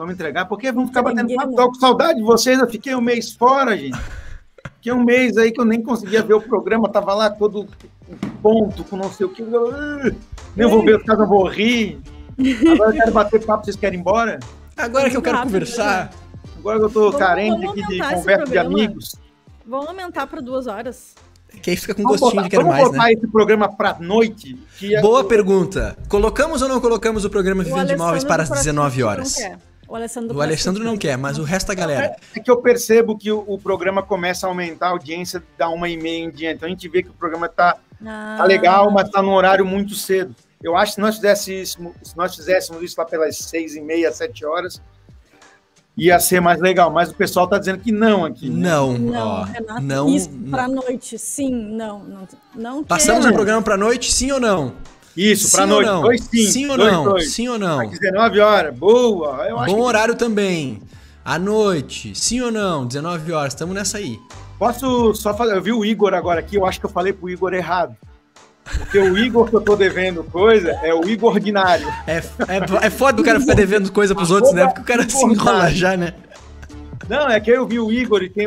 Vamos 0.00 0.14
entregar, 0.14 0.46
porque 0.46 0.72
vamos 0.72 0.88
ficar 0.88 1.02
batendo 1.02 1.34
papo. 1.34 1.48
não. 1.48 1.56
Tô 1.56 1.68
com 1.68 1.74
saudade 1.74 2.14
de 2.20 2.24
vocês, 2.24 2.58
eu 2.58 2.66
fiquei 2.66 2.94
um 2.94 3.02
mês 3.02 3.32
fora, 3.34 3.76
gente. 3.76 4.00
Fiquei 4.76 4.92
um 4.94 5.04
mês 5.04 5.36
aí 5.36 5.52
que 5.52 5.60
eu 5.60 5.64
nem 5.66 5.82
conseguia 5.82 6.22
ver 6.22 6.32
o 6.32 6.40
programa, 6.40 6.88
tava 6.88 7.12
lá 7.12 7.28
todo 7.28 7.68
ponto, 8.42 8.82
com 8.84 8.96
não 8.96 9.12
sei 9.12 9.26
o 9.26 9.28
que. 9.28 9.42
Eu, 9.42 9.70
"Ah, 9.74 10.10
nem 10.56 10.66
vou 10.66 10.82
ver 10.82 10.96
os 10.96 11.02
caras, 11.02 11.20
eu 11.20 11.28
vou 11.28 11.46
rir. 11.46 12.00
Agora 12.72 12.90
eu 12.90 12.96
quero 12.96 13.12
bater 13.12 13.44
papo, 13.44 13.66
vocês 13.66 13.76
querem 13.76 13.98
ir 13.98 14.00
embora? 14.00 14.40
Agora 14.74 15.10
que 15.10 15.18
eu 15.18 15.20
quero 15.20 15.36
Rápido, 15.36 15.52
conversar. 15.52 16.10
Agora 16.58 16.78
que 16.78 16.84
eu 16.86 16.90
tô 16.90 17.00
Vamos- 17.10 17.16
carente 17.18 17.50
vamos 17.66 17.70
aqui 17.82 17.86
de 17.86 17.98
conversa 18.14 18.44
de 18.46 18.56
amigos. 18.58 19.16
Vamos 19.66 19.86
aumentar 19.86 20.26
para 20.28 20.40
duas 20.40 20.66
horas. 20.66 21.14
Que 21.62 21.70
aí 21.72 21.76
fica 21.76 21.94
com 21.94 22.04
Vamos 22.04 22.20
gostinho 22.20 22.36
botar, 22.42 22.48
de 22.48 22.50
quero 22.50 22.62
vamos 22.62 22.78
mais, 22.78 22.90
botar 22.90 23.04
né? 23.04 23.12
esse 23.12 23.26
programa 23.26 23.68
pra 23.76 23.98
noite. 24.00 24.56
Que 24.78 24.94
é- 24.96 25.02
Boa 25.02 25.24
pergunta. 25.24 25.94
Colocamos 26.08 26.62
ou 26.62 26.68
não 26.70 26.80
colocamos 26.80 27.26
o 27.26 27.28
programa 27.28 27.60
O 27.60 27.64
Vivendo 27.66 27.88
de 27.88 27.92
Imóveis 27.92 28.24
para 28.24 28.44
as 28.44 28.48
do 28.48 28.54
19 28.54 29.02
Prospect 29.02 29.20
horas? 29.20 29.38
não 29.38 29.58
quer. 29.58 29.69
O 29.90 29.96
Alessandro, 29.96 30.38
O 30.38 30.40
Alessandro 30.40 30.84
não 30.84 30.96
quer, 30.96 31.18
mas 31.18 31.36
o 31.38 31.42
resto 31.42 31.66
da 31.66 31.74
galera. 31.74 32.14
É 32.34 32.38
que 32.40 32.50
eu 32.50 32.58
percebo 32.62 33.18
que 33.18 33.30
o, 33.32 33.42
o 33.46 33.58
programa 33.58 34.02
começa 34.02 34.46
a 34.46 34.48
aumentar 34.48 34.86
a 34.86 34.90
audiência 34.90 35.42
da 35.58 35.68
uma 35.68 35.88
e 35.88 35.96
meia 35.96 36.24
em 36.24 36.30
diante. 36.30 36.56
Então 36.58 36.66
a 36.68 36.70
gente 36.70 36.88
vê 36.88 37.02
que 37.02 37.10
o 37.10 37.14
programa 37.14 37.48
tá, 37.48 37.76
Ah, 38.06 38.36
tá 38.38 38.44
legal, 38.44 38.90
mas 38.92 39.10
tá 39.10 39.20
num 39.20 39.32
horário 39.32 39.66
muito 39.66 39.94
cedo. 39.96 40.34
Eu 40.62 40.76
acho 40.76 40.92
que 40.92 40.94
se 40.96 41.00
nós 41.00 41.16
fizéssemos, 41.16 41.94
se 42.02 42.16
nós 42.16 42.36
fizéssemos 42.36 42.82
isso 42.82 42.94
lá 42.98 43.04
pelas 43.04 43.36
seis 43.36 43.74
e 43.74 43.80
meia, 43.80 44.12
sete 44.12 44.44
horas, 44.46 44.80
ia 45.96 46.20
ser 46.20 46.40
mais 46.40 46.60
legal. 46.60 46.90
Mas 46.90 47.10
o 47.10 47.14
pessoal 47.14 47.48
tá 47.48 47.58
dizendo 47.58 47.78
que 47.80 47.90
não 47.90 48.24
aqui. 48.24 48.48
né? 48.48 48.68
Não, 48.70 48.92
Não, 48.96 49.26
ó. 49.26 49.42
Renato, 49.42 49.82
Não. 49.82 50.08
isso 50.08 50.30
pra 50.50 50.68
noite, 50.68 51.18
sim, 51.18 51.50
não, 51.52 52.04
não, 52.04 52.28
não 52.54 52.84
Passamos 52.84 53.22
quero. 53.22 53.32
o 53.32 53.34
programa 53.34 53.60
pra 53.62 53.76
noite, 53.76 54.12
sim 54.12 54.30
ou 54.30 54.38
não? 54.38 54.74
Isso, 55.16 55.60
ou 55.60 55.66
noite. 55.66 55.86
não? 55.86 56.02
Dois 56.02 56.20
sim. 56.22 56.46
Sim 56.46 56.66
ou 56.68 56.76
dois, 56.76 56.92
não? 56.92 57.04
dois. 57.04 57.32
Sim 57.32 57.48
ou 57.48 57.58
não? 57.58 57.80
Às 57.80 57.90
19 57.98 58.40
horas. 58.40 58.74
Boa. 58.76 59.46
Eu 59.48 59.56
Bom 59.56 59.64
que 59.64 59.72
horário 59.72 60.14
também. 60.14 60.80
À 61.24 61.38
noite, 61.38 62.14
sim 62.14 62.40
ou 62.40 62.50
não? 62.50 62.86
19 62.86 63.32
horas, 63.32 63.52
estamos 63.52 63.74
nessa 63.74 63.98
aí. 63.98 64.18
Posso 64.58 65.14
só 65.14 65.34
fazer. 65.34 65.56
Eu 65.56 65.62
vi 65.62 65.72
o 65.72 65.84
Igor 65.84 66.14
agora 66.14 66.40
aqui, 66.40 66.56
eu 66.56 66.64
acho 66.64 66.80
que 66.80 66.86
eu 66.86 66.90
falei 66.90 67.12
pro 67.12 67.28
Igor 67.28 67.52
errado. 67.52 67.96
Porque 68.78 68.98
o 68.98 69.18
Igor 69.18 69.48
que 69.48 69.56
eu 69.56 69.60
tô 69.60 69.74
devendo 69.74 70.22
coisa 70.24 70.70
é 70.82 70.94
o 70.94 71.08
Igor 71.08 71.34
ordinário. 71.34 71.86
É, 72.06 72.18
é, 72.18 72.86
é 72.86 72.90
foda 72.90 73.20
o 73.20 73.24
cara 73.24 73.40
ficar 73.40 73.54
devendo 73.54 73.90
coisa 73.90 74.14
pros 74.14 74.30
outros, 74.30 74.52
né? 74.52 74.66
Porque 74.66 74.80
o 74.80 74.84
cara 74.84 75.08
se 75.08 75.24
enrola 75.24 75.70
já, 75.70 75.96
né? 75.96 76.14
Não, 77.08 77.28
é 77.28 77.40
que 77.40 77.50
eu 77.50 77.66
vi 77.66 77.80
o 77.80 77.90
Igor 77.90 78.22
e 78.22 78.28
tem. 78.28 78.46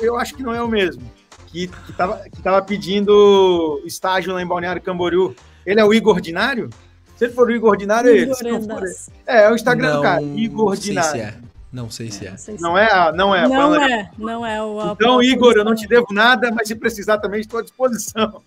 Eu 0.00 0.16
acho 0.16 0.34
que 0.34 0.42
não 0.42 0.52
é 0.52 0.62
o 0.62 0.68
mesmo. 0.68 1.02
Que, 1.46 1.68
que, 1.68 1.92
tava, 1.92 2.18
que 2.34 2.42
tava 2.42 2.62
pedindo 2.62 3.80
estágio 3.84 4.32
lá 4.32 4.42
em 4.42 4.46
Balneário 4.46 4.82
Camboriú. 4.82 5.36
Ele 5.66 5.80
é 5.80 5.84
o 5.84 5.92
Igor 5.94 6.14
ordinário? 6.16 6.70
Se 7.16 7.24
ele 7.26 7.32
for 7.34 7.46
o 7.48 7.50
Igor 7.52 7.70
ordinário, 7.70 8.10
é 8.10 8.16
ele. 8.16 8.32
É, 9.26 9.44
é 9.44 9.50
o 9.50 9.54
Instagram 9.54 9.96
do 9.96 10.02
cara, 10.02 10.22
Igor 10.22 10.74
sei 10.76 10.82
se 10.82 10.98
ordinário. 10.98 11.20
é. 11.22 11.34
Não 11.72 11.88
sei 11.88 12.10
se 12.10 12.26
é. 12.26 12.30
Não 12.32 12.36
sei 12.38 12.56
se- 12.58 12.62
Não 12.62 12.76
é? 12.76 13.12
Não 13.12 13.34
é. 13.34 13.48
Não 13.48 13.74
é, 13.82 14.10
não 14.18 14.46
é 14.46 14.62
o. 14.62 14.92
Então, 14.92 15.22
Igor, 15.22 15.54
eu 15.56 15.64
não 15.64 15.74
te 15.74 15.86
devo 15.88 16.06
nada, 16.10 16.50
mas 16.52 16.68
se 16.68 16.74
precisar 16.74 17.16
também 17.16 17.40
estou 17.40 17.60
à 17.60 17.62
disposição. 17.62 18.42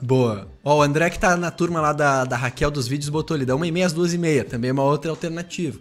Boa. 0.00 0.46
Ó, 0.62 0.78
o 0.78 0.82
André 0.82 1.10
que 1.10 1.18
tá 1.18 1.36
na 1.36 1.50
turma 1.50 1.80
lá 1.80 1.92
da, 1.92 2.24
da 2.24 2.36
Raquel 2.36 2.70
dos 2.70 2.86
vídeos 2.86 3.08
botou 3.08 3.34
ali, 3.34 3.44
da 3.44 3.56
uma 3.56 3.66
e 3.66 3.72
meia 3.72 3.86
às 3.86 3.92
duas 3.92 4.14
e 4.14 4.18
meia. 4.18 4.44
Também 4.44 4.70
é 4.70 4.72
uma 4.72 4.84
outra 4.84 5.10
alternativa. 5.10 5.80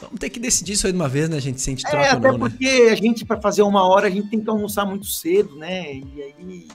Vamos 0.00 0.18
ter 0.20 0.30
que 0.30 0.38
decidir 0.40 0.72
isso 0.74 0.86
aí 0.86 0.92
de 0.92 0.98
uma 0.98 1.08
vez, 1.08 1.28
né, 1.28 1.40
gente? 1.40 1.60
Se 1.60 1.68
a 1.68 1.72
gente 1.72 1.82
troca 1.82 1.98
É, 2.06 2.10
até 2.10 2.28
não, 2.28 2.38
né? 2.38 2.38
porque 2.38 2.88
a 2.90 2.94
gente, 2.94 3.24
para 3.26 3.38
fazer 3.40 3.62
uma 3.62 3.86
hora, 3.86 4.06
a 4.06 4.10
gente 4.10 4.28
tem 4.30 4.40
que 4.40 4.48
almoçar 4.48 4.86
muito 4.86 5.04
cedo, 5.06 5.56
né? 5.56 5.92
E 5.92 6.22
aí. 6.38 6.68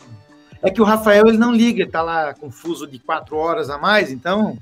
É 0.63 0.71
que 0.71 0.81
o 0.81 0.85
Rafael 0.85 1.27
ele 1.27 1.37
não 1.37 1.53
liga, 1.53 1.81
ele 1.81 1.91
tá 1.91 2.01
lá 2.01 2.33
confuso 2.33 2.87
de 2.87 2.97
quatro 2.97 3.35
horas 3.35 3.69
a 3.69 3.77
mais, 3.77 4.11
então. 4.11 4.57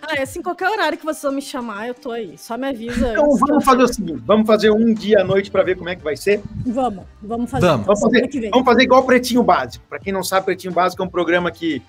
Ah, 0.00 0.14
é 0.18 0.22
assim, 0.22 0.40
qualquer 0.40 0.70
horário 0.70 0.96
que 0.96 1.04
você 1.04 1.28
me 1.30 1.42
chamar, 1.42 1.88
eu 1.88 1.94
tô 1.94 2.12
aí. 2.12 2.38
Só 2.38 2.56
me 2.56 2.68
avisa. 2.68 3.10
Então 3.10 3.28
vamos 3.36 3.64
fazer 3.64 3.82
o 3.82 3.88
seguinte: 3.88 4.22
vamos 4.24 4.46
fazer 4.46 4.70
um 4.70 4.94
dia 4.94 5.22
à 5.22 5.24
noite 5.24 5.50
para 5.50 5.64
ver 5.64 5.76
como 5.76 5.88
é 5.88 5.96
que 5.96 6.04
vai 6.04 6.16
ser. 6.16 6.40
Vamos, 6.64 7.04
vamos 7.20 7.50
fazer. 7.50 7.66
Vamos. 7.66 7.86
Vamos 7.86 8.00
fazer, 8.00 8.28
que 8.28 8.38
vem. 8.38 8.50
vamos 8.50 8.64
fazer 8.64 8.82
igual 8.84 9.02
o 9.02 9.04
Pretinho 9.06 9.42
Básico. 9.42 9.84
Para 9.88 9.98
quem 9.98 10.12
não 10.12 10.22
sabe, 10.22 10.46
Pretinho 10.46 10.72
Básico 10.72 11.02
é 11.02 11.06
um 11.06 11.08
programa 11.08 11.50
que, 11.50 11.82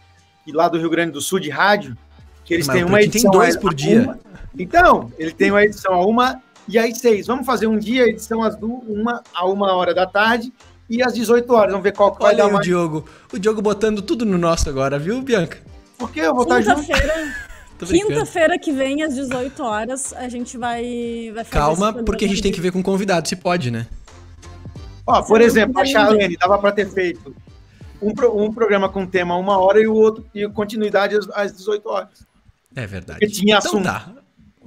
que 0.43 0.51
lá 0.51 0.67
do 0.67 0.79
Rio 0.79 0.89
Grande 0.89 1.11
do 1.11 1.21
Sul 1.21 1.39
de 1.39 1.51
rádio, 1.51 1.95
que 2.43 2.55
eles 2.55 2.65
Mas 2.65 2.75
têm 2.75 2.83
uma 2.83 2.93
Pretinho 2.93 3.11
tem 3.11 3.19
edição. 3.21 3.31
dois 3.31 3.55
por 3.55 3.73
dia. 3.75 4.01
uma- 4.01 4.19
Então, 4.57 5.11
ele 5.19 5.31
tem 5.31 5.51
uma 5.51 5.63
edição 5.63 5.93
a 5.93 6.03
uma 6.03 6.41
e 6.67 6.79
às 6.79 6.97
seis. 6.97 7.27
Vamos 7.27 7.45
fazer 7.45 7.67
um 7.67 7.77
dia, 7.77 8.05
edição 8.09 8.41
às 8.41 8.55
du- 8.55 8.83
uma 8.87 9.21
a 9.35 9.45
uma 9.45 9.73
hora 9.75 9.93
da 9.93 10.07
tarde 10.07 10.51
e 10.89 11.03
às 11.03 11.13
18 11.13 11.53
horas. 11.53 11.71
Vamos 11.71 11.83
ver 11.83 11.93
qual 11.93 12.13
que 12.15 12.21
vai 12.21 12.29
Olha 12.29 12.37
dar 12.37 12.43
aí 12.45 12.49
o 12.49 12.53
mais. 12.53 12.65
Diogo. 12.65 13.05
O 13.31 13.37
Diogo 13.39 13.61
botando 13.61 14.01
tudo 14.01 14.25
no 14.25 14.37
nosso 14.37 14.69
agora, 14.69 14.97
viu, 14.97 15.21
Bianca? 15.21 15.57
Porque 15.97 16.19
eu 16.19 16.33
vou 16.33 16.43
estar 16.43 16.61
junto. 16.61 16.81
Quinta-feira, 17.85 18.57
que 18.59 18.71
vem, 18.71 19.03
às 19.03 19.15
18 19.15 19.63
horas, 19.63 20.13
a 20.13 20.27
gente 20.29 20.57
vai, 20.57 21.31
vai 21.33 21.43
fazer 21.43 21.49
Calma, 21.49 21.93
porque 21.93 22.25
a 22.25 22.27
gente 22.27 22.41
tem 22.41 22.51
que 22.51 22.61
ver 22.61 22.71
com 22.71 22.79
o 22.79 22.83
convidado, 22.83 23.27
se 23.27 23.35
pode, 23.35 23.69
né? 23.71 23.87
Ó, 25.05 25.21
por 25.21 25.41
exemplo, 25.41 25.79
a 25.79 25.85
Charlene 25.85 26.35
dava 26.37 26.57
para 26.57 26.71
ter 26.71 26.89
feito 26.89 27.33
um, 28.01 28.13
pro- 28.13 28.37
um 28.37 28.51
programa 28.51 28.89
com 28.89 29.05
tema 29.05 29.35
uma 29.37 29.57
hora 29.57 29.79
e 29.81 29.87
o 29.87 29.93
outro 29.93 30.25
e 30.35 30.47
continuidade 30.49 31.15
às, 31.15 31.29
às 31.29 31.53
18 31.55 31.87
horas. 31.89 32.27
É 32.75 32.85
verdade. 32.85 33.19
Porque 33.19 33.33
tinha 33.33 33.57
então 33.57 33.69
assunto. 33.71 33.83
tá. 33.83 34.11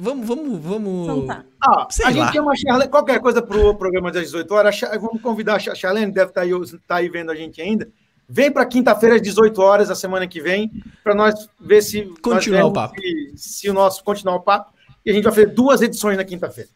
Vamos, 0.02 0.26
vamos, 0.26 0.58
vamos. 0.60 1.02
Então 1.04 1.26
tá. 1.26 1.44
Ah, 1.62 1.82
a 1.82 2.04
lá. 2.04 2.10
gente 2.10 2.32
chama 2.32 2.52
a 2.52 2.56
Charlene, 2.56 2.90
qualquer 2.90 3.20
coisa 3.20 3.42
pro 3.42 3.74
programa 3.74 4.10
das 4.10 4.22
18 4.22 4.50
horas, 4.54 4.80
vamos 4.98 5.20
convidar 5.20 5.56
a 5.56 5.58
Cha- 5.58 5.74
Charlene, 5.74 6.10
deve 6.10 6.30
estar 6.30 6.40
aí, 6.40 6.50
tá 6.86 6.96
aí 6.96 7.08
vendo 7.10 7.30
a 7.30 7.34
gente 7.34 7.60
ainda. 7.60 7.86
Vem 8.26 8.50
para 8.50 8.64
quinta-feira 8.64 9.16
às 9.16 9.22
18 9.22 9.60
horas, 9.60 9.90
a 9.90 9.94
semana 9.94 10.26
que 10.26 10.40
vem, 10.40 10.70
para 11.04 11.14
nós 11.14 11.50
ver 11.60 11.82
se 11.82 12.02
Continuar 12.22 12.64
o 12.64 12.72
papo. 12.72 12.94
Se, 12.98 13.32
se 13.36 13.68
o 13.68 13.74
nosso 13.74 14.02
continuar 14.02 14.36
o 14.36 14.40
papo. 14.40 14.72
E 15.04 15.10
a 15.10 15.12
gente 15.12 15.24
vai 15.24 15.32
fazer 15.34 15.48
duas 15.48 15.82
edições 15.82 16.16
na 16.16 16.24
quinta-feira. 16.24 16.70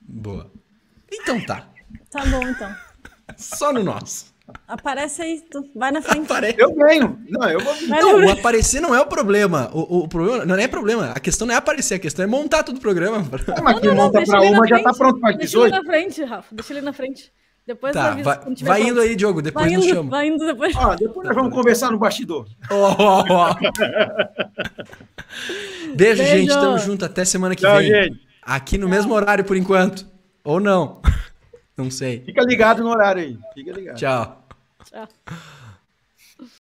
Boa. 0.00 0.50
Então 1.12 1.40
tá. 1.46 1.68
Tá 2.10 2.26
bom, 2.26 2.42
então. 2.42 2.74
Só 3.36 3.72
no 3.72 3.84
nosso. 3.84 4.34
Aparece 4.66 5.22
aí, 5.22 5.40
tu 5.50 5.64
vai 5.74 5.90
na 5.90 6.00
frente. 6.02 6.24
Apare- 6.24 6.54
Eu 6.58 6.74
venho. 6.74 7.18
Não, 7.28 7.48
eu 7.48 7.60
vou. 7.60 7.74
Não, 7.86 8.26
o 8.26 8.30
aparecer 8.32 8.80
não 8.80 8.94
é 8.94 9.00
o 9.00 9.06
problema. 9.06 9.70
O, 9.72 10.04
o 10.04 10.08
problema 10.08 10.44
não 10.44 10.54
é 10.56 10.66
problema. 10.68 11.12
A 11.14 11.20
questão 11.20 11.46
não 11.46 11.54
é 11.54 11.56
aparecer, 11.58 11.94
a 11.94 11.98
questão 11.98 12.22
é 12.24 12.26
montar 12.26 12.62
todo 12.62 12.76
o 12.76 12.80
programa. 12.80 13.18
É, 13.56 13.60
mas 13.62 13.78
quem 13.80 13.88
Não, 13.90 13.96
não, 13.96 14.04
monta 14.04 14.20
na 14.26 14.40
uma 14.40 14.66
já 14.66 14.78
tá 14.82 14.92
pronto 14.92 15.20
para 15.20 15.30
as 15.30 15.36
Deixa 15.36 15.56
ele 15.58 15.70
18. 15.70 15.72
na 15.72 15.84
frente, 15.84 16.24
Rafa. 16.24 16.54
Deixa 16.54 16.72
ele 16.72 16.80
na 16.82 16.92
frente. 16.92 17.32
Depois 17.66 17.92
Tá, 17.92 18.12
avisa 18.12 18.24
vai, 18.24 18.54
vai 18.62 18.82
indo 18.82 18.98
aí, 18.98 19.14
Diogo, 19.14 19.42
depois 19.42 19.66
Vai 19.66 19.76
nos 19.76 19.84
chama. 19.86 20.10
vai 20.10 20.26
indo 20.28 20.46
depois. 20.46 20.74
Ó, 20.74 20.94
depois 20.94 21.26
nós 21.26 21.36
vamos 21.36 21.52
conversar 21.52 21.90
no 21.90 21.98
bastidor. 21.98 22.46
Ó, 22.70 22.96
ó, 22.98 23.24
ó. 23.28 23.54
Beijo, 25.94 26.22
Beijo. 26.22 26.24
gente. 26.24 26.48
Tamo 26.48 26.78
junto. 26.78 27.04
Até 27.04 27.24
semana 27.24 27.54
que 27.54 27.62
Tchau, 27.62 27.76
vem. 27.78 27.88
gente. 27.88 28.20
Aqui 28.42 28.78
no 28.78 28.88
mesmo 28.88 29.12
horário 29.14 29.44
por 29.44 29.56
enquanto. 29.56 30.06
Ou 30.44 30.58
não. 30.60 31.02
Não 31.78 31.92
sei. 31.92 32.20
Fica 32.24 32.42
ligado 32.42 32.82
no 32.82 32.90
horário 32.90 33.22
aí. 33.22 33.38
Fica 33.54 33.72
ligado. 33.72 33.96
Tchau. 33.96 34.44
Tchau. 34.84 35.08